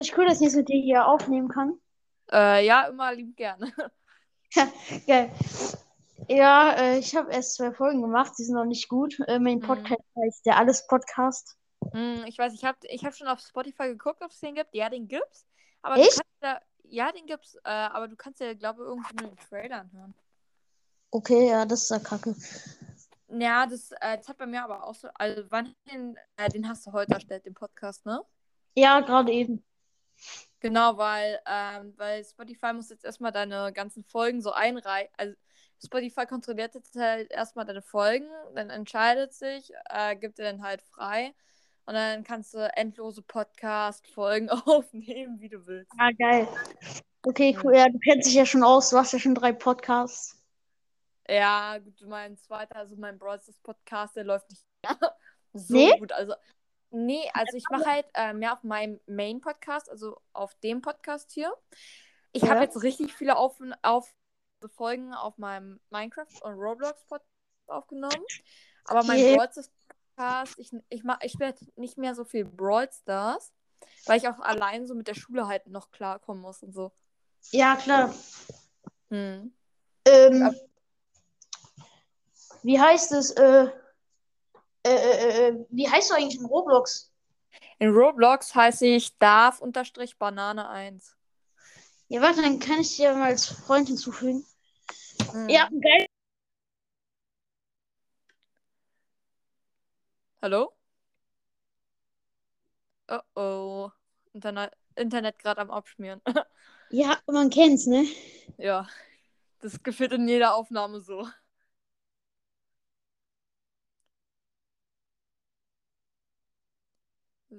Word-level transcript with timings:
Ich 0.00 0.16
cool, 0.18 0.26
dass 0.26 0.36
ich 0.36 0.42
jetzt 0.42 0.56
mit 0.56 0.68
dir 0.68 0.80
hier 0.82 1.06
aufnehmen 1.06 1.48
kann. 1.48 1.80
Äh, 2.30 2.66
ja, 2.66 2.88
immer 2.88 3.14
lieb 3.14 3.36
gerne. 3.36 3.72
Geil. 5.06 5.30
Ja, 6.28 6.72
äh, 6.72 6.98
ich 6.98 7.16
habe 7.16 7.32
erst 7.32 7.56
zwei 7.56 7.72
Folgen 7.72 8.02
gemacht, 8.02 8.32
die 8.38 8.44
sind 8.44 8.54
noch 8.54 8.64
nicht 8.66 8.88
gut. 8.88 9.18
Äh, 9.26 9.38
mein 9.38 9.58
Mhm. 9.58 9.62
Podcast 9.62 10.04
heißt 10.22 10.46
der 10.46 10.58
Alles 10.58 10.86
Podcast. 10.86 11.56
Hm, 11.92 12.24
ich 12.26 12.38
weiß, 12.38 12.52
ich 12.54 12.64
habe 12.64 12.78
ich 12.82 13.04
hab 13.04 13.14
schon 13.14 13.28
auf 13.28 13.40
Spotify 13.40 13.88
geguckt, 13.88 14.22
ob 14.22 14.30
es 14.30 14.40
den 14.40 14.54
gibt. 14.54 14.74
Ja, 14.74 14.90
den 14.90 15.08
gibt's. 15.08 15.46
Aber 15.82 15.96
Echt? 15.96 16.18
du 16.18 16.20
kannst 16.20 16.42
ja, 16.42 16.60
ja, 17.06 17.12
den 17.12 17.26
gibt's, 17.26 17.54
äh, 17.64 17.70
aber 17.70 18.08
du 18.08 18.16
kannst 18.16 18.40
ja, 18.40 18.52
glaube 18.54 18.82
ich, 18.82 18.88
irgendwie 18.88 19.16
nur 19.22 19.30
den 19.34 19.38
Trailer 19.48 19.80
anhören. 19.80 20.14
Okay, 21.14 21.48
ja, 21.48 21.64
das 21.64 21.82
ist 21.82 21.90
ja 21.90 22.00
kacke. 22.00 22.34
Ja, 23.28 23.66
das, 23.66 23.92
äh, 24.00 24.16
das 24.16 24.28
hat 24.28 24.36
bei 24.36 24.46
mir 24.46 24.64
aber 24.64 24.84
auch 24.84 24.96
so. 24.96 25.06
Also, 25.14 25.44
wann 25.48 25.72
den, 25.88 26.16
äh, 26.36 26.48
den 26.48 26.68
hast 26.68 26.88
du 26.88 26.92
heute 26.92 27.14
erstellt, 27.14 27.46
den 27.46 27.54
Podcast, 27.54 28.04
ne? 28.04 28.20
Ja, 28.74 28.98
gerade 28.98 29.30
eben. 29.30 29.64
Genau, 30.58 30.96
weil, 30.96 31.38
ähm, 31.46 31.94
weil 31.98 32.24
Spotify 32.24 32.72
muss 32.72 32.90
jetzt 32.90 33.04
erstmal 33.04 33.30
deine 33.30 33.72
ganzen 33.72 34.02
Folgen 34.02 34.40
so 34.40 34.50
einreihen. 34.50 35.08
Also 35.16 35.34
Spotify 35.84 36.26
kontrolliert 36.26 36.74
jetzt 36.74 36.96
halt 36.96 37.30
erstmal 37.30 37.64
deine 37.64 37.82
Folgen, 37.82 38.26
dann 38.56 38.70
entscheidet 38.70 39.34
sich, 39.34 39.72
äh, 39.90 40.16
gibt 40.16 40.38
dir 40.38 40.42
dann 40.42 40.64
halt 40.64 40.82
frei. 40.82 41.32
Und 41.86 41.94
dann 41.94 42.24
kannst 42.24 42.54
du 42.54 42.58
endlose 42.76 43.22
Podcast-Folgen 43.22 44.50
aufnehmen, 44.66 45.38
wie 45.38 45.48
du 45.48 45.64
willst. 45.64 45.92
Ah, 45.96 46.10
geil. 46.18 46.48
Okay, 47.22 47.56
cool. 47.62 47.76
Ja, 47.76 47.88
du 47.88 48.00
kennst 48.00 48.26
dich 48.26 48.34
ja 48.34 48.46
schon 48.46 48.64
aus. 48.64 48.90
Du 48.90 48.96
hast 48.96 49.12
ja 49.12 49.20
schon 49.20 49.36
drei 49.36 49.52
Podcasts. 49.52 50.43
Ja, 51.28 51.78
gut, 51.78 52.00
mein 52.06 52.36
zweiter, 52.36 52.76
also 52.76 52.96
mein 52.96 53.18
Bros. 53.18 53.50
Podcast, 53.62 54.16
der 54.16 54.24
läuft 54.24 54.50
nicht 54.50 54.64
so 55.54 55.74
Nee? 55.74 55.98
gut. 55.98 56.12
Also, 56.12 56.34
nee, 56.90 57.30
also 57.32 57.56
ich 57.56 57.64
mache 57.70 57.86
halt 57.86 58.06
äh, 58.14 58.32
mehr 58.34 58.52
auf 58.52 58.62
meinem 58.62 59.00
Main-Podcast, 59.06 59.90
also 59.90 60.20
auf 60.32 60.54
dem 60.56 60.82
Podcast 60.82 61.30
hier. 61.32 61.52
Ich 62.32 62.42
Ja. 62.42 62.50
habe 62.50 62.60
jetzt 62.60 62.82
richtig 62.82 63.14
viele 63.14 63.36
auf, 63.36 63.58
auf 63.82 64.12
Folgen 64.74 65.12
auf 65.14 65.38
meinem 65.38 65.80
Minecraft 65.90 66.26
und 66.42 66.54
Roblox 66.54 67.04
Podcast 67.06 67.30
aufgenommen. 67.66 68.24
Aber 68.86 69.02
mein 69.04 69.18
Okay. 69.18 69.36
Brawl 69.36 69.50
Stars 69.50 69.70
Podcast, 70.16 70.58
ich, 70.58 70.70
ich, 70.90 71.04
mach- 71.04 71.20
ich 71.22 71.32
spiele 71.32 71.54
nicht 71.76 71.96
mehr 71.98 72.14
so 72.14 72.24
viel 72.24 72.44
Brawl 72.44 72.90
Stars, 72.92 73.52
weil 74.06 74.18
ich 74.18 74.28
auch 74.28 74.40
allein 74.40 74.86
so 74.86 74.94
mit 74.94 75.08
der 75.08 75.14
Schule 75.14 75.46
halt 75.46 75.66
noch 75.68 75.90
klarkommen 75.90 76.42
muss 76.42 76.62
und 76.62 76.72
so. 76.74 76.92
Ja, 77.50 77.76
klar. 77.76 78.14
Hm. 79.10 79.54
Ähm. 80.06 80.54
Wie 82.64 82.80
heißt 82.80 83.12
es? 83.12 83.30
Äh, 83.32 83.68
äh, 84.82 84.90
äh, 84.90 85.48
äh, 85.48 85.66
wie 85.70 85.88
heißt 85.88 86.10
du 86.10 86.14
eigentlich 86.14 86.40
in 86.40 86.46
Roblox? 86.46 87.12
In 87.78 87.90
Roblox 87.90 88.54
heiße 88.54 88.86
ich 88.86 89.16
darf-banane1. 89.18 91.14
Ja, 92.08 92.22
warte, 92.22 92.42
dann 92.42 92.58
kann 92.58 92.80
ich 92.80 92.96
dir 92.96 93.12
mal 93.14 93.30
als 93.30 93.46
Freund 93.46 93.88
hinzufügen. 93.88 94.44
Hm. 95.30 95.48
Ja, 95.48 95.68
geil. 95.68 96.06
Hallo? 100.40 100.72
Oh 103.08 103.20
oh. 103.34 103.90
Internet, 104.32 104.72
Internet 104.96 105.38
gerade 105.38 105.60
am 105.60 105.70
Abschmieren. 105.70 106.20
Ja, 106.90 107.18
man 107.26 107.50
kennt's, 107.50 107.86
ne? 107.86 108.06
ja. 108.56 108.86
Das 109.60 109.82
gefällt 109.82 110.12
in 110.12 110.28
jeder 110.28 110.54
Aufnahme 110.54 111.00
so. 111.00 111.26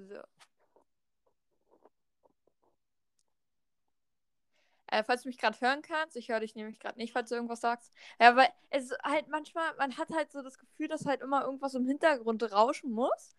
So. 0.03 0.21
Äh, 4.87 5.03
falls 5.03 5.23
du 5.23 5.29
mich 5.29 5.37
gerade 5.37 5.59
hören 5.59 5.81
kannst, 5.81 6.15
ich 6.15 6.29
höre 6.29 6.39
dich 6.39 6.55
nämlich 6.55 6.79
gerade 6.79 6.97
nicht, 6.99 7.11
falls 7.11 7.29
du 7.29 7.35
irgendwas 7.35 7.61
sagst. 7.61 7.91
Ja, 8.19 8.35
weil 8.35 8.49
es 8.69 8.85
ist 8.85 8.97
halt 9.03 9.27
manchmal, 9.29 9.75
man 9.77 9.97
hat 9.97 10.09
halt 10.11 10.31
so 10.31 10.41
das 10.41 10.57
Gefühl, 10.59 10.87
dass 10.87 11.05
halt 11.05 11.21
immer 11.21 11.43
irgendwas 11.43 11.73
im 11.73 11.87
Hintergrund 11.87 12.43
rauschen 12.51 12.91
muss. 12.91 13.35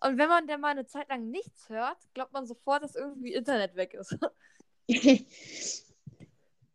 Und 0.00 0.18
wenn 0.18 0.28
man 0.28 0.46
dann 0.46 0.60
mal 0.60 0.68
eine 0.68 0.86
Zeit 0.86 1.08
lang 1.08 1.30
nichts 1.30 1.68
hört, 1.68 1.98
glaubt 2.14 2.32
man 2.32 2.46
sofort, 2.46 2.82
dass 2.82 2.94
irgendwie 2.94 3.34
Internet 3.34 3.74
weg 3.76 3.94
ist. 3.94 4.16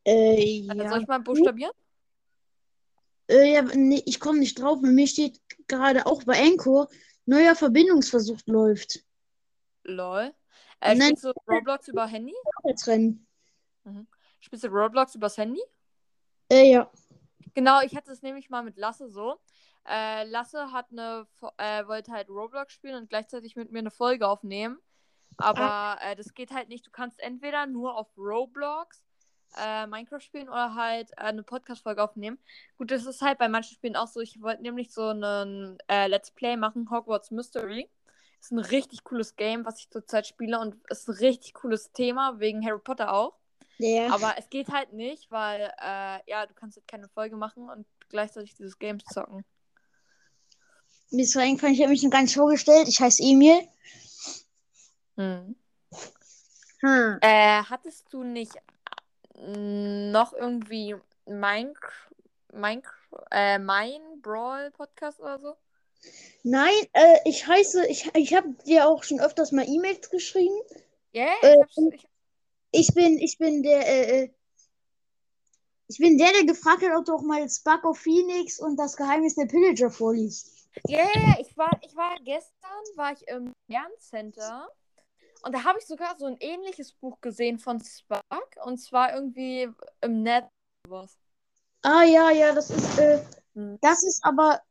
äh, 0.06 0.44
ja. 0.44 0.90
Soll 0.90 1.02
ich 1.02 1.08
mal 1.08 1.20
buchstabieren? 1.20 1.72
Äh, 3.28 3.54
ja, 3.54 3.62
nee, 3.74 4.04
ich 4.06 4.20
komme 4.20 4.40
nicht 4.40 4.60
drauf. 4.60 4.81
Bei 4.81 4.90
mir 4.90 5.08
steht 5.08 5.40
gerade 5.68 6.06
auch 6.06 6.24
bei 6.24 6.42
Anchor, 6.42 6.90
neuer 7.26 7.56
Verbindungsversuch 7.56 8.40
läuft. 8.46 9.06
Lol. 9.84 10.34
Äh, 10.80 10.96
Nein. 10.96 11.16
spielst 11.18 11.24
du 11.25 11.34
Roblox 11.47 11.88
über 11.88 12.06
Handy? 12.08 12.34
Jetzt 12.66 12.88
rennen. 12.88 13.28
Spielst 14.40 14.64
du 14.64 14.69
Roblox 14.69 15.16
übers 15.16 15.38
Handy? 15.38 15.62
Äh, 16.50 16.72
ja. 16.72 16.92
Genau, 17.53 17.81
ich 17.81 17.96
hatte 17.96 18.12
es 18.12 18.22
nämlich 18.22 18.50
mal 18.50 18.64
mit 18.64 18.78
Lasse 18.78 19.09
so. 19.09 19.40
Äh, 19.88 20.24
Lasse 20.25 20.72
hat 20.72 20.88
eine, 20.92 21.28
äh, 21.58 21.86
wollte 21.88 22.12
halt 22.12 22.30
Roblox 22.30 22.74
spielen 22.74 22.96
und 22.96 23.09
gleichzeitig 23.09 23.56
mit 23.56 23.72
mir 23.72 23.80
eine 23.80 23.92
Folge 23.92 24.28
aufnehmen. 24.28 24.80
Aber 25.38 25.98
äh, 26.02 26.16
das 26.16 26.34
geht 26.34 26.52
halt 26.52 26.69
nicht. 26.69 26.86
Du 26.86 26.92
kannst 26.92 27.19
entweder 27.19 27.66
nur 27.66 27.96
auf 27.98 28.08
Roblox 28.18 29.03
äh, 29.58 29.88
Minecraft 29.88 30.22
spielen 30.22 30.50
oder 30.50 30.75
halt 30.75 31.12
äh, 31.12 31.22
eine 31.22 31.44
Podcast-Folge 31.44 32.03
aufnehmen. 32.03 32.38
Gut, 32.78 32.92
das 32.92 33.06
ist 33.06 33.22
halt 33.22 33.38
bei 33.38 33.50
manchen 33.50 33.75
Spielen 33.75 33.96
auch 33.96 34.08
so. 34.08 34.19
Ich 34.19 34.42
wollte 34.42 34.62
nämlich 34.62 34.94
so 34.94 35.08
einen 35.08 35.78
Let's 35.90 36.31
Play 36.31 36.58
machen, 36.58 36.90
Hogwarts 36.90 37.31
Mystery. 37.31 37.90
Ist 38.41 38.52
ein 38.52 38.59
richtig 38.59 39.03
cooles 39.03 39.35
Game, 39.35 39.66
was 39.66 39.79
ich 39.79 39.90
zurzeit 39.91 40.25
spiele 40.25 40.59
und 40.59 40.75
ist 40.90 41.07
ein 41.07 41.16
richtig 41.16 41.53
cooles 41.53 41.91
Thema, 41.91 42.40
wegen 42.40 42.66
Harry 42.66 42.79
Potter 42.79 43.13
auch. 43.13 43.38
Ja. 43.78 44.12
Aber 44.12 44.35
es 44.38 44.50
geht 44.50 44.69
halt 44.69 44.94
nicht, 44.94 45.29
weil, 45.29 45.72
äh, 45.79 46.19
ja, 46.25 46.47
du 46.47 46.53
kannst 46.56 46.75
halt 46.78 46.88
keine 46.88 47.07
Folge 47.07 47.35
machen 47.35 47.69
und 47.69 47.85
gleichzeitig 48.09 48.56
dieses 48.56 48.80
Game 48.80 49.00
zocken. 49.06 49.46
Mir 51.12 51.24
ist 51.24 51.38
eingefallen, 51.38 51.75
ich 51.75 51.81
habe 51.81 51.91
mich 51.91 52.01
noch 52.01 52.09
gar 52.09 52.22
nicht 52.24 52.34
vorgestellt. 52.34 52.88
Ich 52.88 53.00
heiße 53.00 53.22
Emil. 53.22 53.68
Hm. 55.18 55.56
Hm. 56.80 57.18
Äh, 57.22 57.63
hattest 57.63 58.12
du 58.12 58.24
nicht 58.24 58.56
äh, 59.35 60.12
noch 60.12 60.34
irgendwie 60.34 60.96
mein, 61.28 61.74
mein, 62.53 62.81
äh, 63.30 63.59
mein 63.59 64.01
Brawl 64.22 64.72
Podcast 64.72 65.19
oder 65.19 65.38
so? 65.38 65.57
Nein, 66.44 66.73
äh, 66.94 67.17
ich 67.25 67.47
heiße, 67.47 67.85
ich, 67.88 68.09
ich 68.16 68.34
habe 68.34 68.50
dir 68.66 68.88
auch 68.88 69.03
schon 69.03 69.19
öfters 69.19 69.51
mal 69.51 69.67
E-Mails 69.67 70.09
geschrieben. 70.09 70.56
Ja, 71.13 71.35
Äh, 71.41 71.56
ich 72.72 72.94
bin, 72.94 73.17
ich 73.19 73.38
bin 73.38 73.63
der, 73.63 73.88
äh, 73.88 74.23
äh, 74.23 74.29
ich 75.88 75.97
bin 76.00 76.17
der, 76.17 76.31
der 76.31 76.45
gefragt 76.45 76.81
hat, 76.84 76.97
ob 76.97 77.06
du 77.06 77.13
auch 77.13 77.22
mal 77.22 77.47
Spark 77.50 77.84
of 77.85 78.00
Phoenix 78.00 78.59
und 78.59 78.78
das 78.78 78.95
Geheimnis 78.95 79.35
der 79.35 79.45
Pillager 79.45 79.91
vorliest. 79.91 80.67
ja, 80.88 81.00
ja, 81.00 81.39
ich 81.39 81.56
war, 81.57 81.78
ich 81.81 81.95
war 81.95 82.18
gestern, 82.23 82.83
war 82.95 83.13
ich 83.13 83.28
im 83.28 83.53
Lerncenter 83.68 84.69
und 85.44 85.53
da 85.53 85.63
habe 85.63 85.79
ich 85.79 85.88
sogar 85.88 86.18
so 86.18 86.25
ein 86.25 86.38
ähnliches 86.39 86.94
Buch 86.94 87.19
gesehen 87.22 87.59
von 87.59 87.81
Spark 87.83 88.57
und 88.66 88.78
zwar 88.78 89.13
irgendwie 89.13 89.69
im 90.01 90.23
Netz. 90.23 90.47
Was. 90.88 91.18
Ah, 91.83 92.03
ja, 92.03 92.29
ja, 92.31 92.53
das 92.53 92.69
ist, 92.69 93.00
äh, 93.00 93.19
Hm. 93.56 93.79
das 93.81 94.03
ist 94.03 94.23
aber, 94.23 94.62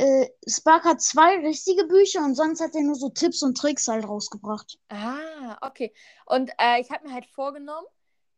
äh, 0.00 0.28
Spark 0.48 0.84
hat 0.84 1.02
zwei 1.02 1.36
richtige 1.38 1.84
Bücher 1.84 2.24
und 2.24 2.34
sonst 2.34 2.60
hat 2.60 2.74
er 2.74 2.82
nur 2.82 2.94
so 2.94 3.10
Tipps 3.10 3.42
und 3.42 3.56
Tricks 3.56 3.86
halt 3.88 4.06
rausgebracht. 4.06 4.78
Ah, 4.88 5.58
okay. 5.60 5.92
Und 6.26 6.50
äh, 6.58 6.80
ich 6.80 6.90
habe 6.90 7.06
mir 7.06 7.14
halt 7.14 7.26
vorgenommen, 7.26 7.86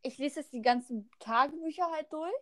ich 0.01 0.17
lese 0.17 0.41
jetzt 0.41 0.53
die 0.53 0.61
ganzen 0.61 1.09
Tagebücher 1.19 1.89
halt 1.91 2.11
durch. 2.11 2.33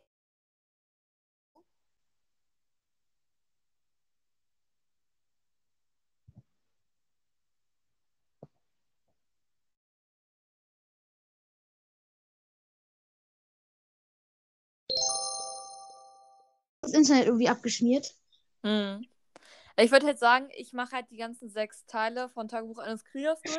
Das 16.81 16.94
Internet 16.94 17.25
irgendwie 17.28 17.50
abgeschmiert. 17.50 18.13
Hm. 18.63 19.06
Ich 19.81 19.92
würde 19.92 20.06
halt 20.06 20.19
sagen, 20.19 20.50
ich 20.56 20.74
mache 20.74 20.95
halt 20.95 21.10
die 21.10 21.18
ganzen 21.18 21.50
sechs 21.50 21.86
Teile 21.86 22.30
von 22.30 22.48
Tagebuch 22.48 22.78
eines 22.78 23.04
Kriegers 23.04 23.42
durch. 23.42 23.57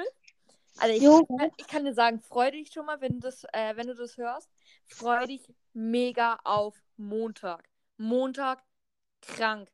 Also 0.79 0.95
ich, 0.95 1.55
ich 1.59 1.67
kann 1.67 1.85
dir 1.85 1.95
sagen, 1.95 2.21
freu 2.21 2.51
dich 2.51 2.73
schon 2.73 2.87
mal, 2.87 3.01
wenn, 3.01 3.21
das, 3.21 3.45
äh, 3.53 3.77
wenn 3.77 3.89
du 3.89 3.95
das 3.95 4.17
hörst. 4.17 4.49
Freu 4.87 5.27
dich 5.27 5.53
mega 5.73 6.39
auf 6.45 6.81
Montag. 6.97 7.69
Montag 7.99 8.63
krank. 9.21 9.71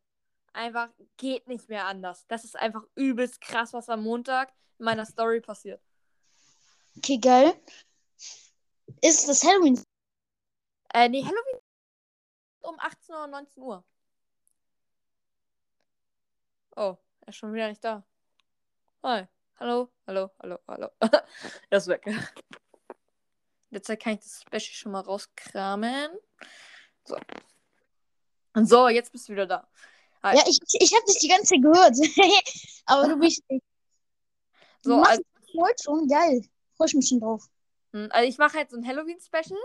Einfach 0.52 0.88
geht 1.16 1.46
nicht 1.46 1.68
mehr 1.68 1.86
anders. 1.86 2.24
Das 2.28 2.44
ist 2.44 2.56
einfach 2.56 2.82
übelst 2.94 3.40
krass, 3.40 3.72
was 3.72 3.88
am 3.88 4.02
Montag 4.02 4.52
in 4.78 4.86
meiner 4.86 5.06
Story 5.06 5.40
passiert. 5.40 5.80
Okay, 6.96 7.18
geil. 7.18 7.54
Ist 9.02 9.28
das 9.28 9.44
Halloween? 9.44 9.80
Äh, 10.94 11.08
nee, 11.08 11.22
Halloween 11.22 11.60
um 12.60 12.78
18 12.80 13.14
oder 13.14 13.26
19 13.28 13.62
Uhr. 13.62 13.84
Oh, 16.80 16.96
er 17.22 17.28
ist 17.28 17.34
schon 17.34 17.52
wieder 17.52 17.66
nicht 17.66 17.82
da. 17.82 18.04
Hi. 19.02 19.26
Hallo, 19.58 19.90
hallo, 20.06 20.30
hallo, 20.40 20.58
hallo. 20.68 20.88
er 21.70 21.78
ist 21.78 21.88
weg. 21.88 22.06
Jetzt 23.70 23.88
kann 23.98 24.12
ich 24.12 24.20
das 24.20 24.42
Special 24.42 24.60
schon 24.60 24.92
mal 24.92 25.00
rauskramen. 25.00 26.12
So. 27.04 27.16
Und 28.54 28.66
so, 28.66 28.88
jetzt 28.88 29.10
bist 29.10 29.28
du 29.28 29.32
wieder 29.32 29.46
da. 29.46 29.68
Hi. 30.22 30.36
Ja, 30.36 30.44
ich, 30.46 30.60
ich 30.72 30.94
habe 30.94 31.04
dich 31.06 31.18
die 31.18 31.26
ganze 31.26 31.46
Zeit 31.46 31.62
gehört. 31.62 31.96
Aber 32.86 33.08
du 33.08 33.18
bist 33.18 33.42
nicht. 33.48 33.64
so, 34.82 34.98
machst 34.98 35.10
also, 35.10 35.22
heute 35.60 35.82
schon 35.82 36.06
geil. 36.06 36.42
Freue 36.76 36.86
ich 36.86 36.94
mich 36.94 37.08
schon 37.08 37.18
drauf. 37.18 37.44
hm, 37.92 38.06
also 38.12 38.28
ich 38.28 38.38
mache 38.38 38.56
jetzt 38.58 38.70
so 38.70 38.76
ein 38.76 38.86
Halloween-Special. 38.86 39.58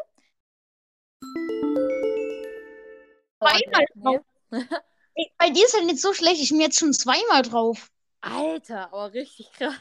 Ey, 3.41 4.19
Bei 5.37 5.49
dir 5.49 5.65
ist 5.65 5.75
halt 5.75 5.85
nicht 5.85 6.01
so 6.01 6.13
schlecht. 6.13 6.41
Ich 6.41 6.49
bin 6.49 6.59
jetzt 6.59 6.79
schon 6.79 6.93
zweimal 6.93 7.41
drauf. 7.43 7.89
Alter, 8.21 8.85
aber 8.93 9.13
richtig 9.13 9.51
krass. 9.51 9.75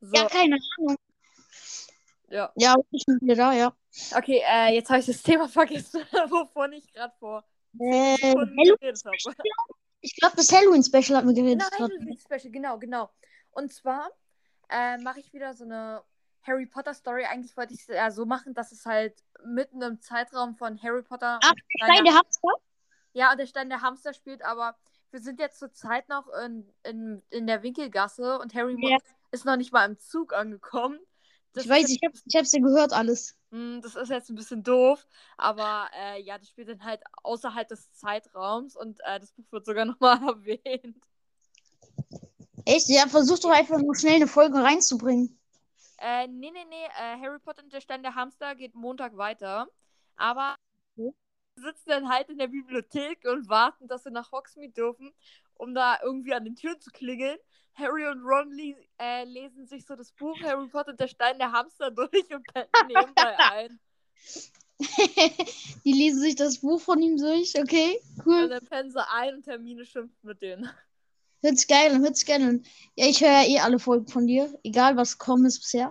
So, 0.00 0.14
Ja, 0.14 0.26
keine 0.28 0.56
Ahnung. 0.78 0.96
ja. 2.28 2.52
Ja, 2.56 2.76
ich 2.90 3.04
bin 3.04 3.18
wieder 3.20 3.34
da, 3.34 3.52
ja. 3.52 3.76
Okay, 4.16 4.42
äh, 4.46 4.74
jetzt 4.74 4.88
habe 4.88 5.00
ich 5.00 5.06
das 5.06 5.22
Thema 5.22 5.48
vergessen, 5.48 6.00
wovon 6.28 6.72
ich 6.72 6.92
gerade 6.92 7.14
vor 7.18 7.44
Äh, 7.78 8.14
ich 10.02 10.16
glaube, 10.16 10.36
das 10.36 10.50
Halloween-Special 10.50 11.18
hat 11.18 11.24
mir 11.24 11.34
geredet. 11.34 11.58
Genau, 11.60 11.76
gerade. 11.76 11.94
Halloween 11.94 12.18
Special, 12.18 12.50
genau, 12.50 12.78
genau. 12.78 13.10
Und 13.50 13.72
zwar 13.72 14.10
äh, 14.70 14.96
mache 14.98 15.20
ich 15.20 15.32
wieder 15.32 15.52
so 15.54 15.64
eine 15.64 16.02
Harry 16.42 16.66
Potter 16.66 16.94
Story. 16.94 17.24
Eigentlich 17.24 17.56
wollte 17.56 17.74
ich 17.74 17.80
es 17.80 17.86
ja 17.88 18.10
so 18.10 18.24
machen, 18.24 18.54
dass 18.54 18.72
es 18.72 18.86
halt 18.86 19.22
mitten 19.44 19.82
im 19.82 20.00
Zeitraum 20.00 20.56
von 20.56 20.80
Harry 20.82 21.02
Potter 21.02 21.38
Ach, 21.42 21.52
Stein 21.76 22.04
der 22.04 22.14
Hamster? 22.14 22.48
Ja, 23.12 23.32
und 23.32 23.38
der 23.38 23.46
Stein 23.46 23.68
der 23.68 23.82
Hamster 23.82 24.12
spielt, 24.14 24.42
aber 24.44 24.76
wir 25.10 25.20
sind 25.20 25.40
jetzt 25.40 25.58
zur 25.58 25.72
Zeit 25.72 26.08
noch 26.08 26.28
in, 26.44 26.72
in, 26.84 27.22
in 27.30 27.46
der 27.46 27.62
Winkelgasse 27.62 28.38
und 28.38 28.54
Harry 28.54 28.76
Ja. 28.80 28.98
ist 29.32 29.44
noch 29.44 29.56
nicht 29.56 29.72
mal 29.72 29.84
im 29.88 29.98
Zug 29.98 30.32
angekommen. 30.32 30.98
Das 31.52 31.64
Ich 31.64 31.70
weiß, 31.70 31.88
ich, 31.88 32.00
hab, 32.04 32.12
ich 32.14 32.36
hab's 32.36 32.52
ja 32.52 32.60
gehört 32.60 32.92
alles. 32.92 33.36
Hm, 33.50 33.80
Das 33.82 33.96
ist 33.96 34.10
jetzt 34.10 34.30
ein 34.30 34.36
bisschen 34.36 34.62
doof, 34.62 35.04
aber 35.36 35.88
äh, 35.96 36.22
ja, 36.22 36.38
das 36.38 36.48
spielt 36.48 36.68
dann 36.68 36.84
halt 36.84 37.02
außerhalb 37.24 37.66
des 37.68 37.92
Zeitraums 37.92 38.76
und 38.76 39.00
äh, 39.04 39.18
das 39.18 39.32
Buch 39.32 39.44
wird 39.50 39.66
sogar 39.66 39.84
nochmal 39.86 40.22
erwähnt. 40.22 40.96
Echt? 42.64 42.88
Ja, 42.88 43.06
versuch 43.08 43.38
doch 43.40 43.50
einfach 43.50 43.78
nur 43.78 43.94
schnell 43.96 44.16
eine 44.16 44.26
Folge 44.26 44.62
reinzubringen. 44.62 45.38
Äh, 45.98 46.26
nee, 46.28 46.50
nee, 46.50 46.64
nee, 46.68 46.84
äh, 46.86 47.18
Harry 47.20 47.38
Potter 47.38 47.62
und 47.62 47.72
der 47.72 47.80
Stein 47.80 48.02
der 48.02 48.14
Hamster 48.14 48.54
geht 48.54 48.74
Montag 48.74 49.16
weiter, 49.16 49.68
aber 50.16 50.56
Okay. 50.96 51.12
Sitzen 51.56 51.88
dann 51.88 52.08
halt 52.08 52.28
in 52.30 52.38
der 52.38 52.48
Bibliothek 52.48 53.24
und 53.26 53.48
warten, 53.48 53.88
dass 53.88 54.04
wir 54.04 54.12
nach 54.12 54.32
Hogsmeade 54.32 54.72
dürfen, 54.72 55.12
um 55.54 55.74
da 55.74 55.98
irgendwie 56.02 56.34
an 56.34 56.44
den 56.44 56.56
Türen 56.56 56.80
zu 56.80 56.90
klingeln. 56.90 57.38
Harry 57.74 58.06
und 58.06 58.22
Ron 58.22 58.52
äh, 58.98 59.24
lesen 59.24 59.66
sich 59.66 59.86
so 59.86 59.94
das 59.96 60.12
Buch 60.12 60.36
Harry 60.42 60.68
Potter 60.68 60.90
und 60.90 61.00
der 61.00 61.08
Stein 61.08 61.38
der 61.38 61.52
Hamster 61.52 61.90
durch 61.90 62.34
und 62.34 62.46
pennen 62.52 62.68
nebenbei 62.88 63.38
ein. 63.38 63.80
Die 65.84 65.92
lesen 65.92 66.20
sich 66.20 66.36
das 66.36 66.58
Buch 66.58 66.80
von 66.80 67.00
ihm 67.02 67.16
durch, 67.16 67.54
okay? 67.58 68.00
Und 68.16 68.26
Cool. 68.26 68.48
dann 68.48 68.64
pennen 68.64 68.90
sie 68.90 69.08
ein 69.10 69.34
und 69.36 69.44
Termine 69.44 69.84
schimpft 69.84 70.22
mit 70.24 70.40
denen. 70.42 70.70
Hört 71.42 71.58
sich 71.58 71.68
geil 71.68 71.94
an, 71.94 72.02
hört 72.02 72.16
sich 72.16 72.26
geil 72.26 72.42
an. 72.42 72.64
Ja, 72.96 73.06
ich 73.06 73.20
höre 73.20 73.30
ja 73.30 73.44
eh 73.44 73.58
alle 73.60 73.78
Folgen 73.78 74.06
von 74.08 74.26
dir. 74.26 74.58
Egal, 74.62 74.96
was 74.96 75.18
gekommen 75.18 75.46
ist 75.46 75.60
bisher. 75.60 75.90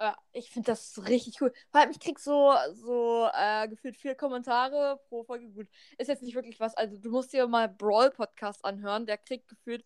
Ja, 0.00 0.16
ich 0.32 0.50
finde 0.50 0.70
das 0.70 1.00
richtig 1.08 1.40
cool. 1.40 1.52
Vor 1.70 1.80
allem, 1.80 1.90
ich 1.90 1.98
krieg 1.98 2.20
so, 2.20 2.54
so 2.74 3.28
äh, 3.34 3.66
gefühlt 3.66 3.96
vier 3.96 4.14
Kommentare 4.14 5.00
pro 5.08 5.24
Folge. 5.24 5.48
Gut, 5.48 5.66
ist 5.98 6.06
jetzt 6.06 6.22
nicht 6.22 6.36
wirklich 6.36 6.60
was. 6.60 6.76
Also, 6.76 6.96
du 6.98 7.10
musst 7.10 7.32
dir 7.32 7.48
mal 7.48 7.68
Brawl 7.68 8.10
Podcast 8.10 8.64
anhören. 8.64 9.06
Der 9.06 9.18
kriegt 9.18 9.48
gefühlt 9.48 9.84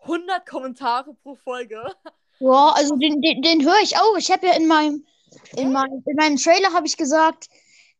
100 0.00 0.46
Kommentare 0.46 1.14
pro 1.14 1.34
Folge. 1.34 1.82
Ja, 2.38 2.72
also 2.74 2.96
den, 2.96 3.20
den, 3.20 3.42
den 3.42 3.64
höre 3.64 3.80
ich 3.82 3.96
auch. 3.96 4.16
Ich 4.16 4.30
habe 4.30 4.46
ja 4.46 4.54
in 4.54 4.66
meinem, 4.66 5.06
in 5.56 5.72
meinem, 5.72 6.02
in 6.06 6.16
meinem 6.16 6.36
Trailer 6.36 6.72
habe 6.72 6.86
ich 6.86 6.96
gesagt, 6.96 7.48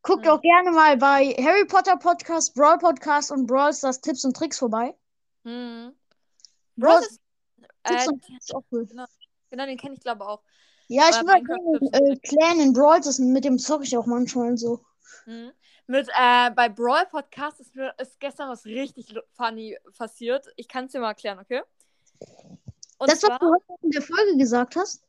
guckt 0.03 0.25
Hm. 0.27 0.33
auch 0.33 0.41
gerne 0.41 0.71
mal 0.73 0.97
bei 0.97 1.35
Harry 1.41 1.65
Potter 1.65 1.97
Podcast, 1.97 2.55
Brawl 2.55 2.79
Podcast 2.79 3.31
und 3.31 3.47
Brawl 3.47 3.73
Stars 3.73 4.01
Tipps 4.01 4.25
und 4.25 4.37
Tricks 4.37 4.59
vorbei. 4.59 4.95
Hm. 5.45 5.93
Brawl 6.77 6.93
Brawl 6.95 7.03
ist, 7.03 7.21
Tipps 7.85 8.07
äh, 8.07 8.09
und 8.09 8.25
Tricks 8.25 8.51
auch 8.53 8.65
cool. 8.73 8.87
genau, 9.51 9.67
den 9.67 9.79
kenne 9.79 9.95
ich 9.95 10.01
glaube 10.01 10.27
auch. 10.27 10.43
Ja, 10.93 11.09
ich 11.09 11.17
und 11.23 11.95
äh. 11.95 12.17
Clan 12.17 12.61
in 12.61 12.75
Brawl, 12.75 13.01
das, 13.01 13.19
mit 13.19 13.47
dem 13.47 13.59
zocke 13.59 13.85
ich 13.85 13.97
auch 13.97 14.05
manchmal 14.05 14.59
so. 14.59 14.85
Hm. 15.25 15.51
Mit, 15.87 16.07
äh, 16.09 16.51
bei 16.51 16.69
Brawl 16.69 17.07
Podcast 17.07 17.61
ist 17.61 17.75
mir 17.75 17.95
ist 17.99 18.21
gestern 18.21 18.51
was 18.51 18.67
richtig 18.67 19.15
funny 19.33 19.79
passiert. 19.97 20.47
Ich 20.57 20.69
kann 20.69 20.85
es 20.85 20.93
dir 20.93 21.01
mal 21.01 21.09
erklären, 21.09 21.39
okay? 21.39 21.63
Und 22.99 23.11
das, 23.11 23.23
was 23.23 23.29
zwar, 23.29 23.39
du 23.39 23.47
heute 23.47 23.83
in 23.83 23.91
der 23.91 24.03
Folge 24.03 24.37
gesagt 24.37 24.77
hast. 24.77 25.03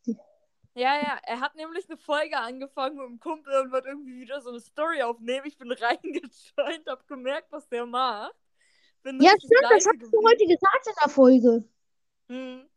Ja, 0.75 0.95
ja, 0.95 1.19
er 1.21 1.41
hat 1.41 1.55
nämlich 1.55 1.87
eine 1.89 1.97
Folge 1.97 2.37
angefangen 2.37 2.95
mit 2.95 3.05
einem 3.05 3.19
Kumpel 3.19 3.53
und 3.61 3.71
wird 3.73 3.85
irgendwie 3.85 4.21
wieder 4.21 4.41
so 4.41 4.51
eine 4.51 4.61
Story 4.61 5.03
aufnehmen. 5.03 5.45
Ich 5.45 5.57
bin 5.57 5.69
reingejoint, 5.71 6.87
hab 6.87 7.05
gemerkt, 7.07 7.51
was 7.51 7.67
der 7.67 7.85
macht. 7.85 8.33
Bin 9.03 9.21
Ja, 9.21 9.31
stimmt, 9.37 9.63
das 9.63 9.85
hast 9.85 10.13
du 10.13 10.23
heute 10.25 10.45
gesagt 10.45 10.87
in 10.87 10.93
der 11.03 11.09
Folge. 11.09 11.63
Hm. 12.29 12.69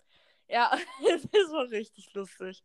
Ja, 0.49 0.77
das 1.33 1.53
war 1.53 1.71
richtig 1.71 2.13
lustig. 2.13 2.65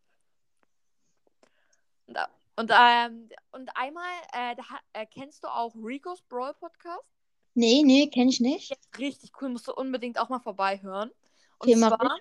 Und, 2.11 2.17
und, 2.57 2.71
ähm, 2.77 3.29
und 3.51 3.69
einmal, 3.75 4.11
äh, 4.33 4.55
da, 4.55 4.63
äh, 4.93 5.05
kennst 5.05 5.43
du 5.43 5.47
auch 5.47 5.73
Ricos 5.75 6.21
Brawl 6.23 6.53
Podcast? 6.53 7.05
Nee, 7.53 7.83
nee, 7.83 8.07
kenn 8.07 8.29
ich 8.29 8.39
nicht. 8.39 8.77
Richtig 8.97 9.31
cool, 9.41 9.49
musst 9.49 9.67
du 9.67 9.73
unbedingt 9.73 10.19
auch 10.19 10.29
mal 10.29 10.39
vorbeihören. 10.39 11.11
Und 11.59 11.69
Okay, 11.69 11.75
zwar, 11.75 12.17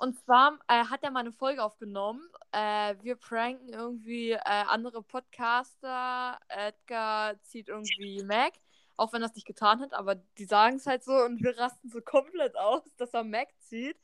und 0.00 0.18
zwar 0.18 0.58
äh, 0.68 0.84
hat 0.84 1.02
er 1.02 1.10
mal 1.10 1.20
eine 1.20 1.32
Folge 1.32 1.62
aufgenommen. 1.62 2.28
Äh, 2.52 2.96
wir 3.02 3.16
pranken 3.16 3.68
irgendwie 3.68 4.32
äh, 4.32 4.40
andere 4.44 5.02
Podcaster. 5.02 6.38
Edgar 6.48 7.40
zieht 7.42 7.68
irgendwie 7.68 8.22
Mac, 8.24 8.54
auch 8.96 9.12
wenn 9.12 9.22
er 9.22 9.28
es 9.28 9.34
nicht 9.34 9.46
getan 9.46 9.80
hat, 9.80 9.94
aber 9.94 10.16
die 10.38 10.44
sagen 10.44 10.76
es 10.76 10.86
halt 10.86 11.04
so 11.04 11.12
und 11.12 11.42
wir 11.42 11.56
rasten 11.56 11.88
so 11.88 12.00
komplett 12.00 12.56
aus, 12.56 12.82
dass 12.96 13.14
er 13.14 13.24
Mac 13.24 13.48
zieht. 13.60 13.96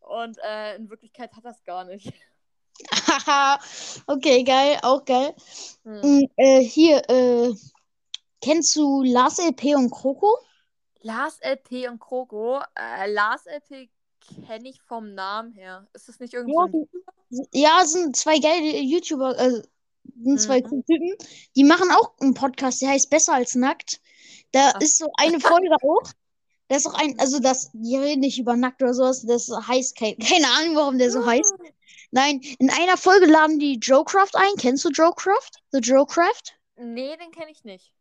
Und 0.00 0.38
äh, 0.38 0.76
in 0.76 0.88
Wirklichkeit 0.88 1.34
hat 1.36 1.44
er 1.44 1.50
es 1.50 1.62
gar 1.64 1.84
nicht. 1.84 2.12
Haha, 2.92 3.58
okay, 4.06 4.42
geil, 4.44 4.78
auch 4.82 5.04
geil. 5.04 5.34
Hm. 5.84 6.28
Äh, 6.36 6.60
hier, 6.60 7.02
äh, 7.08 7.52
kennst 8.40 8.74
du 8.76 9.02
Lars 9.02 9.38
LP 9.38 9.74
und 9.76 9.90
Kroko? 9.90 10.36
Lars 11.02 11.38
LP 11.40 11.88
und 11.88 11.98
Kroko. 11.98 12.60
Äh, 12.78 13.10
Lars 13.12 13.46
LP 13.46 13.88
kenne 14.46 14.68
ich 14.68 14.80
vom 14.82 15.14
Namen 15.14 15.52
her. 15.52 15.86
Ist 15.92 16.08
das 16.08 16.20
nicht 16.20 16.34
irgendwie 16.34 16.54
Ja, 16.54 16.66
so 16.70 16.78
ein 16.78 17.48
Ja, 17.52 17.84
sind 17.86 18.16
zwei 18.16 18.38
geile 18.38 18.78
YouTuber, 18.80 19.38
äh, 19.38 19.62
sind 20.22 20.40
zwei 20.40 20.60
Mhm. 20.60 20.84
Typen. 20.84 21.14
Die 21.56 21.64
machen 21.64 21.90
auch 21.90 22.12
einen 22.20 22.34
Podcast, 22.34 22.82
der 22.82 22.90
heißt 22.90 23.10
Besser 23.10 23.34
als 23.34 23.54
Nackt. 23.54 24.00
Da 24.52 24.72
Ach. 24.74 24.80
ist 24.80 24.98
so 24.98 25.06
eine 25.16 25.40
Folge 25.40 25.68
auch. 25.82 26.02
Da 26.68 26.76
ist 26.76 26.86
auch 26.86 26.94
ein, 26.94 27.18
also 27.18 27.40
das, 27.40 27.70
die 27.72 27.96
reden 27.96 28.20
nicht 28.20 28.38
über 28.38 28.54
nackt 28.56 28.80
oder 28.80 28.94
sowas, 28.94 29.22
das 29.26 29.48
heißt, 29.50 29.96
kein, 29.96 30.16
keine 30.18 30.46
Ahnung, 30.46 30.76
warum 30.76 30.98
der 30.98 31.10
so 31.10 31.26
heißt. 31.26 31.52
Nein, 32.12 32.40
in 32.58 32.70
einer 32.70 32.96
Folge 32.96 33.26
laden 33.26 33.58
die 33.58 33.78
Joecraft 33.78 34.34
ein. 34.34 34.56
Kennst 34.58 34.84
du 34.84 34.90
Joecraft? 34.90 35.50
The 35.72 35.78
Joecraft? 35.78 36.54
Nee, 36.76 37.16
den 37.16 37.30
kenne 37.30 37.50
ich 37.50 37.62
nicht. 37.64 37.92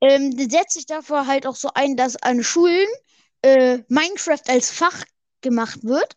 Ähm, 0.00 0.36
die 0.36 0.50
setzt 0.50 0.74
sich 0.74 0.86
dafür 0.86 1.26
halt 1.26 1.46
auch 1.46 1.56
so 1.56 1.70
ein, 1.74 1.96
dass 1.96 2.16
an 2.22 2.42
Schulen 2.42 2.88
äh, 3.42 3.78
Minecraft 3.88 4.42
als 4.48 4.70
Fach 4.70 5.04
gemacht 5.40 5.84
wird. 5.84 6.16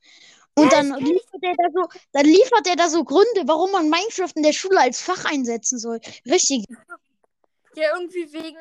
Und 0.55 0.71
Ja, 0.71 0.81
dann 0.81 0.97
ich. 0.99 1.07
liefert 1.07 1.43
er 1.43 1.55
da 1.55 1.69
so, 1.73 1.99
dann 2.11 2.25
liefert 2.25 2.67
er 2.67 2.75
da 2.75 2.89
so 2.89 3.03
Gründe, 3.03 3.43
warum 3.45 3.71
man 3.71 3.89
Minecraft 3.89 4.31
in 4.35 4.43
der 4.43 4.53
Schule 4.53 4.79
als 4.79 4.99
Fach 4.99 5.25
einsetzen 5.25 5.77
soll. 5.79 5.99
Richtig. 6.25 6.65
Ja, 7.75 7.95
irgendwie 7.95 8.33
wegen 8.33 8.57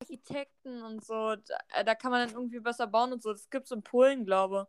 Architekten 0.00 0.82
und 0.82 1.04
so. 1.04 1.36
Da, 1.36 1.58
äh, 1.74 1.84
da 1.84 1.94
kann 1.94 2.10
man 2.12 2.26
dann 2.26 2.36
irgendwie 2.36 2.60
besser 2.60 2.86
bauen 2.86 3.12
und 3.12 3.22
so. 3.22 3.32
Das 3.32 3.48
gibt's 3.50 3.70
in 3.70 3.82
Polen, 3.82 4.24
glaube 4.24 4.68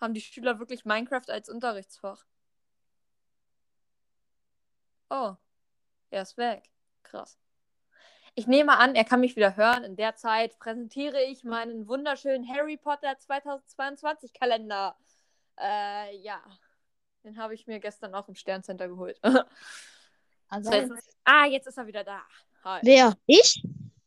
Haben 0.00 0.14
die 0.14 0.20
Schüler 0.20 0.58
wirklich 0.58 0.84
Minecraft 0.84 1.28
als 1.28 1.48
Unterrichtsfach? 1.48 2.24
Oh, 5.10 5.34
er 6.10 6.22
ist 6.22 6.36
weg. 6.36 6.64
Krass. 7.02 7.38
Ich 8.34 8.46
nehme 8.48 8.76
an, 8.78 8.96
er 8.96 9.04
kann 9.04 9.20
mich 9.20 9.36
wieder 9.36 9.56
hören. 9.56 9.84
In 9.84 9.96
der 9.96 10.16
Zeit 10.16 10.58
präsentiere 10.58 11.22
ich 11.22 11.44
meinen 11.44 11.86
wunderschönen 11.86 12.48
Harry 12.48 12.76
Potter 12.76 13.16
2022 13.18 14.32
Kalender. 14.32 14.96
Äh, 15.60 16.16
ja. 16.18 16.42
Den 17.22 17.38
habe 17.38 17.54
ich 17.54 17.66
mir 17.68 17.78
gestern 17.78 18.14
auch 18.14 18.28
im 18.28 18.34
Sterncenter 18.34 18.88
geholt. 18.88 19.20
Also, 20.46 20.70
ah, 21.24 21.46
jetzt 21.46 21.66
ist 21.66 21.78
er 21.78 21.86
wieder 21.86 22.04
da. 22.04 22.22
Hi. 22.62 22.78
wer? 22.84 23.16
Ich? 23.26 23.60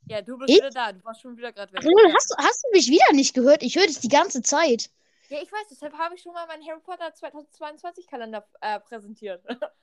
Ja, 0.05 0.21
du 0.21 0.37
bist 0.37 0.49
Ich? 0.51 0.57
wieder 0.57 0.69
da. 0.69 0.93
Du 0.93 1.03
warst 1.03 1.19
schon 1.21 1.35
wieder 1.35 1.51
gerade 1.51 1.73
weg. 1.73 1.83
Lol, 1.83 2.13
hast, 2.13 2.29
du- 2.29 2.37
hast 2.37 2.63
du 2.63 2.69
mich 2.71 2.87
wieder 2.87 3.11
nicht 3.11 3.33
gehört? 3.33 3.63
Ich 3.63 3.75
höre 3.75 3.87
dich 3.87 3.99
die 3.99 4.07
ganze 4.07 4.41
Zeit. 4.43 4.89
Ja, 5.29 5.41
ich 5.41 5.51
weiß, 5.51 5.67
deshalb 5.69 5.93
habe 5.97 6.15
ich 6.15 6.21
schon 6.21 6.33
mal 6.33 6.47
meinen 6.47 6.65
Harry 6.67 6.79
Potter 6.79 7.13
2022 7.13 8.07
Kalender 8.07 8.47
äh, 8.61 8.79
präsentiert. 8.79 9.43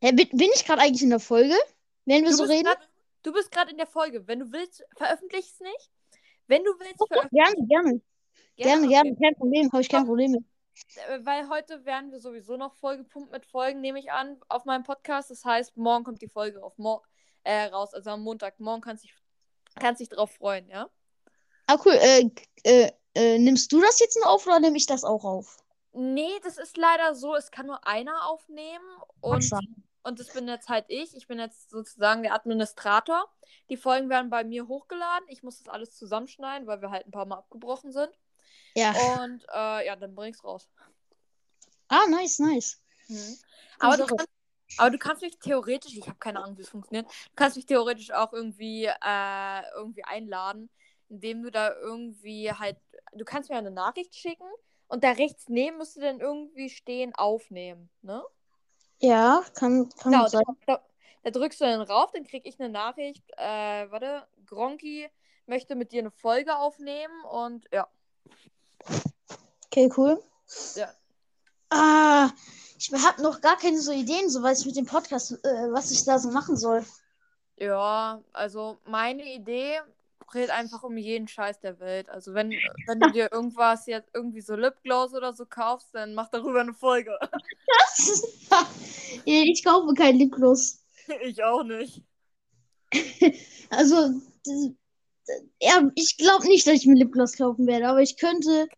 Hä, 0.00 0.12
bin, 0.12 0.28
bin 0.30 0.50
ich 0.54 0.64
gerade 0.64 0.82
eigentlich 0.82 1.02
in 1.02 1.10
der 1.10 1.20
Folge? 1.20 1.54
Wenn 2.04 2.22
wir 2.24 2.30
Du 2.30 2.36
so 2.36 2.44
reden? 2.44 2.64
grad- 2.64 2.88
Du 3.22 3.32
bist 3.32 3.50
gerade 3.50 3.70
in 3.70 3.78
der 3.78 3.86
Folge. 3.86 4.26
Wenn 4.28 4.40
du 4.40 4.52
willst, 4.52 4.84
veröffentlich 4.96 5.46
es 5.46 5.58
nicht. 5.60 5.90
Wenn 6.46 6.62
du 6.62 6.70
willst, 6.78 7.00
Okay, 7.00 7.14
veröffentlich 7.14 7.42
gerne, 7.44 7.66
gerne. 7.66 8.00
Gerne, 8.56 8.82
Okay. 8.82 8.88
gerne, 8.90 9.16
kein 9.16 9.34
Problem, 9.34 9.72
habe 9.72 9.80
ich 9.80 9.88
kein 9.88 10.04
Problem 10.04 10.32
mit. 10.32 10.44
Äh, 11.08 11.24
Weil 11.24 11.48
heute 11.48 11.84
werden 11.86 12.12
wir 12.12 12.20
sowieso 12.20 12.56
noch 12.58 12.74
vollgepumpt 12.74 13.32
mit 13.32 13.46
Folgen, 13.46 13.80
nehme 13.80 13.98
ich 13.98 14.12
an, 14.12 14.38
auf 14.48 14.64
meinem 14.66 14.82
Podcast. 14.82 15.30
Das 15.30 15.44
heißt, 15.44 15.76
morgen 15.76 16.04
kommt 16.04 16.20
die 16.20 16.28
Folge 16.28 16.62
auf 16.62 16.74
äh, 17.44 17.64
raus, 17.64 17.94
also 17.94 18.10
am 18.10 18.22
Montag. 18.22 18.60
Morgen 18.60 18.82
kannst 18.82 19.04
du 19.04 19.08
dich, 19.08 19.16
kannst 19.80 20.00
dich 20.02 20.10
drauf 20.10 20.32
freuen, 20.32 20.68
ja? 20.68 20.90
Ah, 21.66 21.78
cool. 21.84 21.94
Äh, 21.94 22.30
äh, 22.64 22.90
äh, 23.14 23.38
nimmst 23.38 23.72
du 23.72 23.80
das 23.80 24.00
jetzt 24.00 24.16
nur 24.16 24.28
auf 24.28 24.46
oder 24.46 24.60
nehme 24.60 24.76
ich 24.76 24.86
das 24.86 25.04
auch 25.04 25.24
auf? 25.24 25.58
Nee, 25.92 26.40
das 26.42 26.58
ist 26.58 26.76
leider 26.76 27.14
so, 27.14 27.36
es 27.36 27.50
kann 27.50 27.66
nur 27.66 27.86
einer 27.86 28.28
aufnehmen 28.28 28.84
und, 29.20 29.48
und 30.02 30.18
das 30.18 30.28
bin 30.32 30.48
jetzt 30.48 30.68
halt 30.68 30.86
ich. 30.88 31.16
Ich 31.16 31.28
bin 31.28 31.38
jetzt 31.38 31.70
sozusagen 31.70 32.24
der 32.24 32.34
Administrator. 32.34 33.28
Die 33.70 33.76
Folgen 33.76 34.10
werden 34.10 34.28
bei 34.28 34.42
mir 34.42 34.66
hochgeladen. 34.66 35.28
Ich 35.28 35.44
muss 35.44 35.58
das 35.58 35.68
alles 35.68 35.96
zusammenschneiden, 35.96 36.66
weil 36.66 36.82
wir 36.82 36.90
halt 36.90 37.06
ein 37.06 37.12
paar 37.12 37.26
Mal 37.26 37.38
abgebrochen 37.38 37.92
sind. 37.92 38.10
Ja. 38.74 38.90
Und 38.90 39.44
äh, 39.54 39.86
ja, 39.86 39.94
dann 39.94 40.16
bring 40.16 40.30
ich's 40.30 40.42
raus. 40.42 40.68
Ah, 41.88 42.06
nice, 42.08 42.40
nice. 42.40 42.80
Mhm. 43.06 43.38
Aber, 43.78 43.96
du 43.96 44.02
Sache. 44.02 44.16
kannst, 44.16 44.32
aber 44.78 44.90
du 44.90 44.98
kannst 44.98 45.22
mich 45.22 45.38
theoretisch, 45.38 45.96
ich 45.96 46.08
habe 46.08 46.18
keine 46.18 46.42
Ahnung, 46.42 46.58
wie 46.58 46.62
es 46.62 46.70
funktioniert, 46.70 47.06
du 47.06 47.36
kannst 47.36 47.56
mich 47.56 47.66
theoretisch 47.66 48.10
auch 48.10 48.32
irgendwie, 48.32 48.86
äh, 48.86 49.62
irgendwie 49.76 50.04
einladen, 50.04 50.70
indem 51.08 51.42
du 51.42 51.50
da 51.50 51.74
irgendwie 51.74 52.50
halt, 52.52 52.76
du 53.12 53.24
kannst 53.24 53.50
mir 53.50 53.56
eine 53.56 53.70
Nachricht 53.70 54.14
schicken 54.14 54.46
und 54.88 55.04
da 55.04 55.12
rechts 55.12 55.48
neben 55.48 55.78
müsste 55.78 56.00
dann 56.00 56.20
irgendwie 56.20 56.70
stehen, 56.70 57.14
aufnehmen, 57.14 57.90
ne? 58.02 58.22
Ja, 59.00 59.44
kann, 59.54 59.88
kann 59.98 60.12
Genau, 60.12 60.28
sein. 60.28 60.42
da, 60.66 60.80
da, 61.22 61.30
drückst 61.30 61.60
du 61.60 61.64
dann 61.64 61.82
rauf, 61.82 62.12
dann 62.12 62.24
krieg 62.24 62.46
ich 62.46 62.58
eine 62.60 62.68
Nachricht, 62.68 63.24
äh, 63.36 63.90
warte, 63.90 64.26
Gronki 64.46 65.10
möchte 65.46 65.74
mit 65.74 65.92
dir 65.92 66.00
eine 66.00 66.10
Folge 66.10 66.56
aufnehmen 66.56 67.24
und 67.24 67.66
ja. 67.72 67.86
Okay, 69.66 69.90
cool. 69.96 70.22
Ja. 70.76 70.88
Ah, 71.70 72.30
ich 72.78 72.92
habe 72.92 73.22
noch 73.22 73.40
gar 73.40 73.56
keine 73.58 73.80
so 73.80 73.92
Ideen, 73.92 74.30
so 74.30 74.42
weiß 74.42 74.60
ich 74.60 74.66
mit 74.66 74.76
dem 74.76 74.86
Podcast, 74.86 75.32
äh, 75.44 75.72
was 75.72 75.90
ich 75.90 76.04
da 76.04 76.18
so 76.18 76.30
machen 76.30 76.56
soll. 76.56 76.84
Ja, 77.56 78.22
also 78.32 78.78
meine 78.84 79.24
Idee 79.24 79.80
dreht 80.24 80.50
einfach 80.50 80.82
um 80.82 80.96
jeden 80.96 81.28
Scheiß 81.28 81.60
der 81.60 81.80
Welt. 81.80 82.08
Also 82.08 82.34
wenn, 82.34 82.50
wenn 82.86 83.00
du 83.00 83.10
dir 83.10 83.32
irgendwas 83.32 83.86
jetzt 83.86 84.10
irgendwie 84.14 84.40
so 84.40 84.54
Lipgloss 84.54 85.14
oder 85.14 85.32
so 85.32 85.46
kaufst, 85.46 85.94
dann 85.94 86.14
mach 86.14 86.30
darüber 86.30 86.60
eine 86.60 86.74
Folge. 86.74 87.18
ich 89.24 89.64
kaufe 89.64 89.94
kein 89.94 90.16
Lipgloss. 90.16 90.84
ich 91.22 91.42
auch 91.42 91.64
nicht. 91.64 92.02
Also, 93.70 94.20
ja, 95.60 95.90
ich 95.94 96.16
glaube 96.16 96.46
nicht, 96.46 96.66
dass 96.66 96.74
ich 96.74 96.86
mir 96.86 96.94
Lipgloss 96.94 97.36
kaufen 97.36 97.66
werde, 97.66 97.88
aber 97.88 98.02
ich 98.02 98.16
könnte, 98.16 98.68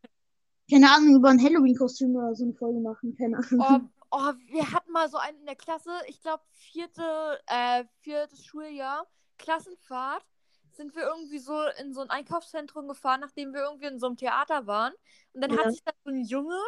keine 0.70 0.90
Ahnung, 0.90 1.16
über 1.16 1.28
ein 1.28 1.42
Halloween-Kostüm 1.42 2.16
oder 2.16 2.34
so 2.34 2.44
eine 2.44 2.54
Folge 2.54 2.80
machen, 2.80 3.16
keine 3.16 3.36
Ahnung. 3.36 3.90
Oh, 4.10 4.18
oh, 4.18 4.32
wir 4.48 4.72
hatten 4.72 4.92
mal 4.92 5.10
so 5.10 5.18
einen 5.18 5.38
in 5.40 5.46
der 5.46 5.56
Klasse, 5.56 5.90
ich 6.06 6.20
glaube 6.22 6.42
vierte, 6.52 7.38
äh, 7.46 7.84
viertes 8.00 8.44
Schuljahr, 8.44 9.06
Klassenfahrt, 9.38 10.24
sind 10.76 10.94
wir 10.94 11.02
irgendwie 11.04 11.38
so 11.38 11.60
in 11.80 11.92
so 11.94 12.00
ein 12.02 12.10
Einkaufszentrum 12.10 12.88
gefahren, 12.88 13.20
nachdem 13.20 13.52
wir 13.54 13.62
irgendwie 13.62 13.86
in 13.86 13.98
so 13.98 14.06
einem 14.06 14.16
Theater 14.16 14.66
waren. 14.66 14.92
Und 15.32 15.40
dann 15.42 15.52
Ja. 15.52 15.58
hat 15.58 15.72
sich 15.72 15.82
da 15.84 15.92
so 16.04 16.10
ein 16.10 16.24
Junge 16.24 16.58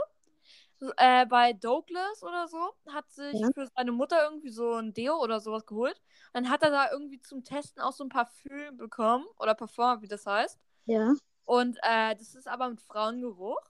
äh, 0.96 1.26
bei 1.26 1.52
Douglas 1.52 2.22
oder 2.22 2.46
so, 2.48 2.72
hat 2.92 3.10
sich 3.10 3.38
Ja. 3.38 3.48
für 3.52 3.66
seine 3.76 3.92
Mutter 3.92 4.22
irgendwie 4.24 4.50
so 4.50 4.74
ein 4.74 4.92
Deo 4.94 5.16
oder 5.22 5.40
sowas 5.40 5.66
geholt. 5.66 6.00
Und 6.32 6.44
dann 6.44 6.50
hat 6.50 6.62
er 6.62 6.70
da 6.70 6.90
irgendwie 6.90 7.20
zum 7.20 7.44
Testen 7.44 7.82
auch 7.82 7.92
so 7.92 8.04
ein 8.04 8.08
Parfüm 8.08 8.76
bekommen, 8.76 9.26
oder 9.38 9.54
Parfum, 9.54 10.02
wie 10.02 10.08
das 10.08 10.24
heißt. 10.26 10.58
Ja. 10.86 11.14
Und 11.44 11.78
äh, 11.82 12.14
das 12.14 12.34
ist 12.34 12.46
aber 12.46 12.68
mit 12.68 12.80
Frauengeruch. 12.80 13.60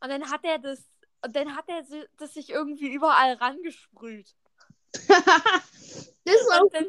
Und 0.00 0.08
dann 0.08 0.30
hat 0.30 0.44
er 0.44 0.58
das, 0.58 0.88
und 1.24 1.34
dann 1.34 1.56
hat 1.56 1.68
er 1.68 1.82
das 2.18 2.34
sich 2.34 2.50
irgendwie 2.50 2.92
überall 2.92 3.34
rangesprüht. 3.34 4.34
das 5.08 6.34
ist 6.34 6.52
auch. 6.52 6.62
Und 6.62 6.74
dann, 6.74 6.86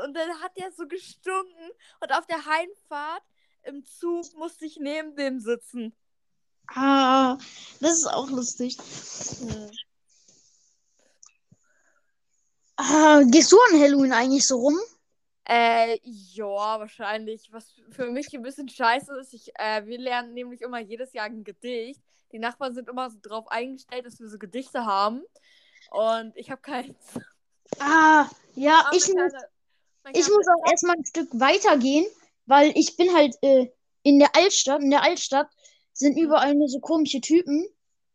und 0.00 0.14
dann 0.14 0.30
hat 0.42 0.52
er 0.56 0.70
so 0.72 0.86
gestunken. 0.86 1.70
Und 2.00 2.12
auf 2.12 2.26
der 2.26 2.44
Heimfahrt 2.44 3.22
im 3.62 3.84
Zug 3.84 4.34
musste 4.34 4.66
ich 4.66 4.78
neben 4.78 5.16
dem 5.16 5.40
sitzen. 5.40 5.94
Ah, 6.74 7.38
das 7.80 7.98
ist 7.98 8.06
auch 8.06 8.28
lustig. 8.30 8.76
Ah, 12.76 13.22
gehst 13.24 13.50
du 13.50 13.58
an 13.70 13.80
Halloween 13.80 14.12
eigentlich 14.12 14.46
so 14.46 14.58
rum? 14.58 14.78
Äh, 15.44 15.98
ja, 16.02 16.78
wahrscheinlich. 16.78 17.48
Was 17.50 17.72
für 17.90 18.10
mich 18.10 18.32
ein 18.34 18.42
bisschen 18.42 18.68
scheiße 18.68 19.18
ist, 19.18 19.32
ich, 19.32 19.50
äh, 19.54 19.84
wir 19.86 19.98
lernen 19.98 20.34
nämlich 20.34 20.60
immer 20.60 20.78
jedes 20.78 21.12
Jahr 21.14 21.24
ein 21.24 21.42
Gedicht. 21.42 22.02
Die 22.32 22.38
Nachbarn 22.38 22.74
sind 22.74 22.88
immer 22.88 23.10
so 23.10 23.16
drauf 23.22 23.48
eingestellt, 23.48 24.04
dass 24.04 24.20
wir 24.20 24.28
so 24.28 24.38
Gedichte 24.38 24.84
haben. 24.84 25.22
Und 25.90 26.36
ich 26.36 26.50
habe 26.50 26.60
keins. 26.60 26.96
Ah, 27.80 28.28
ja, 28.54 28.84
Aber 28.86 28.96
ich 28.96 29.12
mein 29.14 29.30
ich 30.12 30.28
muss 30.28 30.46
auch 30.48 30.70
erstmal 30.70 30.96
ein 30.96 31.04
Stück 31.04 31.28
weitergehen, 31.32 32.06
weil 32.46 32.72
ich 32.76 32.96
bin 32.96 33.14
halt 33.14 33.34
äh, 33.42 33.68
in 34.02 34.18
der 34.18 34.34
Altstadt. 34.34 34.80
In 34.82 34.90
der 34.90 35.02
Altstadt 35.02 35.48
sind 35.92 36.16
überall 36.16 36.54
nur 36.54 36.68
so 36.68 36.80
komische 36.80 37.20
Typen, 37.20 37.66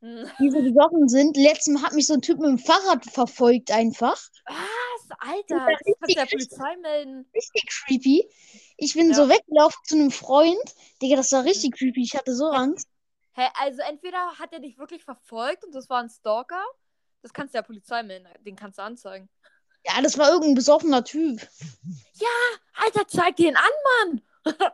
Hm. 0.01 0.29
die 0.39 0.49
so 0.51 0.61
besoffen 0.61 1.07
sind. 1.07 1.37
Letztes 1.37 1.73
Mal 1.73 1.83
hat 1.83 1.93
mich 1.93 2.07
so 2.07 2.13
ein 2.15 2.21
Typ 2.21 2.39
mit 2.39 2.49
dem 2.49 2.57
Fahrrad 2.59 3.05
verfolgt 3.05 3.71
einfach. 3.71 4.19
Was? 4.45 4.57
Alter, 5.19 5.65
das 5.67 5.79
kannst 5.99 6.09
du 6.09 6.13
der 6.15 6.25
Polizei 6.25 6.75
melden. 6.77 7.25
Richtig 7.33 7.63
creepy. 7.69 8.29
Ich 8.77 8.93
bin 8.95 9.09
Ja. 9.09 9.13
so 9.15 9.29
weggelaufen 9.29 9.79
zu 9.85 9.95
einem 9.95 10.11
Freund. 10.11 10.75
Digga, 11.01 11.15
das 11.15 11.31
war 11.31 11.45
richtig 11.45 11.77
creepy. 11.77 12.01
Ich 12.03 12.15
hatte 12.15 12.35
so 12.35 12.47
Angst. 12.47 12.87
Hä, 13.35 13.47
also 13.59 13.81
entweder 13.81 14.37
hat 14.39 14.51
er 14.53 14.59
dich 14.59 14.77
wirklich 14.77 15.03
verfolgt 15.03 15.63
und 15.63 15.73
das 15.73 15.89
war 15.89 16.01
ein 16.01 16.09
Stalker. 16.09 16.63
Das 17.21 17.31
kannst 17.31 17.53
du 17.53 17.59
der 17.59 17.63
Polizei 17.63 18.03
melden. 18.03 18.27
Den 18.45 18.55
kannst 18.55 18.79
du 18.79 18.83
anzeigen. 18.83 19.29
Ja, 19.85 20.01
das 20.01 20.17
war 20.17 20.29
irgendein 20.29 20.55
besoffener 20.55 21.03
Typ. 21.03 21.41
Alter, 22.75 23.07
zeig 23.07 23.35
den 23.37 23.55
an, 23.55 23.63
Mann! 23.85 24.21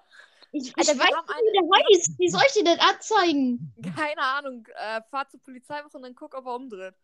Ich, 0.51 0.75
Alter, 0.75 0.93
ich 0.93 0.99
weiß 0.99 1.05
nicht, 1.05 1.43
wie 1.45 1.59
der 1.59 1.97
heißt. 1.99 2.17
Wie 2.17 2.29
soll 2.29 2.41
ich 2.47 2.53
den 2.53 2.65
denn 2.65 2.79
anzeigen? 2.79 3.71
Keine 3.95 4.21
Ahnung. 4.23 4.65
Äh, 4.75 5.01
fahr 5.11 5.29
zur 5.29 5.39
Polizeiwache 5.41 5.95
und 5.95 6.01
dann 6.01 6.15
guck, 6.15 6.33
ob 6.33 6.43
er 6.47 6.55
umdreht. 6.55 6.95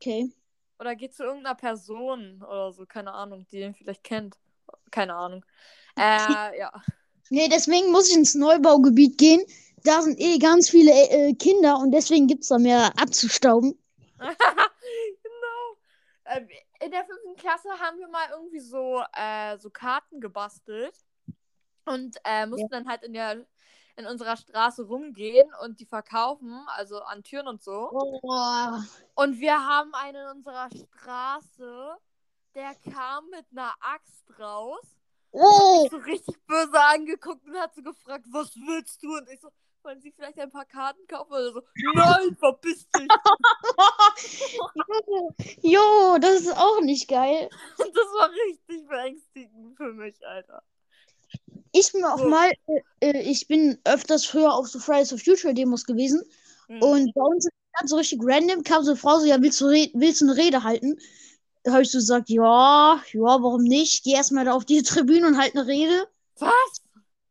Okay. 0.00 0.32
Oder 0.78 0.96
geht 0.96 1.14
zu 1.14 1.24
irgendeiner 1.24 1.54
Person 1.54 2.42
oder 2.42 2.72
so, 2.72 2.86
keine 2.86 3.12
Ahnung, 3.12 3.46
die 3.52 3.60
ihn 3.60 3.74
vielleicht 3.74 4.02
kennt. 4.02 4.38
Keine 4.90 5.14
Ahnung. 5.14 5.44
Äh, 5.96 5.98
ja. 6.58 6.72
Nee, 7.28 7.48
deswegen 7.48 7.90
muss 7.90 8.08
ich 8.08 8.16
ins 8.16 8.34
Neubaugebiet 8.34 9.18
gehen. 9.18 9.44
Da 9.82 10.00
sind 10.00 10.18
eh 10.18 10.38
ganz 10.38 10.70
viele 10.70 10.90
äh, 10.90 11.34
Kinder 11.34 11.78
und 11.78 11.92
deswegen 11.92 12.26
gibt 12.26 12.44
es 12.44 12.48
da 12.48 12.58
mehr 12.58 12.92
abzustauben. 12.98 13.78
genau. 16.24 16.36
Äh, 16.36 16.84
in 16.84 16.90
der 16.90 17.04
fünften 17.04 17.36
Klasse 17.36 17.68
haben 17.80 17.98
wir 17.98 18.08
mal 18.08 18.28
irgendwie 18.30 18.60
so, 18.60 19.02
äh, 19.12 19.58
so 19.58 19.70
Karten 19.70 20.20
gebastelt 20.20 20.94
und 21.84 22.16
äh, 22.24 22.46
mussten 22.46 22.70
dann 22.70 22.88
halt 22.88 23.02
in 23.02 23.12
der 23.12 23.46
in 23.96 24.06
unserer 24.06 24.36
Straße 24.36 24.82
rumgehen 24.86 25.48
und 25.62 25.78
die 25.78 25.86
verkaufen, 25.86 26.52
also 26.76 27.00
an 27.02 27.22
Türen 27.22 27.46
und 27.46 27.62
so. 27.62 27.90
Oh. 27.92 28.80
Und 29.14 29.38
wir 29.38 29.54
haben 29.54 29.94
einen 29.94 30.16
in 30.16 30.36
unserer 30.38 30.68
Straße, 30.70 31.96
der 32.54 32.74
kam 32.92 33.28
mit 33.30 33.46
einer 33.52 33.72
Axt 33.80 34.24
raus, 34.38 34.82
Oh. 35.36 35.88
so 35.90 35.96
richtig 35.96 36.36
böse 36.46 36.80
angeguckt 36.80 37.44
und 37.46 37.56
hat 37.56 37.74
so 37.74 37.82
gefragt, 37.82 38.24
was 38.30 38.54
willst 38.54 39.02
du? 39.02 39.16
Und 39.16 39.28
ich 39.28 39.40
so, 39.40 39.48
wollen 39.84 40.00
Sie 40.00 40.12
vielleicht 40.12 40.38
ein 40.38 40.50
paar 40.50 40.64
Karten 40.64 41.06
kaufen? 41.06 41.32
Oder 41.32 41.52
so, 41.52 41.62
nein, 41.94 42.34
verpiss 42.38 42.88
dich. 42.90 43.08
Jo, 45.62 46.18
das 46.20 46.42
ist 46.42 46.56
auch 46.56 46.80
nicht 46.80 47.08
geil. 47.08 47.48
Und 47.78 47.96
das 47.96 48.06
war 48.18 48.30
richtig 48.30 48.86
beängstigend 48.88 49.76
für 49.76 49.92
mich, 49.92 50.16
Alter. 50.26 50.62
Ich 51.72 51.92
bin 51.92 52.04
auch 52.04 52.18
So. 52.18 52.28
mal, 52.30 52.50
äh, 53.00 53.10
äh, 53.10 53.20
ich 53.22 53.48
bin 53.48 53.78
öfters 53.84 54.24
früher 54.24 54.54
auf 54.54 54.68
so 54.68 54.78
Fridays 54.78 55.10
for 55.10 55.18
Future 55.18 55.54
Demos 55.54 55.84
gewesen 55.84 56.22
Mhm. 56.68 56.82
und 56.82 57.14
bei 57.14 57.22
uns 57.22 57.46
ist 57.46 57.52
ganz 57.78 57.90
so 57.90 57.96
richtig 57.96 58.20
random 58.22 58.62
kam 58.62 58.84
so 58.84 58.92
eine 58.92 59.00
Frau 59.00 59.18
so, 59.18 59.26
ja, 59.26 59.40
willst 59.42 59.60
du, 59.60 59.66
willst 59.66 60.20
du 60.20 60.26
eine 60.26 60.36
Rede 60.36 60.62
halten? 60.62 60.98
Da 61.64 61.72
habe 61.72 61.82
ich 61.82 61.90
so 61.90 61.98
gesagt, 61.98 62.28
ja, 62.28 63.02
ja, 63.12 63.20
warum 63.20 63.62
nicht? 63.62 64.04
Geh 64.04 64.12
erstmal 64.12 64.44
da 64.44 64.52
auf 64.52 64.64
die 64.64 64.82
Tribüne 64.82 65.26
und 65.26 65.38
halt 65.38 65.56
eine 65.56 65.66
Rede. 65.66 66.08
Was? 66.38 66.52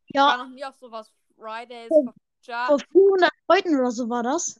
Ich 0.07 0.15
Ja, 0.15 0.27
war 0.38 0.45
noch 0.45 0.53
nie 0.53 0.65
auf 0.65 0.75
sowas 0.75 1.12
Fridays 1.38 1.88
for 1.89 2.13
Future. 2.43 2.65
vor 2.67 2.79
400 2.79 3.31
Leuten 3.47 3.79
oder 3.79 3.91
so 3.91 4.09
war 4.09 4.23
das. 4.23 4.59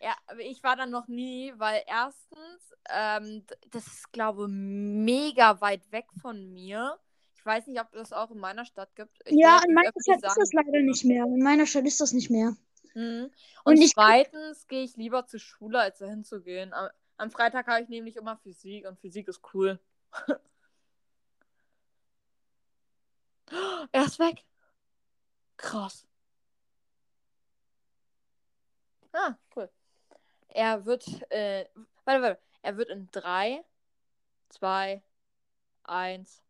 Ja, 0.00 0.16
ich 0.38 0.62
war 0.62 0.76
da 0.76 0.86
noch 0.86 1.08
nie, 1.08 1.52
weil 1.56 1.82
erstens, 1.86 2.74
ähm, 2.88 3.44
das 3.70 3.86
ist, 3.86 4.12
glaube 4.12 4.44
ich, 4.44 4.48
mega 4.50 5.60
weit 5.60 5.90
weg 5.92 6.06
von 6.20 6.52
mir. 6.52 6.98
Ich 7.36 7.46
weiß 7.46 7.66
nicht, 7.68 7.80
ob 7.80 7.90
das 7.92 8.12
auch 8.12 8.30
in 8.30 8.38
meiner 8.38 8.64
Stadt 8.64 8.94
gibt. 8.94 9.16
Ich 9.24 9.36
Ja, 9.36 9.60
in 9.66 9.74
meiner 9.74 9.90
Stadt 9.90 10.16
ist 10.16 10.22
sagen, 10.22 10.34
das 10.40 10.52
leider 10.52 10.80
nicht 10.82 11.04
mehr. 11.04 11.24
In 11.24 11.42
meiner 11.42 11.66
Stadt 11.66 11.84
ist 11.86 12.00
das 12.00 12.12
nicht 12.12 12.30
mehr. 12.30 12.56
Mhm. 12.94 13.30
Und 13.64 13.78
Und, 13.78 13.88
zweitens 13.88 14.66
gehe 14.68 14.82
ich 14.82 14.96
lieber 14.96 15.26
zur 15.26 15.40
Schule, 15.40 15.80
als 15.80 15.98
dahin 15.98 16.24
zu 16.24 16.42
gehen. 16.42 16.72
Am, 16.72 16.88
am 17.16 17.30
Freitag 17.30 17.66
habe 17.66 17.82
ich 17.82 17.88
nämlich 17.88 18.16
immer 18.16 18.36
Physik 18.36 18.86
und 18.88 18.98
Physik 19.00 19.28
ist 19.28 19.40
cool. 19.54 19.80
er 23.92 24.04
ist 24.04 24.18
weg. 24.18 24.44
Krass. 25.56 26.06
Ah, 29.12 29.34
cool. 29.54 29.70
Er 30.48 30.84
wird, 30.84 31.06
äh, 31.30 31.66
warte, 32.04 32.22
warte. 32.22 32.38
Er 32.62 32.76
wird 32.76 32.90
in 32.90 33.10
3, 33.10 33.64
2, 34.50 35.02
1. 35.84 36.42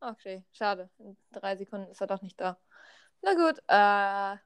Okay, 0.00 0.44
schade. 0.52 0.90
In 0.98 1.16
drei 1.32 1.56
Sekunden 1.56 1.90
ist 1.90 2.00
er 2.00 2.06
doch 2.06 2.22
nicht 2.22 2.40
da. 2.40 2.58
Na 3.22 3.34
gut, 3.34 3.58
äh, 3.68 4.36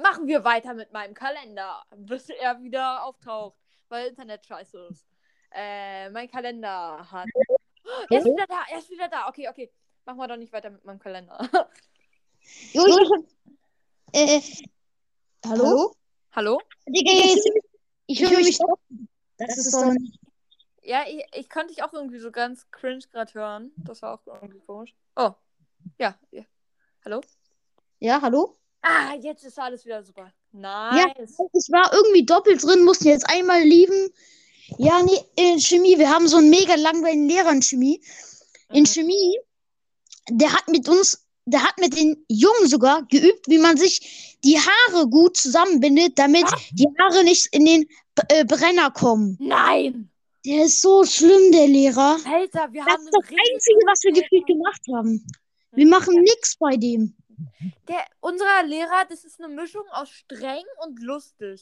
machen 0.00 0.26
wir 0.26 0.44
weiter 0.44 0.74
mit 0.74 0.92
meinem 0.92 1.14
Kalender, 1.14 1.84
bis 1.96 2.28
er 2.28 2.60
wieder 2.60 3.04
auftaucht, 3.04 3.56
weil 3.88 4.08
Internet 4.08 4.44
scheiße 4.44 4.88
ist. 4.90 5.06
Äh, 5.52 6.10
mein 6.10 6.28
Kalender 6.28 7.10
hat. 7.10 7.28
Er 8.10 8.18
ist 8.18 8.24
wieder 8.24 8.46
da, 8.46 8.64
er 8.70 8.78
ist 8.78 8.90
wieder 8.90 9.08
da. 9.08 9.28
Okay, 9.28 9.48
okay. 9.48 9.72
Machen 10.04 10.18
wir 10.18 10.28
doch 10.28 10.36
nicht 10.36 10.52
weiter 10.52 10.70
mit 10.70 10.84
meinem 10.84 10.98
Kalender. 10.98 11.38
Jo, 12.72 12.84
ich, 14.12 14.12
äh, 14.12 14.40
hallo? 15.46 15.64
Hallo? 15.64 15.94
Digga, 16.86 17.12
jetzt, 17.12 17.48
ich 18.06 18.22
höre 18.22 18.38
mich 18.38 18.58
doch. 18.58 18.78
Das 19.38 19.56
ist 19.56 19.74
nicht. 19.74 20.18
Ja, 20.82 21.04
ich, 21.08 21.24
ich 21.34 21.48
konnte 21.48 21.68
dich 21.72 21.82
auch 21.82 21.92
irgendwie 21.92 22.18
so 22.18 22.30
ganz 22.30 22.70
cringe 22.70 23.04
gerade 23.10 23.32
hören. 23.34 23.72
Das 23.76 24.02
war 24.02 24.14
auch 24.14 24.26
irgendwie 24.26 24.60
komisch. 24.60 24.94
Oh. 25.16 25.30
Ja. 25.98 26.18
ja. 26.30 26.42
Hallo? 27.04 27.20
Ja, 28.00 28.20
hallo? 28.20 28.58
Ah, 28.82 29.14
jetzt 29.14 29.44
ist 29.44 29.58
alles 29.58 29.84
wieder 29.86 30.02
super. 30.02 30.32
Ja, 30.52 31.06
Nice. 31.18 31.38
es 31.52 31.70
war 31.70 31.90
irgendwie 31.92 32.26
doppelt 32.26 32.62
drin, 32.62 32.84
mussten 32.84 33.08
jetzt 33.08 33.28
einmal 33.28 33.62
lieben. 33.62 34.10
Ja, 34.78 35.02
nee, 35.02 35.18
in 35.36 35.58
Chemie, 35.58 35.98
wir 35.98 36.10
haben 36.10 36.28
so 36.28 36.36
einen 36.36 36.50
mega 36.50 36.74
langweiligen 36.74 37.28
Lehrer 37.28 37.50
in 37.50 37.62
Chemie. 37.62 38.02
In 38.70 38.82
Mhm. 38.82 38.86
Chemie, 38.86 39.38
der 40.30 40.52
hat 40.52 40.68
mit 40.68 40.88
uns, 40.88 41.23
der 41.46 41.62
hat 41.62 41.78
mit 41.78 41.96
den 41.96 42.24
Jungen 42.28 42.68
sogar 42.68 43.04
geübt, 43.06 43.46
wie 43.48 43.58
man 43.58 43.76
sich 43.76 44.36
die 44.44 44.58
Haare 44.58 45.08
gut 45.08 45.36
zusammenbindet, 45.36 46.18
damit 46.18 46.46
die 46.72 46.88
Haare 46.98 47.24
nicht 47.24 47.48
in 47.52 47.64
den 47.64 47.86
äh, 48.28 48.44
Brenner 48.44 48.90
kommen. 48.90 49.36
Nein! 49.40 50.10
Der 50.46 50.66
ist 50.66 50.82
so 50.82 51.04
schlimm, 51.04 51.52
der 51.52 51.66
Lehrer. 51.66 52.18
Alter, 52.26 52.68
wir 52.72 52.84
Das 52.84 52.94
haben 52.94 53.04
ist 53.04 53.10
das 53.12 53.28
einen 53.28 53.38
richtig 53.38 53.54
Einzige, 53.54 53.78
was 53.86 54.04
wir 54.04 54.12
gefühlt 54.12 54.46
gemacht 54.46 54.82
haben. 54.94 55.26
Wir 55.72 55.86
machen 55.86 56.20
nichts 56.20 56.56
bei 56.58 56.76
dem. 56.76 57.16
Der, 57.88 58.04
unser 58.20 58.62
Lehrer, 58.64 59.06
das 59.08 59.24
ist 59.24 59.40
eine 59.40 59.52
Mischung 59.52 59.84
aus 59.90 60.10
streng 60.10 60.64
und 60.84 61.00
lustig. 61.02 61.60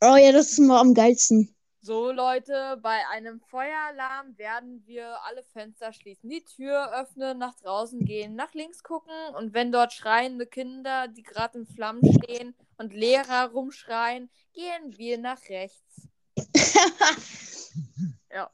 Oh 0.00 0.16
ja, 0.16 0.32
das 0.32 0.52
ist 0.52 0.58
immer 0.58 0.80
am 0.80 0.94
geilsten. 0.94 1.54
So, 1.86 2.10
Leute, 2.10 2.78
bei 2.82 3.06
einem 3.10 3.40
Feueralarm 3.40 4.38
werden 4.38 4.82
wir 4.86 5.22
alle 5.26 5.42
Fenster 5.42 5.92
schließen, 5.92 6.30
die 6.30 6.42
Tür 6.42 6.90
öffnen, 6.98 7.36
nach 7.36 7.54
draußen 7.56 8.06
gehen, 8.06 8.34
nach 8.36 8.54
links 8.54 8.82
gucken 8.82 9.12
und 9.36 9.52
wenn 9.52 9.70
dort 9.70 9.92
schreiende 9.92 10.46
Kinder, 10.46 11.08
die 11.08 11.22
gerade 11.22 11.58
in 11.58 11.66
Flammen 11.66 12.00
stehen 12.10 12.54
und 12.78 12.94
Lehrer 12.94 13.50
rumschreien, 13.50 14.30
gehen 14.54 14.96
wir 14.96 15.18
nach 15.18 15.42
rechts. 15.50 16.08
Ja. 18.32 18.50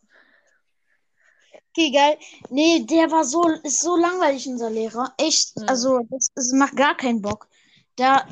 Okay, 1.70 1.90
geil. 1.90 2.18
Nee, 2.50 2.84
der 2.84 3.10
war 3.10 3.25
so, 3.25 3.49
ist 3.62 3.80
so 3.80 3.96
langweilig, 3.96 4.46
unser 4.46 4.68
Lehrer. 4.68 5.14
Echt. 5.16 5.56
Mhm. 5.56 5.68
Also, 5.68 6.00
das, 6.10 6.28
das 6.34 6.52
macht 6.52 6.76
gar 6.76 6.94
keinen 6.94 7.22
Bock. 7.22 7.49
Da, 7.96 8.26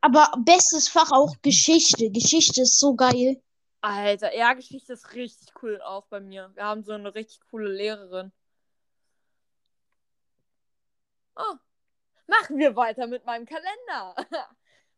aber 0.00 0.30
bestes 0.44 0.88
Fach 0.88 1.10
auch 1.10 1.34
Geschichte. 1.42 2.08
Geschichte 2.10 2.62
ist 2.62 2.78
so 2.78 2.94
geil. 2.94 3.42
Alter, 3.86 4.34
ja, 4.34 4.52
Geschichte 4.54 4.94
ist 4.94 5.14
richtig 5.14 5.62
cool 5.62 5.80
auch 5.80 6.06
bei 6.06 6.18
mir. 6.18 6.50
Wir 6.54 6.64
haben 6.64 6.82
so 6.82 6.92
eine 6.92 7.14
richtig 7.14 7.40
coole 7.48 7.70
Lehrerin. 7.72 8.32
Oh, 11.36 11.54
machen 12.26 12.58
wir 12.58 12.74
weiter 12.74 13.06
mit 13.06 13.24
meinem 13.26 13.46
Kalender. 13.46 14.16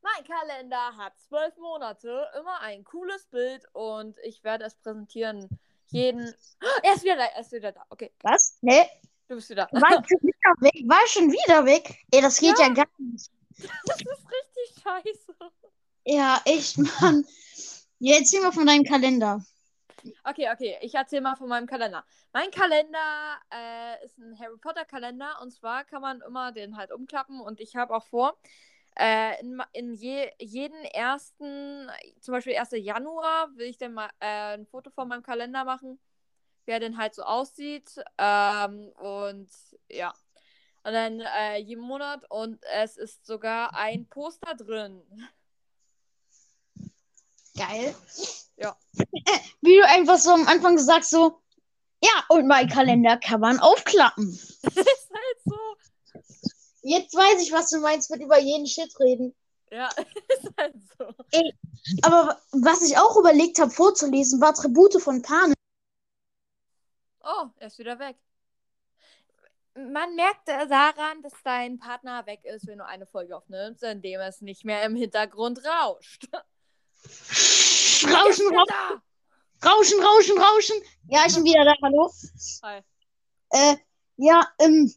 mein 0.01 0.25
Kalender 0.25 0.97
hat 0.97 1.19
zwölf 1.19 1.55
Monate, 1.59 2.31
immer 2.39 2.61
ein 2.63 2.83
cooles 2.83 3.27
Bild 3.27 3.67
und 3.75 4.17
ich 4.21 4.43
werde 4.43 4.65
es 4.65 4.75
präsentieren. 4.77 5.51
Jeden. 5.89 6.35
Er 6.83 6.95
ist 6.95 7.05
wieder 7.05 7.17
da, 7.17 7.25
er 7.25 7.41
ist 7.43 7.53
wieder 7.53 7.73
da. 7.73 7.85
Okay, 7.91 8.11
Was? 8.23 8.59
Hä? 8.63 8.89
du 9.29 9.35
bist 9.35 9.51
wieder. 9.51 9.69
War 9.71 10.01
ich 10.01 10.09
schon 10.09 10.23
wieder 10.23 10.55
weg? 10.61 10.89
War 10.89 11.07
schon 11.07 11.31
wieder 11.31 11.67
weg? 11.67 12.07
Ey, 12.11 12.23
das 12.23 12.39
geht 12.39 12.59
ja, 12.59 12.69
gar 12.71 12.87
nicht. 12.97 13.31
Das 13.87 14.01
ist 14.01 14.09
richtig 14.09 14.83
scheiße. 14.83 15.35
Ja, 16.05 16.41
echt, 16.47 16.79
Mann. 16.79 17.27
Ja, 18.01 18.17
erzähl 18.17 18.41
mal 18.43 18.53
von 18.53 18.67
deinem 18.67 18.85
Kalender. 18.85 19.45
Okay, 20.25 20.49
okay, 20.53 20.77
ich 20.81 20.95
erzähle 20.95 21.23
mal 21.23 21.37
von 21.37 21.49
meinem 21.49 21.67
Kalender. 21.67 22.05
Mein 22.33 22.51
Kalender 22.51 23.39
äh, 23.53 24.05
ist 24.05 24.17
ein 24.19 24.39
Harry 24.39 24.57
Potter 24.59 24.85
Kalender 24.85 25.41
und 25.43 25.51
zwar 25.51 25.85
kann 25.85 26.03
man 26.03 26.21
immer 26.21 26.53
den 26.53 26.77
halt 26.77 26.93
umklappen 26.93 27.41
und 27.41 27.61
ich 27.61 27.75
habe 27.77 27.95
auch 27.95 28.05
vor, 28.05 28.39
äh, 28.97 29.41
in, 29.41 29.61
in 29.73 29.95
je, 29.95 30.31
jeden 30.39 30.85
ersten, 30.85 31.89
zum 32.21 32.33
Beispiel 32.33 32.53
1. 32.55 32.77
Januar, 32.77 33.49
will 33.57 33.67
ich 33.67 33.79
dann 33.79 33.95
mal 33.95 34.11
äh, 34.21 34.55
ein 34.55 34.67
Foto 34.67 34.91
von 34.91 35.09
meinem 35.09 35.23
Kalender 35.23 35.65
machen, 35.65 35.99
wie 36.65 36.73
er 36.73 36.81
denn 36.81 36.97
halt 36.99 37.15
so 37.15 37.23
aussieht 37.23 37.97
ähm, 38.19 38.89
und 38.99 39.49
ja. 39.91 40.13
Und 40.85 40.93
dann 40.95 41.21
äh, 41.21 41.59
jeden 41.59 41.83
Monat 41.83 42.25
und 42.31 42.65
es 42.73 42.97
ist 42.97 43.27
sogar 43.27 43.75
ein 43.75 44.07
Poster 44.07 44.55
drin. 44.55 45.03
Geil. 47.59 47.95
Ja. 48.57 48.77
Wie 49.61 49.77
du 49.77 49.87
einfach 49.87 50.19
so 50.19 50.31
am 50.31 50.47
Anfang 50.47 50.77
gesagt 50.77 51.05
so, 51.05 51.41
ja, 52.03 52.25
und 52.29 52.47
mein 52.47 52.69
Kalender 52.69 53.17
kann 53.17 53.41
man 53.41 53.59
aufklappen. 53.59 54.29
ist 54.63 55.11
halt 55.13 55.39
so. 55.45 55.59
Jetzt 56.83 57.15
weiß 57.15 57.43
ich, 57.43 57.53
was 57.53 57.71
du 57.71 57.81
meinst 57.81 58.11
mit 58.11 58.23
über 58.23 58.39
jeden 58.39 58.67
Shit 58.67 58.99
reden. 59.01 59.35
Ja, 59.71 59.89
ist 60.29 60.51
halt 60.57 60.75
so. 60.97 61.07
Aber 62.03 62.41
was 62.53 62.83
ich 62.83 62.97
auch 62.97 63.17
überlegt 63.17 63.59
habe 63.59 63.71
vorzulesen, 63.71 64.41
war 64.41 64.55
Tribute 64.55 65.01
von 65.01 65.21
Panem. 65.23 65.55
Oh, 67.21 67.49
er 67.59 67.67
ist 67.67 67.79
wieder 67.79 67.99
weg. 67.99 68.17
Man 69.75 70.17
merkt 70.17 70.49
daran, 70.49 71.23
dass 71.23 71.35
dein 71.45 71.79
Partner 71.79 72.27
weg 72.27 72.45
ist, 72.45 72.67
wenn 72.67 72.79
du 72.79 72.87
eine 72.87 73.07
Folge 73.07 73.37
aufnimmst, 73.37 73.83
indem 73.83 74.21
es 74.21 74.41
nicht 74.41 74.65
mehr 74.65 74.83
im 74.85 74.97
Hintergrund 74.97 75.61
rauscht. 75.65 76.29
Rauschen, 78.05 78.47
rauschen, 78.47 79.03
rauschen, 79.65 80.01
rauschen, 80.01 80.39
rauschen. 80.39 80.77
Ja, 81.09 81.25
ich 81.27 81.35
bin 81.35 81.45
wieder 81.45 81.65
da, 81.65 81.75
hallo. 81.83 82.13
Hi. 82.63 82.83
Äh, 83.51 83.77
ja, 84.17 84.47
ähm, 84.59 84.93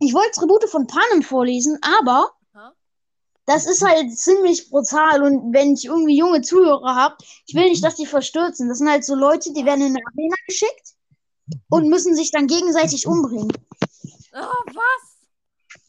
ich 0.00 0.14
wollte 0.14 0.32
Tribute 0.32 0.68
von 0.68 0.86
Panem 0.86 1.22
vorlesen, 1.22 1.78
aber 1.82 2.32
Aha. 2.52 2.74
das 3.46 3.66
ist 3.66 3.82
halt 3.82 4.16
ziemlich 4.16 4.70
brutal 4.70 5.22
und 5.22 5.52
wenn 5.52 5.74
ich 5.74 5.84
irgendwie 5.84 6.16
junge 6.16 6.40
Zuhörer 6.42 6.94
habe, 6.94 7.16
ich 7.46 7.54
will 7.54 7.68
nicht, 7.68 7.84
dass 7.84 7.96
die 7.96 8.06
verstürzen. 8.06 8.68
Das 8.68 8.78
sind 8.78 8.88
halt 8.88 9.04
so 9.04 9.14
Leute, 9.14 9.52
die 9.52 9.64
werden 9.64 9.82
in 9.82 9.96
eine 9.96 10.04
Arena 10.06 10.36
geschickt 10.46 10.94
und 11.70 11.88
müssen 11.88 12.14
sich 12.14 12.30
dann 12.30 12.46
gegenseitig 12.46 13.06
umbringen. 13.06 13.52
Oh, 14.34 14.72
was? 14.74 15.12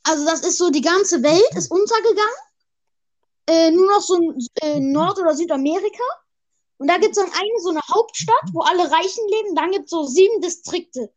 Also 0.04 0.26
das 0.26 0.42
ist 0.42 0.58
so, 0.58 0.70
die 0.70 0.82
ganze 0.82 1.24
Welt 1.24 1.56
ist 1.56 1.72
untergegangen. 1.72 2.36
Äh, 3.48 3.72
nur 3.72 3.88
noch 3.92 4.02
so 4.02 4.16
ein, 4.16 4.38
äh, 4.62 4.80
Nord- 4.80 5.20
oder 5.20 5.36
Südamerika. 5.36 6.04
Und 6.78 6.88
da 6.88 6.98
gibt 6.98 7.16
es 7.18 7.24
dann 7.24 7.32
eine, 7.32 7.60
so 7.62 7.70
eine 7.70 7.82
Hauptstadt, 7.94 8.50
wo 8.54 8.62
alle 8.62 8.90
Reichen 8.92 9.28
leben. 9.30 9.56
Dann 9.56 9.72
gibt 9.72 9.86
es 9.86 9.92
so 9.92 10.04
sieben 10.04 10.42
Distrikte. 10.42 11.14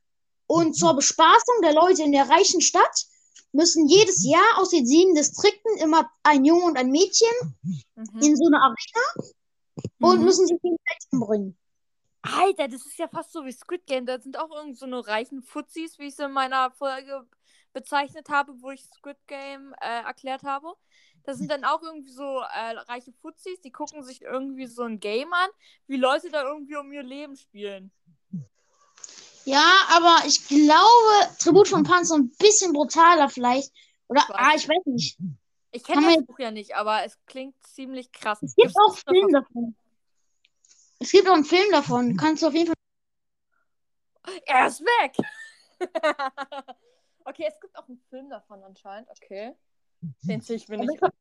Und 0.47 0.75
zur 0.75 0.95
Bespaßung 0.95 1.63
der 1.63 1.73
Leute 1.75 2.03
in 2.03 2.13
der 2.13 2.29
reichen 2.29 2.61
Stadt 2.61 3.05
müssen 3.53 3.89
jedes 3.89 4.25
Jahr 4.25 4.59
aus 4.59 4.71
den 4.71 4.87
sieben 4.87 5.15
Distrikten 5.15 5.77
immer 5.79 6.11
ein 6.23 6.45
Junge 6.45 6.65
und 6.65 6.77
ein 6.79 6.91
Mädchen 6.91 7.29
Mhm. 7.95 8.21
in 8.21 8.37
so 8.37 8.47
eine 8.47 8.59
Arena 8.61 9.33
und 10.01 10.19
Mhm. 10.21 10.25
müssen 10.25 10.47
sich 10.47 10.61
gegenseitig 10.63 11.09
umbringen. 11.13 11.59
Alter, 12.23 12.69
das 12.69 12.85
ist 12.87 12.99
ja 12.99 13.09
fast 13.09 13.33
so 13.33 13.45
wie 13.45 13.53
Squid 13.53 13.87
Game. 13.87 14.05
Da 14.07 14.21
sind 14.21 14.39
auch 14.39 14.51
irgend 14.51 14.79
so 14.79 14.85
eine 14.87 15.07
reichen 15.07 15.43
Fuzis, 15.43 15.99
wie 15.99 16.05
ich 16.09 16.13
es 16.15 16.19
in 16.19 16.33
meiner 16.33 16.71
Folge 16.73 17.27
bezeichnet 17.73 18.29
habe, 18.29 18.53
wo 18.61 18.71
ich 18.71 18.83
Squid 18.85 19.17
Game 19.27 19.75
äh, 19.81 20.03
erklärt 20.03 20.43
habe. 20.43 20.75
Da 21.27 21.35
sind 21.35 21.51
dann 21.51 21.65
auch 21.65 21.83
irgendwie 21.83 22.13
so 22.13 22.23
äh, 22.23 22.79
reiche 22.89 23.13
Fuzis, 23.21 23.61
die 23.61 23.73
gucken 23.73 24.05
sich 24.05 24.23
irgendwie 24.23 24.67
so 24.67 24.85
ein 24.85 25.01
Game 25.01 25.33
an, 25.33 25.51
wie 25.89 25.97
Leute 25.97 26.31
da 26.31 26.45
irgendwie 26.45 26.77
um 26.77 26.93
ihr 26.93 27.03
Leben 27.03 27.37
spielen. 27.37 27.91
Ja, 29.45 29.73
aber 29.91 30.25
ich 30.25 30.47
glaube, 30.47 31.37
Tribut 31.41 31.67
von 31.67 31.83
Pan 31.83 32.03
ist 32.03 32.09
so 32.09 32.15
ein 32.15 32.31
bisschen 32.39 32.73
brutaler 32.73 33.29
vielleicht. 33.29 33.73
Oder, 34.07 34.23
Ich 34.23 34.29
weiß 34.29 34.37
ah, 34.39 34.53
ich 34.55 34.69
weiß 34.69 34.87
nicht. 34.87 35.19
Ich 35.73 35.83
kenne 35.83 36.15
das 36.15 36.25
Buch 36.25 36.39
ja 36.39 36.53
nicht, 36.53 36.77
aber 36.77 37.05
es 37.05 37.19
klingt 37.27 37.55
ziemlich 37.67 38.13
krass. 38.13 38.41
Es 38.41 38.55
gibt 38.55 38.69
Gibt's 38.69 38.81
auch 38.81 38.97
eine 39.07 39.19
Film 39.19 39.33
davon. 39.33 39.77
Es 41.01 41.11
gibt 41.11 41.29
auch 41.29 41.35
einen 41.35 41.45
Film 41.45 41.71
davon. 41.73 42.17
Kannst 42.17 42.43
du 42.43 42.47
auf 42.47 42.55
jeden 42.55 42.69
Fall. 42.69 44.43
Er 44.47 44.69
ist 44.69 44.81
weg. 44.81 45.17
okay, 47.25 47.47
es 47.49 47.61
gibt 47.61 47.77
auch 47.77 47.89
einen 47.89 48.01
Film 48.11 48.31
davon 48.31 48.63
anscheinend. 48.63 49.11
Okay. 49.11 49.57
Den 50.23 50.41
ziehe 50.41 50.57
ich 50.57 50.69
mir 50.69 50.79
nicht 50.79 51.03
an. 51.03 51.13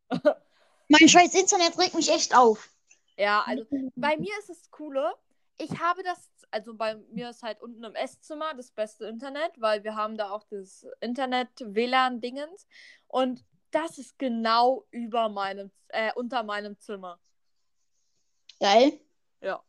Mein 0.87 1.09
scheiß 1.09 1.33
Internet 1.33 1.77
regt 1.79 1.95
mich 1.95 2.11
echt 2.11 2.35
auf. 2.35 2.69
Ja, 3.17 3.43
also 3.45 3.65
bei 3.95 4.17
mir 4.17 4.33
ist 4.39 4.49
das 4.49 4.69
Coole. 4.71 5.13
Ich 5.57 5.79
habe 5.79 6.03
das, 6.03 6.29
also 6.51 6.75
bei 6.75 6.95
mir 7.11 7.29
ist 7.29 7.41
halt 7.41 7.61
unten 7.61 7.83
im 7.83 7.95
Esszimmer 7.95 8.53
das 8.55 8.71
beste 8.71 9.05
Internet, 9.05 9.53
weil 9.57 9.83
wir 9.83 9.95
haben 9.95 10.17
da 10.17 10.31
auch 10.31 10.43
das 10.49 10.85
Internet-WLAN-Dingens. 10.99 12.67
Und 13.07 13.45
das 13.71 13.97
ist 13.97 14.19
genau 14.19 14.85
über 14.91 15.29
meinem, 15.29 15.71
äh, 15.89 16.11
unter 16.15 16.43
meinem 16.43 16.77
Zimmer. 16.79 17.19
Geil. 18.59 18.99
Ja. 19.41 19.63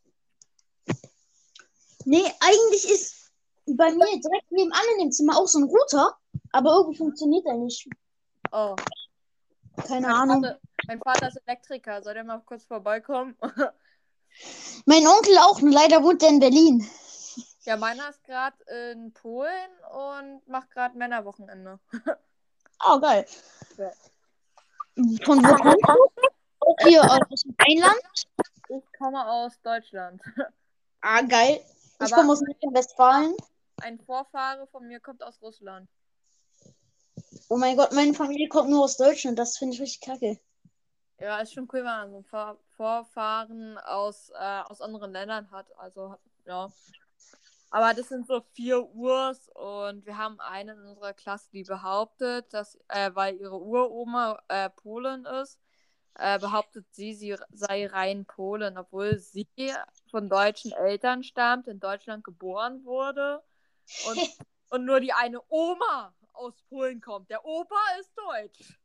Nee, 2.05 2.25
eigentlich 2.40 2.85
ist 2.85 3.33
bei 3.66 3.90
mir 3.90 4.07
direkt 4.07 4.51
nebenan 4.51 4.81
in 4.95 5.07
dem 5.07 5.12
Zimmer 5.12 5.37
auch 5.37 5.49
so 5.49 5.59
ein 5.59 5.64
Router, 5.64 6.16
aber 6.53 6.71
irgendwie 6.71 6.99
funktioniert 6.99 7.47
er 7.47 7.55
nicht. 7.55 7.88
Oh. 8.53 8.77
Keine 9.87 10.07
Mein 10.07 10.17
Ahnung. 10.17 10.43
Vater, 10.45 10.61
mein 10.87 11.01
Vater 11.01 11.29
ist 11.29 11.37
Elektriker. 11.47 12.03
Soll 12.03 12.15
der 12.15 12.25
mal 12.25 12.41
kurz 12.41 12.65
vorbeikommen? 12.65 13.37
Mein 14.85 15.07
Onkel 15.07 15.39
auch, 15.39 15.61
nur 15.63 15.73
leider 15.73 16.03
wohnt 16.03 16.23
er 16.23 16.29
in 16.29 16.41
Berlin. 16.41 16.87
ja, 17.63 17.77
meiner 17.77 18.11
ist 18.11 18.23
gerade 18.25 18.57
in 18.93 19.13
Polen 19.15 19.71
und 19.93 20.47
macht 20.47 20.71
gerade 20.71 20.97
Männerwochenende. 20.97 21.79
Oh, 22.87 23.01
geil. 23.01 23.25
Ja. 23.79 23.91
Von 25.25 25.43
wo 25.43 25.55
kommst 25.55 25.89
du? 25.89 26.87
Hier 26.87 27.03
aus 27.03 27.41
dem 27.43 27.57
Rheinland? 27.59 28.03
Ich 28.69 28.85
komme 28.99 29.27
aus 29.27 29.59
Deutschland. 29.63 30.21
Ah, 31.01 31.23
geil. 31.23 31.59
Ich 31.65 32.13
Aber- 32.13 32.17
komme 32.17 32.33
aus 32.33 32.43
Nordrhein-Westfalen. 32.43 33.35
Ein 33.81 33.99
Vorfahre 34.01 34.67
von 34.67 34.87
mir 34.87 35.01
kommt 35.01 35.23
aus 35.23 35.41
Russland. 35.41 35.89
Oh 37.49 37.59
mein 37.59 37.77
Gott, 37.77 37.93
meine 37.93 38.13
Familie 38.13 38.49
kommt 38.49 38.71
nur 38.71 38.85
aus 38.85 38.97
Deutschland. 38.97 39.39
Das 39.39 39.57
finde 39.57 39.75
ich 39.75 39.81
richtig 39.81 40.01
kacke. 40.01 40.41
Ja, 41.19 41.39
ist 41.39 41.55
schon 41.55 41.69
cool, 41.73 41.79
wenn 41.79 41.85
man 41.85 42.11
so 42.11 42.23
Vor 42.23 42.59
Vorfahren 42.77 43.79
aus, 43.79 44.31
äh, 44.31 44.61
aus 44.65 44.81
anderen 44.81 45.13
Ländern 45.13 45.51
hat. 45.51 45.67
Also, 45.79 46.17
ja. 46.45 46.71
Aber 47.71 47.95
das 47.95 48.09
sind 48.09 48.27
so 48.27 48.43
vier 48.53 48.83
Urs 48.95 49.49
und 49.55 50.07
wir 50.07 50.17
haben 50.19 50.41
eine 50.41 50.73
in 50.73 50.81
unserer 50.81 51.15
Klasse, 51.15 51.49
die 51.53 51.65
behauptet, 51.65 52.53
dass, 52.53 52.79
äh, 52.89 53.11
weil 53.15 53.37
ihre 53.37 53.59
Uroma 53.59 54.41
äh, 54.49 54.71
Polin 54.71 55.25
ist, 55.25 55.59
äh, 56.15 56.39
behauptet 56.39 56.87
sie, 56.93 57.15
sie 57.15 57.37
sei 57.53 57.87
rein 57.87 58.25
Polin, 58.25 58.79
obwohl 58.79 59.19
sie 59.19 59.49
von 60.11 60.29
deutschen 60.29 60.73
Eltern 60.73 61.23
stammt, 61.23 61.67
in 61.69 61.81
Deutschland 61.81 62.25
geboren 62.25 62.85
wurde 62.85 63.43
und, 64.07 64.19
und 64.71 64.85
nur 64.85 65.01
die 65.01 65.13
eine 65.13 65.41
Oma 65.49 66.15
aus 66.37 66.55
Polen 66.68 67.01
kommt. 67.01 67.31
Der 67.31 67.44
Opa 67.44 67.81
ist 68.01 68.11
deutsch. 68.16 68.79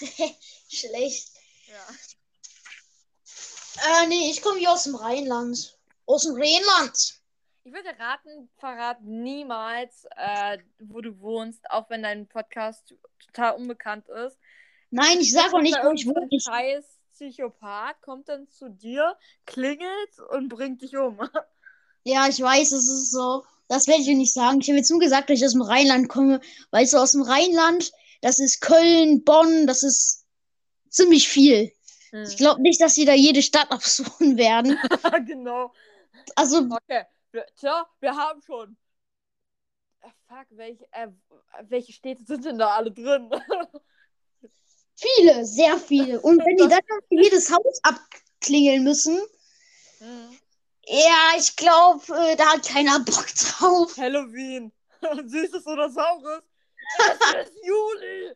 Schlecht. 0.68 1.32
Ja. 1.66 1.86
Äh, 4.02 4.06
nee, 4.08 4.30
ich 4.30 4.42
komme 4.42 4.58
hier 4.58 4.72
aus 4.72 4.84
dem 4.84 4.94
Rheinland. 4.94 5.78
Aus 6.06 6.22
dem 6.22 6.34
Rheinland. 6.34 7.20
Ich 7.64 7.72
würde 7.72 7.90
raten, 7.98 8.48
verrat 8.56 9.02
niemals, 9.02 10.06
äh, 10.16 10.58
wo 10.78 11.00
du 11.00 11.20
wohnst, 11.20 11.70
auch 11.70 11.90
wenn 11.90 12.02
dein 12.02 12.26
Podcast 12.26 12.94
total 13.26 13.56
unbekannt 13.56 14.08
ist. 14.08 14.38
Nein, 14.90 15.20
ich 15.20 15.32
sage 15.32 15.54
auch 15.54 15.60
nicht, 15.60 15.76
wo 15.82 15.92
ich 15.92 16.06
wohne. 16.06 16.28
scheiß 16.40 16.98
Psychopath 17.12 18.00
kommt 18.00 18.28
dann 18.28 18.48
zu 18.48 18.70
dir, 18.70 19.16
klingelt 19.44 20.18
und 20.30 20.48
bringt 20.48 20.82
dich 20.82 20.96
um. 20.96 21.18
ja, 22.04 22.28
ich 22.28 22.40
weiß, 22.40 22.72
es 22.72 22.88
ist 22.88 23.10
so. 23.10 23.44
Das 23.68 23.86
werde 23.86 24.00
ich 24.00 24.06
dir 24.06 24.16
nicht 24.16 24.32
sagen. 24.32 24.60
Ich 24.60 24.68
habe 24.68 24.78
jetzt 24.78 24.90
nur 24.90 25.00
gesagt, 25.00 25.30
dass 25.30 25.38
ich 25.38 25.44
aus 25.44 25.52
dem 25.52 25.62
Rheinland 25.62 26.08
komme. 26.08 26.40
Weißt 26.70 26.94
du, 26.94 26.98
aus 26.98 27.12
dem 27.12 27.22
Rheinland, 27.22 27.92
das 28.22 28.38
ist 28.38 28.60
Köln, 28.60 29.24
Bonn, 29.24 29.66
das 29.66 29.82
ist 29.82 30.24
ziemlich 30.88 31.28
viel. 31.28 31.72
Hm. 32.10 32.24
Ich 32.24 32.36
glaube 32.36 32.62
nicht, 32.62 32.80
dass 32.80 32.94
sie 32.94 33.04
da 33.04 33.12
jede 33.12 33.42
Stadt 33.42 33.70
absuchen 33.70 34.38
werden. 34.38 34.78
genau. 35.26 35.72
Also, 36.34 36.66
Okay. 36.70 37.04
Wir, 37.30 37.44
tja, 37.60 37.86
wir 38.00 38.16
haben 38.16 38.40
schon. 38.40 38.76
Äh, 40.00 40.08
fuck, 40.26 40.46
welche, 40.50 40.84
äh, 40.92 41.08
welche 41.64 41.92
Städte 41.92 42.24
sind 42.24 42.46
denn 42.46 42.58
da 42.58 42.70
alle 42.70 42.90
drin? 42.90 43.30
viele, 44.94 45.44
sehr 45.44 45.76
viele. 45.76 46.20
Und 46.22 46.38
wenn 46.38 46.56
die 46.56 46.68
dann 46.68 46.80
noch 46.88 47.06
jedes 47.10 47.52
Haus 47.52 47.80
abklingeln 47.82 48.82
müssen, 48.82 49.20
Hm. 49.98 50.37
Ja, 50.88 51.38
ich 51.38 51.56
glaube, 51.56 52.02
äh, 52.14 52.36
da 52.36 52.52
hat 52.54 52.66
keiner 52.66 53.00
Bock 53.00 53.26
drauf. 53.34 53.96
Halloween. 53.96 54.72
Süßes 55.26 55.66
oder 55.66 55.90
Saures? 55.90 56.42
Es 56.98 57.48
ist 57.48 57.58
Juli. 57.64 58.34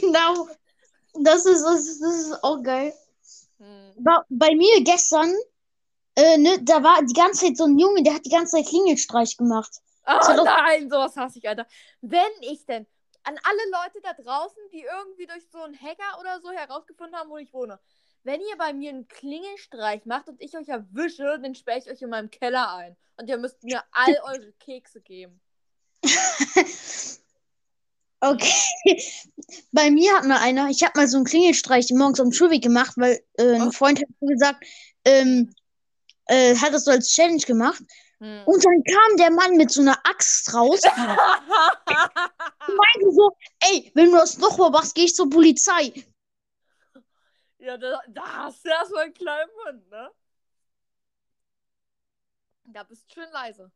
genau. 0.00 0.48
Das 1.14 1.44
ist, 1.46 1.62
das, 1.62 1.80
ist, 1.86 2.00
das 2.00 2.14
ist 2.16 2.44
auch 2.44 2.62
geil. 2.62 2.94
Hm. 3.58 3.92
War 3.96 4.24
bei 4.28 4.54
mir 4.54 4.82
gestern, 4.82 5.34
äh, 6.16 6.38
ne, 6.38 6.62
da 6.62 6.82
war 6.82 7.02
die 7.04 7.12
ganze 7.14 7.46
Zeit 7.46 7.56
so 7.56 7.64
ein 7.64 7.78
Junge, 7.78 8.02
der 8.02 8.14
hat 8.14 8.24
die 8.24 8.30
ganze 8.30 8.56
Zeit 8.56 8.66
Klingelstreich 8.66 9.36
gemacht. 9.36 9.70
Oh 10.06 10.22
So, 10.22 10.44
nein, 10.44 10.88
sowas 10.88 11.16
hasse 11.16 11.38
ich, 11.38 11.48
Alter. 11.48 11.66
Wenn 12.00 12.32
ich 12.40 12.64
denn 12.64 12.86
an 13.24 13.38
alle 13.42 13.70
Leute 13.70 14.00
da 14.02 14.14
draußen, 14.14 14.62
die 14.72 14.82
irgendwie 14.82 15.26
durch 15.26 15.46
so 15.50 15.58
einen 15.62 15.78
Hacker 15.78 16.18
oder 16.20 16.40
so 16.40 16.50
herausgefunden 16.50 17.16
haben, 17.16 17.30
wo 17.30 17.36
ich 17.36 17.52
wohne, 17.52 17.78
wenn 18.28 18.42
ihr 18.42 18.58
bei 18.58 18.74
mir 18.74 18.90
einen 18.90 19.08
Klingelstreich 19.08 20.04
macht 20.04 20.28
und 20.28 20.38
ich 20.42 20.54
euch 20.54 20.68
erwische, 20.68 21.38
dann 21.42 21.54
sperre 21.54 21.78
ich 21.78 21.90
euch 21.90 22.02
in 22.02 22.10
meinem 22.10 22.30
Keller 22.30 22.74
ein. 22.74 22.94
Und 23.16 23.30
ihr 23.30 23.38
müsst 23.38 23.64
mir 23.64 23.82
all 23.90 24.14
eure 24.24 24.52
Kekse 24.60 25.00
geben. 25.00 25.40
Okay. 28.20 28.52
Bei 29.70 29.92
mir 29.92 30.12
hat 30.16 30.24
mal 30.24 30.38
einer, 30.38 30.68
ich 30.70 30.82
habe 30.82 30.98
mal 30.98 31.06
so 31.06 31.18
einen 31.18 31.24
Klingelstreich 31.24 31.88
morgens 31.92 32.18
am 32.18 32.32
Schulweg 32.32 32.64
gemacht, 32.64 32.94
weil 32.96 33.20
äh, 33.34 33.54
ein 33.54 33.68
Oh. 33.68 33.70
Freund 33.70 34.00
hat 34.00 34.08
mir 34.18 34.32
gesagt, 34.32 34.64
ähm, 35.04 35.54
äh, 36.26 36.56
hat 36.56 36.74
das 36.74 36.86
so 36.86 36.90
als 36.90 37.12
Challenge 37.12 37.42
gemacht. 37.42 37.80
Hm. 38.18 38.42
Und 38.44 38.64
dann 38.64 38.82
kam 38.82 39.16
der 39.18 39.30
Mann 39.30 39.56
mit 39.56 39.70
so 39.70 39.82
einer 39.82 39.96
Axt 40.02 40.52
raus 40.52 40.80
und 40.82 42.76
meinte 42.76 43.12
so, 43.12 43.30
ey, 43.70 43.92
wenn 43.94 44.06
du 44.06 44.16
das 44.16 44.36
noch 44.38 44.58
mal 44.58 44.70
machst, 44.70 44.96
gehe 44.96 45.04
ich 45.04 45.14
zur 45.14 45.30
Polizei. 45.30 45.92
Ja, 47.58 47.76
da, 47.76 48.00
da 48.08 48.22
hast 48.44 48.64
du 48.64 48.68
erstmal 48.70 49.04
einen 49.04 49.14
kleinen 49.14 49.50
Mund, 49.64 49.88
ne? 49.90 50.10
Da 52.66 52.84
bist 52.84 53.10
du 53.10 53.14
schön 53.14 53.32
leise. 53.32 53.72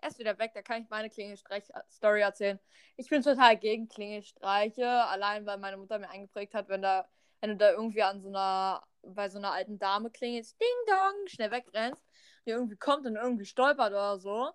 Er 0.00 0.08
ist 0.10 0.18
wieder 0.18 0.38
weg, 0.38 0.52
da 0.54 0.62
kann 0.62 0.82
ich 0.82 0.88
meine 0.90 1.10
Klingelstreich-Story 1.10 2.20
erzählen. 2.20 2.58
Ich 2.96 3.08
bin 3.08 3.22
total 3.22 3.56
gegen 3.56 3.88
Klingelstreiche, 3.88 4.86
allein 4.88 5.44
weil 5.46 5.58
meine 5.58 5.76
Mutter 5.76 5.98
mir 5.98 6.08
eingeprägt 6.10 6.54
hat, 6.54 6.68
wenn 6.68 6.82
da, 6.82 7.08
wenn 7.40 7.50
du 7.50 7.56
da 7.56 7.70
irgendwie 7.72 8.02
an 8.02 8.20
so 8.20 8.28
einer, 8.28 8.82
bei 9.02 9.28
so 9.28 9.38
einer 9.38 9.52
alten 9.52 9.78
Dame 9.78 10.10
klingelst, 10.10 10.60
ding 10.60 10.68
dong, 10.86 11.26
schnell 11.26 11.50
wegrennst, 11.50 12.04
die 12.46 12.50
irgendwie 12.50 12.76
kommt 12.76 13.06
und 13.06 13.16
irgendwie 13.16 13.44
stolpert 13.44 13.90
oder 13.90 14.18
so. 14.18 14.52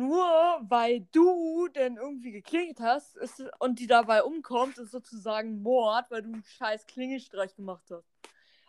Nur 0.00 0.24
weil 0.62 1.00
du 1.12 1.68
denn 1.68 1.96
irgendwie 1.96 2.32
geklingelt 2.32 2.80
hast 2.80 3.16
ist, 3.16 3.42
und 3.58 3.78
die 3.78 3.86
dabei 3.86 4.22
umkommt, 4.22 4.78
ist 4.78 4.92
sozusagen 4.92 5.62
Mord, 5.62 6.10
weil 6.10 6.22
du 6.22 6.32
einen 6.32 6.44
scheiß 6.44 6.86
Klingelstreich 6.86 7.54
gemacht 7.54 7.84
hast. 7.90 8.08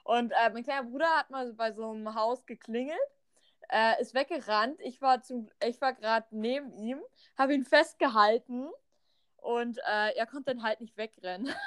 Und 0.03 0.31
äh, 0.31 0.49
mein 0.51 0.63
kleiner 0.63 0.89
Bruder 0.89 1.09
hat 1.17 1.29
mal 1.29 1.53
bei 1.53 1.71
so 1.71 1.89
einem 1.89 2.15
Haus 2.15 2.45
geklingelt 2.45 2.99
äh, 3.71 4.01
ist 4.01 4.13
weggerannt. 4.13 4.79
Ich 4.81 5.01
war, 5.01 5.19
war 5.19 5.93
gerade 5.93 6.27
neben 6.31 6.71
ihm, 6.73 7.01
habe 7.37 7.53
ihn 7.53 7.63
festgehalten 7.63 8.69
und 9.37 9.77
äh, 9.79 10.15
er 10.15 10.27
konnte 10.27 10.53
dann 10.53 10.63
halt 10.63 10.81
nicht 10.81 10.97
wegrennen. 10.97 11.49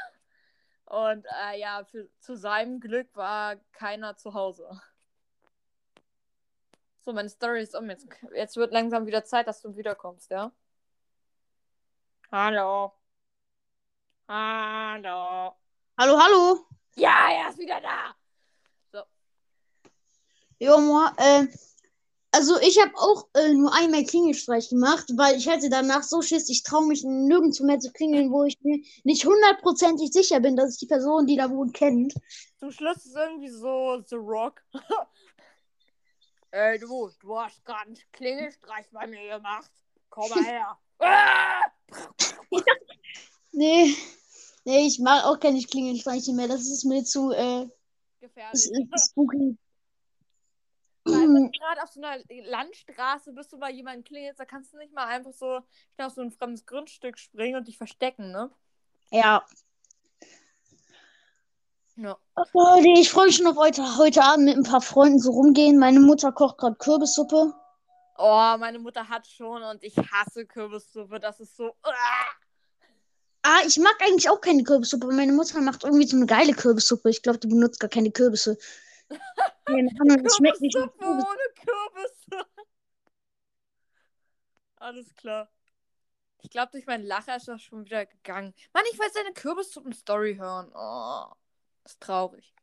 Und 0.87 1.25
äh, 1.49 1.59
ja, 1.59 1.83
für, 1.83 2.11
zu 2.21 2.37
seinem 2.37 2.79
Glück 2.79 3.17
war 3.17 3.57
keiner 3.73 4.19
zu 4.19 4.35
Hause. 4.35 4.69
So, 7.05 7.13
meine 7.13 7.29
Story 7.29 7.63
ist 7.63 7.77
um. 7.77 7.91
Jetzt, 7.91 8.07
jetzt 8.35 8.57
wird 8.57 8.73
langsam 8.73 9.07
wieder 9.07 9.25
Zeit, 9.25 9.47
dass 9.47 9.61
du 9.61 9.77
wiederkommst, 9.77 10.31
ja? 10.31 10.51
Hallo. 12.33 12.93
Hallo. 14.27 15.55
Hallo, 15.99 16.19
hallo. 16.19 16.67
Ja, 16.97 17.29
er 17.31 17.51
ist 17.51 17.59
wieder 17.59 17.81
da. 17.81 18.17
Jo, 20.59 20.79
Moa, 20.79 21.13
äh, 21.19 21.47
also 22.31 22.59
ich 22.61 22.81
habe 22.81 22.93
auch 22.97 23.29
äh, 23.35 23.53
nur 23.53 23.75
einmal 23.75 24.05
Klingelstreich 24.05 24.71
gemacht, 24.71 25.05
weil 25.17 25.37
ich 25.37 25.49
hatte 25.49 25.69
danach 25.69 26.05
so 26.05 26.23
Schiss, 26.23 26.49
ich 26.49 26.63
traue 26.63 26.87
mich 26.87 27.05
nirgendwo 27.05 27.65
mehr 27.65 27.81
zu 27.81 27.93
klingeln, 27.93 28.33
wo 28.33 28.45
ich 28.45 28.59
mir 28.63 28.79
nicht 29.03 29.27
hundertprozentig 29.27 30.11
sicher 30.11 30.41
bin, 30.41 30.57
dass 30.57 30.73
ich 30.75 30.79
die 30.79 30.87
Person, 30.87 31.27
die 31.27 31.37
da 31.37 31.51
wohnt, 31.51 31.75
kennt. 31.75 32.15
Zum 32.59 32.71
Schluss 32.71 33.05
ist 33.05 33.15
irgendwie 33.15 33.51
so 33.51 34.03
The 34.07 34.17
Rock. 34.17 34.63
Ey, 36.55 36.79
du, 36.79 37.11
du 37.19 37.37
hast 37.37 37.65
gerade 37.65 37.87
einen 37.87 37.99
Klingelstreich 38.13 38.87
bei 38.93 39.09
mir 39.09 39.39
gemacht. 39.39 39.73
Komm 40.09 40.31
mal 40.31 40.45
her. 40.45 40.79
Ah! 41.01 41.63
Nee, 43.51 43.93
nee, 44.65 44.87
ich 44.87 45.01
mag 45.01 45.25
auch 45.25 45.41
keine 45.41 45.61
Klingelstreiche 45.61 46.33
mehr. 46.33 46.47
Das 46.47 46.61
ist 46.61 46.85
mir 46.85 47.03
zu 47.03 47.33
äh, 47.33 47.69
Gefährlich. 48.21 48.71
spooky. 48.97 49.59
Weil 51.05 51.51
gerade 51.59 51.83
auf 51.83 51.91
so 51.91 52.01
einer 52.01 52.23
Landstraße 52.29 53.33
bist 53.33 53.53
du 53.53 53.59
bei 53.59 53.73
jemandem 53.73 54.05
klingelst, 54.05 54.39
da 54.39 54.45
kannst 54.45 54.73
du 54.73 54.79
nicht 54.79 54.95
mal 54.95 55.07
einfach 55.07 55.33
so 55.33 55.61
schnell 55.97 56.07
auf 56.07 56.15
so 56.15 56.23
ein 56.23 56.31
fremdes 56.31 56.67
Grundstück 56.67 57.19
springen 57.19 57.57
und 57.57 57.67
dich 57.67 57.77
verstecken, 57.77 58.31
ne? 58.31 58.49
Ja. 59.11 59.45
Ja. 61.97 62.19
Oh, 62.53 62.81
nee, 62.81 63.01
ich 63.01 63.11
freue 63.11 63.27
mich 63.27 63.37
schon 63.37 63.47
auf 63.47 63.57
heute, 63.57 63.99
heute 63.99 64.23
Abend 64.23 64.47
mit 64.47 64.57
ein 64.57 64.65
paar 64.65 64.81
Freunden 64.81 65.21
so 65.21 65.31
rumgehen. 65.31 65.79
Meine 65.79 66.01
Mutter 66.01 66.33
kocht 66.33 66.59
gerade 66.59 66.77
Kürbissuppe. 66.77 67.55
Oh, 68.17 68.57
meine 68.59 68.79
Mutter 68.79 69.09
hat 69.09 69.27
schon 69.27 69.63
und 69.63 69.83
ich 69.83 69.97
hasse 69.97 70.47
Kürbissuppe. 70.47 71.21
Das 71.21 71.41
ist 71.41 71.57
so. 71.57 71.73
Ah! 71.83 71.91
Ah, 73.43 73.61
ich 73.67 73.77
mag 73.79 73.95
eigentlich 74.01 74.29
auch 74.29 74.41
keine 74.41 74.65
Kürbissuppe. 74.65 75.07
Meine 75.09 75.33
Mutter 75.33 75.61
macht 75.61 75.85
irgendwie 75.85 76.07
so 76.07 76.17
eine 76.17 76.27
geile 76.27 76.55
Kürbissuppe. 76.55 77.11
Ich 77.11 77.23
glaube, 77.23 77.39
die 77.39 77.47
benutzt 77.49 77.79
gar 77.79 77.91
keine 77.91 78.11
Kürbisse. 78.11 78.57
Keine 79.67 79.91
Ahnung, 80.01 80.23
das 80.23 80.37
schmeckt 80.37 80.61
nicht. 80.61 80.75
Kürbissuppe 80.75 80.99
Kürbis. 80.99 81.25
ohne 81.25 81.43
Kürbisse. 81.55 82.47
Alles 84.77 85.15
klar. 85.15 85.51
Ich 86.43 86.51
glaube, 86.51 86.73
durch 86.73 86.87
meinen 86.87 87.05
Lacher 87.05 87.37
ist 87.37 87.49
das 87.49 87.63
schon 87.63 87.85
wieder 87.85 88.05
gegangen. 88.05 88.55
Mann, 88.73 88.85
ich 88.93 88.99
will 88.99 89.09
seine 89.13 89.33
Kürbissuppen-Story 89.33 90.37
hören. 90.37 90.71
Oh, 90.75 91.33
ist 91.85 92.01
traurig. 92.01 92.55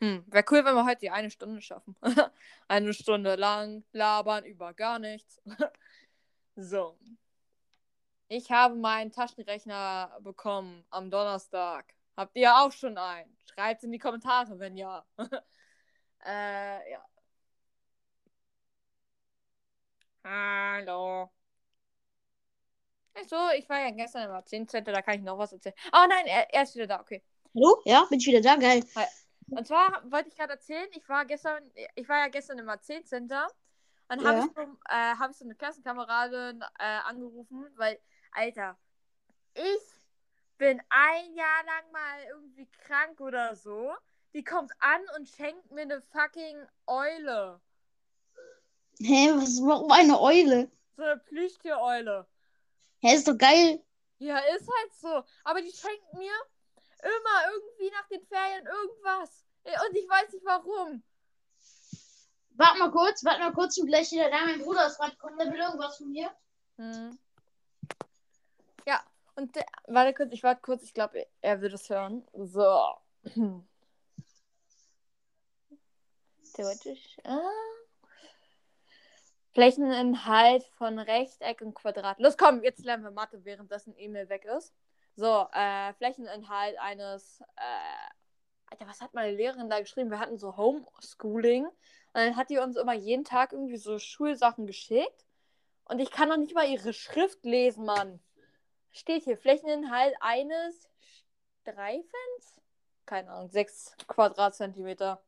Hm, 0.00 0.24
wäre 0.26 0.44
cool, 0.50 0.64
wenn 0.64 0.74
wir 0.74 0.84
heute 0.84 1.00
die 1.00 1.10
eine 1.10 1.30
Stunde 1.30 1.60
schaffen. 1.60 1.96
eine 2.68 2.92
Stunde 2.92 3.36
lang 3.36 3.84
labern 3.92 4.44
über 4.44 4.74
gar 4.74 4.98
nichts. 4.98 5.40
so. 6.56 6.98
Ich 8.28 8.50
habe 8.50 8.74
meinen 8.74 9.12
Taschenrechner 9.12 10.18
bekommen 10.22 10.84
am 10.90 11.10
Donnerstag. 11.10 11.94
Habt 12.16 12.36
ihr 12.36 12.54
auch 12.56 12.72
schon 12.72 12.98
einen? 12.98 13.36
Schreibt 13.54 13.84
in 13.84 13.92
die 13.92 13.98
Kommentare, 13.98 14.58
wenn 14.58 14.76
ja. 14.76 15.04
äh, 16.26 16.90
ja. 16.90 17.04
Hallo. 20.24 21.30
Ach 23.14 23.24
so, 23.28 23.36
ich 23.56 23.68
war 23.68 23.78
ja 23.80 23.90
gestern 23.90 24.30
im 24.30 24.46
10 24.46 24.68
Center, 24.68 24.92
da 24.92 25.02
kann 25.02 25.14
ich 25.16 25.22
noch 25.22 25.38
was 25.38 25.52
erzählen. 25.52 25.74
Oh 25.92 26.06
nein, 26.08 26.26
er, 26.26 26.52
er 26.52 26.62
ist 26.62 26.74
wieder 26.74 26.86
da, 26.86 27.00
okay. 27.00 27.22
Hallo? 27.54 27.80
Ja, 27.84 28.04
bin 28.10 28.18
ich 28.18 28.26
wieder 28.26 28.40
da? 28.40 28.56
Geil. 28.56 28.84
Und 29.54 29.66
zwar 29.66 30.10
wollte 30.10 30.28
ich 30.28 30.36
gerade 30.36 30.52
erzählen, 30.54 30.88
ich 30.92 31.08
war 31.08 31.24
gestern, 31.26 31.70
ich 31.94 32.08
war 32.08 32.18
ja 32.18 32.28
gestern 32.28 32.58
im 32.58 32.68
A10 32.68 33.04
Center 33.04 33.48
und 34.08 34.24
habe 34.24 34.38
Ja. 34.38 34.40
ich, 34.40 34.50
so, 34.54 34.62
äh, 34.62 35.16
hab 35.18 35.30
ich 35.30 35.36
so 35.36 35.44
eine 35.44 35.54
Klassenkameradin 35.54 36.62
äh, 36.78 36.84
angerufen, 37.06 37.66
weil, 37.76 38.00
Alter, 38.32 38.78
ich 39.54 39.82
bin 40.58 40.80
ein 40.90 41.34
Jahr 41.34 41.64
lang 41.66 41.92
mal 41.92 42.24
irgendwie 42.30 42.66
krank 42.86 43.20
oder 43.20 43.56
so. 43.56 43.92
Die 44.34 44.44
kommt 44.44 44.72
an 44.80 45.02
und 45.18 45.28
schenkt 45.28 45.70
mir 45.72 45.82
eine 45.82 46.02
fucking 46.02 46.66
Eule. 46.86 47.60
Hä, 49.08 49.18
was, 49.36 49.60
warum 49.66 49.90
eine 49.92 50.18
Eule? 50.20 50.70
So 50.96 51.02
eine 51.02 51.18
Plüschtiereule. 51.18 52.26
Hä, 53.02 53.14
ist 53.14 53.28
doch 53.28 53.36
geil. 53.38 53.84
Ja, 54.18 54.38
ist 54.38 54.68
halt 54.68 54.94
so. 55.00 55.24
Aber 55.44 55.60
die 55.62 55.70
schenkt 55.72 56.14
mir 56.14 56.32
immer 57.02 57.52
irgendwie 57.52 57.90
nach 57.90 58.08
den 58.08 58.24
Ferien 58.26 58.66
irgendwas. 58.66 59.44
Und 59.64 59.96
ich 59.96 60.08
weiß 60.08 60.32
nicht 60.32 60.44
warum. 60.44 61.02
Warte 62.54 62.78
mal 62.78 62.90
kurz, 62.90 63.24
warte 63.24 63.40
mal 63.40 63.52
kurz 63.52 63.78
und 63.78 63.86
gleich 63.86 64.10
wieder 64.12 64.30
da. 64.30 64.44
Mein 64.44 64.60
Bruder 64.60 64.86
ist 64.86 64.98
gerade 64.98 65.12
gekommen, 65.12 65.38
der 65.38 65.52
will 65.52 65.60
irgendwas 65.60 65.96
von 65.96 66.10
mir. 66.10 66.30
Hm. 66.76 67.18
Ja, 68.86 69.02
und 69.36 69.54
der, 69.56 69.66
warte 69.86 70.14
kurz, 70.14 70.32
ich 70.32 70.42
warte 70.42 70.60
kurz, 70.60 70.82
ich 70.82 70.94
glaube, 70.94 71.26
er 71.40 71.60
will 71.60 71.70
das 71.70 71.88
hören. 71.88 72.26
So. 72.34 72.96
Theoretisch. 76.54 77.16
Ah. 77.24 77.40
Flächeninhalt 79.52 80.64
von 80.78 80.98
Rechteck 80.98 81.60
und 81.60 81.74
Quadrat. 81.74 82.18
Los, 82.20 82.36
komm, 82.36 82.62
jetzt 82.62 82.84
lernen 82.84 83.04
wir 83.04 83.10
Mathe, 83.10 83.44
währenddessen 83.44 83.96
E-Mail 83.96 84.28
weg 84.28 84.44
ist. 84.44 84.74
So, 85.16 85.46
äh, 85.52 85.92
Flächeninhalt 85.94 86.78
eines. 86.78 87.40
Äh, 87.56 88.12
Alter, 88.70 88.86
was 88.86 89.02
hat 89.02 89.12
meine 89.12 89.36
Lehrerin 89.36 89.68
da 89.68 89.80
geschrieben? 89.80 90.10
Wir 90.10 90.18
hatten 90.18 90.38
so 90.38 90.56
Homeschooling. 90.56 91.66
Und 91.66 91.74
dann 92.14 92.36
hat 92.36 92.50
die 92.50 92.58
uns 92.58 92.76
immer 92.76 92.94
jeden 92.94 93.24
Tag 93.24 93.52
irgendwie 93.52 93.76
so 93.76 93.98
Schulsachen 93.98 94.66
geschickt. 94.66 95.26
Und 95.84 95.98
ich 95.98 96.10
kann 96.10 96.28
noch 96.28 96.38
nicht 96.38 96.54
mal 96.54 96.68
ihre 96.68 96.92
Schrift 96.92 97.44
lesen, 97.44 97.84
Mann. 97.84 98.20
Steht 98.90 99.24
hier, 99.24 99.36
Flächeninhalt 99.36 100.14
eines 100.20 100.88
Streifens? 101.60 102.60
Keine 103.04 103.30
Ahnung, 103.30 103.50
6 103.50 103.96
Quadratzentimeter. 104.06 105.22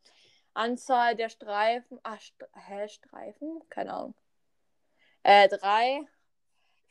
Anzahl 0.54 1.16
der 1.16 1.28
Streifen. 1.28 1.98
Ah, 2.02 2.18
St 2.18 2.44
hä, 2.54 2.88
Streifen? 2.88 3.62
Keine 3.68 3.92
Ahnung. 3.92 4.14
Äh, 5.22 5.48
3. 5.48 6.06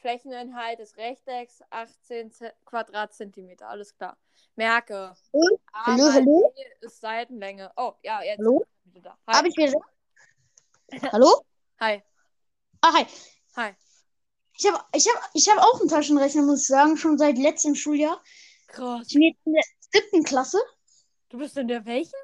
Flächeninhalt 0.03 0.79
des 0.79 0.97
Rechtecks 0.97 1.61
18 1.69 2.29
Z 2.29 2.53
Quadratzentimeter. 2.65 3.69
Alles 3.69 3.95
klar. 3.95 4.17
Merke. 4.57 5.15
Hallo, 5.33 5.59
A 5.71 5.85
hallo, 5.85 6.11
hallo? 6.11 6.53
Ist 6.81 6.99
Seitenlänge. 6.99 7.71
Oh, 7.77 7.93
ja, 8.03 8.21
jetzt. 8.21 8.39
Hallo? 8.39 8.65
Bist 8.83 8.97
du 8.97 9.01
da. 9.01 9.17
Hi. 9.27 9.33
Hab 9.37 9.45
ich 9.45 9.55
wieder. 9.55 9.79
Hallo? 11.13 11.45
Hi. 11.79 12.03
Ah, 12.81 12.93
hi. 12.93 13.05
Hi. 13.55 13.71
Ich 14.57 14.67
habe 14.67 14.83
ich 14.93 15.07
hab, 15.07 15.29
ich 15.33 15.49
hab 15.49 15.57
auch 15.59 15.79
einen 15.79 15.89
Taschenrechner, 15.89 16.41
muss 16.41 16.63
ich 16.63 16.67
sagen, 16.67 16.97
schon 16.97 17.17
seit 17.17 17.37
letztem 17.37 17.73
Schuljahr. 17.73 18.21
Krass. 18.67 19.07
Ich 19.07 19.13
bin 19.13 19.23
jetzt 19.23 19.39
in 19.45 19.53
der 19.53 19.63
siebten 19.89 20.23
Klasse. 20.25 20.59
Du 21.29 21.37
bist 21.37 21.57
in 21.57 21.69
der 21.69 21.85
welchen? 21.85 22.19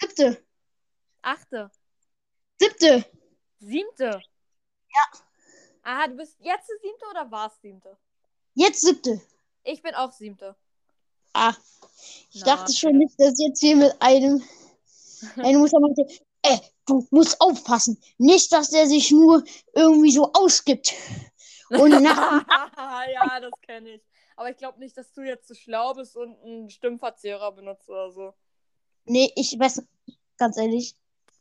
Siebte. 0.00 0.40
Achte. 1.22 1.72
Siebte. 2.60 3.04
Siebte. 3.58 4.22
Ja. 4.94 5.18
Aha, 5.84 6.08
du 6.08 6.16
bist 6.16 6.36
jetzt 6.40 6.68
die 6.68 6.88
siebte 6.88 7.04
oder 7.10 7.30
warst 7.30 7.60
siebte? 7.60 7.96
Jetzt 8.54 8.80
siebte. 8.80 9.20
Ich 9.64 9.82
bin 9.82 9.94
auch 9.94 10.12
siebte. 10.12 10.56
Ah. 11.34 11.54
Ich 12.30 12.40
Na, 12.40 12.56
dachte 12.56 12.72
schon 12.72 12.98
nicht, 12.98 13.14
dass 13.20 13.38
jetzt 13.38 13.60
hier 13.60 13.76
mit 13.76 13.94
einem. 14.00 14.42
Eine 15.36 15.58
Mutter 15.58 15.80
meinte, 15.80 16.06
ey, 16.42 16.58
du 16.86 17.06
musst 17.10 17.40
aufpassen. 17.40 18.00
Nicht, 18.18 18.52
dass 18.52 18.70
der 18.70 18.86
sich 18.86 19.10
nur 19.10 19.42
irgendwie 19.74 20.12
so 20.12 20.32
ausgibt. 20.32 20.94
Und 21.70 21.90
nach, 22.02 22.46
ja, 23.08 23.40
das 23.40 23.52
kenne 23.62 23.94
ich. 23.94 24.02
Aber 24.36 24.50
ich 24.50 24.56
glaube 24.56 24.78
nicht, 24.78 24.96
dass 24.96 25.12
du 25.12 25.22
jetzt 25.22 25.48
so 25.48 25.54
schlau 25.54 25.94
bist 25.94 26.16
und 26.16 26.36
einen 26.42 26.70
Stimmverzehrer 26.70 27.52
benutzt 27.52 27.88
oder 27.88 28.10
so. 28.10 28.34
Nee, 29.04 29.32
ich 29.36 29.58
weiß, 29.58 29.82
ganz 30.36 30.56
ehrlich, 30.56 30.94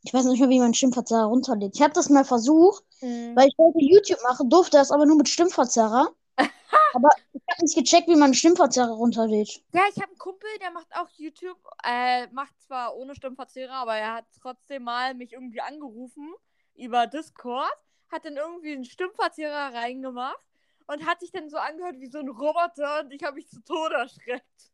ich 0.04 0.14
weiß 0.14 0.26
nicht 0.26 0.40
mehr, 0.40 0.50
wie 0.50 0.60
man 0.60 0.74
Stimmverzerrer 0.74 1.26
runterlädt. 1.26 1.76
Ich 1.76 1.82
habe 1.82 1.94
das 1.94 2.10
mal 2.10 2.26
versucht, 2.26 2.84
weil 3.02 3.48
ich 3.48 3.58
wollte 3.58 3.80
YouTube 3.80 4.22
machen, 4.24 4.50
durfte 4.50 4.78
das 4.78 4.92
aber 4.92 5.06
nur 5.06 5.16
mit 5.16 5.30
Stimmverzerrer. 5.30 6.14
aber 6.94 7.10
ich 7.32 7.42
habe 7.50 7.62
nicht 7.62 7.76
gecheckt, 7.76 8.10
wie 8.10 8.16
man 8.16 8.34
Stimmverzerrer 8.34 8.92
runterlädt. 8.92 9.64
Ja, 9.72 9.84
ich 9.90 9.96
habe 9.96 10.10
einen 10.10 10.18
Kumpel, 10.18 10.50
der 10.62 10.72
macht 10.72 10.88
auch 10.96 11.08
YouTube. 11.16 11.58
Äh, 11.86 12.28
macht 12.28 12.54
zwar 12.62 12.96
ohne 12.96 13.16
Stimmverzehrer, 13.16 13.74
aber 13.74 13.96
er 13.96 14.16
hat 14.16 14.26
trotzdem 14.42 14.84
mal 14.84 15.14
mich 15.14 15.32
irgendwie 15.32 15.62
angerufen 15.62 16.34
über 16.76 17.08
Discord, 17.08 17.72
hat 18.12 18.26
dann 18.26 18.36
irgendwie 18.36 18.74
einen 18.74 18.86
Stimmverzehrer 18.86 19.74
reingemacht 19.74 20.44
und 20.88 21.06
hat 21.06 21.22
sich 21.22 21.32
dann 21.32 21.50
so 21.50 21.58
angehört 21.58 22.00
wie 22.00 22.10
so 22.10 22.20
ein 22.20 22.28
Roboter 22.28 23.02
und 23.02 23.12
ich 23.14 23.24
habe 23.24 23.36
mich 23.36 23.48
zu 23.48 23.64
Tode 23.64 23.96
erschreckt. 23.96 24.72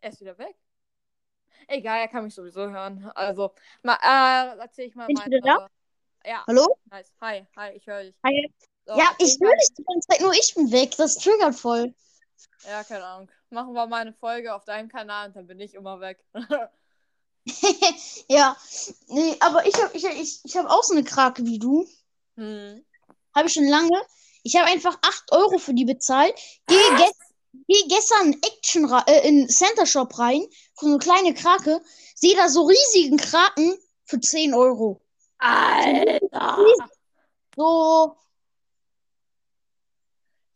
Er 0.00 0.10
ist 0.10 0.20
wieder 0.20 0.38
weg. 0.38 0.56
Egal, 1.68 2.00
er 2.00 2.08
kann 2.08 2.24
mich 2.24 2.34
sowieso 2.34 2.68
hören. 2.68 3.10
Also, 3.14 3.54
ma, 3.82 3.94
äh, 3.94 4.58
erzähl 4.58 4.86
ich 4.86 4.94
mal 4.94 5.06
Bin 5.06 5.16
ich 5.16 5.26
wieder 5.26 5.68
Ja, 6.24 6.44
Hallo? 6.46 6.76
nice. 6.90 7.12
Hi, 7.20 7.46
hi, 7.56 7.72
ich 7.74 7.86
höre 7.86 8.02
dich. 8.04 8.14
Hi. 8.24 8.52
So, 8.86 8.96
ja, 8.96 9.10
ich 9.18 9.38
höre 9.40 9.56
dich 9.56 9.68
die 9.76 9.84
ganze 9.84 10.08
Zeit, 10.08 10.20
nur 10.20 10.32
ich 10.32 10.54
bin 10.54 10.70
weg. 10.72 10.96
Das 10.96 11.16
triggert 11.16 11.54
voll. 11.54 11.94
Ja, 12.64 12.82
keine 12.84 13.04
Ahnung. 13.04 13.30
Machen 13.50 13.72
wir 13.72 13.86
mal 13.86 14.00
eine 14.02 14.12
Folge 14.12 14.54
auf 14.54 14.64
deinem 14.64 14.88
Kanal 14.88 15.28
und 15.28 15.36
dann 15.36 15.46
bin 15.46 15.60
ich 15.60 15.74
immer 15.74 16.00
weg. 16.00 16.24
ja, 18.28 18.56
nee, 19.08 19.36
aber 19.40 19.66
ich 19.66 19.74
habe 19.82 19.96
ich, 19.96 20.04
ich, 20.04 20.40
ich 20.44 20.56
hab 20.56 20.66
auch 20.66 20.82
so 20.82 20.94
eine 20.94 21.04
Krake 21.04 21.44
wie 21.44 21.58
du. 21.58 21.86
hm. 22.36 22.84
Habe 23.34 23.46
ich 23.46 23.54
schon 23.54 23.68
lange. 23.68 24.00
Ich 24.42 24.56
habe 24.56 24.66
einfach 24.70 24.98
8 25.02 25.32
Euro 25.32 25.58
für 25.58 25.74
die 25.74 25.84
bezahlt. 25.84 26.34
Gehe 26.66 26.96
ge 26.96 27.10
geh 27.52 27.88
gestern 27.88 28.32
in 28.32 28.42
Action 28.42 28.90
äh, 29.06 29.28
in 29.28 29.48
Center 29.48 29.86
Shop 29.86 30.18
rein, 30.18 30.46
für 30.78 30.86
so 30.86 30.88
eine 30.88 30.98
kleine 30.98 31.34
Krake. 31.34 31.80
Sehe 32.14 32.36
da 32.36 32.48
so 32.48 32.64
riesigen 32.64 33.16
Kraken 33.16 33.76
für 34.04 34.20
10 34.20 34.54
Euro. 34.54 35.00
Alter! 35.38 36.58
So, 37.56 38.16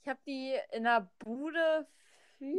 Ich 0.05 0.09
habe 0.09 0.21
die 0.27 0.55
in 0.73 0.85
der 0.85 1.11
Bude 1.19 1.89
für. 2.37 2.59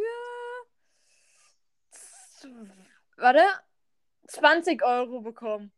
Warte. 3.18 3.44
20 4.28 4.84
Euro 4.84 5.22
bekommen. 5.22 5.72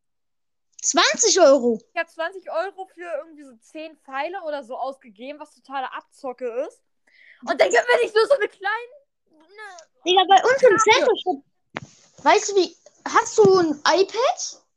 20 0.82 1.42
Euro. 1.42 1.82
Ich 1.94 2.00
habe 2.00 2.10
20 2.10 2.50
Euro 2.50 2.86
für 2.86 3.12
irgendwie 3.18 3.44
so 3.44 3.54
10 3.58 3.98
Pfeile 3.98 4.42
oder 4.44 4.64
so 4.64 4.78
ausgegeben, 4.78 5.42
was 5.42 5.54
totale 5.54 5.92
Abzocke 5.92 6.48
ist. 6.66 6.82
Und 7.42 7.62
dann 7.62 7.70
gibt 7.70 7.86
mir 7.88 8.04
nicht 8.04 8.16
nur 8.16 8.26
so 8.26 8.34
eine 8.34 8.48
kleine. 8.48 8.94
Ne, 9.32 9.78
Digga, 10.06 10.24
bei 10.28 10.44
uns 10.44 10.64
im 10.64 10.78
Center 10.78 11.14
Shop. 11.24 11.44
Weißt 12.24 12.50
du 12.50 12.56
wie? 12.56 12.76
Hast 13.06 13.38
du 13.38 13.60
ein 13.60 13.82
iPad? 13.86 14.68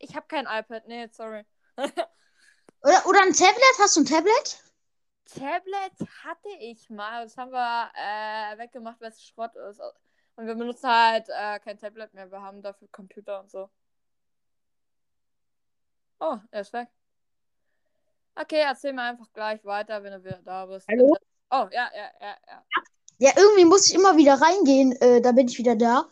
ich 0.00 0.16
habe 0.16 0.26
kein 0.26 0.46
iPad, 0.46 0.86
nee, 0.88 1.06
sorry. 1.12 1.44
Oder, 2.82 3.06
oder 3.06 3.20
ein 3.20 3.34
Tablet? 3.34 3.78
Hast 3.78 3.96
du 3.96 4.00
ein 4.00 4.06
Tablet? 4.06 4.64
Tablet 5.26 6.08
hatte 6.24 6.48
ich 6.60 6.88
mal, 6.88 7.24
das 7.24 7.36
haben 7.36 7.52
wir 7.52 7.90
äh, 7.94 8.56
weggemacht, 8.56 8.98
weil 9.02 9.10
es 9.10 9.22
Schrott 9.22 9.54
ist. 9.54 9.82
Und 10.36 10.46
wir 10.46 10.54
benutzen 10.54 10.88
halt 10.88 11.28
äh, 11.28 11.58
kein 11.58 11.76
Tablet 11.76 12.14
mehr, 12.14 12.30
wir 12.30 12.40
haben 12.40 12.62
dafür 12.62 12.88
Computer 12.90 13.40
und 13.40 13.50
so. 13.50 13.68
Oh, 16.20 16.38
er 16.50 16.60
ist 16.62 16.72
weg. 16.72 16.88
Okay, 18.34 18.62
erzähl 18.62 18.94
mir 18.94 19.02
einfach 19.02 19.30
gleich 19.34 19.62
weiter, 19.66 20.02
wenn 20.02 20.12
du 20.12 20.24
wieder 20.24 20.40
da 20.42 20.64
bist. 20.64 20.88
Hallo? 20.88 21.14
Oh, 21.50 21.66
ja, 21.72 21.90
ja, 21.94 22.10
ja, 22.20 22.36
ja. 22.48 22.64
Ja, 23.18 23.32
irgendwie 23.36 23.64
muss 23.66 23.86
ich 23.86 23.94
immer 23.94 24.16
wieder 24.16 24.40
reingehen. 24.40 24.92
Äh, 25.00 25.20
da 25.20 25.32
bin 25.32 25.46
ich 25.48 25.58
wieder 25.58 25.76
da. 25.76 26.08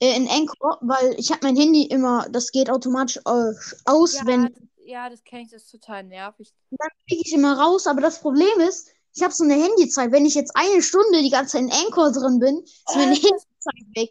Äh, 0.00 0.16
in 0.16 0.28
Anchor, 0.28 0.78
weil 0.80 1.14
ich 1.18 1.30
habe 1.30 1.40
mein 1.46 1.56
Handy 1.56 1.84
immer, 1.84 2.26
das 2.30 2.50
geht 2.50 2.68
automatisch 2.70 3.18
äh, 3.18 3.52
aus, 3.84 4.14
Ja, 4.14 4.26
wenn 4.26 4.42
das, 4.46 4.52
ja, 4.84 5.08
das 5.10 5.22
kenne 5.24 5.42
ich, 5.42 5.50
das 5.50 5.64
ist 5.64 5.70
total 5.70 6.04
nervig. 6.04 6.52
dann 6.70 6.88
kriege 7.06 7.22
ich 7.24 7.32
immer 7.32 7.58
raus. 7.58 7.86
Aber 7.86 8.00
das 8.00 8.20
Problem 8.20 8.58
ist, 8.60 8.88
ich 9.14 9.22
habe 9.22 9.32
so 9.32 9.44
eine 9.44 9.54
Handyzeit. 9.54 10.10
Wenn 10.10 10.26
ich 10.26 10.34
jetzt 10.34 10.52
eine 10.54 10.82
Stunde 10.82 11.22
die 11.22 11.30
ganze 11.30 11.52
Zeit 11.52 11.62
in 11.62 11.72
Anchor 11.72 12.10
drin 12.12 12.38
bin, 12.40 12.58
ist 12.58 12.96
meine 12.96 13.12
Äh, 13.12 13.16
Handyzeit 13.16 13.96
weg. 13.96 14.10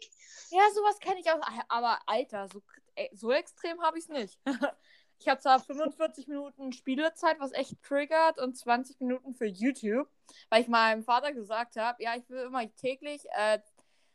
Ja, 0.50 0.60
sowas 0.74 0.98
kenne 1.00 1.20
ich 1.20 1.30
auch. 1.30 1.40
Aber 1.68 1.98
Alter, 2.06 2.48
so, 2.52 2.62
ey, 2.94 3.10
so 3.14 3.30
extrem 3.32 3.80
habe 3.82 3.98
ich 3.98 4.04
es 4.04 4.08
nicht. 4.10 4.38
Ich 5.20 5.28
habe 5.28 5.40
zwar 5.40 5.60
45 5.60 6.28
Minuten 6.28 6.72
Spielezeit, 6.72 7.40
was 7.40 7.52
echt 7.52 7.82
triggert, 7.82 8.38
und 8.38 8.56
20 8.56 9.00
Minuten 9.00 9.34
für 9.34 9.46
YouTube, 9.46 10.08
weil 10.48 10.62
ich 10.62 10.68
meinem 10.68 11.02
Vater 11.02 11.32
gesagt 11.32 11.76
habe, 11.76 12.02
ja, 12.02 12.14
ich 12.16 12.28
will 12.30 12.44
immer 12.44 12.62
täglich 12.76 13.22
äh, 13.30 13.58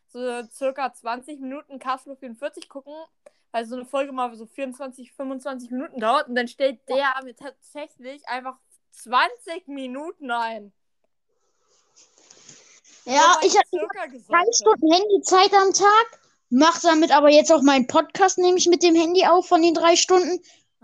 so 0.08 0.44
circa 0.52 0.94
20 0.94 1.40
Minuten 1.40 1.80
Castle 1.80 2.16
44 2.16 2.70
gucken, 2.70 2.94
weil 3.52 3.66
so 3.66 3.76
eine 3.76 3.86
Folge 3.86 4.12
mal 4.14 4.34
so 4.36 4.46
24, 4.46 5.12
25 5.12 5.72
Minuten 5.72 6.00
dauert 6.00 6.28
und 6.28 6.36
dann 6.36 6.48
stellt 6.48 6.88
der 6.88 7.14
mir 7.24 7.36
tatsächlich 7.36 8.28
einfach 8.28 8.58
20 8.92 9.68
Minuten 9.68 10.32
ein. 10.32 10.72
Ja, 13.06 13.38
ich 13.42 13.58
habe 13.58 13.68
drei. 14.30 14.46
Stunden 14.54 14.94
Handyzeit 14.94 15.54
am 15.54 15.74
Tag. 15.74 16.20
Mach 16.50 16.80
damit 16.82 17.12
aber 17.12 17.30
jetzt 17.30 17.52
auch 17.52 17.64
meinen 17.64 17.88
Podcast, 17.88 18.38
nehme 18.38 18.58
ich 18.58 18.68
mit 18.68 18.84
dem 18.84 18.96
Handy 18.96 19.26
auf 19.26 19.48
von 19.48 19.62
den 19.62 19.74
drei 19.74 19.96
Stunden. 19.96 20.40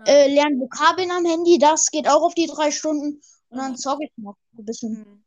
Äh, 0.06 0.32
lerne 0.32 0.58
Vokabeln 0.58 1.10
am 1.10 1.24
Handy, 1.24 1.58
das 1.58 1.90
geht 1.90 2.08
auch 2.08 2.22
auf 2.22 2.34
die 2.34 2.46
drei 2.46 2.70
Stunden. 2.70 3.20
Und 3.50 3.58
dann 3.58 3.76
zocke 3.76 4.04
ich 4.04 4.12
noch 4.16 4.36
ein 4.56 4.64
bisschen. 4.64 5.04
Hm. 5.04 5.24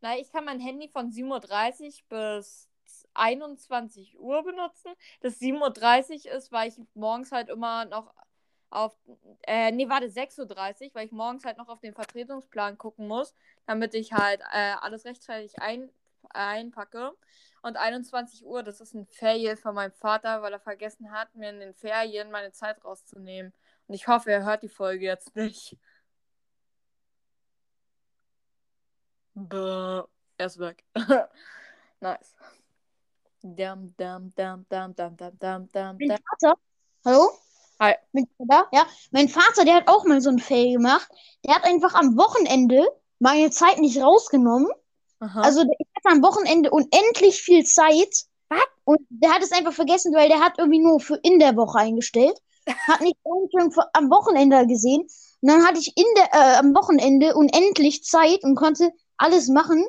Na, 0.00 0.18
ich 0.18 0.30
kann 0.32 0.44
mein 0.44 0.60
Handy 0.60 0.88
von 0.88 1.10
7.30 1.10 2.02
Uhr 2.10 2.38
bis 2.38 2.68
21 3.14 4.18
Uhr 4.18 4.42
benutzen. 4.42 4.92
Das 5.20 5.40
7.30 5.40 6.26
Uhr 6.26 6.32
ist, 6.32 6.50
weil 6.52 6.68
ich 6.68 6.76
morgens 6.94 7.30
halt 7.30 7.48
immer 7.48 7.84
noch 7.84 8.12
auf, 8.70 8.96
äh, 9.46 9.70
nee, 9.70 9.88
warte, 9.88 10.06
6.30 10.06 10.40
Uhr, 10.40 10.94
weil 10.94 11.06
ich 11.06 11.12
morgens 11.12 11.44
halt 11.44 11.58
noch 11.58 11.68
auf 11.68 11.80
den 11.80 11.94
Vertretungsplan 11.94 12.78
gucken 12.78 13.06
muss, 13.06 13.34
damit 13.66 13.94
ich 13.94 14.12
halt 14.12 14.40
äh, 14.52 14.74
alles 14.80 15.04
rechtzeitig 15.04 15.60
ein, 15.60 15.90
einpacke. 16.30 17.12
Und 17.62 17.76
21 17.76 18.44
Uhr, 18.44 18.62
das 18.62 18.80
ist 18.80 18.94
ein 18.94 19.06
Fail 19.06 19.56
von 19.56 19.74
meinem 19.74 19.92
Vater, 19.92 20.42
weil 20.42 20.52
er 20.52 20.60
vergessen 20.60 21.12
hat, 21.12 21.34
mir 21.34 21.50
in 21.50 21.60
den 21.60 21.74
Ferien 21.74 22.30
meine 22.30 22.52
Zeit 22.52 22.82
rauszunehmen. 22.84 23.52
Und 23.86 23.94
ich 23.94 24.06
hoffe, 24.08 24.30
er 24.30 24.44
hört 24.44 24.62
die 24.62 24.68
Folge 24.68 25.04
jetzt 25.04 25.34
nicht. 25.36 25.76
Bäh, 29.34 30.02
er 30.36 30.46
ist 30.46 30.58
weg. 30.58 30.84
nice. 32.00 32.34
Dam, 33.42 33.94
dam, 33.96 34.32
dam, 34.36 34.66
dam, 34.68 34.94
dam, 34.94 35.16
dam, 35.16 35.38
dam, 35.38 35.68
dam, 35.72 35.96
Mein. 35.98 36.18
Vater, 36.30 36.54
hallo? 37.04 37.30
Hi. 37.80 37.94
Bin 38.12 38.24
ich 38.24 38.46
da? 38.46 38.66
Ja. 38.72 38.86
Mein 39.10 39.28
Vater, 39.28 39.64
der 39.64 39.74
hat 39.74 39.88
auch 39.88 40.04
mal 40.04 40.20
so 40.20 40.30
ein 40.30 40.38
Fail 40.38 40.74
gemacht. 40.74 41.10
Der 41.44 41.56
hat 41.56 41.64
einfach 41.64 41.94
am 41.94 42.16
Wochenende 42.16 42.86
meine 43.18 43.50
Zeit 43.50 43.78
nicht 43.78 44.00
rausgenommen. 44.00 44.70
Aha. 45.18 45.40
Also 45.40 45.64
der 45.64 45.76
hatte 45.96 46.16
am 46.16 46.22
Wochenende 46.22 46.70
unendlich 46.70 47.42
viel 47.42 47.64
Zeit. 47.64 48.26
Was? 48.48 48.60
Und 48.84 49.00
der 49.08 49.32
hat 49.32 49.42
es 49.42 49.52
einfach 49.52 49.72
vergessen, 49.72 50.14
weil 50.14 50.28
der 50.28 50.40
hat 50.40 50.58
irgendwie 50.58 50.80
nur 50.80 51.00
für 51.00 51.16
in 51.22 51.38
der 51.38 51.56
Woche 51.56 51.78
eingestellt. 51.78 52.38
Hat 52.66 53.00
nicht 53.00 53.16
für- 53.22 53.94
am 53.94 54.10
Wochenende 54.10 54.66
gesehen. 54.66 55.02
Und 55.02 55.48
dann 55.48 55.66
hatte 55.66 55.78
ich 55.80 55.96
in 55.96 56.06
der, 56.16 56.28
äh, 56.32 56.56
am 56.58 56.74
Wochenende 56.74 57.34
unendlich 57.34 58.04
Zeit 58.04 58.44
und 58.44 58.54
konnte 58.54 58.90
alles 59.16 59.48
machen. 59.48 59.84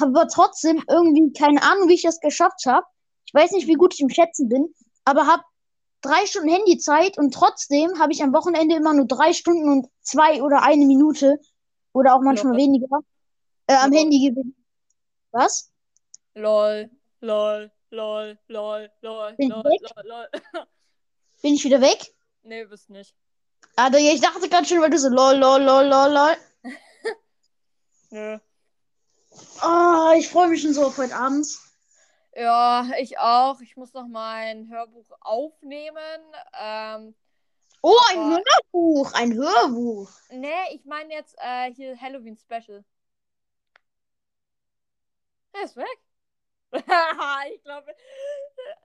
Habe 0.00 0.18
aber 0.18 0.28
trotzdem 0.28 0.82
irgendwie 0.88 1.32
keine 1.32 1.62
Ahnung, 1.62 1.88
wie 1.88 1.94
ich 1.94 2.02
das 2.02 2.20
geschafft 2.20 2.66
habe. 2.66 2.84
Ich 3.24 3.34
weiß 3.34 3.52
nicht, 3.52 3.66
wie 3.66 3.74
gut 3.74 3.94
ich 3.94 4.00
im 4.00 4.10
Schätzen 4.10 4.48
bin, 4.48 4.74
aber 5.04 5.26
habe 5.26 5.42
drei 6.02 6.26
Stunden 6.26 6.48
Handyzeit 6.48 7.18
und 7.18 7.32
trotzdem 7.32 7.98
habe 7.98 8.12
ich 8.12 8.22
am 8.22 8.32
Wochenende 8.32 8.76
immer 8.76 8.92
nur 8.92 9.06
drei 9.06 9.32
Stunden 9.32 9.68
und 9.68 9.86
zwei 10.02 10.42
oder 10.42 10.62
eine 10.62 10.84
Minute 10.86 11.40
oder 11.92 12.14
auch 12.14 12.20
manchmal 12.20 12.52
Lol. 12.52 12.62
weniger 12.62 12.98
äh, 13.68 13.74
am 13.74 13.90
Lol. 13.90 14.00
Handy 14.00 14.28
gewesen. 14.28 14.54
Was? 15.32 15.70
lol, 16.34 16.90
lol, 17.20 17.70
lol, 17.90 18.38
lol, 18.48 18.90
lol, 19.00 19.34
Bin 19.36 19.48
lol, 19.48 19.62
lol, 19.62 20.04
lol. 20.04 20.28
Bin 21.42 21.54
ich 21.54 21.64
wieder 21.64 21.80
weg? 21.80 22.14
Nee, 22.46 22.64
bist 22.64 22.88
nicht. 22.90 23.14
Also, 23.76 23.98
ich 23.98 24.20
dachte 24.20 24.48
gerade 24.48 24.66
schon, 24.66 24.80
weil 24.80 24.90
du 24.90 24.98
so 24.98 25.08
lol, 25.08 25.34
lol, 25.36 25.62
lol, 25.62 25.84
lol, 25.86 26.12
lol. 26.12 26.36
Nö. 28.10 28.38
Oh, 29.62 30.12
ich 30.16 30.28
freue 30.28 30.48
mich 30.48 30.62
schon 30.62 30.72
so 30.72 30.86
auf 30.86 30.96
heute 30.98 31.14
Abend. 31.14 31.46
Ja, 32.34 32.88
ich 32.98 33.18
auch. 33.18 33.60
Ich 33.60 33.76
muss 33.76 33.92
noch 33.92 34.06
mein 34.08 34.68
Hörbuch 34.70 35.06
aufnehmen. 35.20 36.20
Ähm, 36.58 37.14
Oh, 37.82 37.94
ein 38.10 38.18
Aber- 38.18 38.42
Hörbuch, 38.72 39.12
ein 39.12 39.34
Hörbuch. 39.34 40.10
nee, 40.30 40.50
ich 40.72 40.84
meine 40.86 41.12
jetzt 41.12 41.36
äh, 41.38 41.72
hier 41.72 42.00
Halloween 42.00 42.36
Special. 42.36 42.84
Er 45.52 45.62
ist 45.62 45.76
weg. 45.76 45.98
ich 47.52 47.62
glaube, 47.62 47.94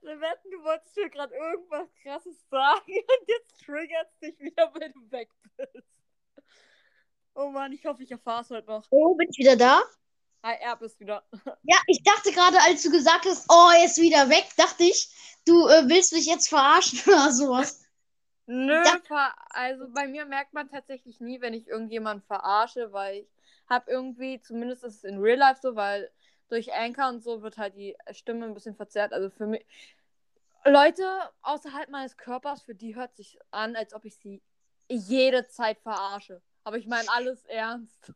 wir 0.02 0.20
wetten, 0.20 0.50
du 0.50 0.62
wolltest 0.62 0.96
mir 0.96 1.10
gerade 1.10 1.34
irgendwas 1.34 1.88
krasses 2.02 2.48
sagen 2.48 2.82
und 2.86 3.28
jetzt 3.28 3.64
triggert 3.64 4.08
es 4.12 4.18
dich 4.20 4.40
wieder, 4.40 4.72
weil 4.74 4.92
du 4.92 5.10
weg 5.10 5.30
bist. 5.56 5.86
Oh 7.34 7.48
Mann, 7.48 7.72
ich 7.72 7.84
hoffe, 7.86 8.02
ich 8.02 8.10
erfahre 8.10 8.42
es 8.42 8.50
heute 8.50 8.66
noch. 8.68 8.86
Oh, 8.90 9.14
bin 9.14 9.28
ich 9.30 9.38
wieder 9.38 9.56
da? 9.56 9.82
Hi, 10.42 10.56
er 10.60 10.76
bist 10.76 10.98
wieder. 11.00 11.24
Ja, 11.64 11.76
ich 11.86 12.02
dachte 12.02 12.32
gerade, 12.32 12.58
als 12.60 12.82
du 12.82 12.90
gesagt 12.90 13.24
hast, 13.26 13.46
oh, 13.48 13.70
er 13.74 13.84
ist 13.84 13.98
wieder 13.98 14.28
weg, 14.28 14.46
dachte 14.56 14.82
ich, 14.82 15.08
du 15.46 15.68
äh, 15.68 15.88
willst 15.88 16.12
mich 16.12 16.26
jetzt 16.26 16.48
verarschen 16.48 17.00
oder 17.06 17.32
sowas. 17.32 17.80
Nö, 18.46 18.74
Ja. 18.84 19.34
also 19.50 19.86
bei 19.94 20.08
mir 20.08 20.26
merkt 20.26 20.52
man 20.52 20.68
tatsächlich 20.68 21.20
nie, 21.20 21.40
wenn 21.40 21.54
ich 21.54 21.68
irgendjemanden 21.68 22.26
verarsche, 22.26 22.92
weil 22.92 23.18
ich 23.18 23.28
habe 23.70 23.90
irgendwie, 23.90 24.40
zumindest 24.40 24.84
ist 24.84 24.96
es 24.96 25.04
in 25.04 25.18
Real 25.18 25.38
Life 25.38 25.60
so, 25.62 25.76
weil 25.76 26.10
durch 26.52 26.72
Anchor 26.74 27.08
und 27.08 27.22
so 27.22 27.40
wird 27.40 27.56
halt 27.56 27.74
die 27.76 27.96
Stimme 28.10 28.44
ein 28.44 28.52
bisschen 28.52 28.76
verzerrt. 28.76 29.14
Also 29.14 29.30
für 29.30 29.46
mich, 29.46 29.64
Leute 30.66 31.02
außerhalb 31.40 31.88
meines 31.88 32.18
Körpers, 32.18 32.62
für 32.62 32.74
die 32.74 32.94
hört 32.94 33.16
sich 33.16 33.38
an, 33.50 33.74
als 33.74 33.94
ob 33.94 34.04
ich 34.04 34.16
sie 34.16 34.42
jede 34.88 35.48
Zeit 35.48 35.80
verarsche. 35.80 36.42
Aber 36.64 36.76
ich 36.76 36.86
meine 36.86 37.08
alles 37.10 37.42
ernst. 37.46 38.12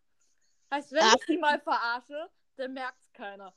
Heißt, 0.70 0.92
wenn 0.92 1.06
ich 1.06 1.26
sie 1.26 1.38
mal 1.38 1.58
verarsche, 1.60 2.28
dann 2.56 2.74
merkt 2.74 2.98
es 3.00 3.12
keiner. 3.14 3.54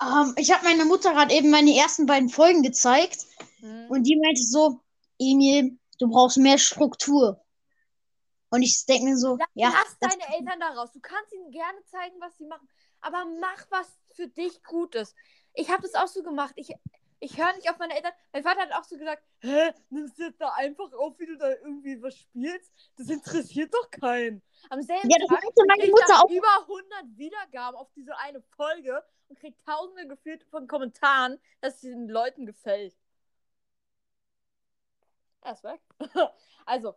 Ähm, 0.00 0.34
ich 0.36 0.52
habe 0.52 0.64
meiner 0.64 0.84
Mutter 0.84 1.12
gerade 1.12 1.34
eben 1.34 1.50
meine 1.50 1.76
ersten 1.76 2.06
beiden 2.06 2.28
Folgen 2.28 2.62
gezeigt 2.62 3.26
Hm. 3.58 3.86
und 3.90 4.04
die 4.04 4.16
meinte 4.16 4.42
so, 4.42 4.80
Emil, 5.18 5.78
du 5.98 6.08
brauchst 6.08 6.36
mehr 6.38 6.58
Struktur. 6.58 7.41
Und 8.52 8.62
ich 8.62 8.84
denke 8.84 9.06
mir 9.06 9.16
so, 9.16 9.36
Lass, 9.36 9.48
ja, 9.54 9.72
lass 9.72 9.98
das, 9.98 10.10
deine 10.10 10.36
Eltern 10.36 10.60
da 10.60 10.68
raus. 10.74 10.92
Du 10.92 11.00
kannst 11.00 11.32
ihnen 11.32 11.50
gerne 11.50 11.82
zeigen, 11.86 12.20
was 12.20 12.36
sie 12.36 12.44
machen. 12.44 12.68
Aber 13.00 13.24
mach 13.40 13.64
was 13.70 13.88
für 14.14 14.28
dich 14.28 14.62
Gutes. 14.62 15.14
Ich 15.54 15.70
habe 15.70 15.80
das 15.80 15.94
auch 15.94 16.06
so 16.06 16.22
gemacht. 16.22 16.52
Ich, 16.56 16.70
ich 17.20 17.38
höre 17.38 17.54
nicht 17.54 17.70
auf 17.70 17.78
meine 17.78 17.96
Eltern. 17.96 18.12
Mein 18.30 18.42
Vater 18.42 18.60
hat 18.60 18.72
auch 18.74 18.84
so 18.84 18.98
gesagt: 18.98 19.22
Hä, 19.40 19.72
nimmst 19.88 20.18
du 20.18 20.24
jetzt 20.24 20.38
da 20.38 20.50
einfach 20.50 20.92
auf, 20.92 21.18
wie 21.18 21.24
du 21.24 21.38
da 21.38 21.48
irgendwie 21.50 22.02
was 22.02 22.14
spielst? 22.14 22.70
Das 22.98 23.08
interessiert 23.08 23.72
doch 23.72 23.90
keinen. 23.90 24.42
Am 24.68 24.82
selben 24.82 25.08
Ja, 25.08 25.16
Tag 25.26 25.42
meine 25.66 25.90
Mutter 25.90 26.22
auch. 26.22 26.28
über 26.28 26.60
100 26.60 27.16
Wiedergaben 27.16 27.76
auf 27.78 27.88
diese 27.96 28.14
eine 28.18 28.42
Folge 28.54 29.02
und 29.28 29.38
krieg 29.38 29.56
tausende 29.64 30.06
gefühlt 30.08 30.44
von 30.50 30.66
Kommentaren, 30.68 31.38
dass 31.62 31.76
es 31.76 31.80
den 31.80 32.06
Leuten 32.06 32.44
gefällt. 32.44 32.94
Er 35.40 35.52
ist 35.54 35.64
weg. 35.64 35.80
also, 36.66 36.94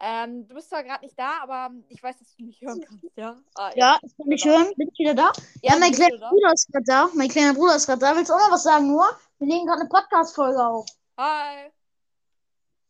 ähm, 0.00 0.46
du 0.48 0.54
bist 0.54 0.68
zwar 0.68 0.82
gerade 0.84 1.04
nicht 1.04 1.18
da, 1.18 1.40
aber 1.42 1.70
ich 1.88 2.02
weiß, 2.02 2.18
dass 2.18 2.36
du 2.36 2.44
mich 2.44 2.60
hören 2.60 2.80
kannst, 2.86 3.04
ja? 3.16 3.36
Ah, 3.54 3.72
ja, 3.74 3.96
ich 3.96 4.00
bist 4.02 4.16
kann 4.16 4.26
du 4.26 4.28
mich 4.28 4.44
wieder 4.44 4.52
da. 4.52 4.58
hören. 4.58 4.74
Bin 4.76 4.88
ich 4.92 4.98
wieder 4.98 5.14
da? 5.14 5.32
Ja, 5.62 5.72
du 5.74 5.78
mein 5.80 5.92
kleiner 5.92 6.18
da. 6.18 6.28
Bruder 6.30 6.52
ist 6.52 6.68
gerade 6.72 6.84
da. 6.86 7.08
Mein 7.14 7.28
kleiner 7.28 7.54
Bruder 7.54 7.76
ist 7.76 7.86
gerade 7.86 8.00
da. 8.00 8.16
Willst 8.16 8.30
du 8.30 8.34
auch 8.34 8.38
noch 8.38 8.52
was 8.52 8.62
sagen, 8.62 8.88
Noah? 8.92 9.18
Wir 9.38 9.46
nehmen 9.46 9.66
gerade 9.66 9.80
eine 9.80 9.88
Podcast-Folge 9.88 10.64
auf. 10.66 10.86
Hi. 11.18 11.70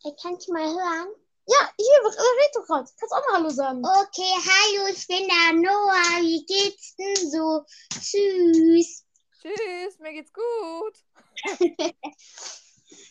Hey, 0.03 0.13
kannst 0.21 0.49
du 0.49 0.53
mal 0.53 0.63
hören? 0.67 1.09
Ja, 1.49 1.71
hier, 1.79 2.01
was 2.05 2.17
red 2.17 2.57
doch 2.57 2.67
gerade. 2.67 2.89
Kannst 2.99 3.15
auch 3.15 3.27
mal 3.29 3.35
Hallo 3.39 3.51
sagen. 3.51 3.83
Okay, 3.85 4.33
hallo, 4.45 4.87
ich 4.93 5.07
bin 5.07 5.29
der 5.29 5.53
Noah. 5.55 6.21
Wie 6.23 6.45
geht's 6.45 6.97
denn 6.97 7.31
so? 7.31 7.65
Tschüss. 7.91 9.05
Tschüss, 9.41 9.99
mir 10.01 10.13
geht's 10.13 10.33
gut. 10.33 10.97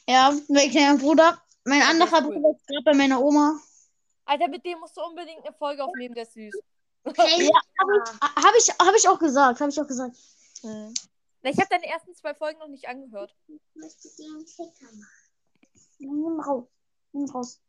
Ja, 0.08 0.34
mein 0.50 0.70
kleiner 0.70 0.98
Bruder. 0.98 1.42
Mein 1.64 1.80
Ja, 1.80 1.86
der 1.94 2.02
anderer. 2.04 2.22
Bruder 2.22 2.52
ist 2.52 2.68
gerade 2.68 2.84
bei 2.86 2.94
meiner 2.94 3.20
Oma. 3.22 3.60
Alter, 4.26 4.48
mit 4.48 4.66
dem 4.66 4.80
musst 4.80 4.98
du 4.98 5.02
unbedingt 5.02 5.46
eine 5.46 5.54
Folge 5.54 5.84
aufnehmen, 5.84 6.16
der 6.16 6.24
ist 6.24 6.34
süß. 6.34 6.54
Hey, 7.16 7.50
Habe 8.22 8.58
ich, 8.58 8.70
hab 8.70 8.96
ich 8.96 9.08
auch 9.08 9.20
gesagt. 9.20 9.62
Habe 9.62 9.70
ich 9.70 9.80
auch 9.80 9.88
gesagt. 9.88 10.18
Na, 10.64 10.92
Ich 11.44 11.58
habe 11.58 11.68
deine 11.70 11.86
ersten 11.86 12.16
zwei 12.16 12.34
Folgen 12.34 12.60
noch 12.60 12.68
nicht 12.68 12.88
angehört. 12.88 13.36
ich 13.48 13.62
möchte 13.76 14.10
dir 14.18 14.34
einen 14.34 14.48
Sticker 14.48 14.86
machen. 14.86 15.08
Nimm 16.00 16.40
raus. 16.40 16.68
Nimm 17.12 17.30
raus. 17.30 17.62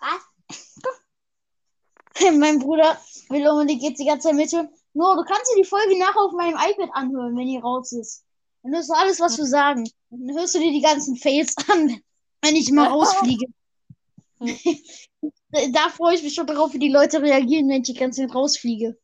mein 2.38 2.58
Bruder 2.58 2.98
will 3.28 3.46
unbedingt 3.48 3.82
jetzt 3.82 4.00
die 4.00 4.06
ganze 4.06 4.28
Zeit 4.28 4.36
mithören. 4.36 4.68
Nur, 4.94 5.16
du 5.16 5.24
kannst 5.24 5.50
dir 5.50 5.62
die 5.62 5.68
Folge 5.68 5.98
nachher 5.98 6.20
auf 6.20 6.32
meinem 6.32 6.56
iPad 6.56 6.90
anhören, 6.92 7.36
wenn 7.36 7.46
die 7.46 7.58
raus 7.58 7.92
ist. 7.92 8.24
Dann 8.62 8.74
hörst 8.74 8.88
du 8.88 8.94
alles, 8.94 9.20
was 9.20 9.36
wir 9.36 9.46
sagen. 9.46 9.88
Dann 10.10 10.36
hörst 10.36 10.54
du 10.54 10.60
dir 10.60 10.72
die 10.72 10.80
ganzen 10.80 11.16
Fails 11.16 11.54
an, 11.68 12.00
wenn 12.42 12.56
ich 12.56 12.70
mal 12.70 12.88
rausfliege. 12.92 13.46
da 15.72 15.88
freue 15.88 16.14
ich 16.14 16.22
mich 16.22 16.34
schon 16.34 16.46
darauf, 16.46 16.72
wie 16.72 16.78
die 16.78 16.92
Leute 16.92 17.22
reagieren, 17.22 17.68
wenn 17.68 17.82
ich 17.82 17.88
die 17.88 17.94
ganze 17.94 18.26
Zeit 18.26 18.34
rausfliege. 18.34 18.98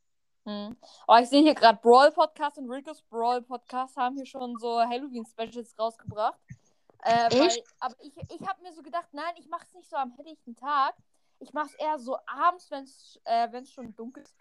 Hm. 0.47 0.76
Oh, 1.07 1.16
ich 1.20 1.28
sehe 1.28 1.43
hier 1.43 1.55
gerade 1.55 1.78
Brawl 1.82 2.11
Podcast 2.12 2.59
und 2.59 2.70
Ricos 2.70 3.03
Brawl 3.03 3.43
Podcast 3.43 3.97
haben 3.97 4.16
hier 4.16 4.26
schon 4.26 4.57
so 4.59 4.80
Halloween 4.80 5.26
Specials 5.26 5.78
rausgebracht. 5.78 6.38
Äh, 7.03 7.30
weil, 7.38 7.51
aber 7.78 7.95
ich, 8.01 8.12
ich 8.16 8.47
habe 8.47 8.62
mir 8.62 8.72
so 8.72 8.82
gedacht, 8.82 9.09
nein, 9.12 9.32
ich 9.38 9.49
mache 9.49 9.64
es 9.64 9.74
nicht 9.74 9.88
so 9.88 9.97
am 9.97 10.12
helllichten 10.16 10.57
Tag. 10.57 10.95
Ich 11.38 11.53
mache 11.53 11.68
es 11.68 11.74
eher 11.74 11.99
so 11.99 12.18
abends, 12.26 12.70
wenn 12.70 12.84
es 12.84 13.18
äh, 13.24 13.64
schon 13.66 13.95
dunkel 13.97 14.22
ist. 14.22 14.36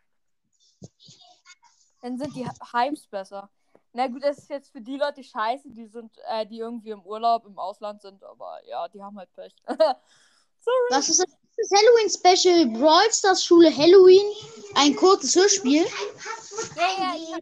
Dann 2.01 2.17
sind 2.17 2.35
die 2.35 2.45
Hypes 2.45 3.07
besser. 3.07 3.49
Na 3.93 4.07
gut, 4.07 4.23
das 4.23 4.37
ist 4.37 4.49
jetzt 4.49 4.71
für 4.71 4.81
die 4.81 4.97
Leute 4.97 5.23
scheiße, 5.23 5.69
die 5.71 5.87
sind, 5.87 6.11
äh, 6.29 6.45
die 6.45 6.59
irgendwie 6.59 6.91
im 6.91 7.01
Urlaub 7.01 7.45
im 7.45 7.57
Ausland 7.57 8.01
sind, 8.01 8.23
aber 8.23 8.59
ja, 8.67 8.87
die 8.87 9.01
haben 9.01 9.17
halt 9.17 9.33
Pech. 9.33 9.55
Sorry. 10.61 10.87
Was 10.91 11.09
ist 11.09 11.19
das 11.19 11.69
Halloween 11.71 12.09
Special? 12.09 12.67
Brawl 12.67 13.11
Stars 13.11 13.43
Schule 13.43 13.75
Halloween. 13.75 14.31
Ein 14.75 14.95
kurzes 14.95 15.35
Hörspiel. 15.35 15.85
Ja, 16.75 16.87
ja, 16.97 17.15
ja. 17.15 17.39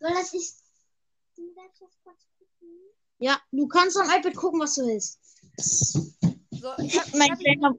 Das 0.00 0.32
du 3.52 3.68
kannst 3.68 3.96
am 3.96 4.10
iPad 4.10 4.34
gucken, 4.34 4.60
was 4.60 4.74
du 4.74 4.82
willst. 4.82 5.18
So, 6.50 6.72
ich 6.78 6.98
hab, 6.98 7.14
mein, 7.14 7.38
kleiner, 7.38 7.74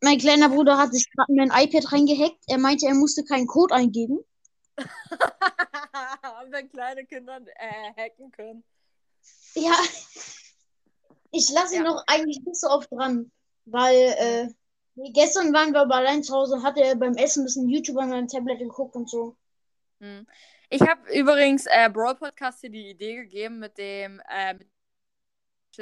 mein 0.00 0.18
kleiner 0.18 0.48
Bruder 0.48 0.78
hat 0.78 0.92
sich 0.92 1.10
gerade 1.10 1.30
in 1.32 1.36
mein 1.36 1.50
iPad 1.50 1.92
reingehackt. 1.92 2.44
Er 2.46 2.58
meinte, 2.58 2.86
er 2.86 2.94
musste 2.94 3.24
keinen 3.24 3.46
Code 3.46 3.74
eingeben. 3.74 4.20
Wenn 6.48 6.70
kleine 6.70 7.04
Kinder 7.06 7.40
äh, 7.56 7.92
hacken 7.96 8.30
können. 8.30 8.64
Ja. 9.54 9.76
Ich 11.30 11.50
lasse 11.50 11.76
ihn 11.76 11.84
Ja. 11.84 11.90
noch 11.90 12.04
eigentlich 12.06 12.40
nicht 12.44 12.60
so 12.60 12.68
oft 12.68 12.90
dran. 12.90 13.30
Weil, 13.66 14.14
äh, 14.18 14.48
nee, 14.94 15.12
gestern 15.12 15.52
waren 15.52 15.72
wir 15.72 15.82
aber 15.82 15.96
allein 15.96 16.22
zu 16.22 16.34
Hause 16.34 16.54
und 16.54 16.62
hatte 16.62 16.82
er 16.82 16.96
beim 16.96 17.14
Essen 17.14 17.42
ein 17.42 17.44
bisschen 17.44 17.68
YouTube 17.68 17.98
an 17.98 18.10
meinem 18.10 18.28
Tablet 18.28 18.58
geguckt 18.58 18.96
und 18.96 19.08
so. 19.08 19.36
Hm. 20.00 20.26
Ich 20.70 20.80
habe 20.80 21.00
übrigens 21.12 21.66
äh, 21.66 21.90
Brawl 21.92 22.14
Podcast 22.14 22.60
hier 22.60 22.70
die 22.70 22.90
Idee 22.90 23.16
gegeben 23.16 23.58
mit 23.58 23.76
dem 23.78 24.20
äh, 24.28 24.54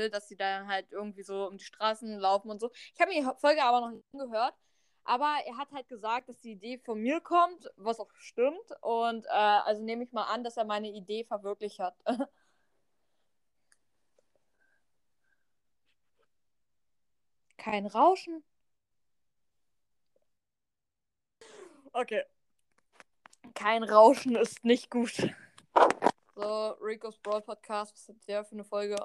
dass 0.06 0.28
sie 0.28 0.36
dann 0.36 0.68
halt 0.68 0.86
irgendwie 0.92 1.22
so 1.22 1.48
um 1.48 1.56
die 1.56 1.64
Straßen 1.64 2.18
laufen 2.18 2.50
und 2.50 2.60
so. 2.60 2.70
Ich 2.94 3.00
habe 3.00 3.10
mir 3.10 3.20
die 3.20 3.40
Folge 3.40 3.62
aber 3.64 3.80
noch 3.80 3.90
nicht 3.90 4.04
gehört. 4.12 4.54
Aber 5.04 5.36
er 5.46 5.56
hat 5.56 5.72
halt 5.72 5.88
gesagt, 5.88 6.28
dass 6.28 6.40
die 6.40 6.52
Idee 6.52 6.78
von 6.78 7.00
mir 7.00 7.20
kommt, 7.20 7.70
was 7.76 7.98
auch 7.98 8.10
stimmt. 8.18 8.70
Und 8.82 9.24
äh, 9.26 9.30
also 9.30 9.82
nehme 9.82 10.04
ich 10.04 10.12
mal 10.12 10.24
an, 10.24 10.44
dass 10.44 10.58
er 10.58 10.64
meine 10.66 10.88
Idee 10.90 11.24
verwirklicht 11.24 11.78
hat. 11.78 11.96
Kein 17.58 17.86
Rauschen. 17.86 18.42
Okay. 21.92 22.22
Kein 23.54 23.82
Rauschen 23.82 24.36
ist 24.36 24.64
nicht 24.64 24.90
gut. 24.90 25.12
So, 26.34 26.68
Rico's 26.80 27.18
Brawl 27.18 27.42
Podcast, 27.42 27.92
was 27.94 28.08
hat 28.08 28.16
der 28.28 28.44
für 28.44 28.52
eine 28.52 28.64
Folge 28.64 28.96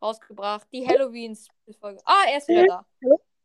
rausgebracht? 0.00 0.66
Die 0.72 0.86
Halloween-Folge. 0.86 2.00
Ah, 2.04 2.24
er 2.28 2.38
ist 2.38 2.48
wieder 2.48 2.66
da. 2.66 2.86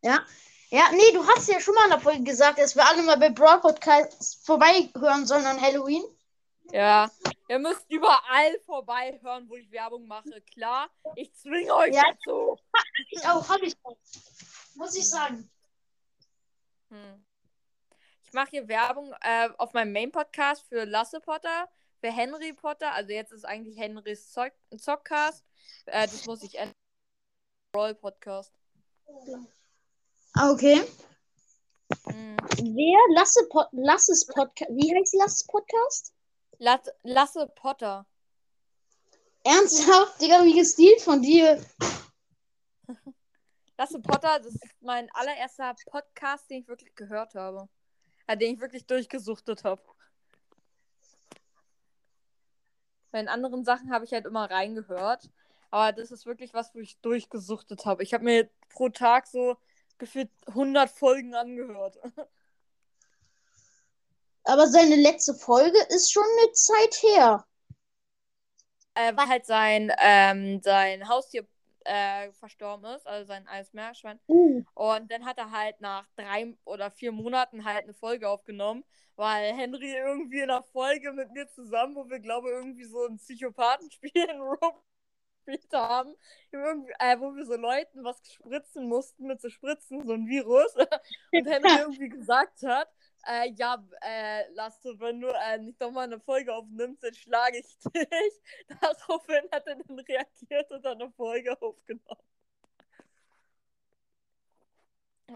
Ja. 0.01 0.25
Ja, 0.69 0.83
nee, 0.91 1.11
du 1.13 1.25
hast 1.25 1.47
ja 1.49 1.59
schon 1.61 1.75
mal 1.75 1.85
in 1.85 1.91
der 1.91 1.99
Folge 2.01 2.23
gesagt, 2.23 2.59
dass 2.59 2.75
wir 2.75 2.85
alle 2.85 3.03
mal 3.03 3.17
bei 3.17 3.29
Brawl 3.29 3.61
Podcast 3.61 4.43
vorbeihören 4.45 5.25
sollen 5.25 5.45
an 5.45 5.61
Halloween. 5.61 6.03
Ja. 6.71 7.09
Ihr 7.47 7.59
müsst 7.59 7.85
überall 7.89 8.59
vorbeihören, 8.65 9.47
wo 9.47 9.55
ich 9.55 9.71
Werbung 9.71 10.05
mache. 10.07 10.41
Klar, 10.53 10.89
ich 11.15 11.33
zwinge 11.35 11.73
euch 11.73 11.95
Ja. 11.95 12.03
dazu. 12.11 12.57
Ich 13.11 13.25
auch, 13.25 13.47
hab 13.47 13.61
ich 13.61 13.75
auch. 13.83 13.95
Muss 14.77 14.95
ich 14.95 15.09
sagen. 15.09 15.49
Hm. 16.89 17.25
Ich 18.23 18.31
mache 18.31 18.51
hier 18.51 18.67
Werbung 18.67 19.11
äh, 19.21 19.49
auf 19.57 19.73
meinem 19.73 19.91
Main-Podcast 19.91 20.63
für 20.69 20.85
Lasse 20.85 21.19
Potter, 21.19 21.67
für 21.99 22.11
Henry 22.11 22.53
Potter. 22.53 22.93
Also 22.93 23.11
jetzt 23.11 23.31
ist 23.31 23.43
eigentlich 23.43 23.77
Henrys 23.79 24.31
Zock 24.31 24.51
Zockcast. 24.77 25.43
Äh, 25.87 26.03
das 26.03 26.25
muss 26.27 26.43
ich 26.43 26.55
ändern. 26.59 26.75
Brawl 27.71 27.95
Podcast. 27.95 28.53
Ah, 30.33 30.51
okay. 30.51 30.83
Hm. 32.05 32.37
Wer? 32.57 33.15
Lasse 33.15 33.47
Pod 33.49 33.67
Lasses 33.71 34.27
Podcast. 34.27 34.69
Wie 34.71 34.95
heißt 34.95 35.15
Lasses 35.15 35.47
Podcast? 35.47 36.13
Lass 36.59 36.81
Lasse 37.01 37.47
Potter. 37.55 38.05
Ernsthaft, 39.43 40.21
Digga, 40.21 40.43
wie 40.43 40.53
gestielt 40.53 41.01
von 41.01 41.21
dir. 41.21 41.65
Lasse 43.77 43.99
Potter, 44.01 44.39
das 44.39 44.55
ist 44.55 44.81
mein 44.81 45.09
allererster 45.13 45.75
Podcast, 45.85 46.49
den 46.49 46.61
ich 46.61 46.67
wirklich 46.67 46.95
gehört 46.95 47.35
habe. 47.35 47.69
Äh, 48.27 48.37
den 48.37 48.55
ich 48.55 48.61
wirklich 48.61 48.85
durchgesuchtet 48.87 49.63
habe. 49.63 49.81
Bei 53.11 53.19
den 53.19 53.29
anderen 53.29 53.63
Sachen 53.63 53.91
habe 53.91 54.05
ich 54.05 54.11
halt 54.13 54.25
immer 54.25 54.49
reingehört. 54.49 55.29
Aber 55.71 55.91
das 55.93 56.11
ist 56.11 56.25
wirklich 56.25 56.53
was, 56.53 56.73
wo 56.75 56.79
ich 56.79 56.99
durchgesuchtet 57.01 57.85
habe. 57.85 58.03
Ich 58.03 58.13
habe 58.13 58.23
mir 58.23 58.49
pro 58.69 58.89
Tag 58.89 59.27
so 59.27 59.57
gefühlt 59.97 60.29
100 60.47 60.89
Folgen 60.89 61.35
angehört. 61.35 61.97
Aber 64.43 64.67
seine 64.67 64.95
letzte 64.95 65.33
Folge 65.35 65.77
ist 65.89 66.11
schon 66.11 66.23
eine 66.23 66.51
Zeit 66.53 67.03
her. 67.03 67.45
äh, 68.95 69.15
weil 69.15 69.27
halt 69.27 69.45
sein, 69.45 69.91
ähm, 69.99 70.61
sein 70.61 71.07
Haustier 71.07 71.47
äh, 71.87 72.31
verstorben 72.33 72.85
ist, 72.95 73.07
also 73.07 73.27
sein 73.27 73.47
Eismeerschwein. 73.47 74.19
Uh. 74.27 74.63
Und 74.75 75.11
dann 75.11 75.25
hat 75.25 75.37
er 75.37 75.51
halt 75.51 75.79
nach 75.81 76.07
drei 76.15 76.53
oder 76.65 76.91
vier 76.91 77.11
Monaten 77.11 77.65
halt 77.65 77.83
eine 77.83 77.93
Folge 77.93 78.29
aufgenommen, 78.29 78.83
weil 79.15 79.53
Henry 79.53 79.93
irgendwie 79.93 80.41
in 80.41 80.49
einer 80.49 80.63
Folge 80.63 81.11
mit 81.13 81.31
mir 81.31 81.47
zusammen, 81.47 81.95
wo 81.95 82.09
wir, 82.09 82.19
glaube 82.19 82.49
irgendwie 82.49 82.85
so 82.85 83.05
ein 83.07 83.17
Psychopathenspiel 83.17 84.11
in 84.29 84.41
Rob 84.41 84.83
gespielt 85.47 85.73
haben, 85.73 86.15
äh, 86.51 87.17
wo 87.19 87.35
wir 87.35 87.45
so 87.45 87.55
Leuten 87.55 88.03
was 88.03 88.21
spritzen 88.31 88.87
mussten 88.87 89.27
mit 89.27 89.41
so 89.41 89.49
Spritzen, 89.49 90.05
so 90.05 90.13
ein 90.13 90.27
Virus. 90.27 90.73
Und 91.31 91.47
Henry 91.47 91.79
irgendwie 91.79 92.09
gesagt 92.09 92.63
hat, 92.63 92.89
äh, 93.27 93.51
ja, 93.55 93.83
äh, 94.01 94.49
Lasse, 94.53 94.99
wenn 94.99 95.19
du 95.21 95.27
äh, 95.27 95.57
nicht 95.59 95.79
nochmal 95.79 96.05
eine 96.05 96.19
Folge 96.19 96.53
aufnimmst, 96.53 97.03
dann 97.03 97.13
schlage 97.13 97.59
ich 97.59 97.77
dich. 97.93 98.41
Daraufhin 98.81 99.49
hat 99.51 99.67
er 99.67 99.75
dann 99.75 99.99
reagiert 99.99 100.71
und 100.71 100.83
dann 100.83 101.01
eine 101.01 101.11
Folge 101.11 101.61
aufgenommen. 101.61 102.21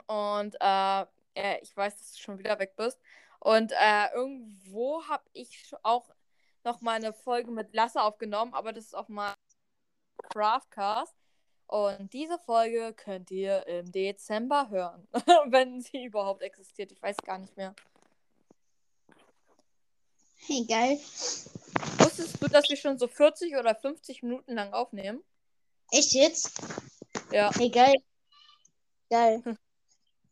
Und 0.08 0.56
äh, 0.60 1.06
ich 1.62 1.76
weiß, 1.76 1.98
dass 1.98 2.14
du 2.14 2.20
schon 2.20 2.40
wieder 2.40 2.60
weg 2.60 2.76
bist. 2.76 3.00
Und 3.40 3.72
äh, 3.74 4.14
irgendwo 4.14 5.04
habe 5.08 5.24
ich 5.34 5.72
auch 5.84 6.10
noch 6.64 6.82
mal 6.82 6.96
eine 6.96 7.14
Folge 7.14 7.52
mit 7.52 7.74
Lasse 7.74 8.02
aufgenommen, 8.02 8.54
aber 8.54 8.74
das 8.74 8.86
ist 8.86 8.96
auf 8.96 9.10
meinem 9.10 9.36
Craftcast. 10.30 11.16
Und 11.72 12.12
diese 12.12 12.38
Folge 12.38 12.94
könnt 12.94 13.32
ihr 13.32 13.66
im 13.66 13.90
Dezember 13.94 14.70
hören, 14.70 15.08
wenn 15.48 15.80
sie 15.80 16.04
überhaupt 16.04 16.42
existiert. 16.42 16.92
Ich 16.92 17.02
weiß 17.02 17.16
gar 17.26 17.38
nicht 17.38 17.56
mehr. 17.56 17.74
Hey, 20.48 20.66
geil. 20.68 21.00
Wusstest 22.00 22.44
du, 22.44 22.50
dass 22.50 22.68
wir 22.68 22.76
schon 22.76 22.98
so 22.98 23.08
40 23.08 23.56
oder 23.56 23.74
50 23.74 24.22
Minuten 24.22 24.54
lang 24.56 24.74
aufnehmen? 24.74 25.24
Echt 25.92 26.12
jetzt? 26.12 26.60
Ja. 27.32 27.52
Hey, 27.56 27.70
geil. 27.70 27.96
Geil. 29.10 29.42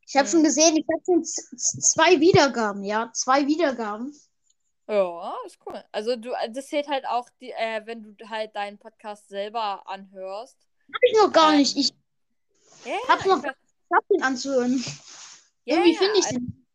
Ich 0.06 0.18
habe 0.18 0.26
Hm. 0.26 0.32
schon 0.32 0.44
gesehen, 0.44 0.76
ich 0.76 0.86
habe 0.92 1.04
schon 1.06 1.24
zwei 1.24 2.20
Wiedergaben, 2.20 2.84
ja. 2.84 3.12
Zwei 3.14 3.48
Wiedergaben. 3.48 4.14
Ja, 4.90 5.38
ist 5.46 5.60
cool. 5.66 5.86
Also 5.94 6.18
du, 6.18 6.32
das 6.52 6.68
zählt 6.68 6.90
halt 6.90 7.06
auch, 7.08 7.30
die, 7.40 7.52
äh, 7.52 7.86
wenn 7.86 8.18
du 8.18 8.30
halt 8.30 8.54
deinen 8.58 8.78
Podcast 8.78 9.30
selber 9.30 9.88
anhörst. 9.88 10.69
Hab 10.94 11.02
ich 11.04 11.14
noch 11.18 11.32
gar 11.32 11.56
nicht. 11.56 11.78
Ich 11.78 11.94
Ja, 12.86 12.98
Hab's 13.08 13.26
noch- 13.26 13.44
ich- 13.44 13.52
hab 13.94 14.08
den 14.08 14.22
anzuhören. 14.24 14.84
ja, 15.66 15.76
Irgendwie 15.76 15.94
ja, 15.94 16.00
finde 16.00 16.20
ich 16.20 16.26
also- 16.26 16.38
den. 16.40 16.66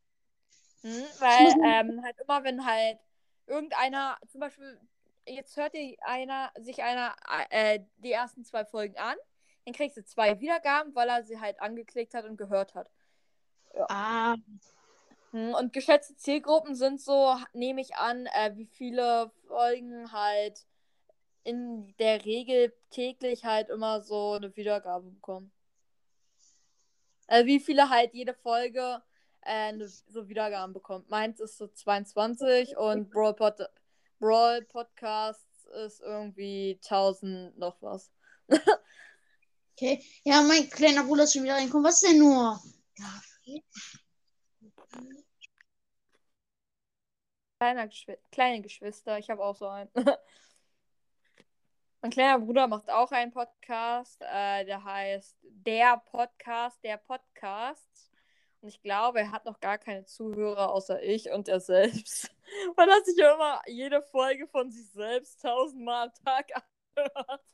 Hm, 0.83 1.05
weil 1.19 1.47
ähm, 1.65 2.03
halt 2.05 2.17
immer, 2.21 2.45
wenn 2.45 2.65
halt 2.67 2.99
irgendeiner, 3.47 4.19
zum 4.29 4.41
Beispiel, 4.41 4.79
jetzt 5.27 5.57
hört 5.57 5.73
dir 5.75 5.97
einer, 6.03 6.53
sich 6.59 6.83
einer 6.83 7.15
äh, 7.49 7.81
die 7.99 8.13
ersten 8.13 8.45
zwei 8.45 8.65
Folgen 8.67 8.99
an, 8.99 9.17
dann 9.65 9.73
kriegst 9.75 9.97
du 9.97 10.05
zwei 10.05 10.39
Wiedergaben, 10.41 10.95
weil 10.95 11.09
er 11.09 11.23
sie 11.25 11.41
halt 11.41 11.59
angeklickt 11.63 12.13
hat 12.13 12.27
und 12.27 12.37
gehört 12.37 12.75
hat. 12.75 12.91
Ah, 13.89 14.37
Hm, 15.31 15.53
Und 15.55 15.73
geschätzte 15.73 16.15
Zielgruppen 16.17 16.75
sind 16.77 17.01
so, 17.01 17.35
nehme 17.55 17.81
ich 17.81 17.97
an, 17.97 18.27
äh, 18.27 18.53
wie 18.55 18.67
viele 18.67 19.33
Folgen 19.49 20.13
halt 20.13 20.65
in 21.45 21.95
der 21.99 22.25
Regel 22.25 22.75
täglich 22.91 23.45
halt 23.45 23.69
immer 23.69 24.01
so 24.03 24.33
eine 24.33 24.55
Wiedergabe 24.57 25.11
bekommen. 25.11 25.53
Also 27.27 27.47
wie 27.47 27.61
viele 27.61 27.89
halt 27.89 28.15
jede 28.15 28.35
Folge 28.35 29.03
äh, 29.43 29.73
so 30.09 30.29
Wiedergaben 30.29 30.73
bekommt. 30.73 31.09
Meins 31.11 31.41
ist 31.41 31.59
so 31.59 31.69
22 31.69 32.77
und 32.77 33.11
Brawl, 33.11 33.35
Pod 33.35 33.59
Brawl 34.19 34.63
Podcasts 34.63 35.67
ist 35.85 36.01
irgendwie 36.01 36.79
1000 36.83 37.59
noch 37.59 37.81
was. 37.81 38.11
Okay. 39.77 40.01
Ja, 40.23 40.41
mein 40.43 40.71
kleiner 40.71 41.03
Bruder 41.03 41.25
ist 41.25 41.33
schon 41.33 41.43
wieder 41.43 41.55
reingekommen. 41.55 41.85
Was 41.85 41.99
denn 41.99 42.19
nur? 42.19 42.61
Kleiner 47.59 47.89
Geschwi 47.89 48.17
kleine 48.31 48.63
Geschwister, 48.63 49.19
ich 49.19 49.31
habe 49.31 49.43
auch 49.43 49.57
so 49.57 49.67
einen. 49.67 49.91
mein 52.05 52.11
kleiner 52.11 52.39
Bruder 52.39 52.67
macht 52.67 52.91
auch 52.91 53.13
einen 53.13 53.33
Podcast, 53.33 54.21
äh, 54.21 54.67
der 54.67 54.85
heißt 54.85 55.39
Der 55.41 55.97
Podcast, 55.97 56.79
der 56.85 56.99
Podcast. 56.99 58.13
Und 58.61 58.69
ich 58.69 58.83
glaube, 58.83 59.21
er 59.21 59.33
hat 59.33 59.47
noch 59.47 59.59
gar 59.59 59.79
keine 59.79 60.05
Zuhörer 60.05 60.71
außer 60.71 61.03
ich 61.03 61.31
und 61.31 61.49
er 61.49 61.61
selbst. 61.61 62.31
Weil 62.77 62.91
er 62.91 63.03
sich 63.07 63.17
immer 63.17 63.63
jede 63.67 64.03
Folge 64.03 64.47
von 64.49 64.71
sich 64.71 64.87
selbst 64.91 65.41
tausendmal 65.41 66.09
am 66.09 66.15
Tag 66.27 66.51
anhört. 66.95 67.45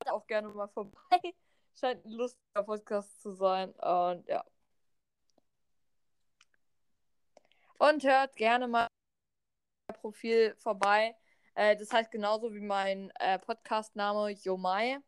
Auch 0.06 0.26
gerne 0.26 0.48
mal 0.48 0.68
vorbei. 0.68 1.20
Scheint 1.78 2.02
ein 2.06 2.12
lustiger 2.12 2.62
Podcast 2.62 3.20
zu 3.20 3.32
sein. 3.32 3.72
Und 3.72 4.26
ja. 4.28 4.42
Und 7.76 8.02
hört 8.02 8.34
gerne 8.34 8.66
mal 8.66 8.86
Profil 10.00 10.54
vorbei. 10.56 11.19
Äh, 11.54 11.76
das 11.76 11.92
heißt 11.92 12.10
genauso 12.10 12.52
wie 12.54 12.60
mein 12.60 13.12
äh, 13.18 13.38
Podcast-Name 13.38 14.30
Yomai. 14.30 14.98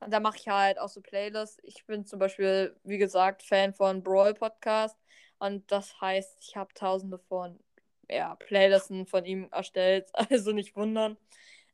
Und 0.00 0.12
da 0.12 0.20
mache 0.20 0.36
ich 0.38 0.48
halt 0.48 0.78
auch 0.78 0.88
so 0.88 1.00
Playlists. 1.00 1.58
Ich 1.62 1.86
bin 1.86 2.04
zum 2.06 2.18
Beispiel, 2.18 2.76
wie 2.82 2.98
gesagt, 2.98 3.42
Fan 3.42 3.72
von 3.72 4.02
Brawl 4.02 4.34
Podcast. 4.34 4.98
Und 5.38 5.70
das 5.70 6.00
heißt, 6.00 6.38
ich 6.40 6.56
habe 6.56 6.74
tausende 6.74 7.18
von 7.18 7.58
ja, 8.10 8.34
Playlisten 8.36 9.06
von 9.06 9.24
ihm 9.24 9.48
erstellt. 9.52 10.10
Also 10.30 10.52
nicht 10.52 10.76
wundern. 10.76 11.16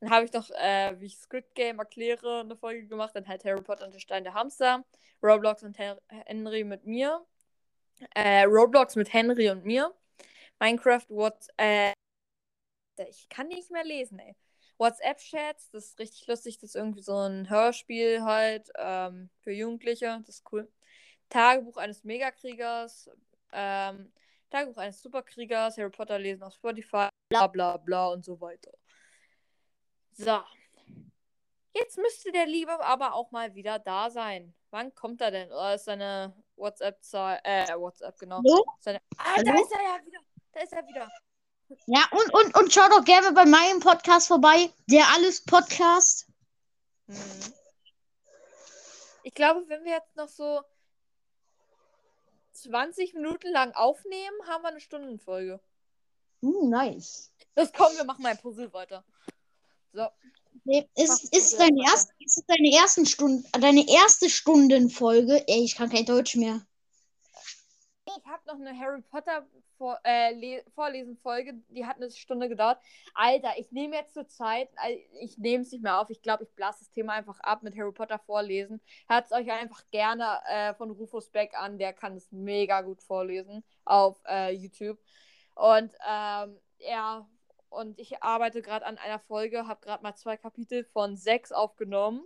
Dann 0.01 0.11
habe 0.11 0.25
ich 0.27 0.33
noch, 0.33 0.51
äh, 0.51 0.95
wie 1.01 1.07
ich 1.07 1.19
Squid 1.19 1.55
Game 1.55 1.79
erkläre, 1.79 2.41
eine 2.41 2.57
Folge 2.57 2.87
gemacht. 2.87 3.14
Dann 3.14 3.27
halt 3.27 3.45
Harry 3.45 3.62
Potter 3.62 3.87
und 3.87 3.95
der 3.95 4.01
Stein 4.01 4.25
der 4.25 4.35
Hamster. 4.35 4.85
Roblox 5.23 5.62
und 5.62 5.79
Hen 5.79 5.97
Henry 6.09 6.64
mit 6.64 6.87
mir. 6.87 7.25
Äh, 8.14 8.45
Roblox 8.45 8.95
mit 8.97 9.12
Henry 9.12 9.51
und 9.51 9.64
mir. 9.64 9.93
Minecraft, 10.61 11.07
what, 11.09 11.49
äh, 11.57 11.93
ich 13.05 13.28
kann 13.28 13.49
nicht 13.49 13.70
mehr 13.70 13.84
lesen, 13.84 14.18
ey. 14.18 14.34
WhatsApp-Chats, 14.78 15.70
das 15.70 15.86
ist 15.86 15.99
richtig 15.99 16.26
lustig. 16.26 16.59
Das 16.59 16.70
ist 16.70 16.76
irgendwie 16.76 17.03
so 17.03 17.16
ein 17.16 17.51
Hörspiel 17.51 18.22
halt 18.22 18.70
ähm, 18.76 19.28
für 19.40 19.53
Jugendliche. 19.53 20.22
Das 20.24 20.36
ist 20.36 20.53
cool. 20.53 20.70
Tagebuch 21.28 21.76
eines 21.76 22.05
Megakriegers. 22.05 23.11
Ähm, 23.53 24.12
Tagebuch 24.51 24.78
eines 24.78 25.03
Superkriegers. 25.03 25.76
Harry 25.76 25.90
Potter 25.90 26.18
lesen 26.18 26.44
auf 26.44 26.55
Spotify. 26.55 27.09
Bla 27.28 27.49
bla 27.49 27.76
bla 27.76 28.09
und 28.09 28.24
so 28.24 28.40
weiter. 28.40 28.72
So. 30.12 30.40
Jetzt 31.74 31.99
müsste 31.99 32.32
der 32.32 32.46
Liebe 32.46 32.80
aber 32.80 33.14
auch 33.14 33.30
mal 33.30 33.55
wieder 33.55 33.78
da 33.78 34.11
sein. 34.11 34.55
Wann 34.70 34.94
kommt 34.94 35.20
er 35.20 35.30
denn? 35.30 35.49
Oder 35.49 35.74
ist 35.74 35.84
seine 35.84 36.34
WhatsApp-Zahl. 36.57 37.40
Äh, 37.44 37.66
WhatsApp, 37.76 38.18
genau. 38.18 38.40
Seine... 38.80 39.01
Ah, 39.16 39.42
da 39.42 39.53
Hallo? 39.53 39.62
ist 39.62 39.72
er 39.72 39.82
ja 39.82 40.07
wieder. 40.07 40.20
Da 40.53 40.61
ist 40.61 40.72
er 40.72 40.86
wieder. 40.86 41.09
Ja, 41.87 42.07
und, 42.12 42.35
und, 42.35 42.57
und 42.57 42.73
schaut 42.73 42.91
doch 42.91 43.05
gerne 43.05 43.33
bei 43.33 43.45
meinem 43.45 43.81
Podcast 43.81 44.29
vorbei. 44.29 44.71
Der 44.87 45.07
Alles 45.14 45.43
Podcast. 45.45 46.27
Hm. 47.07 47.16
Ich 49.23 49.35
glaube, 49.35 49.69
wenn 49.69 49.85
wir 49.85 49.93
jetzt 49.93 50.16
noch 50.16 50.29
so 50.29 50.62
20 52.53 53.14
Minuten 53.14 53.53
lang 53.53 53.73
aufnehmen, 53.73 54.37
haben 54.47 54.62
wir 54.62 54.69
eine 54.69 54.81
Stundenfolge. 54.81 55.61
Uh, 56.41 56.69
nice. 56.69 57.31
Das 57.55 57.73
kommen, 57.73 57.97
wir 57.97 58.05
machen 58.05 58.23
mal 58.23 58.31
ein 58.31 58.39
Puzzle 58.39 58.73
weiter. 58.73 59.05
So. 59.93 60.07
Nee, 60.64 60.89
Ist, 60.97 61.35
ist, 61.35 61.59
deine 61.59 61.83
erste, 61.83 62.12
ist 62.21 62.39
es 62.39 62.47
deine 62.47 62.75
ersten 62.75 63.07
Stunden, 63.07 63.45
deine 63.61 63.89
erste 63.89 64.31
Stundenfolge? 64.31 65.45
Ey, 65.47 65.64
ich 65.64 65.77
kann 65.77 65.91
kein 65.91 66.07
Deutsch 66.07 66.37
mehr. 66.37 66.66
Ich 68.17 68.27
habe 68.27 68.47
noch 68.47 68.55
eine 68.55 68.79
Harry 68.79 69.03
Potter 69.03 69.47
Vor 69.77 69.99
äh, 70.05 70.33
Le- 70.33 70.65
Vorlesen-Folge, 70.75 71.55
die 71.69 71.87
hat 71.87 71.97
eine 71.97 72.11
Stunde 72.11 72.49
gedauert. 72.49 72.79
Alter, 73.15 73.53
ich 73.59 73.71
nehme 73.71 73.97
jetzt 73.97 74.15
zur 74.15 74.27
Zeit, 74.27 74.69
ich 75.21 75.39
nehme 75.39 75.63
es 75.63 75.73
nicht 75.73 75.83
mehr 75.83 76.01
auf. 76.01 76.11
Ich 76.11 76.23
glaube, 76.23 76.45
ich 76.45 76.51
blase 76.55 76.81
das 76.81 76.91
Thema 76.91 77.13
einfach 77.13 77.39
ab 77.41 77.63
mit 77.63 77.77
Harry 77.77 77.93
Potter 77.93 78.19
vorlesen. 78.19 78.81
Hört 79.09 79.27
es 79.27 79.33
euch 79.33 79.51
einfach 79.51 79.85
gerne 79.91 80.41
äh, 80.49 80.75
von 80.75 80.91
Rufus 80.91 81.31
Beck 81.31 81.55
an, 81.57 81.79
der 81.79 81.93
kann 81.93 82.17
es 82.17 82.33
mega 82.33 82.81
gut 82.81 83.03
vorlesen 83.03 83.63
auf 83.85 84.21
äh, 84.27 84.53
YouTube. 84.53 84.99
Und 85.55 85.93
ähm, 86.09 86.59
ja, 86.79 87.29
und 87.69 87.99
ich 87.99 88.23
arbeite 88.23 88.63
gerade 88.63 88.87
an 88.87 88.99
einer 88.99 89.19
Folge, 89.19 89.67
habe 89.67 89.81
gerade 89.81 90.03
mal 90.03 90.15
zwei 90.15 90.37
Kapitel 90.37 90.85
von 90.85 91.17
sechs 91.17 91.53
aufgenommen. 91.53 92.25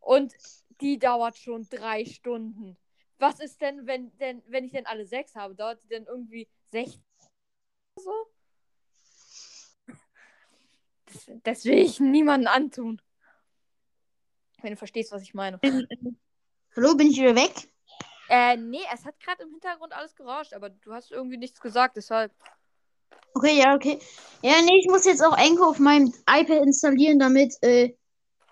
Und 0.00 0.34
die 0.80 0.98
dauert 0.98 1.36
schon 1.36 1.68
drei 1.68 2.04
Stunden. 2.04 2.76
Was 3.20 3.38
ist 3.38 3.60
denn, 3.60 3.86
wenn, 3.86 4.16
denn, 4.16 4.42
wenn 4.48 4.64
ich 4.64 4.72
denn 4.72 4.86
alle 4.86 5.04
sechs 5.04 5.34
habe? 5.36 5.54
Dauert 5.54 5.82
die 5.82 5.88
denn 5.88 6.06
irgendwie 6.06 6.48
16 6.72 7.02
oder 7.94 8.02
so? 8.02 8.12
Das, 11.04 11.30
das 11.42 11.64
will 11.66 11.78
ich 11.78 12.00
niemandem 12.00 12.48
antun. 12.48 13.02
Wenn 14.62 14.70
du 14.70 14.76
verstehst, 14.78 15.12
was 15.12 15.22
ich 15.22 15.34
meine. 15.34 15.60
Hallo, 16.74 16.94
bin 16.94 17.08
ich 17.08 17.18
wieder 17.18 17.36
weg? 17.36 17.52
Äh, 18.30 18.56
nee, 18.56 18.80
es 18.92 19.04
hat 19.04 19.20
gerade 19.20 19.42
im 19.42 19.50
Hintergrund 19.50 19.92
alles 19.92 20.14
gerauscht, 20.14 20.54
aber 20.54 20.70
du 20.70 20.92
hast 20.92 21.10
irgendwie 21.10 21.36
nichts 21.36 21.60
gesagt, 21.60 21.98
deshalb. 21.98 22.32
Okay, 23.34 23.58
ja, 23.58 23.74
okay. 23.74 23.98
Ja, 24.40 24.62
nee, 24.62 24.78
ich 24.78 24.88
muss 24.88 25.04
jetzt 25.04 25.22
auch 25.22 25.36
Anchor 25.36 25.68
auf 25.68 25.78
meinem 25.78 26.14
iPad 26.26 26.62
installieren, 26.62 27.18
damit 27.18 27.54
äh, 27.62 27.94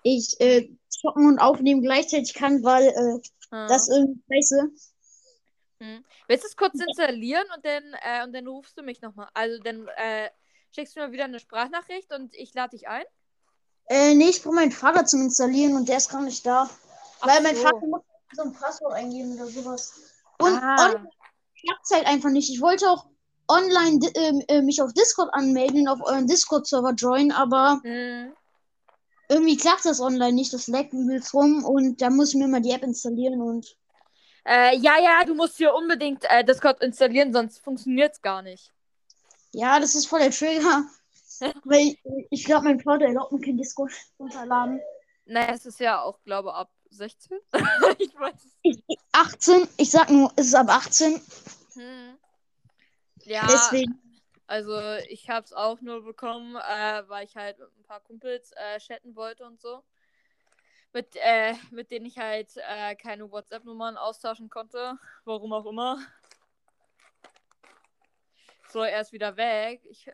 ich 0.03 0.39
äh, 0.39 0.69
zocken 0.89 1.27
und 1.27 1.39
aufnehmen 1.39 1.81
gleichzeitig 1.81 2.35
kann, 2.35 2.63
weil 2.63 2.87
äh, 2.89 3.19
Hm. 3.51 3.67
das 3.67 3.87
ist 3.87 3.95
irgendwie 3.95 4.21
scheiße. 4.31 4.71
Hm. 5.81 6.05
Willst 6.27 6.43
du 6.43 6.47
es 6.47 6.57
kurz 6.57 6.79
installieren 6.79 7.45
und 7.55 7.65
dann, 7.65 7.83
äh, 8.01 8.23
und 8.23 8.33
dann 8.33 8.47
rufst 8.47 8.77
du 8.77 8.83
mich 8.83 9.01
nochmal? 9.01 9.29
Also 9.33 9.61
dann 9.63 9.87
äh, 9.95 10.29
schickst 10.71 10.95
du 10.95 10.99
mir 10.99 11.11
wieder 11.11 11.25
eine 11.25 11.39
Sprachnachricht 11.39 12.13
und 12.13 12.33
ich 12.35 12.53
lade 12.53 12.71
dich 12.71 12.87
ein? 12.87 13.05
Äh, 13.87 14.13
nee, 14.13 14.29
ich 14.29 14.43
brauche 14.43 14.55
meinen 14.55 14.71
Vater 14.71 15.05
zum 15.05 15.21
Installieren 15.21 15.75
und 15.75 15.89
der 15.89 15.97
ist 15.97 16.11
gar 16.11 16.21
nicht 16.21 16.45
da. 16.45 16.69
Ach 17.21 17.27
weil 17.27 17.41
mein 17.41 17.55
so. 17.55 17.63
Vater 17.63 17.87
muss 17.87 18.01
so 18.33 18.43
ein 18.43 18.53
Passwort 18.53 18.93
eingeben 18.93 19.33
oder 19.35 19.47
sowas. 19.47 19.93
Und 20.37 20.57
Ah. 20.61 20.89
klappt 20.89 21.81
es 21.83 21.91
halt 21.91 22.05
einfach 22.05 22.29
nicht. 22.29 22.49
Ich 22.51 22.61
wollte 22.61 22.87
auch 22.89 23.07
online 23.47 23.99
ähm, 24.15 24.43
äh, 24.47 24.61
mich 24.61 24.81
auf 24.81 24.93
Discord 24.93 25.33
anmelden, 25.33 25.87
auf 25.87 25.99
euren 26.03 26.27
Discord-Server 26.27 26.93
joinen, 26.93 27.31
aber 27.31 27.81
Hm. 27.83 28.35
Irgendwie 29.29 29.57
klappt 29.57 29.85
das 29.85 30.01
online 30.01 30.33
nicht. 30.33 30.53
Das 30.53 30.67
leckt 30.67 30.93
übelst 30.93 31.33
rum 31.33 31.63
und 31.63 32.01
da 32.01 32.09
muss 32.09 32.29
ich 32.29 32.35
mir 32.39 32.47
mal 32.47 32.61
die 32.61 32.71
App 32.71 32.83
installieren 32.83 33.41
und 33.41 33.77
Äh, 34.45 34.75
ja, 34.77 34.97
ja, 34.99 35.23
du 35.25 35.35
musst 35.35 35.57
hier 35.57 35.73
unbedingt 35.73 36.23
äh, 36.29 36.43
Discord 36.43 36.81
installieren, 36.81 37.33
sonst 37.33 37.59
funktioniert 37.59 38.13
es 38.13 38.21
gar 38.21 38.41
nicht. 38.41 38.73
ja, 39.53 39.79
das 39.79 39.95
ist 39.95 40.07
voll 40.07 40.19
der 40.19 40.31
Trigger. 40.31 40.85
Weil 41.65 41.79
ich, 41.79 41.99
ich 42.31 42.45
glaube, 42.45 42.65
mein 42.65 42.79
Vater 42.79 43.05
erlaubt 43.05 43.31
mir 43.31 43.39
kein 43.41 43.57
Discord 43.57 43.91
runterladen. 44.19 44.81
Naja, 45.25 45.53
es 45.53 45.65
ist 45.65 45.79
ja 45.79 46.01
auch, 46.01 46.19
glaube 46.23 46.49
ich, 46.49 46.55
ab 46.55 46.71
16. 46.89 47.37
ich 47.99 48.13
weiß 48.19 48.33
es. 48.35 48.51
Ich, 48.63 48.83
ich, 48.87 48.97
18, 49.11 49.67
ich 49.77 49.91
sag 49.91 50.09
nur, 50.09 50.31
es 50.35 50.47
ist 50.47 50.55
ab 50.55 50.69
18. 50.69 51.21
Hm. 51.73 52.17
Ja, 53.25 53.47
Deswegen. 53.47 53.99
Also 54.49 54.81
ich 55.09 55.29
habe 55.29 55.45
es 55.45 55.53
auch 55.53 55.79
nur 55.79 56.03
bekommen, 56.03 56.55
äh, 56.55 57.03
weil 57.07 57.23
ich 57.23 57.35
halt 57.35 57.59
mit 57.59 57.67
ein 57.77 57.83
paar 57.83 57.99
Kumpels 57.99 58.51
äh, 58.53 58.79
chatten 58.79 59.15
wollte 59.15 59.45
und 59.45 59.61
so. 59.61 59.83
Mit, 60.91 61.15
äh, 61.17 61.53
mit 61.69 61.91
denen 61.91 62.07
ich 62.07 62.17
halt 62.17 62.49
äh, 62.57 62.95
keine 62.95 63.29
WhatsApp-Nummern 63.29 63.95
austauschen 63.95 64.49
konnte. 64.49 64.97
Warum 65.23 65.53
auch 65.53 65.67
immer. 65.67 65.99
So, 68.69 68.81
er 68.81 69.01
ist 69.01 69.13
wieder 69.13 69.37
weg. 69.37 69.81
Ich, 69.87 70.09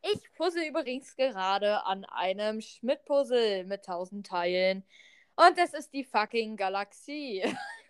ich 0.00 0.32
puzzle 0.32 0.66
übrigens 0.66 1.14
gerade 1.14 1.84
an 1.84 2.06
einem 2.06 2.62
Schmidt-Puzzle 2.62 3.64
mit 3.64 3.86
1000 3.86 4.26
Teilen. 4.26 4.82
Und 5.36 5.58
das 5.58 5.74
ist 5.74 5.92
die 5.92 6.04
fucking 6.04 6.56
Galaxie. 6.56 7.44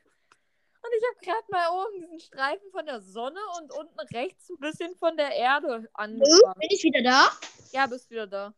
Und 0.84 0.90
ich 0.98 1.02
habe 1.08 1.24
gerade 1.24 1.50
mal 1.50 1.82
oben 1.82 1.98
diesen 1.98 2.20
Streifen 2.20 2.70
von 2.70 2.84
der 2.84 3.00
Sonne 3.00 3.40
und 3.58 3.72
unten 3.72 3.98
rechts 4.14 4.50
ein 4.50 4.58
bisschen 4.58 4.94
von 4.96 5.16
der 5.16 5.30
Erde 5.30 5.88
angefangen. 5.94 6.60
bin 6.60 6.68
ich 6.70 6.82
wieder 6.82 7.02
da? 7.02 7.30
Ja, 7.72 7.86
bist 7.86 8.10
wieder 8.10 8.26
da. 8.26 8.52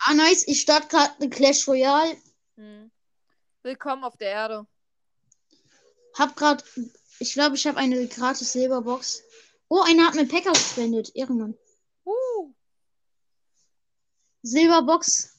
Ah, 0.00 0.12
nice. 0.12 0.46
Ich 0.46 0.60
starte 0.60 0.88
gerade 0.88 1.10
eine 1.18 1.30
Clash 1.30 1.66
Royale. 1.66 2.18
Hm. 2.56 2.90
Willkommen 3.62 4.04
auf 4.04 4.18
der 4.18 4.28
Erde. 4.28 4.66
Hab 6.18 6.36
grad, 6.36 6.62
ich 7.18 7.32
glaube, 7.32 7.56
ich 7.56 7.66
habe 7.66 7.78
eine 7.78 8.06
gratis 8.08 8.52
Silberbox. 8.52 9.22
Oh, 9.70 9.80
einer 9.80 10.06
hat 10.06 10.14
mir 10.16 10.28
Packer 10.28 10.52
gespendet. 10.52 11.10
Ehrenmann. 11.14 11.56
Uh. 12.04 12.52
Silberbox. 14.42 15.34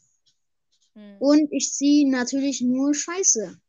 Hm. 0.96 1.18
Und 1.20 1.54
ich 1.54 1.72
ziehe 1.72 2.10
natürlich 2.10 2.62
nur 2.62 2.96
Scheiße. 2.96 3.62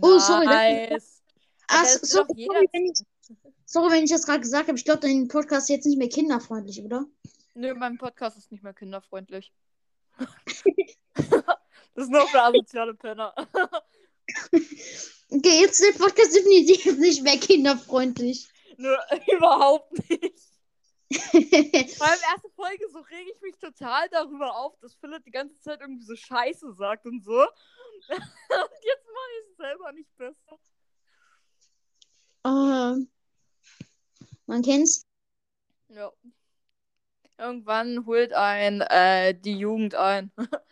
Oh, 0.00 0.18
sorry, 0.18 0.88
das- 0.88 1.19
Will 1.70 1.98
so, 2.02 2.24
sorry, 2.26 2.68
wenn 2.72 2.84
ich, 2.86 2.98
sorry, 3.64 3.90
wenn 3.92 4.04
ich 4.04 4.10
das 4.10 4.24
gerade 4.24 4.40
gesagt 4.40 4.68
habe. 4.68 4.78
Ich 4.78 4.84
glaube, 4.84 5.00
dein 5.00 5.28
Podcast 5.28 5.70
ist 5.70 5.76
jetzt 5.76 5.86
nicht 5.86 5.98
mehr 5.98 6.08
kinderfreundlich, 6.08 6.82
oder? 6.82 7.06
Nö, 7.54 7.74
mein 7.74 7.98
Podcast 7.98 8.36
ist 8.38 8.50
nicht 8.50 8.62
mehr 8.62 8.74
kinderfreundlich. 8.74 9.52
das 10.18 10.64
ist 11.94 12.10
nur 12.10 12.26
für 12.28 12.42
asoziale 12.42 12.94
Penner. 12.94 13.34
Okay, 15.32 15.60
jetzt 15.60 15.78
ist 15.78 15.94
der 15.94 16.04
Podcast 16.04 16.34
definitiv 16.34 16.98
nicht 16.98 17.22
mehr 17.22 17.38
kinderfreundlich. 17.38 18.48
Nö, 18.76 18.96
überhaupt 19.36 19.92
nicht. 20.08 20.40
Vor 21.12 22.06
allem 22.06 22.20
erste 22.32 22.50
Folge, 22.56 22.84
so 22.92 22.98
rege 22.98 23.30
ich 23.32 23.40
mich 23.40 23.56
total 23.58 24.08
darüber 24.10 24.56
auf, 24.56 24.76
dass 24.80 24.94
Philipp 24.96 25.24
die 25.24 25.30
ganze 25.30 25.58
Zeit 25.60 25.80
irgendwie 25.80 26.04
so 26.04 26.16
Scheiße 26.16 26.72
sagt 26.72 27.06
und 27.06 27.22
so. 27.24 27.40
und 27.40 27.48
jetzt 28.10 29.06
mache 29.06 29.30
ich 29.38 29.50
es 29.50 29.56
selber 29.56 29.92
nicht 29.92 30.16
besser. 30.16 30.58
Ähm, 32.44 33.08
man 34.46 34.62
kennt's. 34.62 35.06
Ja. 35.88 36.12
Irgendwann 37.38 38.06
holt 38.06 38.32
ein 38.32 38.80
äh, 38.82 39.34
die 39.34 39.58
Jugend 39.58 39.94
ein. 39.94 40.30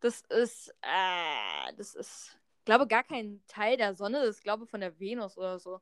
das 0.00 0.22
ist, 0.22 0.74
äh, 0.82 1.72
das 1.76 1.94
ist, 1.94 2.36
glaube 2.64 2.86
gar 2.86 3.04
kein 3.04 3.42
Teil 3.46 3.76
der 3.76 3.94
Sonne, 3.94 4.20
das 4.20 4.36
ist, 4.36 4.42
glaube 4.42 4.66
von 4.66 4.80
der 4.80 4.98
Venus 4.98 5.36
oder 5.38 5.58
so. 5.58 5.80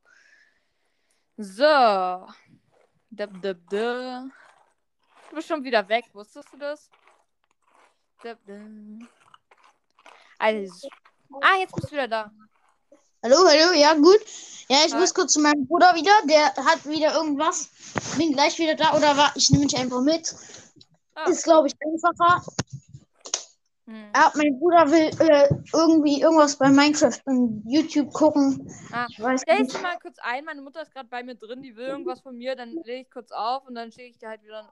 So. 1.36 1.62
Da, 1.62 2.28
da, 3.10 3.54
da. 3.54 4.28
Du 5.30 5.36
bist 5.36 5.48
schon 5.48 5.64
wieder 5.64 5.88
weg, 5.88 6.04
wusstest 6.12 6.52
du 6.52 6.58
das? 6.58 6.90
Da, 8.22 8.34
da. 8.46 8.60
Also. 10.38 10.88
Ah, 11.40 11.56
jetzt 11.58 11.74
bist 11.74 11.88
du 11.88 11.92
wieder 11.92 12.08
da. 12.08 12.30
Hallo, 13.24 13.36
hallo, 13.48 13.72
ja, 13.72 13.94
gut. 13.94 14.20
Ja, 14.68 14.84
ich 14.86 14.94
muss 14.94 15.14
kurz 15.14 15.32
zu 15.32 15.40
meinem 15.40 15.66
Bruder 15.66 15.94
wieder. 15.94 16.12
Der 16.28 16.54
hat 16.62 16.84
wieder 16.84 17.14
irgendwas. 17.14 17.70
Bin 18.18 18.34
gleich 18.34 18.58
wieder 18.58 18.74
da 18.74 18.94
oder 18.94 19.16
war 19.16 19.32
ich 19.34 19.48
nehme 19.48 19.64
mich 19.64 19.74
einfach 19.78 20.02
mit. 20.02 20.34
Ah. 21.14 21.30
Ist, 21.30 21.44
glaube 21.44 21.68
ich, 21.68 21.74
einfacher. 21.80 22.44
Hm. 23.86 24.12
Ja, 24.14 24.30
mein 24.34 24.58
Bruder 24.58 24.90
will 24.90 25.10
äh, 25.26 25.48
irgendwie 25.72 26.20
irgendwas 26.20 26.56
bei 26.56 26.68
Minecraft 26.68 27.18
und 27.24 27.64
YouTube 27.66 28.12
gucken. 28.12 28.70
Ah. 28.92 29.06
Ich 29.08 29.18
weiß 29.18 29.40
Stell 29.40 29.64
dich 29.64 29.80
mal 29.80 29.98
kurz 30.02 30.18
ein, 30.18 30.44
meine 30.44 30.60
Mutter 30.60 30.82
ist 30.82 30.92
gerade 30.92 31.08
bei 31.08 31.22
mir 31.22 31.34
drin, 31.34 31.62
die 31.62 31.74
will 31.76 31.86
irgendwas 31.86 32.20
von 32.20 32.36
mir, 32.36 32.54
dann 32.56 32.72
lege 32.84 33.06
ich 33.06 33.10
kurz 33.10 33.30
auf 33.30 33.66
und 33.66 33.74
dann 33.74 33.90
schicke 33.90 34.10
ich 34.10 34.18
dir 34.18 34.28
halt 34.28 34.42
wieder 34.42 34.70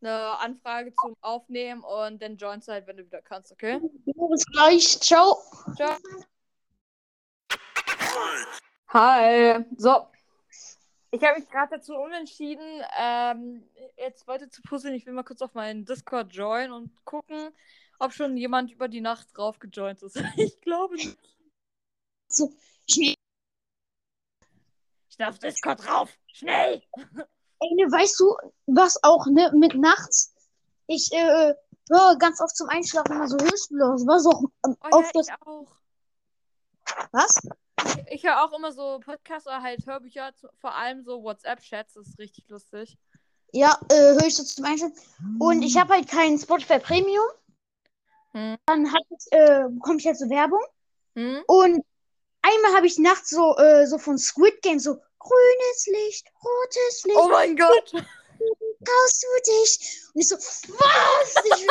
eine 0.00 0.40
Anfrage 0.40 0.92
zum 1.00 1.14
Aufnehmen 1.20 1.84
und 1.84 2.20
dann 2.20 2.36
joinst 2.36 2.66
du 2.66 2.72
halt, 2.72 2.88
wenn 2.88 2.96
du 2.96 3.06
wieder 3.06 3.22
kannst, 3.22 3.52
okay? 3.52 3.80
Bis 4.04 4.44
gleich. 4.46 5.00
Ciao. 5.00 5.38
Ciao. 5.76 5.96
Hi. 8.88 9.64
So. 9.76 10.06
Ich 11.10 11.22
habe 11.22 11.38
mich 11.38 11.48
gerade 11.48 11.76
dazu 11.76 11.94
umentschieden, 11.94 12.82
ähm, 12.98 13.68
jetzt 13.96 14.26
weiter 14.26 14.50
zu 14.50 14.62
puzzeln. 14.62 14.94
Ich 14.94 15.04
will 15.06 15.12
mal 15.12 15.24
kurz 15.24 15.42
auf 15.42 15.54
meinen 15.54 15.84
Discord 15.84 16.32
joinen 16.32 16.72
und 16.72 17.04
gucken, 17.04 17.50
ob 17.98 18.12
schon 18.12 18.36
jemand 18.36 18.70
über 18.72 18.88
die 18.88 19.00
Nacht 19.02 19.28
drauf 19.36 19.58
gejoint 19.58 20.02
ist. 20.02 20.16
ich 20.36 20.60
glaube 20.62 20.94
nicht. 20.94 21.18
So, 22.28 22.50
ich, 22.86 23.14
Schnell 25.14 25.28
auf 25.28 25.38
Discord 25.38 25.86
drauf. 25.86 26.10
Schnell. 26.26 26.82
ey, 27.60 27.74
ne, 27.74 27.84
weißt 27.92 28.18
du, 28.20 28.34
was 28.66 29.02
auch 29.02 29.26
ne, 29.26 29.52
mit 29.54 29.74
nachts? 29.74 30.34
Ich 30.86 31.12
äh, 31.12 31.54
höre 31.90 32.16
ganz 32.18 32.40
oft 32.40 32.56
zum 32.56 32.68
Einschlafen 32.68 33.12
immer 33.12 33.28
so 33.28 33.36
Hörspiele. 33.38 33.84
aus. 33.86 34.06
Was 34.06 34.26
auch 34.26 34.42
ähm, 34.66 34.76
Oh 34.84 34.96
oft 34.96 35.14
ja, 35.14 35.20
das. 35.20 35.28
ich 35.28 35.46
auch. 35.46 35.76
Was? 37.12 37.34
Ich, 38.10 38.24
höre 38.24 38.42
auch 38.44 38.52
immer 38.52 38.72
so 38.72 39.00
Podcasts 39.04 39.46
oder 39.46 39.62
halt 39.62 39.86
Hörbücher, 39.86 40.32
vor 40.60 40.74
allem 40.74 41.02
so 41.02 41.22
WhatsApp-Chats, 41.22 41.94
das 41.94 42.08
ist 42.08 42.18
richtig 42.18 42.48
lustig. 42.48 42.98
Ja, 43.52 43.78
äh, 43.90 43.94
höre 43.94 44.26
ich 44.26 44.36
so 44.36 44.44
zum 44.44 44.64
Einschlafen. 44.64 44.94
Und 45.38 45.62
ich 45.62 45.76
habe 45.76 45.94
halt 45.94 46.08
kein 46.08 46.38
Spotify 46.38 46.78
Premium. 46.78 47.26
Hm. 48.32 48.56
Dann 48.66 48.86
äh, 49.30 49.64
bekomme 49.68 49.98
ich 49.98 50.06
halt 50.06 50.18
so 50.18 50.28
Werbung. 50.30 50.62
Hm? 51.16 51.42
Und 51.46 51.84
einmal 52.42 52.74
habe 52.74 52.86
ich 52.86 52.98
nachts 52.98 53.30
so, 53.30 53.56
äh, 53.58 53.86
so 53.86 53.98
von 53.98 54.18
Squid 54.18 54.62
Game 54.62 54.78
so 54.78 54.96
grünes 55.18 55.86
Licht, 55.86 56.26
rotes 56.42 57.04
Licht, 57.04 57.18
Oh 57.18 57.28
mein 57.28 57.56
Gott! 57.56 57.92
traust 58.84 59.22
du 59.22 59.28
dich? 59.50 60.00
Und 60.14 60.20
ich 60.20 60.28
so, 60.28 60.36
was? 60.36 61.34
Ich 61.44 61.66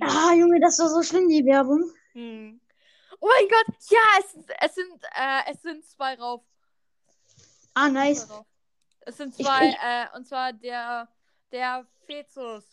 ah, 0.00 0.32
Junge, 0.34 0.60
das 0.60 0.78
war 0.78 0.88
so 0.88 1.02
schlimm, 1.02 1.28
die 1.28 1.44
Werbung. 1.44 1.92
Hm. 2.12 2.60
Oh 3.20 3.28
mein 3.28 3.48
Gott! 3.48 3.76
Ja, 3.90 3.98
es, 4.20 4.36
es 4.60 4.74
sind 4.74 5.02
äh, 5.14 5.50
es 5.52 5.62
sind 5.62 5.84
zwei 5.84 6.14
rauf. 6.14 6.42
Ah, 7.74 7.86
Zwei 7.88 7.90
nice. 7.90 8.30
rauf. 8.30 8.46
Es 9.00 9.16
sind 9.16 9.34
Ich- 9.38 9.46
zwei, 9.46 9.68
äh, 9.82 10.16
und 10.16 10.26
zwar 10.26 10.52
der 10.52 11.08
der 11.50 11.86
Fezus. 12.06 12.64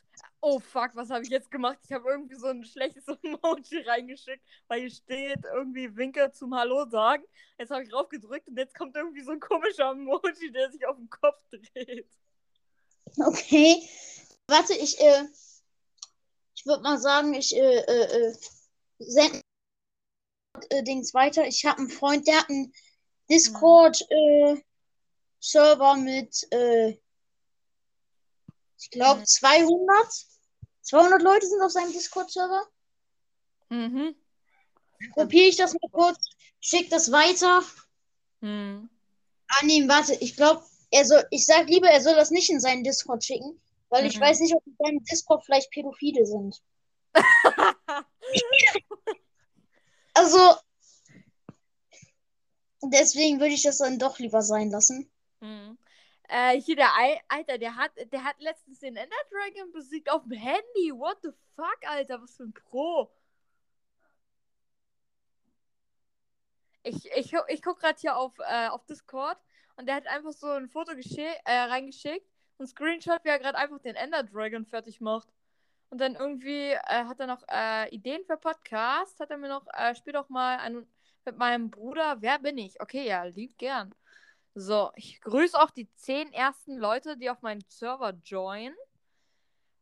Oh 0.41 0.59
fuck, 0.59 0.91
was 0.95 1.09
habe 1.09 1.23
ich 1.23 1.29
jetzt 1.29 1.51
gemacht? 1.51 1.77
Ich 1.83 1.91
habe 1.91 2.09
irgendwie 2.09 2.35
so 2.35 2.47
ein 2.47 2.63
schlechtes 2.65 3.05
Emoji 3.23 3.81
reingeschickt, 3.85 4.43
weil 4.67 4.81
hier 4.81 4.91
steht 4.91 5.43
irgendwie 5.53 5.95
Winke 5.95 6.31
zum 6.31 6.55
Hallo 6.55 6.85
sagen. 6.89 7.23
Jetzt 7.57 7.71
habe 7.71 7.83
ich 7.83 7.89
drauf 7.89 8.09
gedrückt 8.09 8.47
und 8.47 8.57
jetzt 8.57 8.75
kommt 8.75 8.95
irgendwie 8.95 9.21
so 9.21 9.31
ein 9.31 9.39
komischer 9.39 9.91
Emoji, 9.91 10.51
der 10.51 10.71
sich 10.71 10.85
auf 10.87 10.97
den 10.97 11.09
Kopf 11.09 11.41
dreht. 11.49 12.09
Okay. 13.17 13.87
Warte, 14.47 14.73
ich, 14.73 14.99
äh, 14.99 15.23
ich 16.55 16.65
würde 16.65 16.83
mal 16.83 16.97
sagen, 16.97 17.33
ich, 17.33 17.55
äh, 17.55 17.77
äh, 17.79 18.33
äh, 18.99 19.41
äh, 20.69 20.83
Dings 20.83 21.13
weiter. 21.13 21.45
Ich 21.47 21.65
habe 21.65 21.79
einen 21.79 21.89
Freund, 21.89 22.27
der 22.27 22.37
hat 22.39 22.49
einen 22.49 22.73
Discord, 23.29 24.01
äh, 24.09 24.55
Server 25.39 25.95
mit, 25.95 26.45
äh, 26.51 26.97
ich 28.77 28.89
glaube, 28.91 29.21
Mhm. 29.21 29.25
200. 29.25 30.25
200 30.81 31.21
Leute 31.21 31.47
sind 31.47 31.61
auf 31.61 31.71
seinem 31.71 31.91
Discord-Server. 31.93 32.65
Mhm. 33.69 34.15
Kopiere 35.13 35.47
ich 35.47 35.55
das 35.55 35.73
mal 35.73 35.89
kurz, 35.91 36.17
schick 36.59 36.89
das 36.89 37.11
weiter. 37.11 37.63
Hm. 38.41 38.89
Ah, 39.47 39.65
nee, 39.65 39.87
warte, 39.87 40.15
ich 40.15 40.35
glaube, 40.35 40.63
er 40.91 41.05
soll, 41.05 41.23
ich 41.29 41.45
sag 41.45 41.67
lieber, 41.69 41.87
er 41.89 42.01
soll 42.01 42.15
das 42.15 42.31
nicht 42.31 42.49
in 42.49 42.59
seinen 42.59 42.83
Discord 42.83 43.23
schicken, 43.23 43.61
weil 43.89 44.05
ich 44.05 44.17
Mhm. 44.17 44.21
weiß 44.21 44.39
nicht, 44.39 44.55
ob 44.55 44.65
in 44.65 44.75
seinem 44.79 45.03
Discord 45.03 45.45
vielleicht 45.45 45.69
Pädophile 45.71 46.25
sind. 46.25 46.61
Also, 50.19 50.55
deswegen 52.81 53.39
würde 53.39 53.53
ich 53.53 53.63
das 53.63 53.77
dann 53.77 53.99
doch 53.99 54.19
lieber 54.19 54.41
sein 54.41 54.69
lassen. 54.69 55.09
Hm. 55.39 55.77
Äh, 56.27 56.59
hier 56.61 56.75
der 56.75 56.93
Ei, 56.95 57.21
Alter, 57.29 57.57
der 57.57 57.75
hat, 57.75 57.91
der 58.11 58.23
hat 58.23 58.35
letztens 58.39 58.79
den 58.79 58.97
Ender 58.97 59.15
Dragon 59.31 59.71
besiegt 59.71 60.11
auf 60.11 60.23
dem 60.23 60.33
Handy. 60.33 60.91
What 60.93 61.19
the 61.23 61.29
fuck, 61.55 61.77
Alter, 61.87 62.21
was 62.21 62.35
für 62.35 62.43
ein 62.43 62.53
Pro. 62.53 63.09
Ich, 66.83 67.05
ich, 67.15 67.33
ich 67.47 67.61
guck 67.61 67.79
gerade 67.79 67.99
hier 67.99 68.17
auf, 68.17 68.33
äh, 68.39 68.67
auf 68.67 68.85
Discord 68.85 69.37
und 69.77 69.85
der 69.85 69.95
hat 69.95 70.07
einfach 70.07 70.33
so 70.33 70.47
ein 70.47 70.69
Foto 70.69 70.91
äh, 70.91 71.51
reingeschickt, 71.51 72.27
ein 72.59 72.67
Screenshot, 72.67 73.23
wie 73.23 73.29
er 73.29 73.39
gerade 73.39 73.57
einfach 73.57 73.79
den 73.79 73.95
Ender 73.95 74.23
Dragon 74.23 74.65
fertig 74.65 74.99
macht. 74.99 75.29
Und 75.89 75.99
dann 75.99 76.15
irgendwie 76.15 76.71
äh, 76.71 77.05
hat 77.05 77.19
er 77.19 77.27
noch 77.27 77.43
äh, 77.49 77.89
Ideen 77.89 78.23
für 78.25 78.37
Podcast, 78.37 79.19
hat 79.19 79.31
er 79.31 79.37
mir 79.37 79.49
noch, 79.49 79.65
äh, 79.73 79.95
spiel 79.95 80.13
doch 80.13 80.29
mal 80.29 80.59
ein, 80.59 80.85
mit 81.25 81.37
meinem 81.37 81.71
Bruder, 81.71 82.21
wer 82.21 82.39
bin 82.39 82.57
ich? 82.57 82.79
Okay, 82.81 83.07
ja, 83.07 83.23
lieb 83.23 83.57
gern. 83.57 83.93
So, 84.55 84.91
ich 84.95 85.21
grüße 85.21 85.59
auch 85.59 85.71
die 85.71 85.91
zehn 85.95 86.31
ersten 86.33 86.77
Leute, 86.77 87.17
die 87.17 87.29
auf 87.29 87.41
meinen 87.41 87.63
Server 87.69 88.11
joinen. 88.23 88.75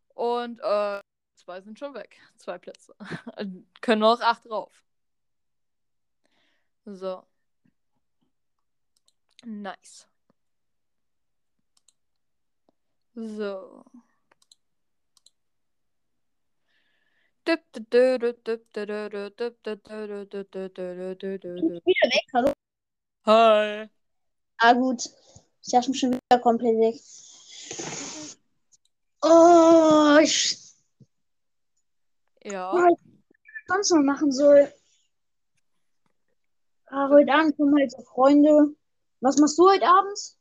Und 0.10 0.60
äh, 0.62 1.02
zwei 1.36 1.62
sind 1.62 1.80
schon 1.80 1.94
weg. 1.94 2.18
Zwei 2.38 2.58
Plätze. 2.58 2.96
Können 3.82 4.02
noch 4.02 4.22
acht 4.22 4.46
drauf. 4.46 4.84
So. 6.86 7.24
Nice. 9.46 10.08
So. 13.16 13.84
Wieder 21.86 22.10
weg, 22.12 22.26
hallo? 22.34 22.52
Hi. 23.26 23.90
Ah, 24.58 24.74
gut. 24.74 25.04
Ich 25.64 25.72
dachte 25.72 25.94
schon 25.94 26.14
wieder 26.14 26.42
komplett 26.42 26.78
weg. 26.78 27.02
Oh, 29.22 30.18
ich 30.22 30.58
Ja. 32.44 32.74
was 32.74 33.00
ich 33.00 33.68
sonst 33.68 33.92
noch 33.92 34.04
machen 34.04 34.32
soll. 34.32 34.72
Ah, 36.88 37.10
heute 37.10 37.34
Abend 37.34 37.56
kommen 37.56 37.80
halt 37.80 37.92
so 37.92 38.02
Freunde. 38.04 38.76
Was 39.22 39.38
machst 39.38 39.58
du 39.58 39.70
heute 39.70 39.86
abends? 39.86 40.38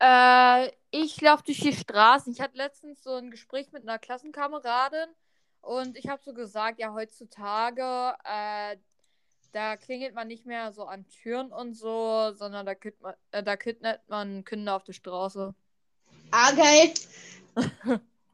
Äh, 0.00 0.72
ich 0.90 1.20
laufe 1.20 1.44
durch 1.44 1.60
die 1.60 1.72
Straßen. 1.72 2.32
Ich 2.32 2.40
hatte 2.40 2.56
letztens 2.56 3.02
so 3.02 3.14
ein 3.14 3.30
Gespräch 3.30 3.70
mit 3.70 3.82
einer 3.82 3.98
Klassenkameradin 3.98 5.08
und 5.62 5.96
ich 5.96 6.08
habe 6.08 6.22
so 6.24 6.32
gesagt, 6.32 6.78
ja, 6.78 6.92
heutzutage, 6.92 8.14
äh, 8.24 8.76
da 9.52 9.76
klingelt 9.76 10.14
man 10.14 10.28
nicht 10.28 10.46
mehr 10.46 10.72
so 10.72 10.84
an 10.84 11.06
Türen 11.08 11.52
und 11.52 11.74
so, 11.74 12.32
sondern 12.34 12.66
da, 12.66 12.74
kidnappt 12.74 13.02
man, 13.02 13.14
äh, 13.32 13.42
da 13.42 13.56
kidnappt 13.56 14.08
man 14.08 14.44
Kinder 14.44 14.76
auf 14.76 14.84
der 14.84 14.92
Straße. 14.92 15.54
Ah, 16.30 16.52
geil. 16.56 16.92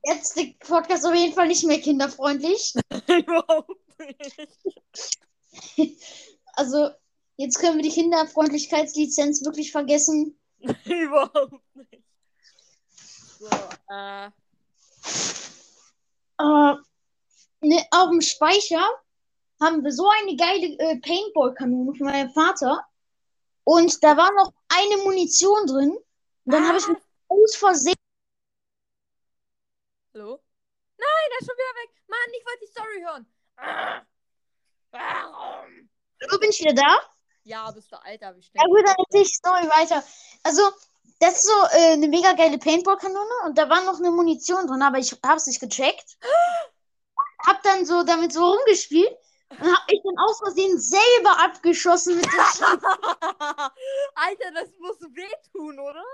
Jetzt 0.05 0.37
der 0.37 0.55
Podcast 0.61 1.07
auf 1.07 1.15
jeden 1.15 1.35
Fall 1.35 1.49
nicht 1.49 1.65
mehr 1.65 1.81
kinderfreundlich. 1.81 2.75
Überhaupt 3.09 3.71
nicht. 3.99 5.19
Also, 6.59 6.89
jetzt 7.37 7.59
können 7.59 7.77
wir 7.77 7.83
die 7.83 7.91
Kinderfreundlichkeitslizenz 7.91 9.45
wirklich 9.45 9.73
vergessen. 9.73 10.39
Überhaupt 10.59 11.53
nicht. 11.75 12.03
So, 13.39 13.47
äh. 13.91 14.31
Äh, 16.39 16.77
ne, 17.67 17.85
auf 17.91 18.11
dem 18.11 18.21
Speicher 18.21 18.85
haben 19.61 19.83
wir 19.83 19.93
so 19.93 20.09
eine 20.09 20.37
geile 20.37 20.67
äh, 20.79 21.01
Paintball-Kanone 21.01 21.95
von 21.97 22.07
meinem 22.07 22.31
Vater. 22.31 22.85
Und 23.65 24.03
da 24.03 24.17
war 24.17 24.33
noch 24.33 24.53
eine 24.69 25.03
Munition 25.03 25.67
drin. 25.67 25.91
Und 25.91 26.53
dann 26.53 26.67
habe 26.69 26.79
ich 26.79 26.87
mich 26.87 26.99
aus 27.29 27.57
Versehen. 27.57 27.95
Hallo? 30.15 30.41
Nein, 30.99 31.31
er 31.31 31.41
ist 31.41 31.47
schon 31.47 31.57
wieder 31.57 31.83
weg. 31.83 31.91
Mann, 32.07 32.35
ich 32.39 32.47
wollte 32.47 32.61
die 32.63 32.71
Story 32.71 33.03
hören. 33.03 33.27
Ah. 33.57 34.03
Warum? 34.91 35.91
Bin 36.41 36.51
ich 36.51 36.61
wieder 36.61 36.75
da. 36.75 37.01
Ja, 37.45 37.71
bist 37.71 37.93
du 37.93 37.97
alter, 38.03 38.35
wie 38.37 38.41
Ja 38.55 38.65
gut, 38.65 38.87
dann 38.87 38.97
erzähl 38.99 39.23
ich 39.23 39.35
Story 39.35 39.69
weiter. 39.69 40.03
Also, 40.43 40.63
das 41.21 41.35
ist 41.35 41.47
so 41.47 41.77
äh, 41.77 41.93
eine 41.93 42.09
mega 42.09 42.33
geile 42.33 42.59
Paintball-Kanone 42.59 43.47
und 43.47 43.59
da 43.59 43.69
war 43.69 43.85
noch 43.85 43.99
eine 43.99 44.11
Munition 44.11 44.67
drin, 44.67 44.83
aber 44.83 44.99
ich 44.99 45.13
hab's 45.25 45.47
nicht 45.47 45.61
gecheckt. 45.61 46.17
Hab 47.47 47.63
dann 47.63 47.87
so 47.87 48.03
damit 48.03 48.33
so 48.33 48.45
rumgespielt 48.45 49.17
und 49.51 49.61
hab 49.61 49.89
mich 49.89 50.01
dann 50.03 50.19
aus 50.19 50.39
Versehen 50.39 50.79
selber 50.79 51.41
abgeschossen 51.45 52.17
mit 52.17 52.25
dem 52.25 52.31
Schild. 52.57 52.83
Alter, 54.15 54.51
das 54.55 54.69
muss 54.79 55.01
wehtun, 55.15 55.79
oder? 55.79 56.05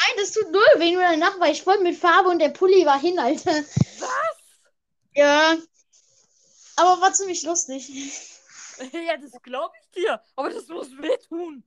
Nein, 0.00 0.16
das 0.16 0.32
tut 0.32 0.50
null 0.50 0.62
weh, 0.76 0.92
nur 0.92 1.02
danach 1.02 1.38
war 1.40 1.48
ich 1.48 1.62
voll 1.62 1.78
mit 1.80 1.96
Farbe 1.96 2.28
und 2.28 2.38
der 2.38 2.50
Pulli 2.50 2.84
war 2.84 2.98
hin, 2.98 3.18
Alter. 3.18 3.52
Was? 3.52 4.38
Ja. 5.14 5.56
Aber 6.76 7.00
war 7.00 7.12
ziemlich 7.12 7.42
lustig. 7.42 7.88
ja, 8.92 9.16
das 9.16 9.32
glaube 9.42 9.74
ich 9.80 10.02
dir. 10.02 10.20
Aber 10.36 10.50
das 10.50 10.68
muss 10.68 10.90
wehtun. 10.98 11.64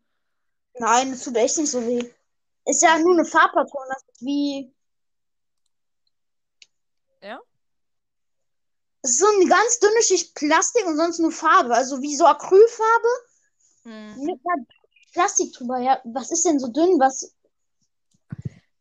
Nein, 0.76 1.12
das 1.12 1.24
tut 1.24 1.36
echt 1.36 1.58
nicht 1.58 1.70
so 1.70 1.86
weh. 1.86 2.14
Ist 2.66 2.84
ja 2.84 2.98
nur 3.00 3.14
eine 3.14 3.26
Farbpatrone, 3.26 3.89
das 3.89 4.04
ist 4.04 4.22
wie. 4.22 4.74
Ja? 7.22 7.42
Es 9.04 9.12
ist 9.12 9.20
so 9.20 9.26
eine 9.26 9.49
ganz 9.49 9.80
dünne 9.80 10.02
Schicht 10.04 10.36
Plastik 10.36 10.86
und 10.86 10.97
sonst 10.97 11.20
nur 11.20 11.32
Farbe. 11.32 11.74
Also 11.74 12.02
wie 12.02 12.16
so 12.16 12.26
Acrylfarbe 12.26 13.08
Hm. 13.84 14.24
mit 14.24 14.39
einer 14.45 14.66
Plastik 15.14 15.54
drüber. 15.54 15.80
Ja, 15.80 15.99
was 16.04 16.32
ist 16.32 16.45
denn 16.45 16.60
so 16.60 16.68
dünn? 16.68 16.99
Was. 16.99 17.34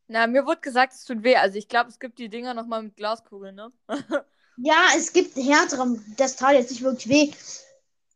Na, 0.07 0.27
mir 0.27 0.45
wurde 0.45 0.61
gesagt, 0.61 0.93
es 0.93 1.05
tut 1.05 1.23
weh. 1.23 1.37
Also 1.37 1.57
ich 1.57 1.67
glaube, 1.67 1.89
es 1.89 1.99
gibt 1.99 2.19
die 2.19 2.29
Dinger 2.29 2.53
nochmal 2.53 2.83
mit 2.83 2.97
Glaskugeln, 2.97 3.55
ne? 3.55 3.71
Ja, 4.57 4.89
es 4.95 5.11
gibt 5.11 5.35
härtere. 5.37 5.97
Das 6.17 6.35
tat 6.35 6.53
jetzt 6.53 6.69
nicht 6.69 6.83
wirklich 6.83 7.09
weh. 7.09 7.31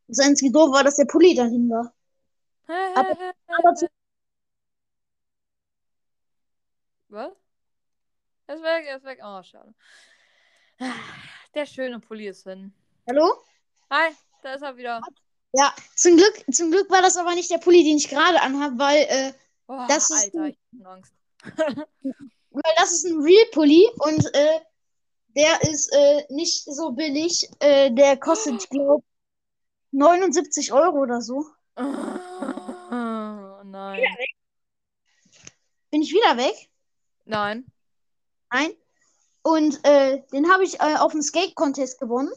Das 0.07 0.19
einzige 0.19 0.51
doof 0.51 0.71
war, 0.71 0.83
dass 0.83 0.97
der 0.97 1.05
Pulli 1.05 1.33
dahin 1.33 1.69
war. 1.69 1.91
Aber 2.67 3.75
zu, 3.75 3.87
Was? 7.09 7.31
Er 8.47 8.55
ist 8.55 8.63
weg, 8.63 8.85
er 8.87 8.97
ist 8.97 9.05
weg. 9.05 9.19
Oh, 9.23 9.41
schade. 9.41 9.73
Der 11.55 11.65
schöne 11.65 11.99
Pulli 11.99 12.27
ist 12.27 12.43
hin. 12.43 12.73
hallo? 13.07 13.33
Hi, 13.89 14.13
da 14.43 14.53
ist 14.53 14.61
er 14.61 14.75
wieder. 14.75 15.01
Ja, 15.53 15.73
zum 15.95 16.17
Glück, 16.17 16.43
zum 16.51 16.69
Glück 16.69 16.89
war 16.89 17.01
das 17.01 17.15
aber 17.15 17.33
nicht 17.33 17.49
der 17.49 17.59
Pulli, 17.59 17.83
den 17.83 17.97
ich 17.97 18.09
gerade 18.09 18.41
anhabe, 18.41 18.77
weil, 18.77 19.05
äh, 19.09 19.33
Oh, 19.67 19.85
Das 19.87 20.09
ist 20.11 20.25
Alter, 20.35 20.47
ich 20.47 20.57
hab 20.83 20.91
Angst. 20.93 21.13
weil 22.51 22.73
das 22.77 22.91
ist 22.91 23.05
ein 23.05 23.21
Real-Pulli 23.21 23.89
und 23.99 24.25
äh, 24.35 24.59
der 25.29 25.61
ist 25.63 25.91
äh, 25.91 26.25
nicht 26.29 26.65
so 26.65 26.91
billig. 26.91 27.49
Äh, 27.59 27.91
der 27.91 28.17
kostet, 28.17 28.63
ich 28.63 28.69
glaube, 28.69 29.03
79 29.91 30.71
Euro 30.71 30.99
oder 30.99 31.21
so. 31.21 31.45
Oh, 31.77 31.81
nein. 33.63 34.03
Bin 35.89 36.01
ich 36.03 36.13
wieder 36.13 36.37
weg? 36.37 36.69
Nein. 37.25 37.65
Nein. 38.51 38.73
Und 39.45 39.79
äh, 39.83 40.23
den 40.33 40.51
habe 40.51 40.63
ich 40.63 40.79
äh, 40.79 40.95
auf 40.97 41.11
dem 41.11 41.21
Skate-Contest 41.21 41.99
gewonnen. 41.99 42.31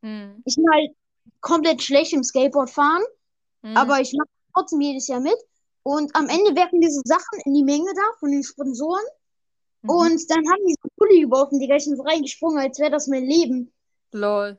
Hm. 0.00 0.42
Ich 0.46 0.56
bin 0.56 0.64
halt 0.72 0.92
komplett 1.42 1.82
schlecht 1.82 2.14
im 2.14 2.24
Skateboard 2.24 2.70
fahren, 2.70 3.02
Hm. 3.62 3.76
aber 3.76 4.00
ich 4.00 4.14
mache 4.14 4.28
trotzdem 4.54 4.80
jedes 4.80 5.08
Jahr 5.08 5.20
mit. 5.20 5.36
Und 5.82 6.16
am 6.16 6.26
Ende 6.30 6.56
werfen 6.56 6.80
diese 6.80 7.02
Sachen 7.04 7.38
in 7.44 7.52
die 7.52 7.64
Menge 7.64 7.92
da 7.94 8.02
von 8.18 8.30
den 8.30 8.42
Sponsoren. 8.42 9.04
Mhm. 9.82 9.90
Und 9.90 10.30
dann 10.30 10.38
haben 10.38 10.66
die 10.66 10.74
so 10.82 10.88
Pulli 10.96 11.20
geworfen, 11.20 11.60
die 11.60 11.66
gleich 11.66 11.84
so 11.84 12.02
reingesprungen, 12.02 12.58
als 12.58 12.78
wäre 12.78 12.92
das 12.92 13.08
mein 13.08 13.24
Leben. 13.24 13.70
Lol. 14.12 14.58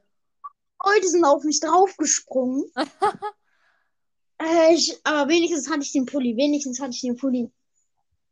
Leute 0.85 1.07
sind 1.07 1.25
auf 1.25 1.43
mich 1.43 1.59
draufgesprungen. 1.59 2.71
äh, 4.41 4.73
ich, 4.75 4.95
aber 5.03 5.29
wenigstens 5.29 5.69
hatte 5.69 5.81
ich 5.81 5.91
den 5.91 6.05
Pulli. 6.05 6.37
Wenigstens 6.37 6.79
hatte 6.79 6.91
ich 6.91 7.01
den 7.01 7.17
Pulli. 7.17 7.51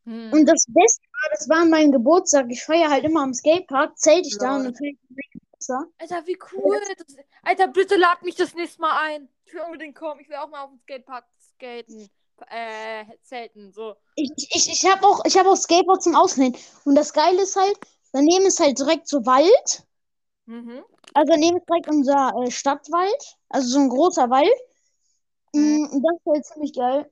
Hm. 0.08 0.32
Und 0.32 0.46
das 0.46 0.66
Beste 0.70 1.04
war, 1.04 1.30
das 1.32 1.50
war 1.50 1.58
an 1.58 1.70
meinem 1.70 1.92
Geburtstag. 1.92 2.46
Ich 2.50 2.64
feiere 2.64 2.90
halt 2.90 3.04
immer 3.04 3.24
am 3.24 3.34
Skatepark, 3.34 3.98
zählt 4.00 4.26
ich 4.26 4.38
da 4.38 4.52
Lol. 4.52 4.60
und 4.60 4.64
dann 4.66 4.76
feiere 4.76 4.92
ich 4.92 5.10
meinen 5.10 5.32
Geburtstag. 5.34 5.86
Alter, 5.98 6.28
wie 6.28 6.40
cool. 6.54 6.80
Das, 6.98 7.18
Alter, 7.44 7.68
bitte 7.68 7.98
lad 7.98 8.24
mich 8.24 8.36
das 8.36 8.56
nächste 8.56 8.80
Mal 8.80 8.98
ein. 9.02 9.30
Ich 9.44 9.54
will 9.54 9.62
unbedingt 9.62 9.96
kommen. 9.96 10.22
Ich 10.22 10.30
will 10.30 10.38
auch 10.38 10.48
mal 10.50 10.64
auf 10.64 10.70
dem 10.70 10.80
Skatepark 10.80 11.26
skaten. 11.56 12.10
Äh, 12.50 13.04
zelten. 13.24 13.74
So. 13.74 13.96
Ich, 14.16 14.32
ich, 14.38 14.70
ich 14.72 14.90
habe 14.90 15.06
auch, 15.06 15.26
ich 15.26 15.38
hab 15.38 15.46
auch 15.46 15.56
Skateboard 15.58 16.04
zum 16.04 16.16
Ausleihen. 16.16 16.56
Und 16.86 16.96
das 16.96 17.12
Geile 17.12 17.42
ist 17.42 17.58
halt, 17.58 17.78
daneben 18.14 18.46
ist 18.46 18.60
halt 18.62 18.80
direkt 18.80 19.10
so 19.10 19.26
Wald. 19.26 19.84
Mhm. 20.46 20.86
Also 21.16 21.32
daneben 21.32 21.58
ist 21.58 21.68
direkt 21.68 21.90
unser 21.90 22.34
äh, 22.44 22.52
Stadtwald. 22.52 23.38
Also 23.50 23.68
so 23.70 23.80
ein 23.80 23.90
großer 23.90 24.30
Wald. 24.30 24.56
Mhm. 25.54 25.82
Mm, 25.82 25.90
Und 25.92 26.04
das 26.04 26.16
ist 26.16 26.26
halt 26.28 26.46
ziemlich 26.46 26.74
geil. 26.74 27.12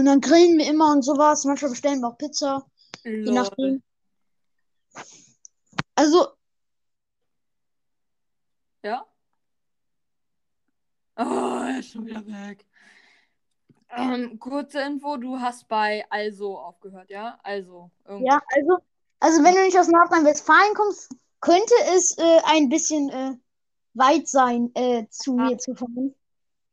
Und 0.00 0.06
dann 0.06 0.20
grillen 0.20 0.58
wir 0.58 0.66
immer 0.66 0.92
und 0.92 1.02
sowas. 1.02 1.44
Manchmal 1.44 1.70
bestellen 1.70 2.00
wir 2.00 2.08
auch 2.08 2.18
Pizza. 2.18 2.66
Je 3.04 3.10
Lol. 3.22 3.34
nachdem. 3.34 3.82
Also, 5.94 6.28
Ja? 8.82 9.04
Oh, 11.16 11.60
er 11.66 11.80
ist 11.80 11.90
schon 11.90 12.06
wieder 12.06 12.26
weg. 12.26 12.64
Ähm, 13.90 14.38
kurze 14.38 14.80
Info, 14.80 15.16
du 15.18 15.38
hast 15.38 15.68
bei 15.68 16.06
Also 16.08 16.56
aufgehört, 16.58 17.10
ja? 17.10 17.38
Also. 17.42 17.90
irgendwo. 18.06 18.26
ja, 18.26 18.40
also, 18.56 18.78
also 19.18 19.44
wenn 19.44 19.54
du 19.54 19.62
nicht 19.62 19.78
aus 19.78 19.88
Nordrhein-Westfalen 19.88 20.74
kommst, 20.74 21.14
könnte 21.40 21.74
es 21.94 22.16
äh, 22.16 22.40
ein 22.44 22.68
bisschen 22.70 23.10
äh, 23.10 23.36
weit 23.94 24.28
sein, 24.28 24.70
äh, 24.74 25.06
zu 25.10 25.32
Ah. 25.38 25.48
mir 25.48 25.58
zu 25.58 25.74
fahren. 25.74 26.14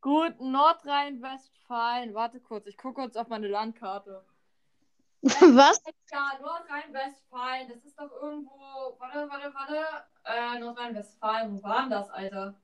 Gut, 0.00 0.40
Nordrhein-Westfalen. 0.40 2.14
Warte 2.14 2.40
kurz, 2.40 2.66
ich 2.66 2.76
gucke 2.76 3.02
kurz 3.02 3.16
auf 3.16 3.28
meine 3.28 3.48
Landkarte. 3.48 4.24
Was? 5.22 5.82
Ja, 6.12 6.38
Nordrhein-Westfalen, 6.40 7.68
das 7.68 7.84
ist 7.84 7.98
doch 7.98 8.10
irgendwo. 8.22 8.96
Warte, 8.98 9.28
warte, 9.28 9.52
warte. 9.54 9.84
Äh, 10.24 10.58
Nordrhein-Westfalen, 10.60 11.52
wo 11.52 11.62
war 11.62 11.80
denn 11.80 11.90
das, 11.90 12.08
Alter? 12.10 12.54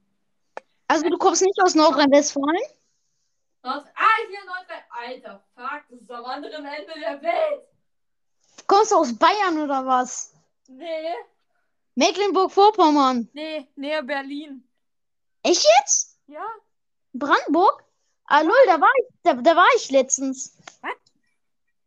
Also 0.86 1.08
du 1.08 1.18
kommst 1.18 1.42
nicht 1.42 1.60
aus 1.60 1.74
Nordrhein-Westfalen? 1.74 2.62
Nord 3.64 3.86
ah, 3.96 4.28
hier 4.28 4.44
Nordrhein. 4.44 4.82
Alter, 4.90 5.44
fuck, 5.56 5.82
das 5.90 6.00
ist 6.02 6.10
am 6.10 6.24
anderen 6.24 6.64
Ende 6.64 6.92
der 7.00 7.20
Welt. 7.20 7.64
Kommst 8.66 8.92
du 8.92 8.96
aus 8.96 9.18
Bayern 9.18 9.58
oder 9.60 9.84
was? 9.84 10.32
Nee, 10.68 11.14
Mecklenburg-Vorpommern. 11.96 13.28
nee, 13.32 13.68
näher 13.76 14.02
Berlin. 14.02 14.66
Echt 15.42 15.66
jetzt? 15.80 16.18
Ja? 16.26 16.44
Brandenburg? 17.14 17.84
Ah, 18.26 18.42
lol, 18.42 18.66
da 18.66 18.80
war 18.80 18.90
ich, 19.00 19.06
da, 19.22 19.34
da 19.34 19.56
war 19.56 19.66
ich 19.76 19.90
letztens. 19.90 20.56
Was? 20.82 20.92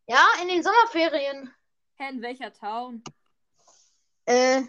Ja, 0.08 0.26
in 0.42 0.48
den 0.48 0.64
Sommerferien. 0.64 1.54
Hä, 1.96 2.10
in 2.10 2.22
welcher 2.22 2.54
Town? 2.54 3.04
Äh, 4.26 4.64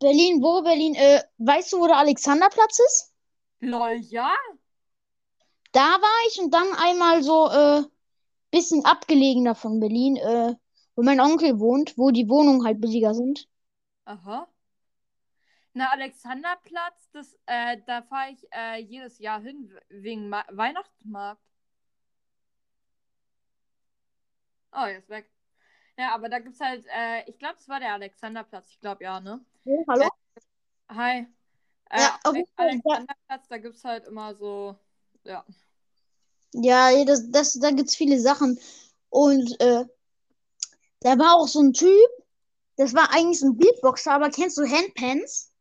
Berlin, 0.00 0.42
wo 0.42 0.62
Berlin? 0.62 0.94
Äh, 0.94 1.22
weißt 1.38 1.72
du, 1.72 1.80
wo 1.80 1.86
der 1.86 1.98
Alexanderplatz 1.98 2.78
ist? 2.78 3.12
Lol, 3.60 3.96
ja? 4.08 4.34
Da 5.72 5.80
war 5.80 6.26
ich 6.28 6.40
und 6.40 6.52
dann 6.52 6.74
einmal 6.74 7.22
so 7.22 7.48
äh, 7.48 7.82
bisschen 8.50 8.84
abgelegener 8.84 9.54
von 9.54 9.80
Berlin, 9.80 10.16
äh, 10.16 10.54
wo 10.96 11.02
mein 11.02 11.20
Onkel 11.20 11.58
wohnt, 11.58 11.96
wo 11.96 12.10
die 12.10 12.28
Wohnungen 12.28 12.64
halt 12.64 12.80
billiger 12.80 13.14
sind. 13.14 13.48
Aha. 14.04 14.48
Na, 15.74 15.90
Alexanderplatz, 15.90 17.10
das, 17.12 17.34
äh, 17.46 17.78
da 17.86 18.02
fahre 18.02 18.32
ich 18.32 18.46
äh, 18.52 18.78
jedes 18.80 19.18
Jahr 19.18 19.40
hin, 19.40 19.72
wegen 19.88 20.28
Ma 20.28 20.44
Weihnachtsmarkt. 20.50 21.40
Oh, 24.72 24.84
er 24.84 24.98
ist 24.98 25.08
weg. 25.08 25.30
Ja, 25.98 26.14
aber 26.14 26.28
da 26.28 26.38
gibt's 26.38 26.60
halt, 26.60 26.84
äh, 26.86 27.28
ich 27.28 27.38
glaube, 27.38 27.56
das 27.56 27.68
war 27.68 27.80
der 27.80 27.92
Alexanderplatz. 27.94 28.70
Ich 28.70 28.80
glaube, 28.80 29.04
ja, 29.04 29.20
ne? 29.20 29.44
Oh, 29.64 29.84
hallo? 29.88 30.08
Hi. 30.88 31.26
Äh, 31.90 32.00
Ja, 32.00 32.18
auf 32.24 32.34
jeden 32.34 32.50
Fall, 32.54 32.80
ja. 32.84 33.04
Platz, 33.28 33.48
da 33.48 33.58
gibt 33.58 33.76
es 33.76 33.84
halt 33.84 34.06
immer 34.06 34.34
so, 34.34 34.76
ja. 35.24 35.44
Ja, 36.54 37.04
das, 37.04 37.30
das, 37.30 37.54
da 37.54 37.70
gibt's 37.70 37.96
viele 37.96 38.18
Sachen. 38.20 38.58
Und 39.10 39.58
äh, 39.60 39.84
da 41.00 41.18
war 41.18 41.36
auch 41.36 41.48
so 41.48 41.60
ein 41.60 41.72
Typ, 41.72 42.08
das 42.76 42.94
war 42.94 43.10
eigentlich 43.12 43.40
so 43.40 43.46
ein 43.46 43.56
Beatboxer, 43.56 44.12
aber 44.12 44.30
kennst 44.30 44.56
du 44.58 44.66
Handpans? 44.66 45.51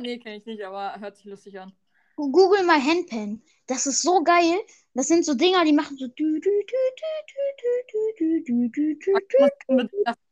nee, 0.00 0.18
kenne 0.18 0.36
ich 0.36 0.46
nicht, 0.46 0.62
aber 0.62 0.98
hört 1.00 1.16
sich 1.16 1.26
lustig 1.26 1.58
an. 1.58 1.72
Google 2.16 2.64
mal 2.64 2.82
Handpen. 2.82 3.42
Das 3.66 3.86
ist 3.86 4.02
so 4.02 4.22
geil. 4.22 4.58
Das 4.94 5.06
sind 5.06 5.24
so 5.24 5.34
Dinger, 5.34 5.64
die 5.64 5.72
machen 5.72 5.96
so. 5.96 6.06
Ich 6.06 6.12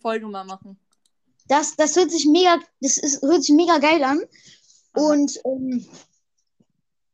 Folge 0.00 0.26
mal 0.26 0.44
machen. 0.44 0.80
Das, 1.48 1.76
das 1.76 1.94
hört 1.94 2.10
sich 2.10 2.26
mega, 2.26 2.58
das 2.80 2.98
ist, 2.98 3.22
hört 3.22 3.44
sich 3.44 3.54
mega 3.54 3.78
geil 3.78 4.02
an. 4.02 4.20
Und 4.94 5.38
ähm, 5.44 5.86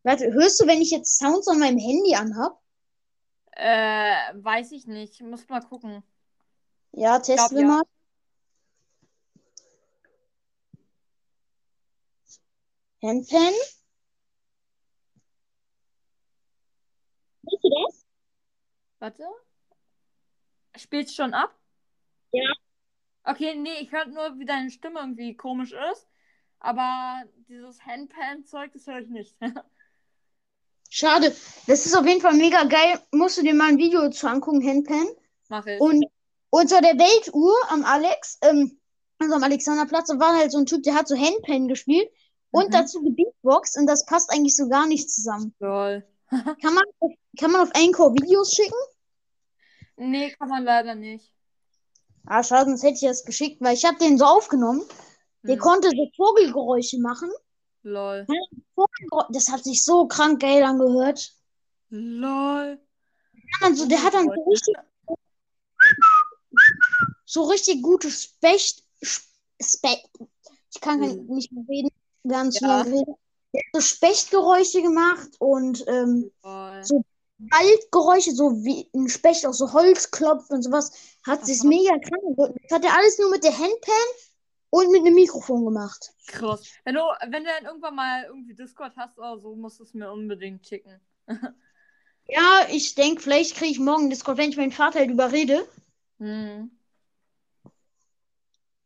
warte, 0.03 0.33
hörst 0.33 0.61
du, 0.61 0.67
wenn 0.67 0.81
ich 0.81 0.91
jetzt 0.91 1.19
Sounds 1.19 1.49
an 1.49 1.59
meinem 1.59 1.79
Handy 1.79 2.15
anhab? 2.15 2.59
Äh, 3.53 4.33
weiß 4.35 4.73
ich 4.73 4.87
nicht. 4.87 5.21
Muss 5.21 5.47
mal 5.49 5.61
gucken. 5.61 6.03
Ja, 6.93 7.19
testen 7.19 7.57
wir 7.57 7.65
ja. 7.65 7.69
mal. 7.69 7.83
Handpan. 13.03 13.53
Siehst 17.43 17.65
du 17.65 17.71
das? 17.71 18.07
Warte. 19.01 19.25
Spielst 20.77 21.17
schon 21.17 21.35
ab? 21.35 21.53
Ja. 22.31 22.49
Okay, 23.25 23.57
nee, 23.57 23.81
ich 23.81 23.91
höre 23.91 24.07
nur, 24.07 24.39
wie 24.39 24.45
deine 24.45 24.71
Stimme 24.71 25.01
irgendwie 25.01 25.37
komisch 25.37 25.75
ist. 25.93 26.09
Aber 26.61 27.25
dieses 27.49 27.85
Handpan-Zeug, 27.85 28.73
das 28.73 28.87
höre 28.87 29.01
ich 29.01 29.09
nicht. 29.09 29.37
Schade. 30.89 31.35
Das 31.67 31.87
ist 31.87 31.97
auf 31.97 32.07
jeden 32.07 32.21
Fall 32.21 32.35
mega 32.35 32.65
geil. 32.65 33.01
Musst 33.11 33.39
du 33.39 33.43
dir 33.43 33.55
mal 33.55 33.69
ein 33.69 33.79
Video 33.79 34.11
zu 34.11 34.29
angucken, 34.29 34.67
Handpan. 34.67 35.09
Mach 35.49 35.67
ich. 35.67 35.81
Und 35.81 36.05
unter 36.51 36.81
der 36.81 36.99
Weltuhr 36.99 37.55
am 37.71 37.85
Alex, 37.85 38.39
ähm, 38.43 38.79
also 39.19 39.35
am 39.35 39.43
Alexanderplatz, 39.43 40.09
da 40.09 40.21
war 40.21 40.37
halt 40.37 40.53
so 40.53 40.59
ein 40.59 40.67
Typ, 40.67 40.85
der 40.85 40.95
hat 40.95 41.09
so 41.09 41.17
Handpan 41.17 41.67
gespielt 41.67 42.09
und 42.53 42.69
Mhm. 42.69 42.71
dazu 42.71 43.03
gebeatboxt 43.03 43.77
und 43.79 43.87
das 43.87 44.07
passt 44.07 44.31
eigentlich 44.31 44.55
so 44.55 44.69
gar 44.69 44.87
nicht 44.87 45.11
zusammen. 45.11 45.53
Lol. 45.59 46.05
Kann 46.63 46.75
man, 46.75 46.85
auf- 47.01 47.13
kann 47.39 47.51
man 47.51 47.63
auf 47.63 47.75
Anchor 47.75 48.15
Videos 48.15 48.53
schicken? 48.53 48.79
Nee, 49.97 50.31
kann 50.39 50.49
man 50.49 50.65
leider 50.65 50.95
nicht. 50.95 51.33
Ah, 52.27 52.43
schade, 52.43 52.71
sonst 52.71 52.83
hätte 52.85 52.95
ich 52.95 53.01
das 53.03 53.25
geschickt, 53.25 53.61
weil 53.61 53.75
ich 53.75 53.85
habe 53.85 53.99
den 53.99 54.17
so 54.17 54.25
aufgenommen. 54.25 54.83
Der 55.43 55.57
Hm. 55.57 55.61
konnte 55.61 55.89
so 55.91 56.09
Vogelgeräusche 56.17 56.99
machen. 57.01 57.31
Lol. 57.83 58.27
Das 59.31 59.49
hat 59.49 59.65
sich 59.65 59.83
so 59.85 60.07
krank 60.07 60.41
geil 60.41 60.63
angehört. 60.63 61.33
Lol. 61.91 62.81
Also, 63.61 63.87
der 63.87 64.03
hat 64.03 64.15
dann 64.15 64.27
so 64.33 64.45
richtig, 64.49 64.75
so 67.25 67.43
richtig 67.45 67.83
gute 67.83 68.11
Specht, 68.11 68.85
Specht, 69.61 70.09
ich 70.75 70.81
kann 70.81 71.01
kein- 71.01 71.27
nicht 71.27 71.53
mehr 71.53 71.65
reden, 71.69 71.89
wir 72.25 72.39
haben 72.39 72.51
Ja. 72.53 72.85
so 72.85 73.81
Spechtgeräusche 73.81 74.83
gemacht 74.83 75.31
und 75.39 75.85
ähm. 75.89 76.31
So- 76.83 77.05
Waldgeräusche, 77.51 78.31
so 78.31 78.63
wie 78.63 78.89
ein 78.95 79.09
Specht 79.09 79.45
auf 79.47 79.57
so 79.57 79.73
Holz 79.73 80.13
klopft 80.13 80.51
und 80.51 80.63
sowas, 80.63 80.93
hat 81.27 81.45
sich 81.45 81.65
mega 81.65 81.91
krank 81.99 82.23
angehört. 82.25 82.57
Das 82.69 82.79
hat 82.79 82.85
er 82.85 82.97
alles 82.97 83.19
nur 83.19 83.31
mit 83.31 83.43
der 83.43 83.59
Handpan 83.59 84.07
und 84.71 84.93
mit 84.93 85.01
einem 85.01 85.15
Mikrofon 85.17 85.65
gemacht. 85.65 86.13
Krass. 86.29 86.63
Wenn 86.85 86.95
du, 86.95 87.01
wenn 87.01 87.43
du 87.43 87.51
dann 87.51 87.65
irgendwann 87.65 87.97
mal 87.97 88.25
irgendwie 88.27 88.55
Discord 88.55 88.93
hast 88.97 89.19
oder 89.19 89.41
so, 89.41 89.57
musst 89.57 89.81
du 89.81 89.83
es 89.83 89.93
mir 89.93 90.13
unbedingt 90.13 90.67
schicken. 90.67 91.01
Ja, 92.29 92.67
ich 92.71 92.95
denke, 92.95 93.21
vielleicht 93.21 93.57
kriege 93.57 93.73
ich 93.73 93.81
morgen 93.81 94.09
Discord, 94.09 94.39
wenn 94.39 94.51
ich 94.51 94.57
meinen 94.57 94.71
Vater 94.71 95.01
halt 95.01 95.11
überrede. 95.11 95.67
Hm. 96.21 96.71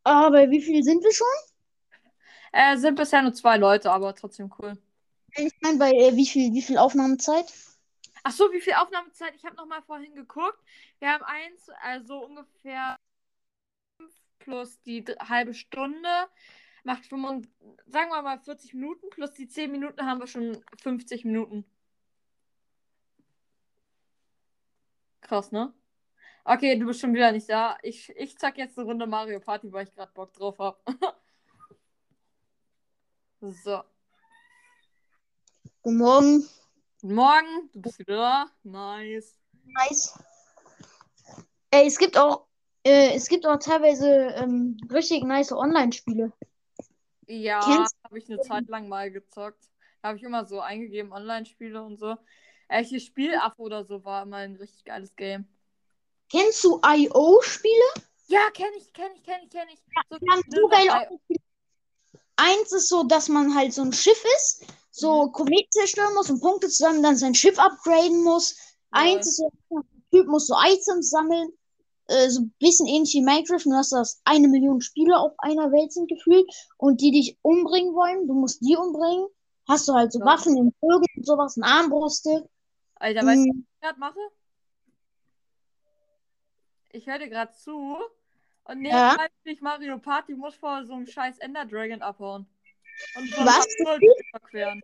Aber 0.05 0.51
wie 0.51 0.63
viel 0.63 0.83
sind 0.83 1.05
wir 1.05 1.13
schon? 1.13 1.27
Äh, 2.53 2.77
sind 2.77 2.97
bisher 2.97 3.23
nur 3.23 3.35
zwei 3.35 3.57
Leute, 3.57 3.91
aber 3.91 4.15
trotzdem 4.15 4.53
cool. 4.59 4.77
Ich 5.37 5.53
meine, 5.61 5.79
bei 5.79 5.91
äh, 5.91 6.17
wie 6.17 6.27
viel, 6.27 6.53
wie 6.55 6.63
viel 6.63 6.79
Aufnahmezeit? 6.79 7.53
Ach 8.23 8.33
so, 8.33 8.51
wie 8.53 8.61
viel 8.61 8.73
Aufnahmezeit? 8.75 9.35
Ich 9.37 9.45
habe 9.45 9.57
noch 9.57 9.67
mal 9.67 9.83
vorhin 9.83 10.15
geguckt. 10.15 10.59
Wir 10.99 11.11
haben 11.13 11.25
eins, 11.25 11.69
also 11.83 12.25
ungefähr 12.25 12.97
fünf 13.99 14.13
plus 14.39 14.81
die 14.83 15.05
halbe 15.21 15.55
Stunde. 15.55 16.09
Macht 16.85 17.07
25, 17.07 17.53
sagen 17.87 18.11
wir 18.11 18.23
mal 18.23 18.39
40 18.39 18.75
Minuten. 18.75 19.11
Plus 19.11 19.33
die 19.33 19.49
10 19.49 19.71
Minuten 19.71 20.07
haben 20.07 20.21
wir 20.21 20.27
schon 20.27 20.63
50 20.83 21.25
Minuten. 21.25 21.65
Krass, 25.21 25.51
ne? 25.53 25.73
Okay, 26.45 26.79
du 26.79 26.87
bist 26.87 27.01
schon 27.01 27.15
wieder 27.15 27.33
nicht 27.33 27.49
da. 27.51 27.77
Ich, 27.83 28.11
ich 28.17 28.39
zack 28.39 28.57
jetzt 28.59 28.79
eine 28.79 28.87
Runde 28.87 29.07
Mario 29.07 29.41
Party, 29.41 29.73
weil 29.73 29.87
ich 29.87 29.95
gerade 29.95 30.13
Bock 30.15 30.33
drauf 30.33 30.59
habe. 30.59 30.79
so. 33.51 33.83
Guten 35.83 35.99
Morgen. 35.99 36.49
Guten 37.01 37.15
Morgen, 37.15 37.71
du 37.73 37.81
bist 37.81 37.99
wieder 37.99 38.17
da. 38.17 38.47
Nice. 38.63 39.39
Nice. 39.65 40.19
Ey, 41.71 41.87
es 41.87 41.99
gibt 41.99 42.17
auch, 42.17 42.47
äh, 42.85 43.15
es 43.15 43.29
gibt 43.29 43.47
auch 43.47 43.59
teilweise 43.59 44.09
ähm, 44.37 44.77
richtig 44.91 45.25
nice 45.25 45.53
Online-Spiele. 45.53 46.33
Ja, 47.27 47.61
habe 48.05 48.19
ich 48.19 48.29
eine 48.29 48.41
Zeit 48.41 48.69
lang 48.69 48.89
mal 48.89 49.11
gezockt. 49.11 49.69
Da 50.03 50.09
habe 50.09 50.19
ich 50.19 50.25
immer 50.25 50.45
so 50.45 50.61
eingegeben, 50.61 51.13
Online-Spiele 51.13 51.83
und 51.83 51.99
so. 51.99 52.17
Äh, 52.69 52.85
hier 52.85 53.01
Spielaffe 53.01 53.61
oder 53.61 53.85
so 53.85 54.05
war 54.05 54.23
immer 54.23 54.39
ein 54.39 54.57
richtig 54.57 54.85
geiles 54.85 55.15
Game. 55.17 55.47
Kennst 56.31 56.65
du 56.65 56.81
IO-Spiele? 56.85 58.07
Ja, 58.29 58.51
kenne 58.51 58.77
ich, 58.77 58.93
kenne 58.93 59.15
ich, 59.15 59.23
kenne 59.23 59.45
ich, 59.45 59.51
kenne 59.51 59.71
ich. 59.73 59.81
So, 60.11 60.19
Die 60.19 60.31
haben 60.31 60.43
so 60.49 60.69
geil. 60.69 61.19
Eins 62.37 62.73
ist 62.73 62.89
so, 62.89 63.05
dass 63.05 63.29
man 63.29 63.55
halt 63.55 63.73
so 63.73 63.83
ein 63.83 63.93
Schiff 63.93 64.23
ist, 64.37 64.65
so 64.91 65.31
Kometen 65.31 65.71
zerstören 65.71 66.15
muss 66.15 66.31
und 66.31 66.41
Punkte 66.41 66.69
zusammen 66.69 67.03
dann 67.03 67.17
sein 67.17 67.35
Schiff 67.35 67.59
upgraden 67.59 68.23
muss. 68.23 68.57
Eins 68.91 69.27
ist 69.27 69.37
so, 69.39 69.51
der 69.71 69.83
Typ 70.21 70.29
muss 70.29 70.47
so 70.47 70.55
Items 70.57 71.11
sammeln. 71.11 71.51
Äh, 72.09 72.31
so 72.31 72.43
ein 72.43 72.55
bisschen 72.61 72.87
ähnlich 72.87 73.15
wie 73.15 73.23
Minecraft. 73.23 73.65
Du 73.65 73.73
hast 73.75 73.93
das 73.93 74.21
eine 74.25 74.49
Million 74.49 74.81
Spieler 74.81 75.21
auf 75.21 75.33
einer 75.39 75.73
Welt 75.73 75.93
sind 75.93 76.09
gefühlt 76.09 76.47
und 76.79 77.01
die 77.01 77.11
dich 77.11 77.39
umbringen 77.43 77.95
wollen. 77.95 78.27
Du 78.29 78.35
musst 78.35 78.61
die 78.65 78.77
umbringen. 78.77 79.27
Hast 79.69 79.89
du 79.89 79.95
halt 79.95 80.13
so 80.13 80.21
Ja. 80.21 80.27
Waffen 80.27 80.57
in 80.57 80.73
Vögeln 80.81 81.07
und 81.17 81.27
sowas, 81.27 81.57
eine 81.57 81.67
Armbrüste. 81.67 82.49
Alter, 82.97 83.25
weißt 83.27 83.47
du, 83.47 83.51
was 83.51 83.57
Mm, 83.57 83.67
ich 83.75 83.81
gerade 83.81 83.99
mache? 84.01 84.19
Ich 86.91 87.07
höre 87.07 87.19
dir 87.21 87.29
gerade 87.29 87.53
zu 87.53 87.97
und 88.69 88.83
Ja. 88.83 89.17
nebenbei 89.17 89.27
spiel 89.41 89.53
ich 89.53 89.61
Mario 89.61 89.99
Party, 89.99 90.35
muss 90.35 90.55
vor 90.57 90.85
so 90.85 90.95
einem 90.95 91.07
scheiß 91.07 91.39
Ender 91.39 91.65
Dragon 91.67 92.03
abhauen. 92.03 92.47
Und 93.15 93.29
so 93.35 93.45
Was? 93.45 93.67
überqueren. 94.33 94.83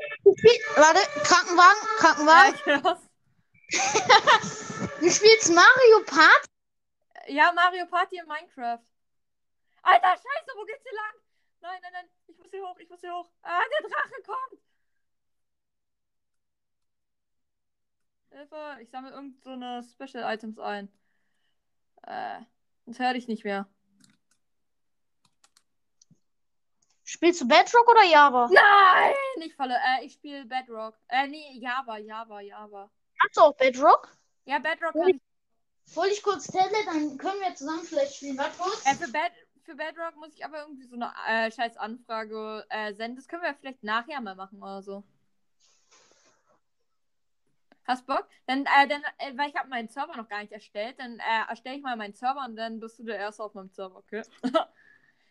Warte, 0.76 1.00
Krankenwagen, 1.24 1.78
Ja, 1.82 1.98
Krankenwagen. 1.98 2.82
hör's. 2.82 3.08
Du 5.00 5.10
spielst 5.10 5.52
Mario 5.52 6.04
Party? 6.06 6.48
Ja, 7.28 7.52
Mario 7.52 7.86
Party 7.86 8.18
in 8.18 8.26
Minecraft. 8.26 8.80
Alter, 9.82 10.08
scheiße, 10.10 10.52
wo 10.56 10.64
geht's 10.64 10.82
hier 10.82 10.92
lang? 10.94 11.14
Nein, 11.60 11.80
nein, 11.82 11.92
nein, 11.92 12.08
ich 12.28 12.36
muss 12.38 12.50
hier 12.50 12.62
hoch, 12.62 12.78
ich 12.78 12.88
muss 12.88 13.00
hier 13.00 13.12
hoch. 13.14 13.28
Ah, 13.42 13.60
der 13.80 13.88
Drache 13.88 14.22
kommt. 14.24 14.60
Hilfe, 18.30 18.78
ich 18.80 18.90
sammle 18.90 19.10
irgend 19.12 19.42
so 19.42 19.50
eine 19.50 19.82
Special 19.82 20.32
Items 20.34 20.58
ein. 20.58 20.88
Äh, 22.06 22.40
das 22.86 22.98
höre 22.98 23.14
ich 23.14 23.28
nicht 23.28 23.44
mehr. 23.44 23.68
Spielst 27.04 27.42
du 27.42 27.46
Bedrock 27.46 27.88
oder 27.88 28.04
Java? 28.04 28.48
Nein, 28.50 29.46
ich 29.46 29.54
falle. 29.54 29.74
Äh, 29.74 30.06
ich 30.06 30.14
spiele 30.14 30.46
Bedrock. 30.46 30.94
Äh, 31.08 31.28
nee, 31.28 31.58
Java, 31.58 31.98
Java, 31.98 32.40
Java. 32.40 32.90
Hast 33.18 33.36
du 33.36 33.42
auch 33.42 33.56
Bedrock? 33.56 34.16
Ja, 34.46 34.58
Bedrock 34.58 34.94
kann 34.94 35.08
ich. 35.08 35.20
Hol 35.94 36.06
ich 36.06 36.22
kurz 36.22 36.46
Tablet, 36.46 36.86
dann 36.86 37.18
können 37.18 37.40
wir 37.40 37.54
zusammen 37.54 37.84
vielleicht 37.84 38.14
spielen. 38.14 38.38
Warte 38.38 38.56
kurz. 38.56 38.86
Äh, 38.86 38.94
für, 38.94 39.12
Bed 39.12 39.32
für 39.62 39.74
Bedrock 39.74 40.16
muss 40.16 40.34
ich 40.34 40.44
aber 40.44 40.60
irgendwie 40.62 40.86
so 40.86 40.96
eine 40.96 41.12
äh, 41.28 41.50
scheiß 41.52 41.76
Anfrage 41.76 42.64
äh, 42.70 42.94
senden. 42.94 43.16
Das 43.16 43.28
können 43.28 43.42
wir 43.42 43.54
vielleicht 43.54 43.84
nachher 43.84 44.20
mal 44.20 44.34
machen 44.34 44.62
oder 44.62 44.82
so. 44.82 45.04
Hast 47.84 48.06
Bock? 48.06 48.28
Dann, 48.46 48.64
äh, 48.64 48.88
dann 48.88 49.02
äh, 49.18 49.36
weil 49.36 49.50
ich 49.50 49.56
habe 49.56 49.68
meinen 49.68 49.88
Server 49.88 50.16
noch 50.16 50.28
gar 50.28 50.40
nicht 50.40 50.52
erstellt, 50.52 50.98
dann 50.98 51.18
äh, 51.18 51.48
erstelle 51.48 51.76
ich 51.76 51.82
mal 51.82 51.96
meinen 51.96 52.14
Server 52.14 52.44
und 52.44 52.54
dann 52.56 52.78
bist 52.78 52.98
du 52.98 53.04
der 53.04 53.18
Erste 53.18 53.42
auf 53.42 53.54
meinem 53.54 53.70
Server, 53.70 53.96
okay? 53.96 54.22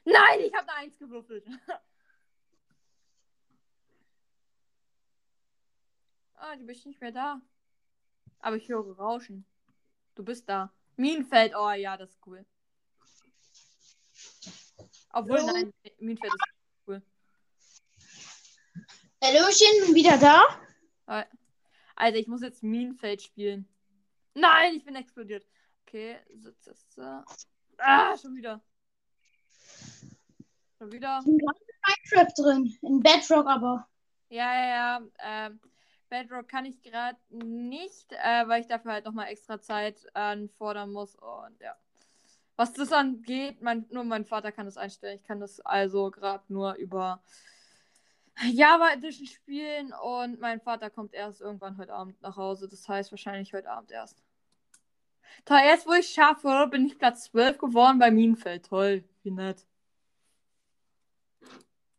Nein, 0.03 0.39
ich 0.39 0.53
habe 0.53 0.67
eine 0.69 0.79
Eins 0.79 0.97
gewürfelt. 0.97 1.45
ah, 6.35 6.55
du 6.55 6.65
bist 6.65 6.85
nicht 6.85 6.99
mehr 6.99 7.11
da. 7.11 7.39
Aber 8.39 8.55
ich 8.57 8.67
höre 8.67 8.97
Rauschen. 8.97 9.45
Du 10.15 10.23
bist 10.25 10.49
da. 10.49 10.73
Minenfeld, 10.97 11.53
oh 11.55 11.71
ja, 11.71 11.95
das 11.95 12.09
ist 12.09 12.19
cool. 12.25 12.45
Obwohl, 15.13 15.39
Hallo? 15.39 15.53
nein, 15.53 15.73
Minenfeld 15.99 16.33
ist 16.33 16.41
cool. 16.87 17.01
Hallöchen, 19.23 19.93
wieder 19.95 20.17
da? 20.17 20.41
Alter, 21.95 22.17
ich 22.17 22.27
muss 22.27 22.41
jetzt 22.41 22.63
Minenfeld 22.63 23.21
spielen. 23.21 23.67
Nein, 24.33 24.75
ich 24.75 24.85
bin 24.85 24.95
explodiert. 24.95 25.45
Okay, 25.85 26.17
sitzt 26.35 26.67
es. 26.67 26.85
Ah, 27.77 28.17
schon 28.17 28.35
wieder. 28.35 28.61
Schon 30.77 30.91
wieder. 30.91 31.19
Ich 31.19 31.25
bin 31.25 31.37
gerade 31.37 31.59
in 31.59 32.15
Minecraft 32.15 32.33
drin. 32.37 32.77
In 32.81 32.99
Bedrock 33.01 33.47
aber. 33.47 33.87
Ja, 34.29 34.53
ja, 34.53 34.67
ja. 34.67 35.01
Ähm, 35.19 35.59
Bedrock 36.09 36.47
kann 36.47 36.65
ich 36.65 36.81
gerade 36.81 37.17
nicht, 37.29 38.11
äh, 38.11 38.47
weil 38.47 38.61
ich 38.61 38.67
dafür 38.67 38.93
halt 38.93 39.05
nochmal 39.05 39.27
extra 39.27 39.59
Zeit 39.59 40.05
anfordern 40.15 40.91
muss. 40.91 41.15
Und 41.15 41.59
ja. 41.59 41.75
Was 42.55 42.73
das 42.73 42.91
angeht, 42.91 43.61
mein, 43.61 43.85
nur 43.91 44.03
mein 44.03 44.25
Vater 44.25 44.51
kann 44.51 44.65
das 44.65 44.77
einstellen. 44.77 45.19
Ich 45.19 45.27
kann 45.27 45.39
das 45.39 45.59
also 45.61 46.11
gerade 46.11 46.43
nur 46.47 46.75
über 46.75 47.23
Java 48.51 48.91
Edition 48.93 49.27
spielen 49.27 49.93
und 49.93 50.39
mein 50.39 50.61
Vater 50.61 50.89
kommt 50.89 51.13
erst 51.13 51.41
irgendwann 51.41 51.77
heute 51.77 51.93
Abend 51.93 52.21
nach 52.21 52.37
Hause. 52.37 52.67
Das 52.67 52.87
heißt 52.87 53.11
wahrscheinlich 53.11 53.53
heute 53.53 53.69
Abend 53.69 53.91
erst. 53.91 54.23
Toll, 55.45 55.59
erst 55.63 55.87
wo 55.87 55.93
ich 55.93 56.09
schaffe, 56.09 56.67
bin 56.69 56.85
ich 56.85 56.97
Platz 56.97 57.25
12 57.25 57.57
geworden 57.57 57.99
bei 57.99 58.11
Minenfeld. 58.11 58.65
Toll, 58.65 59.03
wie 59.23 59.31
nett. 59.31 59.65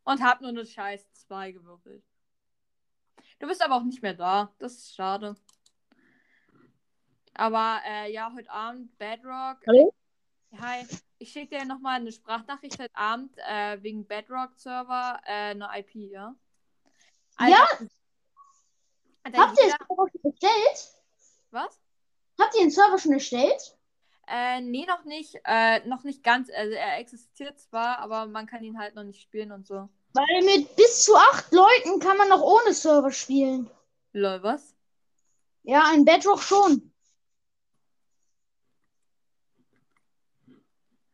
Und 0.05 0.23
hab 0.23 0.41
nur 0.41 0.51
eine 0.51 0.67
scheiß 0.67 1.13
2 1.13 1.53
gewürfelt. 1.53 2.03
Du 3.39 3.47
bist 3.47 3.63
aber 3.65 3.77
auch 3.77 3.85
nicht 3.85 4.03
mehr 4.03 4.15
da. 4.15 4.53
Das 4.59 4.75
ist 4.75 4.95
schade. 4.95 5.37
Aber 7.35 7.81
äh, 7.87 8.13
ja, 8.13 8.33
heute 8.35 8.51
Abend 8.51 8.97
Bedrock. 8.99 9.59
Hallo? 9.67 9.95
Hi. 10.61 10.87
Ich 11.23 11.31
schicke 11.31 11.57
dir 11.57 11.65
nochmal 11.65 12.01
eine 12.01 12.11
Sprachnachricht 12.11 12.81
heute 12.81 12.97
Abend 12.97 13.33
äh, 13.49 13.81
wegen 13.81 14.05
Bedrock-Server, 14.09 15.21
äh, 15.25 15.51
eine 15.51 15.69
IP, 15.73 15.95
ja? 15.95 16.35
Ja. 17.39 17.65
Alter, 19.23 19.39
Habt 19.39 19.57
ihr 19.57 19.67
den 19.67 19.71
Server 19.71 20.09
schon 20.11 20.33
erstellt? 20.33 21.03
Was? 21.53 21.81
Habt 22.41 22.55
ihr 22.57 22.61
den 22.63 22.71
Server 22.73 22.99
schon 22.99 23.13
erstellt? 23.13 23.79
Äh, 24.27 24.63
nee, 24.63 24.85
noch 24.85 25.05
nicht. 25.05 25.39
Äh, 25.45 25.87
noch 25.87 26.03
nicht 26.03 26.25
ganz. 26.25 26.51
Also 26.51 26.73
er 26.73 26.99
existiert 26.99 27.61
zwar, 27.61 27.99
aber 27.99 28.27
man 28.27 28.49
kann 28.49 28.65
ihn 28.65 28.81
halt 28.81 28.97
noch 28.97 29.05
nicht 29.05 29.23
spielen 29.23 29.53
und 29.53 29.65
so. 29.65 29.89
Weil 30.15 30.45
mit 30.45 30.75
bis 30.75 31.05
zu 31.05 31.15
acht 31.15 31.53
Leuten 31.53 32.01
kann 32.01 32.17
man 32.17 32.31
noch 32.31 32.43
ohne 32.43 32.75
Server 32.75 33.13
spielen. 33.13 33.71
Lol, 34.13 34.43
was? 34.43 34.75
Ja, 35.63 35.93
in 35.95 36.05
Bedrock 36.05 36.43
schon. 36.43 36.92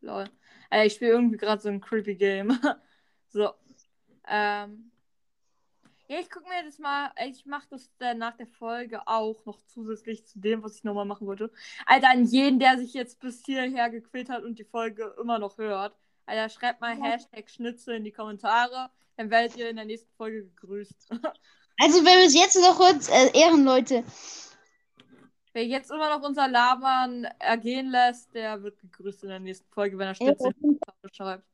Lol. 0.09 0.25
Äh, 0.71 0.87
ich 0.87 0.95
spiele 0.95 1.13
irgendwie 1.13 1.37
gerade 1.37 1.61
so 1.61 1.69
ein 1.69 1.81
creepy 1.81 2.15
Game. 2.15 2.59
so. 3.29 3.51
Ähm. 4.27 4.91
Ja, 6.11 6.21
ich 6.21 6.31
gucke 6.31 6.49
mir 6.49 6.65
das 6.65 6.79
mal. 6.79 7.11
Ich 7.27 7.45
mache 7.45 7.67
das 7.71 7.91
äh, 8.01 8.15
nach 8.15 8.35
der 8.35 8.47
Folge 8.47 9.07
auch 9.07 9.45
noch 9.45 9.61
zusätzlich 9.67 10.27
zu 10.27 10.41
dem, 10.41 10.63
was 10.63 10.77
ich 10.77 10.85
nochmal 10.85 11.05
machen 11.05 11.27
wollte. 11.27 11.53
Alter, 11.85 12.09
an 12.11 12.25
jeden, 12.25 12.59
der 12.59 12.79
sich 12.79 12.95
jetzt 12.95 13.21
bis 13.21 13.45
hierher 13.45 13.91
gequält 13.91 14.31
hat 14.31 14.43
und 14.43 14.59
die 14.59 14.65
Folge 14.65 15.15
immer 15.21 15.39
noch 15.39 15.59
hört. 15.59 15.95
Alter, 16.25 16.49
schreibt 16.49 16.81
mal 16.81 16.97
Ja. 16.97 17.05
Hashtag 17.05 17.51
Schnitzel 17.51 17.97
in 17.97 18.05
die 18.05 18.13
Kommentare. 18.13 18.91
Dann 19.19 19.31
werdet 19.31 19.57
ihr 19.59 19.69
in 19.69 19.77
der 19.77 19.85
nächsten 19.85 20.11
Folge 20.17 20.45
gegrüßt. 20.45 21.11
Also, 21.81 22.05
wer 22.05 22.25
bis 22.25 22.35
jetzt 22.35 22.57
noch 22.57 22.77
hört, 22.81 23.09
äh, 23.09 23.39
Ehrenleute. 23.39 24.03
Wer 25.59 25.67
jetzt 25.67 25.91
immer 25.91 26.09
noch 26.09 26.25
unser 26.25 26.47
Labern 26.47 27.25
ergehen 27.41 27.91
lässt, 27.91 28.33
der 28.33 28.63
wird 28.63 28.79
gegrüßt 28.79 29.25
in 29.25 29.31
der 29.31 29.41
nächsten 29.41 29.69
Folge, 29.73 29.99
wenn 29.99 30.07
er 30.07 30.13
die 30.13 30.37
Kommentare 30.37 31.09
schreibt. 31.11 31.45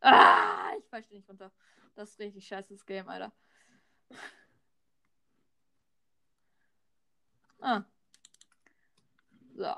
Ah, 0.00 0.70
ich 0.78 0.86
fall 0.86 1.04
nicht 1.10 1.28
runter. 1.28 1.50
Das 1.96 2.10
ist 2.10 2.20
richtig 2.20 2.46
scheiße, 2.46 2.72
das 2.72 2.86
Game, 2.86 3.08
Alter. 3.08 3.32
Ah. 7.60 7.82
So. 9.56 9.74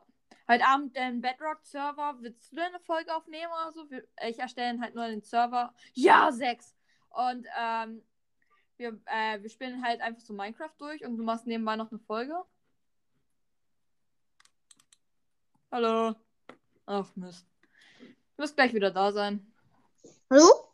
Heute 0.48 0.66
Abend 0.66 0.94
den 0.94 1.22
Bedrock-Server. 1.22 2.16
Willst 2.20 2.52
du 2.52 2.56
denn 2.56 2.66
eine 2.66 2.80
Folge 2.80 3.16
aufnehmen 3.16 3.50
oder 3.54 3.72
so? 3.72 3.86
Ich 4.28 4.38
erstelle 4.38 4.78
halt 4.82 4.94
nur 4.94 5.06
den 5.06 5.22
Server. 5.22 5.72
Ja, 5.94 6.30
sechs. 6.30 6.76
Und 7.08 7.46
ähm, 7.58 8.02
wir, 8.82 8.98
äh, 9.06 9.40
wir 9.40 9.48
spielen 9.48 9.84
halt 9.84 10.00
einfach 10.00 10.20
so 10.20 10.32
Minecraft 10.32 10.74
durch 10.78 11.04
und 11.04 11.16
du 11.16 11.22
machst 11.22 11.46
nebenbei 11.46 11.76
noch 11.76 11.90
eine 11.90 12.00
Folge. 12.00 12.34
Hallo. 15.70 16.14
Ach 16.86 17.08
Mist. 17.14 17.46
Du 18.36 18.42
wirst 18.42 18.56
gleich 18.56 18.74
wieder 18.74 18.90
da 18.90 19.12
sein. 19.12 19.46
Hallo? 20.28 20.72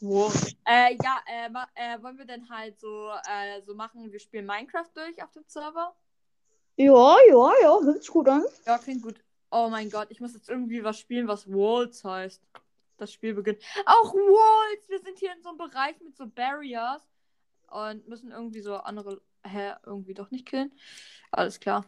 Wow. 0.00 0.34
Äh, 0.66 0.96
ja, 1.00 1.20
äh, 1.26 1.48
äh, 1.76 2.02
wollen 2.02 2.18
wir 2.18 2.24
denn 2.24 2.48
halt 2.50 2.80
so, 2.80 3.12
äh, 3.30 3.62
so 3.62 3.74
machen, 3.74 4.10
wir 4.10 4.18
spielen 4.18 4.46
Minecraft 4.46 4.90
durch 4.94 5.22
auf 5.22 5.30
dem 5.30 5.44
Server? 5.46 5.94
Ja, 6.76 7.16
ja, 7.28 7.52
ja, 7.62 7.80
hört 7.82 8.02
sich 8.02 8.10
gut 8.10 8.28
an. 8.28 8.44
Ja, 8.66 8.78
klingt 8.78 9.02
gut. 9.02 9.22
Oh 9.52 9.68
mein 9.70 9.90
Gott, 9.90 10.08
ich 10.10 10.20
muss 10.20 10.34
jetzt 10.34 10.48
irgendwie 10.48 10.82
was 10.82 10.98
spielen, 10.98 11.28
was 11.28 11.46
Walls 11.46 12.02
heißt. 12.02 12.42
Das 12.96 13.12
Spiel 13.12 13.34
beginnt. 13.34 13.62
Auch 13.86 14.12
Walls! 14.12 14.88
Wir 14.88 15.00
sind 15.00 15.18
hier 15.18 15.32
in 15.32 15.42
so 15.42 15.50
einem 15.50 15.58
Bereich 15.58 16.00
mit 16.00 16.16
so 16.16 16.26
Barriers 16.26 17.11
und 17.72 18.08
müssen 18.08 18.30
irgendwie 18.30 18.60
so 18.60 18.76
andere. 18.76 19.20
Hä, 19.44 19.72
irgendwie 19.84 20.14
doch 20.14 20.30
nicht 20.30 20.46
killen. 20.46 20.72
Alles 21.32 21.58
klar. 21.58 21.84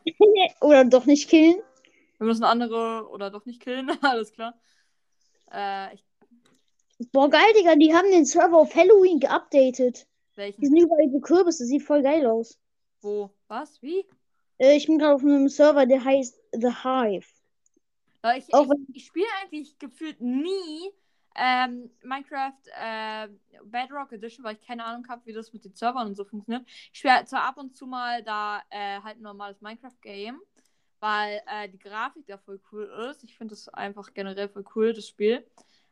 Oder 0.60 0.84
doch 0.84 1.06
nicht 1.06 1.28
killen. 1.28 1.56
Wir 2.18 2.26
müssen 2.26 2.44
andere 2.44 3.08
oder 3.10 3.30
doch 3.30 3.44
nicht 3.46 3.62
killen. 3.62 3.90
Alles 4.02 4.32
klar. 4.32 4.54
Äh, 5.52 5.94
ich, 5.94 6.04
Boah, 7.12 7.28
geil, 7.28 7.52
Digga, 7.56 7.76
die 7.76 7.94
haben 7.94 8.10
den 8.10 8.24
Server 8.24 8.56
auf 8.56 8.74
Halloween 8.74 9.20
geupdatet. 9.20 10.06
Die 10.32 10.36
welchen? 10.36 10.64
sind 10.64 10.76
überall 10.76 11.10
so 11.10 11.20
Kürbisse, 11.20 11.64
sieht 11.64 11.82
voll 11.82 12.02
geil 12.02 12.26
aus. 12.26 12.58
Wo? 13.00 13.30
Was? 13.48 13.80
Wie? 13.82 14.04
Äh, 14.58 14.76
ich 14.76 14.86
bin 14.86 14.98
gerade 14.98 15.14
auf 15.14 15.22
einem 15.22 15.48
Server, 15.48 15.86
der 15.86 16.04
heißt 16.04 16.40
The 16.52 16.72
Hive. 16.82 17.26
Ja, 18.22 18.36
ich, 18.36 18.48
ich, 18.48 18.94
ich 18.94 19.06
spiele 19.06 19.26
eigentlich 19.42 19.78
gefühlt 19.78 20.20
nie 20.20 20.90
ähm, 21.34 21.90
Minecraft 22.02 22.52
äh, 22.80 23.28
Bedrock 23.64 24.12
Edition, 24.12 24.44
weil 24.44 24.56
ich 24.56 24.66
keine 24.66 24.84
Ahnung 24.84 25.06
habe, 25.08 25.24
wie 25.26 25.32
das 25.32 25.52
mit 25.52 25.64
den 25.64 25.74
Servern 25.74 26.06
und 26.06 26.16
so 26.16 26.24
funktioniert. 26.24 26.68
Ich 26.92 26.98
spiele 26.98 27.24
zwar 27.24 27.42
ab 27.44 27.56
und 27.58 27.76
zu 27.76 27.86
mal 27.86 28.22
da 28.22 28.62
äh, 28.70 29.00
halt 29.00 29.18
ein 29.18 29.22
normales 29.22 29.60
Minecraft-Game, 29.60 30.40
weil 31.00 31.42
äh, 31.46 31.68
die 31.68 31.78
Grafik 31.78 32.26
da 32.26 32.38
voll 32.38 32.60
cool 32.72 32.84
ist. 33.10 33.24
Ich 33.24 33.36
finde 33.36 33.54
das 33.54 33.68
einfach 33.68 34.14
generell 34.14 34.48
voll 34.48 34.64
cool, 34.74 34.92
das 34.92 35.08
Spiel. 35.08 35.46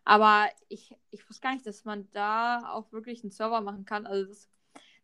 Aber 0.05 0.49
ich, 0.68 0.97
ich 1.11 1.28
wusste 1.28 1.43
gar 1.43 1.55
nicht, 1.55 1.66
dass 1.66 1.84
man 1.84 2.11
da 2.12 2.72
auch 2.72 2.93
wirklich 2.93 3.22
einen 3.22 3.30
Server 3.30 3.61
machen 3.61 3.84
kann. 3.84 4.07
Also 4.07 4.28
das, 4.28 4.49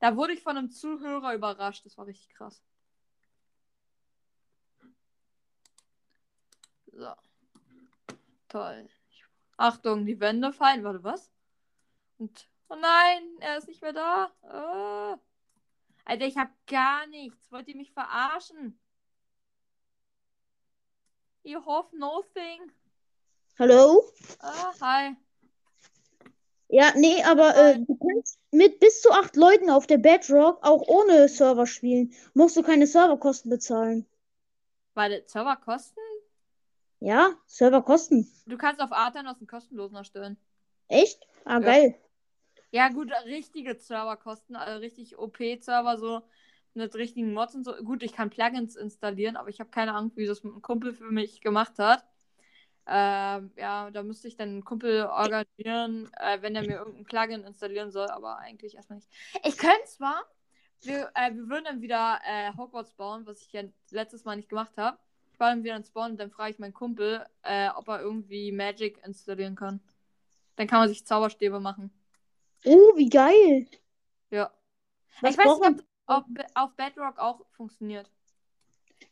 da 0.00 0.16
wurde 0.16 0.32
ich 0.32 0.42
von 0.42 0.56
einem 0.56 0.70
Zuhörer 0.70 1.34
überrascht. 1.34 1.84
Das 1.84 1.98
war 1.98 2.06
richtig 2.06 2.34
krass. 2.34 2.62
So. 6.92 7.14
Toll. 8.48 8.88
Achtung, 9.58 10.06
die 10.06 10.20
Wände 10.20 10.52
fallen. 10.52 10.84
Warte, 10.84 11.04
was? 11.04 11.30
Und. 12.16 12.48
Oh 12.70 12.76
nein, 12.76 13.22
er 13.40 13.58
ist 13.58 13.66
nicht 13.66 13.82
mehr 13.82 13.92
da. 13.92 14.30
Ah. 14.42 15.18
Alter, 16.04 16.26
ich 16.26 16.36
hab 16.36 16.50
gar 16.66 17.06
nichts. 17.08 17.50
Wollt 17.50 17.68
ihr 17.68 17.76
mich 17.76 17.90
verarschen? 17.90 18.78
You 21.42 21.64
have 21.64 21.96
nothing. 21.96 22.70
Hallo? 23.58 24.04
Ah, 24.40 24.72
hi. 24.80 25.16
Ja, 26.68 26.92
nee, 26.94 27.22
aber 27.24 27.56
äh, 27.56 27.78
du 27.78 27.96
kannst 27.96 28.38
mit 28.50 28.78
bis 28.78 29.00
zu 29.00 29.10
acht 29.10 29.34
Leuten 29.36 29.70
auf 29.70 29.86
der 29.86 29.98
Bedrock 29.98 30.58
auch 30.62 30.86
ohne 30.86 31.28
Server 31.28 31.66
spielen. 31.66 32.12
Musst 32.34 32.56
du 32.56 32.62
keine 32.62 32.86
Serverkosten 32.86 33.50
bezahlen. 33.50 34.06
Weil 37.00 37.08
Server 37.46 37.82
kosten? 37.82 38.16
Ja, 38.20 38.26
Serverkosten. 38.26 38.32
Du 38.46 38.56
kannst 38.56 38.80
auf 38.80 38.92
Artan 38.92 39.26
aus 39.26 39.38
dem 39.38 39.46
kostenlosen 39.46 39.96
erstellen. 39.96 40.36
Echt? 40.88 41.26
Ah, 41.44 41.54
Ja. 41.54 41.66
geil. 41.66 41.94
Ja, 42.70 42.88
gut, 42.90 43.10
richtige 43.24 43.74
Server 43.76 44.16
kosten, 44.16 44.54
also 44.54 44.80
richtig 44.80 45.18
OP-Server, 45.18 45.96
so 45.96 46.22
mit 46.74 46.94
richtigen 46.94 47.32
Mods 47.32 47.54
und 47.54 47.64
so. 47.64 47.74
Gut, 47.76 48.02
ich 48.02 48.12
kann 48.12 48.30
Plugins 48.30 48.76
installieren, 48.76 49.36
aber 49.36 49.48
ich 49.48 49.58
habe 49.58 49.70
keine 49.70 49.94
Ahnung, 49.94 50.12
wie 50.16 50.26
das 50.26 50.44
mit 50.44 50.52
einem 50.52 50.62
Kumpel 50.62 50.92
für 50.92 51.10
mich 51.10 51.40
gemacht 51.40 51.78
hat. 51.78 52.04
Ähm, 52.86 53.52
ja, 53.56 53.90
da 53.90 54.02
müsste 54.02 54.28
ich 54.28 54.36
dann 54.36 54.48
einen 54.48 54.64
Kumpel 54.64 55.04
organisieren, 55.06 56.10
äh, 56.18 56.40
wenn 56.40 56.56
er 56.56 56.62
mir 56.62 56.76
irgendein 56.76 57.04
Plugin 57.04 57.44
installieren 57.44 57.90
soll, 57.90 58.08
aber 58.08 58.38
eigentlich 58.38 58.76
erstmal 58.76 58.96
nicht. 58.96 59.10
Ich 59.44 59.58
könnte 59.58 59.84
zwar, 59.86 60.24
wir, 60.82 61.10
äh, 61.14 61.34
wir 61.34 61.48
würden 61.48 61.64
dann 61.64 61.80
wieder 61.82 62.20
äh, 62.24 62.52
Hogwarts 62.56 62.94
bauen, 62.94 63.26
was 63.26 63.42
ich 63.42 63.52
ja 63.52 63.62
letztes 63.90 64.24
Mal 64.24 64.36
nicht 64.36 64.48
gemacht 64.48 64.76
habe. 64.78 64.98
Baue 65.38 65.50
dann 65.50 65.64
wieder 65.64 65.76
einen 65.76 65.84
Spawn 65.84 66.12
und 66.12 66.20
dann 66.20 66.30
frage 66.30 66.52
ich 66.52 66.58
meinen 66.58 66.74
Kumpel, 66.74 67.24
äh, 67.42 67.68
ob 67.70 67.88
er 67.88 68.00
irgendwie 68.00 68.52
Magic 68.52 69.00
installieren 69.04 69.54
kann. 69.54 69.80
Dann 70.56 70.66
kann 70.66 70.80
man 70.80 70.88
sich 70.88 71.06
Zauberstäbe 71.06 71.60
machen. 71.60 71.90
Oh, 72.64 72.96
wie 72.96 73.08
geil. 73.08 73.66
Ja. 74.30 74.52
Was 75.20 75.32
ich 75.32 75.38
weiß 75.38 75.60
nicht, 75.60 75.80
ob 75.80 75.84
auf, 76.06 76.24
Be- 76.28 76.46
auf 76.54 76.74
Bedrock 76.74 77.18
auch 77.18 77.46
funktioniert. 77.52 78.10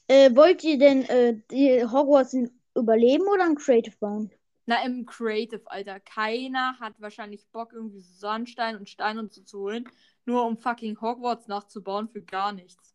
Äh, 0.09 0.35
wollt 0.35 0.65
ihr 0.65 0.79
denn 0.79 1.05
äh, 1.05 1.41
die 1.51 1.85
Hogwarts 1.85 2.35
in- 2.35 2.51
überleben 2.75 3.27
oder 3.29 3.45
ein 3.45 3.55
Creative 3.55 3.97
bauen? 3.99 4.31
Na, 4.67 4.85
im 4.85 5.07
Creative, 5.07 5.63
Alter. 5.67 6.01
Keiner 6.01 6.77
hat 6.81 7.01
wahrscheinlich 7.01 7.47
Bock, 7.49 7.73
irgendwie 7.73 8.01
Sandstein 8.01 8.77
und 8.77 8.89
Stein 8.89 9.19
und 9.19 9.33
so 9.33 9.43
zu 9.43 9.61
holen, 9.61 9.89
nur 10.25 10.45
um 10.45 10.57
fucking 10.57 11.01
Hogwarts 11.01 11.47
nachzubauen 11.47 12.09
für 12.09 12.23
gar 12.23 12.51
nichts. 12.53 12.95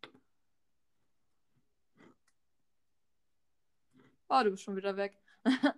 Oh, 4.34 4.44
du 4.44 4.52
bist 4.52 4.64
schon 4.64 4.78
wieder 4.78 4.96
weg. 4.96 5.14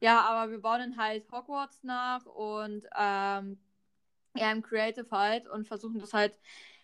ja, 0.00 0.20
aber 0.20 0.50
wir 0.50 0.60
bauen 0.60 0.80
dann 0.80 0.96
halt 0.98 1.24
Hogwarts 1.32 1.82
nach 1.84 2.26
und 2.26 2.84
ähm, 2.96 3.58
ja, 4.36 4.52
im 4.52 4.62
Creative 4.62 5.06
halt 5.10 5.48
und 5.48 5.66
versuchen 5.66 5.98
das 5.98 6.12
halt. 6.12 6.38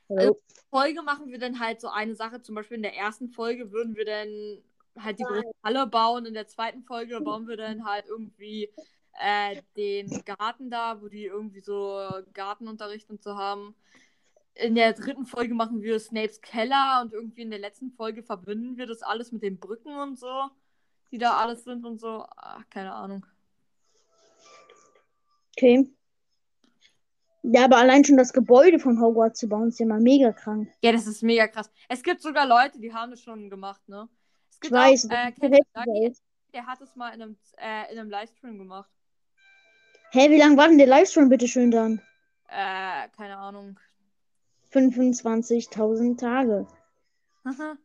Hallo. 0.09 0.39
Folge 0.71 1.03
machen 1.03 1.31
wir 1.31 1.39
dann 1.39 1.61
halt 1.61 1.81
so 1.81 1.89
eine 1.89 2.15
Sache. 2.15 2.41
Zum 2.41 2.55
Beispiel 2.55 2.79
in 2.79 2.83
der 2.83 2.97
ersten 2.97 3.29
Folge 3.29 3.71
würden 3.71 3.97
wir 3.97 4.07
dann 4.07 4.63
halt 4.99 5.19
die 5.19 5.25
große 5.25 5.53
Halle 5.63 5.87
bauen. 5.87 6.25
In 6.25 6.33
der 6.33 6.47
zweiten 6.47 6.83
Folge 6.85 7.21
bauen 7.21 7.47
wir 7.47 7.59
dann 7.59 7.85
halt 7.85 8.07
irgendwie 8.09 8.71
äh, 9.21 9.61
den 9.77 10.09
Garten 10.25 10.71
da, 10.71 11.03
wo 11.03 11.09
die 11.09 11.27
irgendwie 11.27 11.61
so 11.61 12.03
Gartenunterricht 12.33 13.11
und 13.11 13.23
so 13.23 13.37
haben. 13.37 13.75
In 14.55 14.75
der 14.75 14.95
dritten 14.95 15.27
Folge 15.27 15.53
machen 15.53 15.83
wir 15.83 16.01
Snapes 16.01 16.41
Keller 16.41 17.03
und 17.03 17.13
irgendwie 17.13 17.43
in 17.43 17.51
der 17.51 17.61
letzten 17.61 17.91
Folge 17.93 18.23
verbinden 18.23 18.79
wir 18.79 18.87
das 18.87 19.03
alles 19.03 19.33
mit 19.33 19.43
den 19.43 19.59
Brücken 19.59 19.95
und 19.95 20.19
so, 20.19 20.51
die 21.13 21.19
da 21.19 21.37
alles 21.37 21.65
sind 21.65 21.85
und 21.85 22.01
so. 22.01 22.25
Ach, 22.37 22.63
keine 22.71 22.93
Ahnung. 22.93 23.27
Okay. 25.57 25.87
Ja, 27.43 27.65
aber 27.65 27.79
allein 27.79 28.05
schon 28.05 28.17
das 28.19 28.33
Gebäude 28.33 28.79
von 28.79 29.01
Hogwarts 29.01 29.41
zu 29.41 29.49
bauen, 29.49 29.69
ist 29.69 29.81
ja 29.81 29.87
mal 29.87 30.01
mega 30.01 30.33
krank. 30.33 30.69
Ja, 30.83 30.93
das 30.93 31.07
ist 31.07 31.23
mega 31.23 31.49
krass. 31.49 31.71
Es 31.89 32.03
gibt 32.03 32.21
sogar 32.21 32.47
Leute, 32.47 32.79
die 32.81 32.93
haben 32.93 33.11
das 33.11 33.23
schon 33.23 33.49
gemacht, 33.49 33.81
ne? 33.89 34.09
Es 34.51 34.57
Ich 34.57 34.61
gibt 34.61 34.73
weiß, 34.73 35.07
auch, 35.07 35.11
äh, 35.11 35.33
du 35.33 35.49
Dagi? 35.73 36.13
Der 36.53 36.67
hat 36.67 36.81
es 36.83 36.95
mal 36.97 37.15
in 37.15 37.23
einem, 37.23 37.37
äh, 37.57 37.93
in 37.93 37.99
einem 37.99 38.11
Livestream 38.11 38.59
gemacht. 38.59 38.91
Hä, 40.13 40.29
wie 40.31 40.39
lange 40.39 40.57
war 40.57 40.69
denn 40.69 40.79
der 40.79 40.87
Livestream 40.89 41.29
bitte 41.29 41.47
schön 41.49 41.71
dann? 41.71 42.03
Äh, 42.49 43.09
keine 43.17 43.37
Ahnung. 43.39 43.79
25.000 44.73 46.19
Tage. 46.19 46.67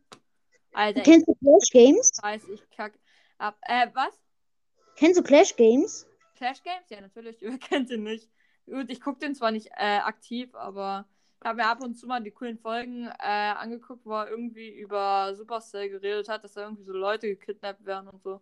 Alter, 0.72 1.00
ich 1.00 1.04
Kennst 1.04 1.28
du 1.28 1.34
Clash 1.34 1.70
Games? 1.70 2.10
weiß, 2.20 2.42
ich 2.48 2.68
kack 2.70 2.98
ab. 3.38 3.58
Äh, 3.62 3.88
was? 3.94 4.18
Kennst 4.96 5.18
du 5.18 5.22
Clash 5.22 5.54
Games? 5.56 6.06
Clash 6.36 6.62
Games? 6.62 6.88
Ja, 6.88 7.00
natürlich. 7.00 7.38
Wer 7.40 7.58
kennt 7.58 7.90
den 7.90 8.02
nicht? 8.02 8.28
Gut, 8.66 8.90
ich 8.90 9.00
gucke 9.00 9.20
den 9.20 9.34
zwar 9.34 9.50
nicht 9.52 9.68
äh, 9.76 9.98
aktiv, 9.98 10.54
aber 10.54 11.06
ich 11.40 11.46
habe 11.46 11.56
mir 11.58 11.66
ab 11.68 11.82
und 11.82 11.94
zu 11.94 12.06
mal 12.06 12.22
die 12.22 12.30
coolen 12.30 12.58
Folgen 12.58 13.06
äh, 13.06 13.52
angeguckt, 13.52 14.04
wo 14.04 14.14
er 14.14 14.28
irgendwie 14.28 14.70
über 14.70 15.34
Supercell 15.34 15.90
geredet 15.90 16.28
hat, 16.28 16.42
dass 16.44 16.54
da 16.54 16.62
irgendwie 16.62 16.82
so 16.82 16.92
Leute 16.92 17.28
gekidnappt 17.28 17.84
werden 17.84 18.08
und 18.08 18.22
so. 18.22 18.40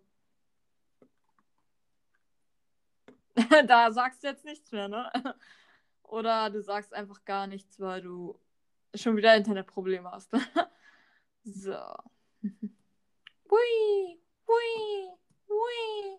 da 3.66 3.90
sagst 3.92 4.22
du 4.22 4.28
jetzt 4.28 4.44
nichts 4.44 4.70
mehr, 4.72 4.88
ne? 4.88 5.10
Oder 6.02 6.50
du 6.50 6.62
sagst 6.62 6.94
einfach 6.94 7.24
gar 7.24 7.46
nichts, 7.46 7.80
weil 7.80 8.00
du 8.00 8.38
schon 8.94 9.16
wieder 9.16 9.36
Internetprobleme 9.36 10.10
hast. 10.10 10.30
so. 11.42 11.76
Hui, 13.50 14.20
hui, 14.46 15.10
hui, 15.48 16.18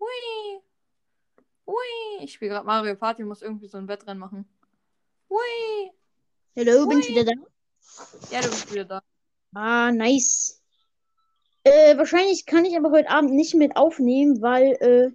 hui, 0.00 0.60
hui. 1.66 2.24
Ich 2.24 2.34
spiele 2.34 2.52
gerade 2.52 2.66
Mario 2.66 2.94
Party, 2.96 3.24
muss 3.24 3.42
irgendwie 3.42 3.68
so 3.68 3.78
ein 3.78 3.88
Wettrennen 3.88 4.18
machen. 4.18 4.48
Hui. 5.28 5.90
Hallo, 6.56 6.86
bin 6.86 7.00
ich 7.00 7.08
wieder 7.08 7.24
da? 7.24 7.32
Ja, 8.30 8.40
du 8.40 8.48
bist 8.48 8.72
wieder 8.72 8.84
da. 8.84 9.02
Ah, 9.54 9.92
nice. 9.92 10.62
Äh, 11.64 11.96
wahrscheinlich 11.96 12.46
kann 12.46 12.64
ich 12.64 12.76
aber 12.76 12.90
heute 12.90 13.08
Abend 13.08 13.32
nicht 13.32 13.54
mit 13.54 13.76
aufnehmen, 13.76 14.42
weil 14.42 14.72
äh, 14.80 15.10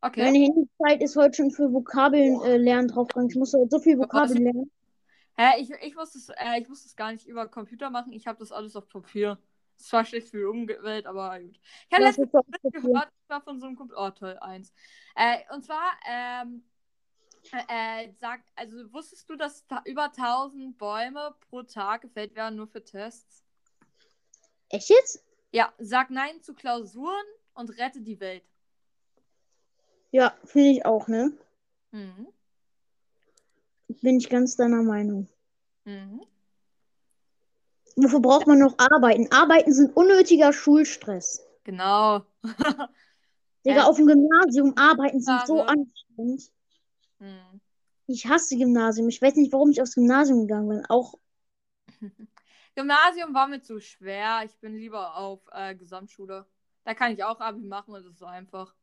Okay. 0.00 0.22
meine 0.22 0.38
Handyzeit 0.38 1.02
ist 1.02 1.16
heute 1.16 1.34
schon 1.34 1.50
für 1.50 1.72
Vokabeln 1.72 2.40
äh, 2.42 2.56
lernen 2.56 2.86
draufgegangen. 2.86 3.30
Ich 3.30 3.36
muss 3.36 3.50
so 3.50 3.78
viel? 3.80 3.98
Vokabeln 3.98 4.44
lernen. 4.44 4.70
Hä, 5.36 5.60
ich, 5.60 5.70
ich, 5.70 5.96
muss 5.96 6.12
das, 6.12 6.28
äh, 6.28 6.60
ich 6.60 6.68
muss 6.68 6.84
das 6.84 6.94
gar 6.94 7.12
nicht 7.12 7.26
über 7.26 7.48
Computer 7.48 7.90
machen. 7.90 8.12
Ich 8.12 8.26
habe 8.26 8.38
das 8.38 8.52
alles 8.52 8.76
auf 8.76 8.88
Papier. 8.88 9.38
Ist 9.78 9.88
zwar 9.88 10.04
schlecht 10.04 10.30
für 10.30 10.38
die 10.38 10.44
Umwelt, 10.44 11.06
aber 11.06 11.38
gut. 11.38 11.58
Ich 11.88 11.94
habe 11.94 12.04
letztens 12.04 12.30
gehört, 12.32 13.08
ich 13.22 13.28
war 13.30 13.40
von 13.40 13.60
so 13.60 13.66
einem 13.66 13.76
Computer. 13.76 14.06
Oh, 14.06 14.10
toll, 14.10 14.36
eins. 14.40 14.72
Äh, 15.14 15.38
und 15.54 15.64
zwar, 15.64 15.92
ähm, 16.08 16.64
äh, 17.52 18.10
sag, 18.18 18.40
also 18.56 18.92
wusstest 18.92 19.28
du, 19.30 19.36
dass 19.36 19.64
über 19.84 20.10
1000 20.12 20.76
Bäume 20.76 21.34
pro 21.48 21.62
Tag 21.62 22.02
gefällt 22.02 22.34
werden, 22.34 22.56
nur 22.56 22.66
für 22.66 22.84
Tests? 22.84 23.44
Echt 24.68 24.90
jetzt? 24.90 25.24
Ja, 25.52 25.72
sag 25.78 26.10
Nein 26.10 26.42
zu 26.42 26.54
Klausuren 26.54 27.26
und 27.54 27.70
rette 27.78 28.00
die 28.00 28.20
Welt. 28.20 28.44
Ja, 30.10 30.36
finde 30.44 30.70
ich 30.70 30.84
auch, 30.84 31.06
ne? 31.06 31.32
Mhm. 31.92 32.28
Bin 34.02 34.18
ich 34.18 34.28
ganz 34.28 34.56
deiner 34.56 34.82
Meinung. 34.82 35.28
Mhm. 35.84 36.26
Wofür 38.04 38.20
braucht 38.20 38.46
man 38.46 38.60
noch 38.60 38.78
Arbeiten? 38.78 39.30
Arbeiten 39.32 39.72
sind 39.72 39.96
unnötiger 39.96 40.52
Schulstress. 40.52 41.44
Genau. 41.64 42.24
Digga, 43.66 43.84
auf 43.84 43.96
dem 43.96 44.06
Gymnasium 44.06 44.74
arbeiten 44.76 45.20
sind 45.20 45.46
so 45.46 45.62
anstrengend. 45.62 46.50
Mhm. 47.18 47.60
Ich 48.06 48.26
hasse 48.26 48.56
Gymnasium. 48.56 49.08
Ich 49.08 49.20
weiß 49.20 49.34
nicht, 49.34 49.52
warum 49.52 49.70
ich 49.70 49.82
aufs 49.82 49.94
Gymnasium 49.94 50.46
gegangen 50.46 50.68
bin. 50.68 50.86
Auch, 50.88 51.14
Gymnasium 52.76 53.34
war 53.34 53.48
mir 53.48 53.60
zu 53.60 53.80
schwer. 53.80 54.42
Ich 54.44 54.56
bin 54.60 54.76
lieber 54.76 55.16
auf 55.16 55.40
äh, 55.52 55.74
Gesamtschule. 55.74 56.46
Da 56.84 56.94
kann 56.94 57.12
ich 57.12 57.24
auch 57.24 57.40
Abi 57.40 57.66
machen 57.66 57.94
und 57.94 58.02
das 58.04 58.12
ist 58.12 58.18
so 58.18 58.26
einfach. 58.26 58.74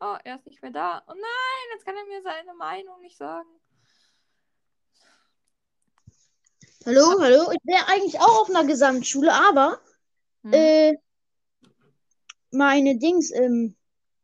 Oh, 0.00 0.16
er 0.24 0.36
ist 0.36 0.46
nicht 0.46 0.62
mehr 0.62 0.70
da. 0.70 1.02
Oh 1.06 1.12
nein, 1.12 1.68
jetzt 1.74 1.84
kann 1.84 1.96
er 1.96 2.06
mir 2.06 2.22
seine 2.22 2.54
Meinung 2.54 3.00
nicht 3.02 3.16
sagen. 3.16 3.48
Hallo, 6.86 7.20
hallo. 7.20 7.50
Ich 7.52 7.58
wäre 7.64 7.88
eigentlich 7.88 8.20
auch 8.20 8.42
auf 8.42 8.50
einer 8.50 8.64
Gesamtschule, 8.64 9.32
aber 9.32 9.80
Hm. 10.44 10.62
äh, 10.62 10.94
meine 12.52 12.98
Dings, 12.98 13.32
ähm, 13.32 13.74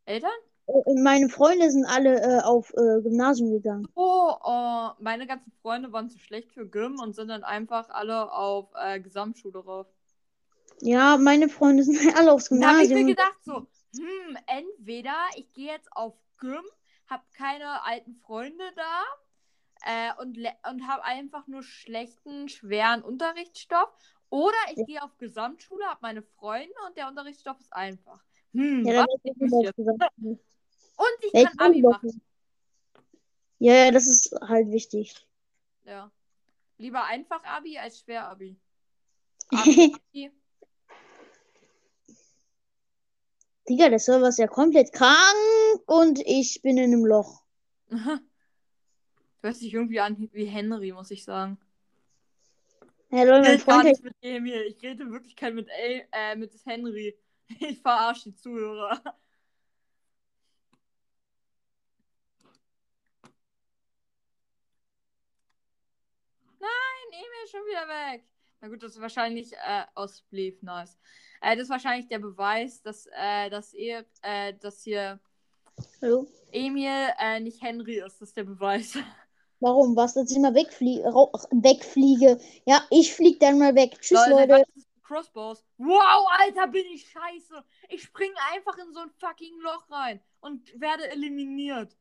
Eltern? 0.07 0.41
äh, 0.67 0.95
meine 1.03 1.29
Freunde 1.29 1.71
sind 1.71 1.85
alle 1.85 2.21
äh, 2.23 2.41
auf 2.43 2.71
äh, 2.75 3.03
Gymnasium 3.03 3.51
gegangen. 3.53 3.93
Oh, 3.95 4.35
oh, 4.45 4.93
meine 4.99 5.27
ganzen 5.27 5.53
Freunde 5.61 5.93
waren 5.93 6.09
zu 6.09 6.19
schlecht 6.19 6.53
für 6.53 6.66
Gym 6.69 7.01
und 7.01 7.15
sind 7.15 7.28
dann 7.28 7.45
einfach 7.45 7.91
alle 7.91 8.32
auf 8.32 8.70
äh, 8.74 8.99
Gesamtschule 9.01 9.59
rauf. 9.59 9.87
Ja, 10.81 11.19
meine 11.19 11.49
Freunde 11.49 11.85
sind 11.85 11.99
alle 12.16 12.32
aufs 12.32 12.49
Da 12.51 12.69
habe 12.69 12.82
ich 12.82 12.91
mir 12.91 13.05
Gymnasium. 13.05 13.07
gedacht 13.07 13.39
so, 13.45 13.66
hm, 13.95 14.37
entweder 14.47 15.15
ich 15.37 15.53
gehe 15.55 15.73
jetzt 15.73 15.91
auf 15.93 16.15
Gym, 16.39 16.62
habe 17.09 17.24
keine 17.37 17.82
alten 17.85 18.15
Freunde 18.16 18.65
da 18.77 19.05
äh, 19.85 20.11
und, 20.21 20.39
und 20.71 20.89
habe 20.89 21.05
einfach 21.05 21.47
nur 21.47 21.63
schlechten, 21.63 22.49
schweren 22.49 23.03
Unterrichtsstoff. 23.03 23.89
Oder 24.31 24.57
ich 24.75 24.85
gehe 24.87 25.03
auf 25.03 25.17
Gesamtschule, 25.19 25.85
habe 25.87 26.01
meine 26.03 26.23
Freunde 26.23 26.75
und 26.87 26.97
der 26.97 27.09
Unterrichtsstoff 27.09 27.59
ist 27.61 27.73
einfach. 27.73 28.23
Hm, 28.53 28.85
Ja, 28.85 29.01
was 29.01 29.07
das 29.25 29.37
nehme 29.37 29.69
ist 29.69 29.79
ich. 29.79 29.85
Und 30.99 31.25
ich 31.25 31.33
Welche 31.33 31.57
kann 31.57 31.71
Abi 31.71 31.83
machen. 31.83 32.21
Ja, 33.59 33.75
ja, 33.87 33.91
das 33.91 34.07
ist 34.07 34.33
halt 34.41 34.71
wichtig. 34.71 35.27
Ja. 35.85 36.11
Lieber 36.77 37.05
einfach 37.05 37.43
Abi 37.45 37.79
als 37.79 38.01
schwer 38.01 38.29
Abi. 38.29 38.57
Abi, 39.51 39.95
Abi. 39.95 40.33
Digga, 43.69 43.89
der 43.91 43.99
Server 43.99 44.29
ist 44.29 44.39
ja 44.39 44.47
komplett 44.47 44.93
krank 44.93 45.83
und 45.87 46.21
ich 46.21 46.63
bin 46.63 46.79
in 46.79 46.93
einem 46.93 47.05
Loch. 47.05 47.43
Du 49.40 49.47
hörst 49.47 49.62
dich 49.62 49.73
irgendwie 49.73 50.01
an 50.01 50.28
wie 50.32 50.47
Henry, 50.47 50.93
muss 50.93 51.10
ich 51.12 51.24
sagen. 51.24 51.59
Ja, 53.10 53.23
Leute, 53.23 53.52
Ich 53.52 53.66
mein 53.66 53.82
Freund 53.82 53.85
nicht 53.85 54.02
mit 54.02 54.15
Emil. 54.20 54.62
Ich 54.62 54.82
rede 54.82 55.10
wirklich 55.10 55.36
kein 55.36 55.55
mit, 55.55 55.69
El 55.69 56.06
äh, 56.12 56.36
mit 56.36 56.52
Henry. 56.65 57.16
Ich 57.60 57.78
verarsche 57.81 58.31
die 58.31 58.36
Zuhörer. 58.36 59.01
Nein, 66.60 67.09
Emil 67.12 67.44
ist 67.44 67.51
schon 67.51 67.60
wieder 67.62 67.89
weg. 67.89 68.24
Na 68.60 68.69
gut, 68.69 68.82
das 68.82 68.97
ist 68.97 69.01
wahrscheinlich 69.01 69.52
äh, 69.55 69.85
aus 69.94 70.23
Belief, 70.31 70.60
nice. 70.62 70.98
Äh, 71.40 71.55
das 71.56 71.65
ist 71.65 71.70
wahrscheinlich 71.70 72.09
der 72.09 72.19
Beweis, 72.19 72.82
dass, 72.82 73.06
äh, 73.12 73.48
dass, 73.48 73.73
ihr, 73.73 74.05
äh, 74.20 74.52
dass 74.55 74.82
hier 74.82 75.20
Hallo? 76.02 76.27
Emil 76.52 77.09
äh, 77.19 77.40
nicht 77.40 77.62
Henry 77.62 78.01
ist. 78.01 78.20
Das 78.20 78.28
ist 78.28 78.36
der 78.36 78.44
Beweis. 78.44 78.98
Warum? 79.60 79.97
Was, 79.97 80.14
dass 80.14 80.30
ich 80.30 80.39
mal 80.39 80.55
wegflie 80.55 81.02
wegfliege? 81.02 82.40
Ja, 82.64 82.82
ich 82.90 83.12
flieg 83.12 83.40
dann 83.40 83.59
mal 83.59 83.74
weg. 83.74 84.01
Tschüss, 84.01 84.26
Leute, 84.28 84.52
Leute. 84.52 84.70
Crossbows. 85.02 85.64
Wow, 85.78 86.26
Alter, 86.39 86.66
bin 86.68 86.85
ich 86.93 87.10
scheiße. 87.10 87.64
Ich 87.89 88.02
springe 88.02 88.35
einfach 88.52 88.76
in 88.78 88.93
so 88.93 89.01
ein 89.01 89.10
fucking 89.18 89.59
Loch 89.60 89.90
rein 89.90 90.20
und 90.40 90.80
werde 90.80 91.09
eliminiert. 91.10 91.97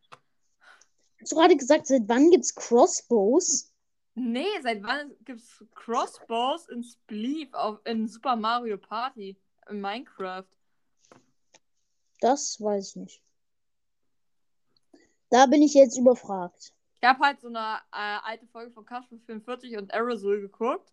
Hast 1.22 1.32
du 1.32 1.38
gerade 1.38 1.56
gesagt, 1.56 1.88
seit 1.88 2.08
wann 2.08 2.30
gibt's 2.30 2.54
Crossbows? 2.54 3.74
Nee, 4.14 4.60
seit 4.62 4.84
wann 4.84 5.16
gibt's 5.24 5.64
Crossbows 5.74 6.68
in 6.70 6.84
Spleef 6.84 7.54
auf 7.54 7.80
in 7.86 8.08
Super 8.08 8.36
Mario 8.36 8.78
Party 8.78 9.38
in 9.70 9.80
Minecraft? 9.80 10.46
Das 12.20 12.60
weiß 12.60 12.90
ich 12.90 12.96
nicht. 12.98 13.22
Da 15.30 15.46
bin 15.46 15.62
ich 15.62 15.74
jetzt 15.74 15.98
überfragt. 15.98 16.74
Ich 17.08 17.10
habe 17.10 17.24
halt 17.24 17.40
so 17.40 17.48
eine 17.48 17.80
äh, 17.94 18.20
alte 18.22 18.46
Folge 18.48 18.70
von 18.70 18.86
Kasper 18.86 19.16
44 19.26 19.78
und 19.78 19.94
Aerosol 19.94 20.42
geguckt, 20.42 20.92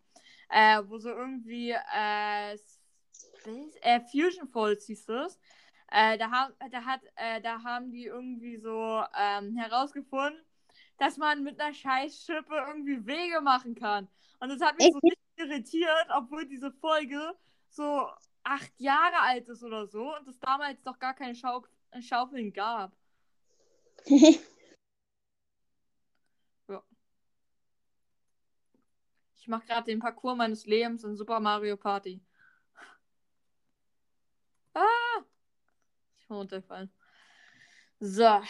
äh, 0.49 0.81
wo 0.87 0.97
so 0.97 1.09
irgendwie 1.09 1.73
äh, 1.73 2.53
äh, 2.53 4.01
Fusion 4.13 4.47
Falls 4.47 4.87
hieß 4.87 5.07
das. 5.07 5.41
Äh, 5.91 6.17
da, 6.17 6.31
haben, 6.31 6.55
da, 6.71 6.85
hat, 6.85 7.01
äh, 7.17 7.41
da 7.41 7.61
haben 7.65 7.91
die 7.91 8.05
irgendwie 8.05 8.59
so 8.59 9.03
ähm, 9.21 9.57
herausgefunden, 9.57 10.41
dass 10.99 11.17
man 11.17 11.43
mit 11.43 11.61
einer 11.61 11.75
Scheißschippe 11.75 12.65
irgendwie 12.69 13.05
Wege 13.05 13.41
machen 13.41 13.75
kann. 13.75 14.07
Und 14.39 14.51
das 14.51 14.61
hat 14.61 14.79
mich 14.79 14.93
so 14.93 15.01
richtig 15.01 15.19
irritiert, 15.35 16.07
obwohl 16.17 16.47
diese 16.47 16.71
Folge 16.71 17.35
so 17.71 18.07
acht 18.45 18.71
Jahre 18.79 19.19
alt 19.19 19.49
ist 19.49 19.65
oder 19.65 19.89
so 19.89 20.15
und 20.15 20.29
es 20.29 20.39
damals 20.39 20.85
noch 20.85 21.01
gar 21.01 21.15
keine 21.15 21.35
Schau 21.35 21.65
Schaufeln 22.01 22.53
gab. 22.53 22.93
Ich 29.45 29.49
mache 29.49 29.67
gerade 29.67 29.85
den 29.85 29.99
Parcours 29.99 30.39
meines 30.39 30.65
Lebens 30.65 31.05
in 31.05 31.17
Super 31.17 31.39
Mario 31.39 31.77
Party. 31.77 32.19
Ah! 34.73 35.21
Ich 36.17 36.27
bin 36.27 36.39
runtergefallen. 36.39 36.91
So, 38.01 38.41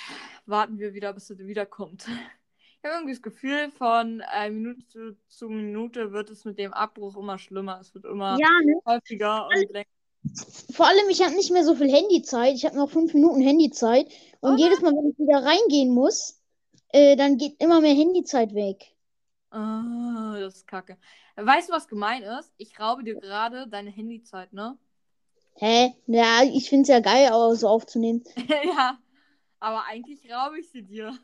warten 0.46 0.78
wir 0.78 0.94
wieder, 0.94 1.12
bis 1.12 1.28
er 1.30 1.38
wiederkommt. 1.38 2.06
Ich 2.06 2.84
habe 2.84 2.94
irgendwie 2.94 3.12
das 3.12 3.22
Gefühl, 3.22 3.72
von 3.72 4.20
äh, 4.20 4.48
Minute 4.50 4.86
zu, 4.86 5.16
zu, 5.26 5.48
Minute 5.48 6.12
wird 6.12 6.30
es 6.30 6.44
mit 6.44 6.60
dem 6.60 6.72
Abbruch 6.72 7.16
immer 7.16 7.40
schlimmer. 7.40 7.80
Es 7.80 7.92
wird 7.92 8.04
immer 8.04 8.38
ja, 8.38 8.50
ne? 8.62 8.74
häufiger 8.86 9.48
und 9.48 9.72
länger. 9.72 9.88
Vor 10.74 10.86
allem, 10.86 11.08
ich 11.10 11.24
habe 11.24 11.34
nicht 11.34 11.50
mehr 11.50 11.64
so 11.64 11.74
viel 11.74 11.90
Handyzeit. 11.90 12.54
Ich 12.54 12.64
habe 12.66 12.76
noch 12.76 12.90
fünf 12.90 13.14
Minuten 13.14 13.40
Handyzeit. 13.40 14.06
Und 14.38 14.54
oh 14.54 14.56
jedes 14.56 14.80
Mal, 14.80 14.92
wenn 14.92 15.10
ich 15.10 15.18
wieder 15.18 15.44
reingehen 15.44 15.92
muss, 15.92 16.40
äh, 16.90 17.16
dann 17.16 17.36
geht 17.36 17.60
immer 17.60 17.80
mehr 17.80 17.96
Handyzeit 17.96 18.54
weg. 18.54 18.93
Oh, 19.56 20.34
das 20.34 20.56
ist 20.56 20.66
kacke. 20.66 20.98
Weißt 21.36 21.68
du, 21.68 21.72
was 21.72 21.86
gemein 21.86 22.24
ist? 22.24 22.52
Ich 22.56 22.80
raube 22.80 23.04
dir 23.04 23.14
gerade 23.14 23.68
deine 23.68 23.90
Handyzeit, 23.90 24.52
ne? 24.52 24.76
Hä? 25.54 25.94
Ja, 26.08 26.42
ich 26.42 26.68
finde 26.68 26.82
es 26.82 26.88
ja 26.88 26.98
geil, 26.98 27.28
aber 27.28 27.54
so 27.54 27.68
aufzunehmen. 27.68 28.24
ja, 28.64 28.98
aber 29.60 29.84
eigentlich 29.84 30.28
raube 30.28 30.58
ich 30.58 30.68
sie 30.70 30.82
dir. 30.82 31.16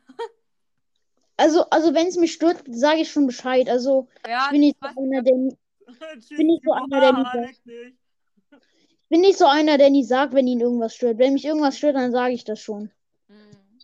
also, 1.37 1.65
also 1.71 1.93
wenn 1.93 2.07
es 2.07 2.17
mich 2.17 2.33
stört, 2.33 2.63
sage 2.69 3.01
ich 3.01 3.11
schon 3.11 3.27
Bescheid. 3.27 3.69
Also, 3.69 4.09
ja, 4.25 4.45
ich 4.45 4.51
bin 4.53 4.61
nicht 4.61 4.77
so 4.81 4.87
einer, 4.87 5.23
der. 5.23 5.35
bin 6.37 6.47
nicht 6.47 6.63
so 6.65 6.73
einer, 6.73 7.01
der 7.01 7.13
nicht 7.13 7.33
sagt. 7.33 7.61
Ich 7.67 9.09
bin 9.09 9.21
nicht 9.23 9.39
so 9.39 9.47
einer, 9.47 9.77
der 9.77 9.91
nie 9.91 10.05
sagt, 10.05 10.35
wenn 10.35 10.47
ihn 10.47 10.61
irgendwas 10.61 10.95
stört. 10.95 11.19
Wenn 11.19 11.33
mich 11.33 11.45
irgendwas 11.45 11.77
stört, 11.77 11.97
dann 11.97 12.13
sage 12.13 12.33
ich 12.33 12.45
das 12.45 12.61
schon. 12.61 12.93
Hm. 13.27 13.79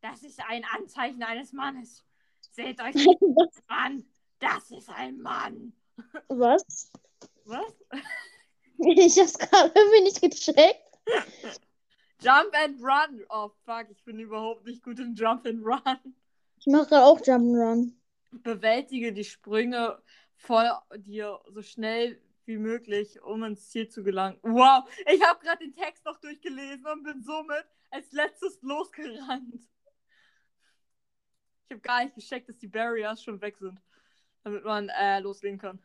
Das 0.00 0.22
ist 0.22 0.40
ein 0.48 0.64
Anzeichen 0.64 1.22
eines 1.22 1.52
Mannes. 1.52 2.02
Seht 2.50 2.80
euch 2.80 2.94
das 2.94 3.62
an. 3.68 4.04
Das 4.38 4.70
ist 4.70 4.88
ein 4.88 5.20
Mann. 5.20 5.72
Was? 6.28 6.90
Was? 7.44 7.74
Ich 8.78 9.18
hab's 9.18 9.38
gerade 9.38 9.72
irgendwie 9.74 10.02
nicht 10.04 10.20
gecheckt. 10.20 10.98
Jump 12.22 12.54
and 12.54 12.80
Run. 12.82 13.24
Oh 13.28 13.50
fuck, 13.64 13.86
ich 13.90 14.02
bin 14.04 14.18
überhaupt 14.18 14.64
nicht 14.64 14.82
gut 14.82 14.98
im 14.98 15.14
Jump 15.14 15.46
and 15.46 15.64
Run. 15.64 16.14
Ich 16.58 16.66
mache 16.66 16.86
gerade 16.86 17.04
auch 17.04 17.20
Jump 17.24 17.44
and 17.44 17.56
Run. 17.56 18.00
Bewältige 18.42 19.12
die 19.12 19.24
Sprünge 19.24 20.00
vor 20.36 20.82
dir 20.96 21.40
so 21.50 21.62
schnell 21.62 22.20
wie 22.46 22.56
möglich, 22.56 23.20
um 23.22 23.44
ins 23.44 23.68
Ziel 23.68 23.88
zu 23.88 24.02
gelangen. 24.02 24.38
Wow, 24.42 24.88
ich 25.06 25.22
habe 25.22 25.40
gerade 25.44 25.64
den 25.64 25.74
Text 25.74 26.04
noch 26.04 26.18
durchgelesen 26.20 26.86
und 26.86 27.02
bin 27.02 27.22
somit 27.22 27.64
als 27.90 28.10
letztes 28.12 28.60
losgerannt. 28.62 29.68
Ich 31.70 31.74
habe 31.74 31.82
gar 31.82 32.02
nicht 32.02 32.16
gecheckt, 32.16 32.48
dass 32.48 32.58
die 32.58 32.66
Barriers 32.66 33.22
schon 33.22 33.40
weg 33.40 33.56
sind, 33.56 33.80
damit 34.42 34.64
man 34.64 34.88
äh, 34.88 35.20
loslegen 35.20 35.56
kann. 35.56 35.78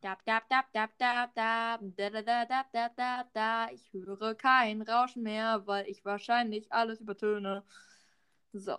Dab, 0.00 0.24
dab, 0.24 0.48
dab, 0.48 0.72
dab, 0.72 0.96
dab, 0.96 1.34
dab, 1.34 1.80
da, 1.94 2.08
da, 2.08 2.22
da, 2.22 2.44
da, 2.46 2.64
da, 2.72 2.88
da, 2.96 3.24
da. 3.34 3.70
Ich 3.70 3.92
höre 3.92 4.34
kein 4.34 4.80
Rauschen 4.80 5.24
mehr, 5.24 5.66
weil 5.66 5.86
ich 5.90 6.06
wahrscheinlich 6.06 6.72
alles 6.72 7.02
übertöne. 7.02 7.62
So. 8.54 8.78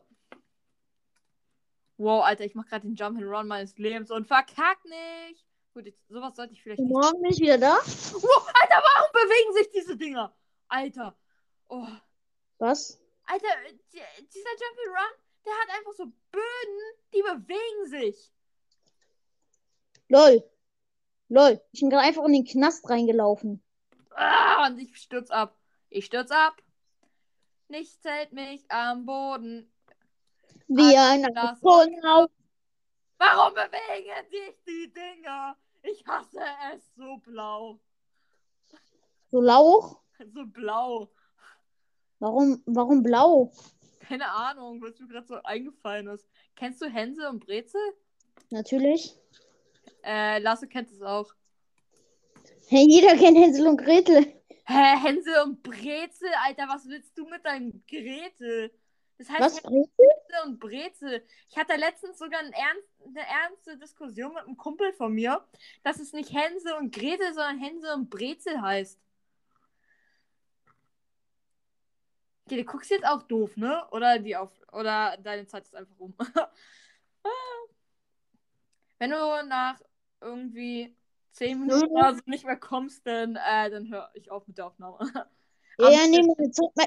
Wow, 1.97 2.23
Alter, 2.23 2.45
ich 2.45 2.55
mach 2.55 2.65
gerade 2.65 2.87
den 2.87 2.95
Jump 2.95 3.19
and 3.19 3.27
Run 3.27 3.47
meines 3.47 3.77
Lebens 3.77 4.09
und 4.09 4.25
verkack 4.25 4.83
nicht. 4.85 5.45
Gut, 5.75 5.85
jetzt, 5.85 6.07
sowas 6.07 6.35
sollte 6.35 6.53
ich 6.53 6.63
vielleicht 6.63 6.79
nicht. 6.79 6.91
Morgen 6.91 7.21
bin 7.21 7.33
ich 7.33 7.39
wieder 7.39 7.59
da? 7.59 7.75
Wow, 7.75 8.51
Alter, 8.63 8.83
warum 8.95 9.11
bewegen 9.13 9.53
sich 9.53 9.69
diese 9.69 9.95
Dinger? 9.95 10.35
Alter. 10.69 11.15
Oh. 11.67 11.85
Was? 12.57 12.99
Alter, 13.25 13.47
dieser 13.91 14.49
Jump 14.49 14.77
and 14.87 14.97
Run, 14.97 15.21
der 15.45 15.53
hat 15.53 15.77
einfach 15.77 15.93
so 15.93 16.05
Böden, 16.31 16.81
die 17.13 17.21
bewegen 17.21 17.89
sich. 17.89 18.31
Lol. 20.07 20.43
Lol, 21.29 21.61
ich 21.71 21.79
bin 21.79 21.89
gerade 21.89 22.03
einfach 22.05 22.25
in 22.25 22.33
den 22.33 22.45
Knast 22.45 22.89
reingelaufen. 22.89 23.63
Ah, 24.15 24.67
und 24.67 24.79
ich 24.79 24.95
stürz 24.97 25.31
ab. 25.31 25.57
Ich 25.89 26.05
stürz 26.05 26.31
ab. 26.31 26.61
Nichts 27.69 28.03
hält 28.03 28.33
mich 28.33 28.69
am 28.69 29.05
Boden. 29.05 29.71
Wie 30.67 30.97
ein 30.97 31.25
Astronaut. 31.37 32.31
Warum 33.17 33.53
bewegen 33.53 34.29
sich 34.29 34.57
die 34.67 34.91
Dinger? 34.91 35.55
Ich 35.83 36.05
hasse 36.05 36.41
es 36.73 36.83
so 36.95 37.17
blau. 37.17 37.79
So 39.29 39.41
lauch? 39.41 40.01
So 40.33 40.45
blau. 40.45 41.09
Warum, 42.19 42.61
warum 42.65 43.01
blau? 43.01 43.51
Keine 44.07 44.29
Ahnung, 44.29 44.81
was 44.81 44.99
mir 44.99 45.07
gerade 45.07 45.27
so 45.27 45.35
eingefallen 45.43 46.07
ist. 46.07 46.27
Kennst 46.55 46.81
du 46.81 46.87
Hänsel 46.87 47.27
und 47.27 47.45
Brezel? 47.45 47.81
Natürlich. 48.49 49.15
Äh, 50.03 50.39
Lasse 50.39 50.67
kennt 50.67 50.91
es 50.91 51.01
auch. 51.01 51.31
Hey, 52.67 52.85
jeder 52.87 53.15
kennt 53.15 53.37
Hänsel 53.37 53.67
und 53.67 53.77
Gretel. 53.77 54.25
Hä, 54.65 54.97
Hänsel 55.03 55.33
und 55.43 55.61
Brezel, 55.63 56.29
Alter, 56.43 56.67
was 56.67 56.87
willst 56.87 57.17
du 57.17 57.27
mit 57.27 57.45
deinem 57.45 57.83
Gretel? 57.87 58.71
Das 59.17 59.29
heißt 59.29 59.41
was, 59.41 59.63
Hänsel 59.63 60.45
und 60.45 60.59
Brezel. 60.59 61.23
Ich 61.49 61.57
hatte 61.57 61.75
letztens 61.75 62.17
sogar 62.17 62.39
ein 62.39 62.53
ernst, 62.53 62.87
eine 63.05 63.27
ernste 63.27 63.77
Diskussion 63.77 64.33
mit 64.33 64.43
einem 64.43 64.57
Kumpel 64.57 64.93
von 64.93 65.13
mir, 65.13 65.45
dass 65.83 65.99
es 65.99 66.13
nicht 66.13 66.33
Hänsel 66.33 66.73
und 66.79 66.93
Gretel, 66.93 67.33
sondern 67.33 67.59
Hänsel 67.59 67.93
und 67.93 68.09
Brezel 68.09 68.61
heißt. 68.61 68.99
Okay, 72.45 72.57
du 72.57 72.65
guckst 72.65 72.91
jetzt 72.91 73.05
auch 73.05 73.23
doof, 73.23 73.55
ne? 73.57 73.85
Oder 73.91 74.19
die 74.19 74.35
auf 74.35 74.51
oder 74.71 75.17
deine 75.17 75.47
Zeit 75.47 75.63
ist 75.63 75.75
einfach 75.75 75.97
rum. 75.99 76.15
Wenn 78.99 79.11
du 79.11 79.17
nach 79.47 79.79
irgendwie 80.21 80.95
zehn 81.31 81.59
Minuten 81.59 81.87
oder 81.87 82.15
so 82.15 82.21
nicht 82.25 82.45
mehr 82.45 82.57
kommst, 82.57 83.05
dann, 83.07 83.35
äh, 83.35 83.69
dann 83.69 83.89
höre 83.89 84.11
ich 84.13 84.29
auf 84.31 84.47
mit 84.47 84.57
der 84.57 84.67
Aufnahme. 84.67 84.99
Ja, 85.79 85.89
ja 85.89 86.07
nee, 86.07 86.19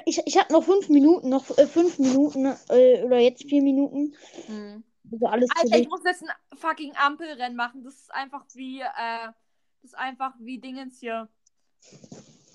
ich, 0.05 0.21
ich 0.25 0.37
habe 0.37 0.53
noch 0.53 0.63
fünf 0.63 0.89
Minuten, 0.89 1.27
noch 1.27 1.49
äh, 1.57 1.65
fünf 1.65 1.97
Minuten 1.99 2.45
äh, 2.69 3.03
oder 3.03 3.17
jetzt 3.17 3.43
vier 3.43 3.61
Minuten. 3.61 4.15
Hm. 4.45 4.83
Also 5.11 5.25
alles 5.25 5.49
Alter, 5.59 5.79
ich 5.79 5.89
muss 5.89 6.03
jetzt 6.05 6.23
ein 6.23 6.29
fucking 6.57 6.95
Ampelrennen 6.95 7.57
machen. 7.57 7.83
Das 7.83 7.95
ist 7.95 8.13
einfach 8.13 8.45
wie, 8.53 8.81
äh, 8.81 9.27
das 9.81 9.91
ist 9.91 9.97
einfach 9.97 10.33
wie 10.39 10.59
Dingens 10.59 10.99
hier. 10.99 11.27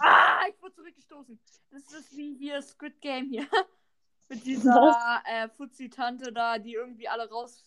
Ah, 0.00 0.46
ich 0.48 0.60
wurde 0.62 0.74
zurückgestoßen. 0.74 1.38
Das 1.70 1.92
ist 1.92 2.16
wie 2.16 2.34
hier 2.34 2.60
Squid 2.62 3.00
Game 3.00 3.28
hier. 3.28 3.46
Mit 4.28 4.46
dieser 4.46 5.22
äh, 5.26 5.48
Fuzzi-Tante 5.48 6.32
da, 6.32 6.58
die 6.58 6.74
irgendwie 6.74 7.08
alle 7.08 7.28
raus, 7.28 7.64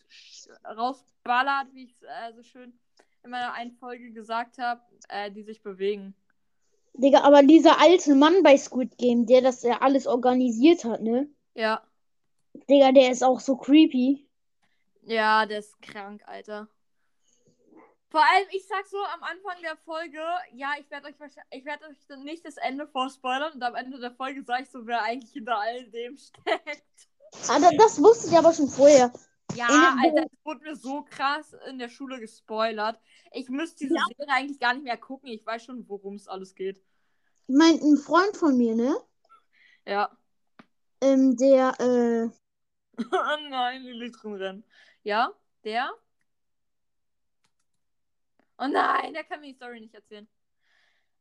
rausballert, 0.65 1.73
wie 1.73 1.83
ich 1.83 1.91
es 1.91 2.03
äh, 2.03 2.33
so 2.35 2.41
schön 2.41 2.73
in 3.23 3.29
meiner 3.29 3.53
einen 3.53 3.73
Folge 3.73 4.11
gesagt 4.11 4.57
habe, 4.57 4.81
äh, 5.09 5.29
die 5.29 5.43
sich 5.43 5.61
bewegen. 5.61 6.15
Digga, 6.93 7.21
aber 7.21 7.43
dieser 7.43 7.81
alte 7.81 8.15
Mann 8.15 8.43
bei 8.43 8.57
Squid 8.57 8.97
Game, 8.97 9.25
der 9.25 9.41
das 9.41 9.63
ja 9.63 9.81
alles 9.81 10.07
organisiert 10.07 10.85
hat, 10.85 11.01
ne? 11.01 11.27
Ja. 11.53 11.81
Digga, 12.69 12.91
der 12.91 13.11
ist 13.11 13.23
auch 13.23 13.39
so 13.39 13.57
creepy. 13.57 14.27
Ja, 15.01 15.45
der 15.45 15.59
ist 15.59 15.81
krank, 15.81 16.23
Alter. 16.27 16.67
Vor 18.13 18.21
allem, 18.21 18.47
ich 18.51 18.67
sag 18.67 18.85
so 18.85 18.97
am 19.11 19.23
Anfang 19.23 19.59
der 19.63 19.75
Folge, 19.75 20.19
ja, 20.51 20.73
ich 20.79 20.87
werde 20.91 21.07
euch 21.07 21.15
ich 21.49 21.65
werde 21.65 21.85
euch 21.87 22.17
nicht 22.19 22.45
das 22.45 22.57
Ende 22.57 22.85
vorspoilern 22.85 23.53
und 23.53 23.63
am 23.63 23.73
Ende 23.73 23.99
der 23.99 24.11
Folge 24.11 24.43
sage 24.43 24.61
ich 24.61 24.69
so, 24.69 24.85
wer 24.85 25.01
eigentlich 25.01 25.31
hinter 25.31 25.57
all 25.57 25.89
dem 25.89 26.15
steckt. 26.19 27.09
Ah, 27.47 27.59
das 27.75 27.99
wusste 27.99 28.29
ich 28.29 28.37
aber 28.37 28.53
schon 28.53 28.67
vorher. 28.67 29.11
Ja, 29.55 29.95
Alter, 29.99 30.27
das 30.29 30.39
wurde 30.43 30.61
mir 30.61 30.75
so 30.75 31.01
krass 31.09 31.55
in 31.67 31.79
der 31.79 31.89
Schule 31.89 32.19
gespoilert. 32.19 32.99
Ich 33.31 33.49
müsste 33.49 33.85
diese 33.85 33.95
ja. 33.95 34.03
Serie 34.15 34.31
eigentlich 34.31 34.59
gar 34.59 34.75
nicht 34.75 34.83
mehr 34.83 34.97
gucken. 34.97 35.29
Ich 35.29 35.43
weiß 35.43 35.65
schon, 35.65 35.89
worum 35.89 36.13
es 36.13 36.27
alles 36.27 36.53
geht. 36.53 36.83
Ich 37.47 37.55
meine, 37.55 37.79
ein 37.81 37.97
Freund 37.97 38.37
von 38.37 38.55
mir, 38.55 38.75
ne? 38.75 38.95
Ja. 39.87 40.15
Ähm, 41.01 41.35
der, 41.35 41.73
äh. 41.79 42.29
oh 42.99 43.03
nein, 43.49 43.81
die 43.81 43.91
liegt 43.93 44.23
rennen. 44.23 44.63
Ja, 45.01 45.33
der? 45.63 45.91
Oh 48.59 48.67
nein, 48.67 49.13
der 49.13 49.23
kann 49.23 49.41
mir 49.41 49.47
die 49.47 49.55
Story 49.55 49.79
nicht 49.79 49.93
erzählen. 49.93 50.27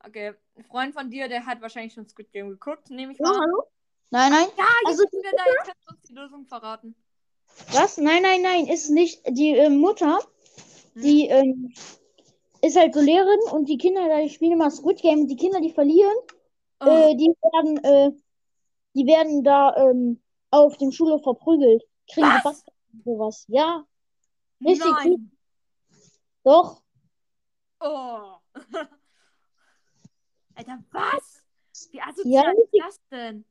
Okay. 0.04 0.34
Ein 0.56 0.64
Freund 0.64 0.94
von 0.94 1.10
dir, 1.10 1.28
der 1.28 1.46
hat 1.46 1.60
wahrscheinlich 1.60 1.94
schon 1.94 2.08
Squid 2.08 2.32
Game 2.32 2.50
geguckt, 2.50 2.90
nehme 2.90 3.12
ich 3.12 3.18
mal. 3.20 3.32
an. 3.34 3.40
hallo? 3.40 3.64
Nein, 4.10 4.32
nein. 4.32 4.46
Ja, 4.58 4.64
Also, 4.86 5.02
jetzt 5.04 5.12
sind 5.12 5.22
wir 5.24 5.30
da, 5.32 5.44
jetzt 5.46 5.64
kannst 5.64 5.88
du 5.88 5.94
uns 5.94 6.02
die 6.02 6.14
Lösung 6.14 6.46
verraten. 6.46 6.94
Was? 7.72 7.96
Nein, 7.98 8.22
nein, 8.22 8.42
nein, 8.42 8.66
ist 8.66 8.90
nicht. 8.90 9.22
Die 9.28 9.56
äh, 9.56 9.70
Mutter, 9.70 10.18
Hm? 10.94 11.02
die 11.02 11.26
ähm, 11.28 11.72
ist 12.60 12.76
halt 12.76 12.94
so 12.94 13.00
Lehrerin 13.00 13.40
und 13.52 13.68
die 13.68 13.78
Kinder, 13.78 14.20
die 14.22 14.28
spielen 14.28 14.52
immer 14.52 14.70
Squid 14.70 15.00
Game. 15.00 15.26
Die 15.26 15.36
Kinder, 15.36 15.60
die 15.60 15.72
verlieren, 15.72 16.16
Oh, 16.80 16.86
äh, 16.88 17.14
die 17.14 17.28
werden, 17.52 17.84
äh, 17.84 18.10
die 18.94 19.06
werden 19.06 19.44
da 19.44 19.76
ähm, 19.76 20.20
auf 20.50 20.76
dem 20.78 20.90
Schulhof 20.92 21.22
verprügelt. 21.22 21.82
Kriegen 22.12 22.26
Was? 22.42 22.64
Und 22.92 23.04
sowas. 23.04 23.44
Ja, 23.48 23.84
richtig 24.64 24.84
nein. 24.90 24.96
creepy. 25.02 25.30
Doch. 26.44 26.81
Oh. 27.82 28.36
Alter, 30.54 30.78
was? 30.92 31.42
Wie 31.90 32.00
Ja, 32.22 32.44
asozial 32.44 32.54
ist 32.54 32.58
richtig, 32.58 32.82
das 32.84 33.00
denn? 33.10 33.44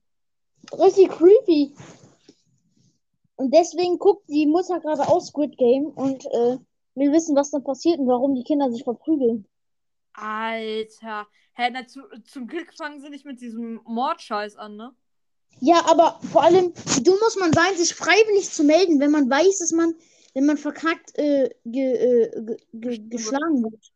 richtig 0.74 1.10
creepy. 1.10 1.76
Und 3.36 3.54
deswegen 3.54 3.98
guckt 3.98 4.30
die 4.30 4.46
Mutter 4.46 4.80
gerade 4.80 5.08
aus 5.08 5.28
Squid 5.28 5.58
Game 5.58 5.88
und 5.88 6.26
äh, 6.28 6.58
will 6.96 7.12
wissen, 7.12 7.36
was 7.36 7.52
dann 7.52 7.64
passiert 7.64 8.00
und 8.00 8.08
warum 8.08 8.36
die 8.36 8.44
Kinder 8.44 8.72
sich 8.72 8.84
verprügeln. 8.84 9.48
Alter. 10.14 11.28
Hä, 11.54 11.70
na, 11.72 11.86
zu, 11.88 12.02
zum 12.24 12.48
Glück 12.48 12.74
fangen 12.78 13.02
sie 13.02 13.10
nicht 13.10 13.26
mit 13.26 13.42
diesem 13.42 13.82
Mordscheiß 13.86 14.56
an, 14.56 14.76
ne? 14.78 14.96
Ja, 15.60 15.86
aber 15.88 16.20
vor 16.32 16.44
allem, 16.44 16.74
wie 16.96 17.04
dumm 17.04 17.18
muss 17.20 17.36
man 17.36 17.52
sein, 17.52 17.76
sich 17.76 17.94
freiwillig 17.94 18.50
zu 18.50 18.64
melden, 18.64 19.00
wenn 19.00 19.12
man 19.12 19.30
weiß, 19.30 19.60
dass 19.60 19.72
man, 19.72 19.94
wenn 20.34 20.46
man 20.46 20.58
verkackt, 20.58 21.18
äh, 21.18 21.50
ge, 21.66 21.94
äh, 21.94 22.46
ge, 22.46 22.58
ge, 22.74 23.10
geschlagen 23.10 23.64
wird. 23.64 23.92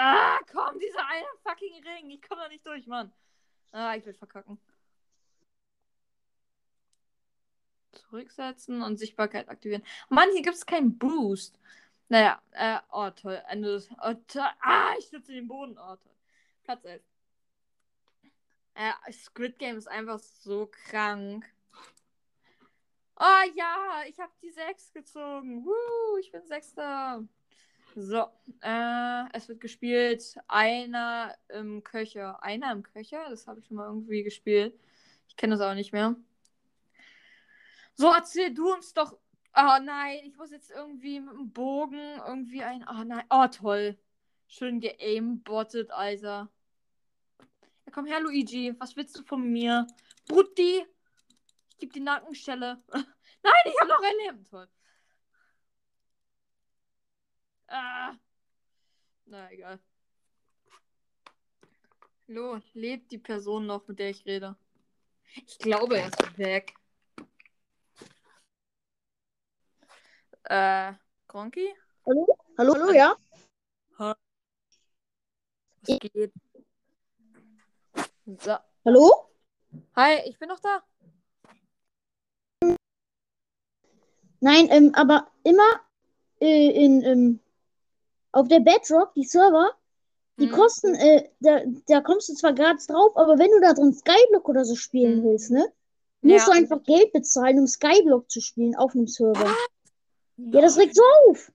Ah, 0.00 0.38
komm, 0.52 0.78
dieser 0.78 1.04
eine 1.08 1.26
fucking 1.42 1.82
Ring. 1.82 2.10
Ich 2.10 2.22
komme 2.22 2.42
da 2.42 2.48
nicht 2.48 2.64
durch, 2.64 2.86
Mann. 2.86 3.12
Ah, 3.72 3.96
ich 3.96 4.06
will 4.06 4.14
verkacken. 4.14 4.56
Zurücksetzen 7.92 8.82
und 8.82 8.96
Sichtbarkeit 8.96 9.48
aktivieren. 9.48 9.82
Mann, 10.08 10.30
hier 10.32 10.42
gibt 10.42 10.54
es 10.54 10.66
keinen 10.66 10.96
Boost. 10.98 11.58
Naja, 12.08 12.40
äh, 12.52 12.78
oh 12.92 13.10
toll. 13.10 13.42
Ende 13.48 13.82
oh, 14.00 14.14
toll. 14.28 14.46
Ah, 14.60 14.94
ich 14.98 15.08
sitze 15.08 15.32
in 15.32 15.38
den 15.38 15.48
Boden. 15.48 15.76
Oh 15.78 15.96
toll. 15.96 16.14
Platz 16.62 16.84
11. 16.84 17.02
Äh, 18.74 19.12
Squid 19.12 19.58
Game 19.58 19.78
ist 19.78 19.88
einfach 19.88 20.20
so 20.20 20.66
krank. 20.66 21.44
Oh 23.16 23.50
ja, 23.56 24.02
ich 24.08 24.20
habe 24.20 24.32
die 24.42 24.50
6 24.50 24.92
gezogen. 24.92 25.64
Woo, 25.66 26.18
ich 26.20 26.30
bin 26.30 26.46
Sechster. 26.46 27.26
So, 28.00 28.28
äh, 28.60 29.24
es 29.32 29.48
wird 29.48 29.60
gespielt. 29.60 30.36
Einer 30.46 31.34
im 31.48 31.82
Köcher. 31.82 32.40
Einer 32.44 32.70
im 32.70 32.84
Köcher? 32.84 33.28
Das 33.28 33.48
habe 33.48 33.58
ich 33.58 33.66
schon 33.66 33.76
mal 33.76 33.88
irgendwie 33.88 34.22
gespielt. 34.22 34.78
Ich 35.26 35.36
kenne 35.36 35.56
das 35.56 35.60
auch 35.60 35.74
nicht 35.74 35.92
mehr. 35.92 36.14
So, 37.94 38.12
erzähl 38.12 38.54
du 38.54 38.72
uns 38.72 38.94
doch. 38.94 39.18
Oh 39.52 39.78
nein, 39.82 40.20
ich 40.22 40.36
muss 40.36 40.52
jetzt 40.52 40.70
irgendwie 40.70 41.18
mit 41.18 41.34
dem 41.34 41.50
Bogen 41.52 42.20
irgendwie 42.24 42.62
ein. 42.62 42.86
Oh 42.88 43.02
nein. 43.02 43.24
Oh 43.30 43.48
toll. 43.48 43.98
Schön 44.46 44.78
geaimbottet, 44.78 45.90
Alter. 45.90 46.48
Ja, 47.84 47.92
komm 47.92 48.06
her, 48.06 48.20
Luigi. 48.20 48.76
Was 48.78 48.94
willst 48.94 49.18
du 49.18 49.24
von 49.24 49.42
mir? 49.42 49.88
Brutti. 50.28 50.86
Ich 51.70 51.78
gebe 51.78 51.92
die 51.92 52.00
Nackenstelle. 52.00 52.80
nein, 52.92 53.04
ich 53.64 53.80
habe 53.80 53.88
noch 53.88 54.02
ein 54.04 54.14
Leben. 54.24 54.44
Toll. 54.44 54.68
Ah. 57.68 58.16
Na 59.26 59.50
egal. 59.52 59.78
Hallo, 62.26 62.60
lebt 62.72 63.10
die 63.10 63.18
Person 63.18 63.66
noch, 63.66 63.86
mit 63.86 63.98
der 63.98 64.10
ich 64.10 64.24
rede? 64.24 64.56
Ich 65.46 65.58
glaube, 65.58 65.98
er 65.98 66.08
ist 66.08 66.38
weg. 66.38 66.74
Äh, 70.44 70.94
Gronki? 71.26 71.74
Hallo? 72.06 72.26
Hallo, 72.56 72.74
hallo, 72.74 72.92
ja? 72.92 73.16
Was 73.98 74.16
geht? 75.86 76.32
So. 78.40 78.56
Hallo? 78.84 79.30
Hi, 79.94 80.22
ich 80.24 80.38
bin 80.38 80.48
noch 80.48 80.60
da. 80.60 80.82
Nein, 84.40 84.68
ähm, 84.70 84.94
aber 84.94 85.30
immer 85.44 85.82
äh, 86.40 86.70
in, 86.84 87.02
ähm, 87.02 87.40
auf 88.32 88.48
der 88.48 88.60
Bedrock, 88.60 89.14
die 89.14 89.24
Server, 89.24 89.70
die 90.38 90.46
Hm. 90.48 90.52
kosten, 90.52 90.94
äh, 90.94 91.28
da, 91.40 91.60
da 91.88 92.00
kommst 92.00 92.28
du 92.28 92.34
zwar 92.34 92.52
gratis 92.52 92.86
drauf, 92.86 93.16
aber 93.16 93.38
wenn 93.38 93.50
du 93.50 93.60
da 93.60 93.72
drin 93.74 93.92
Skyblock 93.92 94.48
oder 94.48 94.64
so 94.64 94.74
spielen 94.76 95.22
Hm. 95.22 95.24
willst, 95.24 95.50
ne, 95.50 95.66
musst 96.22 96.46
Ja. 96.46 96.52
du 96.52 96.58
einfach 96.58 96.82
Geld 96.84 97.12
bezahlen, 97.12 97.58
um 97.60 97.66
Skyblock 97.66 98.30
zu 98.30 98.40
spielen 98.40 98.74
auf 98.76 98.94
einem 98.94 99.06
Server. 99.06 99.54
Ja, 100.36 100.60
das 100.60 100.76
regt 100.78 100.94
so 100.94 101.02
auf. 101.28 101.50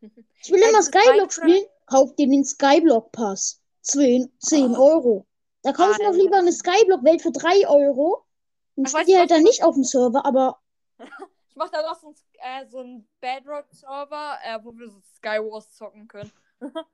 Ich 0.00 0.50
will 0.50 0.60
immer 0.68 0.82
Skyblock 0.82 1.32
spielen. 1.32 1.64
Kauf 1.86 2.14
dir 2.16 2.26
den 2.28 2.44
Skyblock 2.44 3.12
Pass. 3.12 3.60
10, 3.82 4.30
10 4.38 4.74
Oh. 4.76 4.80
Euro. 4.92 5.26
Da 5.62 5.72
kaufst 5.72 5.98
du 5.98 6.04
noch 6.04 6.10
Alter. 6.12 6.22
lieber 6.22 6.36
eine 6.38 6.52
Skyblock-Welt 6.52 7.20
für 7.22 7.32
3 7.32 7.68
Euro. 7.68 8.24
Und 8.76 8.88
spiel 8.88 9.04
die 9.04 9.16
halt 9.18 9.30
dann 9.30 9.40
ich- 9.42 9.48
nicht 9.48 9.64
auf 9.64 9.74
dem 9.74 9.84
Server, 9.84 10.24
aber 10.24 10.58
Ich 11.52 11.56
mach 11.56 11.68
da 11.68 11.82
noch 11.82 12.00
so 12.00 12.08
ein, 12.08 12.14
äh, 12.38 12.66
so 12.66 12.80
ein 12.80 13.06
Bedrock-Server, 13.20 14.38
äh, 14.42 14.58
wo 14.62 14.72
wir 14.72 14.88
so 14.88 14.98
Skywars 15.16 15.74
zocken 15.74 16.08
können. 16.08 16.32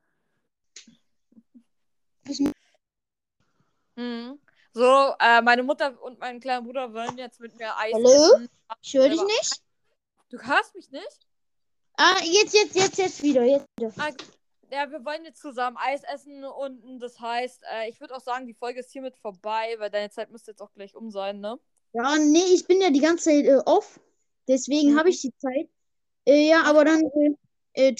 Mhm. 3.94 4.38
So, 4.72 5.14
äh, 5.18 5.40
meine 5.42 5.64
Mutter 5.64 6.00
und 6.02 6.20
mein 6.20 6.38
kleiner 6.38 6.62
Bruder 6.62 6.92
wollen 6.92 7.18
jetzt 7.18 7.40
mit 7.40 7.56
mir 7.58 7.76
Eis 7.76 7.94
Hallo? 7.94 8.46
ich 8.80 8.94
höre 8.94 9.08
dich 9.08 9.22
nicht. 9.22 9.62
Du 10.28 10.38
hörst 10.38 10.74
mich 10.74 10.88
nicht? 10.90 11.26
Ah, 11.96 12.20
jetzt, 12.22 12.54
jetzt, 12.54 12.76
jetzt, 12.76 12.98
jetzt 12.98 13.22
wieder. 13.24 13.42
Jetzt 13.42 13.66
wieder. 13.76 13.92
Ah, 13.96 14.10
ja, 14.70 14.88
wir 14.90 15.04
wollen 15.04 15.24
jetzt 15.24 15.40
zusammen 15.40 15.78
Eis 15.78 16.02
essen 16.04 16.44
unten. 16.44 17.00
Das 17.00 17.18
heißt, 17.18 17.62
äh, 17.72 17.88
ich 17.88 17.98
würde 18.00 18.14
auch 18.14 18.20
sagen, 18.20 18.46
die 18.46 18.54
Folge 18.54 18.80
ist 18.80 18.92
hiermit 18.92 19.16
vorbei, 19.16 19.74
weil 19.78 19.90
deine 19.90 20.10
Zeit 20.10 20.30
müsste 20.30 20.52
jetzt 20.52 20.60
auch 20.60 20.72
gleich 20.74 20.94
um 20.94 21.10
sein, 21.10 21.40
ne? 21.40 21.58
Ja, 21.94 22.16
nee, 22.18 22.52
ich 22.52 22.66
bin 22.66 22.80
ja 22.80 22.90
die 22.90 23.00
ganze 23.00 23.30
Zeit 23.30 23.46
äh, 23.46 23.60
off. 23.64 23.98
Deswegen 24.48 24.94
Mhm. 24.94 24.98
habe 24.98 25.10
ich 25.10 25.20
die 25.20 25.32
Zeit. 25.36 25.68
Äh, 26.26 26.48
ja, 26.48 26.62
aber 26.64 26.84
dann 26.84 27.02
äh, 27.74 27.90
äh, 27.90 27.94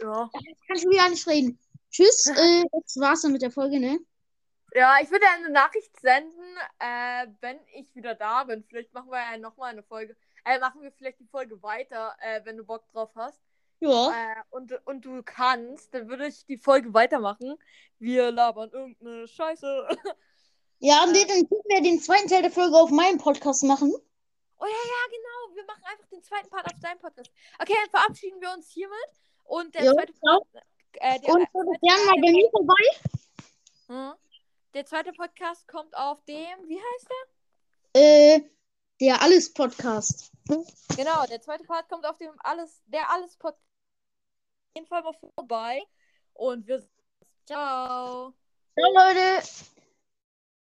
Ja. 0.00 0.30
kann 0.66 0.78
schon 0.78 0.90
wieder 0.90 1.08
nicht 1.08 1.26
reden. 1.26 1.58
Tschüss. 1.90 2.26
äh, 2.36 2.64
das 2.72 2.96
war's 2.98 3.22
dann 3.22 3.32
mit 3.32 3.42
der 3.42 3.50
Folge, 3.50 3.78
ne? 3.80 3.98
Ja, 4.74 4.96
ich 5.00 5.10
würde 5.10 5.24
eine 5.34 5.50
Nachricht 5.50 5.90
senden, 6.00 6.56
äh, 6.80 7.26
wenn 7.40 7.58
ich 7.74 7.94
wieder 7.94 8.14
da 8.14 8.44
bin. 8.44 8.64
Vielleicht 8.68 8.92
machen 8.92 9.10
wir 9.10 9.18
ja 9.18 9.38
nochmal 9.38 9.72
eine 9.72 9.82
Folge. 9.82 10.16
Äh, 10.44 10.58
machen 10.58 10.82
wir 10.82 10.92
vielleicht 10.92 11.18
die 11.20 11.26
Folge 11.26 11.62
weiter, 11.62 12.14
äh, 12.20 12.40
wenn 12.44 12.56
du 12.56 12.64
Bock 12.64 12.86
drauf 12.92 13.10
hast. 13.14 13.40
Ja. 13.80 14.10
Äh, 14.10 14.42
und, 14.50 14.72
und 14.86 15.04
du 15.04 15.22
kannst, 15.22 15.92
dann 15.94 16.08
würde 16.08 16.26
ich 16.26 16.44
die 16.46 16.58
Folge 16.58 16.92
weitermachen. 16.92 17.56
Wir 17.98 18.30
labern 18.30 18.70
irgendeine 18.70 19.26
Scheiße. 19.28 19.88
Ja, 20.78 21.04
äh, 21.04 21.10
nee, 21.10 21.24
dann 21.26 21.48
können 21.48 21.62
wir 21.68 21.80
den 21.80 22.00
zweiten 22.00 22.28
Teil 22.28 22.42
der 22.42 22.50
Folge 22.50 22.76
auf 22.76 22.90
meinem 22.90 23.16
Podcast 23.16 23.64
machen. 23.64 23.94
Oh 24.58 24.64
ja, 24.64 24.70
ja, 24.70 25.02
genau. 25.10 25.54
Wir 25.56 25.64
machen 25.66 25.82
einfach 25.84 26.06
den 26.06 26.22
zweiten 26.22 26.48
Part 26.48 26.66
auf 26.66 26.78
deinem 26.80 26.98
Podcast. 26.98 27.30
Okay, 27.58 27.74
dann 27.82 27.90
verabschieden 27.90 28.40
wir 28.40 28.50
uns 28.52 28.70
hiermit. 28.70 29.10
Und 29.44 29.74
der 29.74 29.84
Jo, 29.84 29.92
zweite. 29.92 30.12
Part. 30.20 30.46
Äh, 30.94 31.20
der, 31.20 31.34
Und 31.34 31.50
zweite 31.50 31.78
gerne 31.82 32.04
mal 32.06 32.14
bei 32.14 32.32
mir 32.32 32.50
vorbei. 32.50 32.84
Hm? 33.88 34.14
Der 34.74 34.86
zweite 34.86 35.12
Podcast 35.12 35.68
kommt 35.68 35.94
auf 35.96 36.24
dem, 36.24 36.68
wie 36.68 36.78
heißt 36.80 37.08
Äh, 37.94 38.40
der 39.00 39.22
Alles-Podcast. 39.22 40.32
der? 40.48 40.64
Genau, 40.96 41.24
der 41.26 41.40
zweite 41.40 41.64
Part 41.64 41.88
kommt 41.88 42.06
auf 42.06 42.16
dem 42.18 42.32
alles, 42.40 42.82
der 42.86 43.10
alles 43.10 43.36
Podcast. 43.36 43.62
Auf 43.62 44.74
jeden 44.76 44.86
Fall 44.88 45.02
mal 45.02 45.14
vorbei. 45.36 45.82
Und 46.34 46.66
wir. 46.66 46.86
Ciao. 47.46 48.34
Ciao, 48.74 48.92
Leute. 48.94 49.42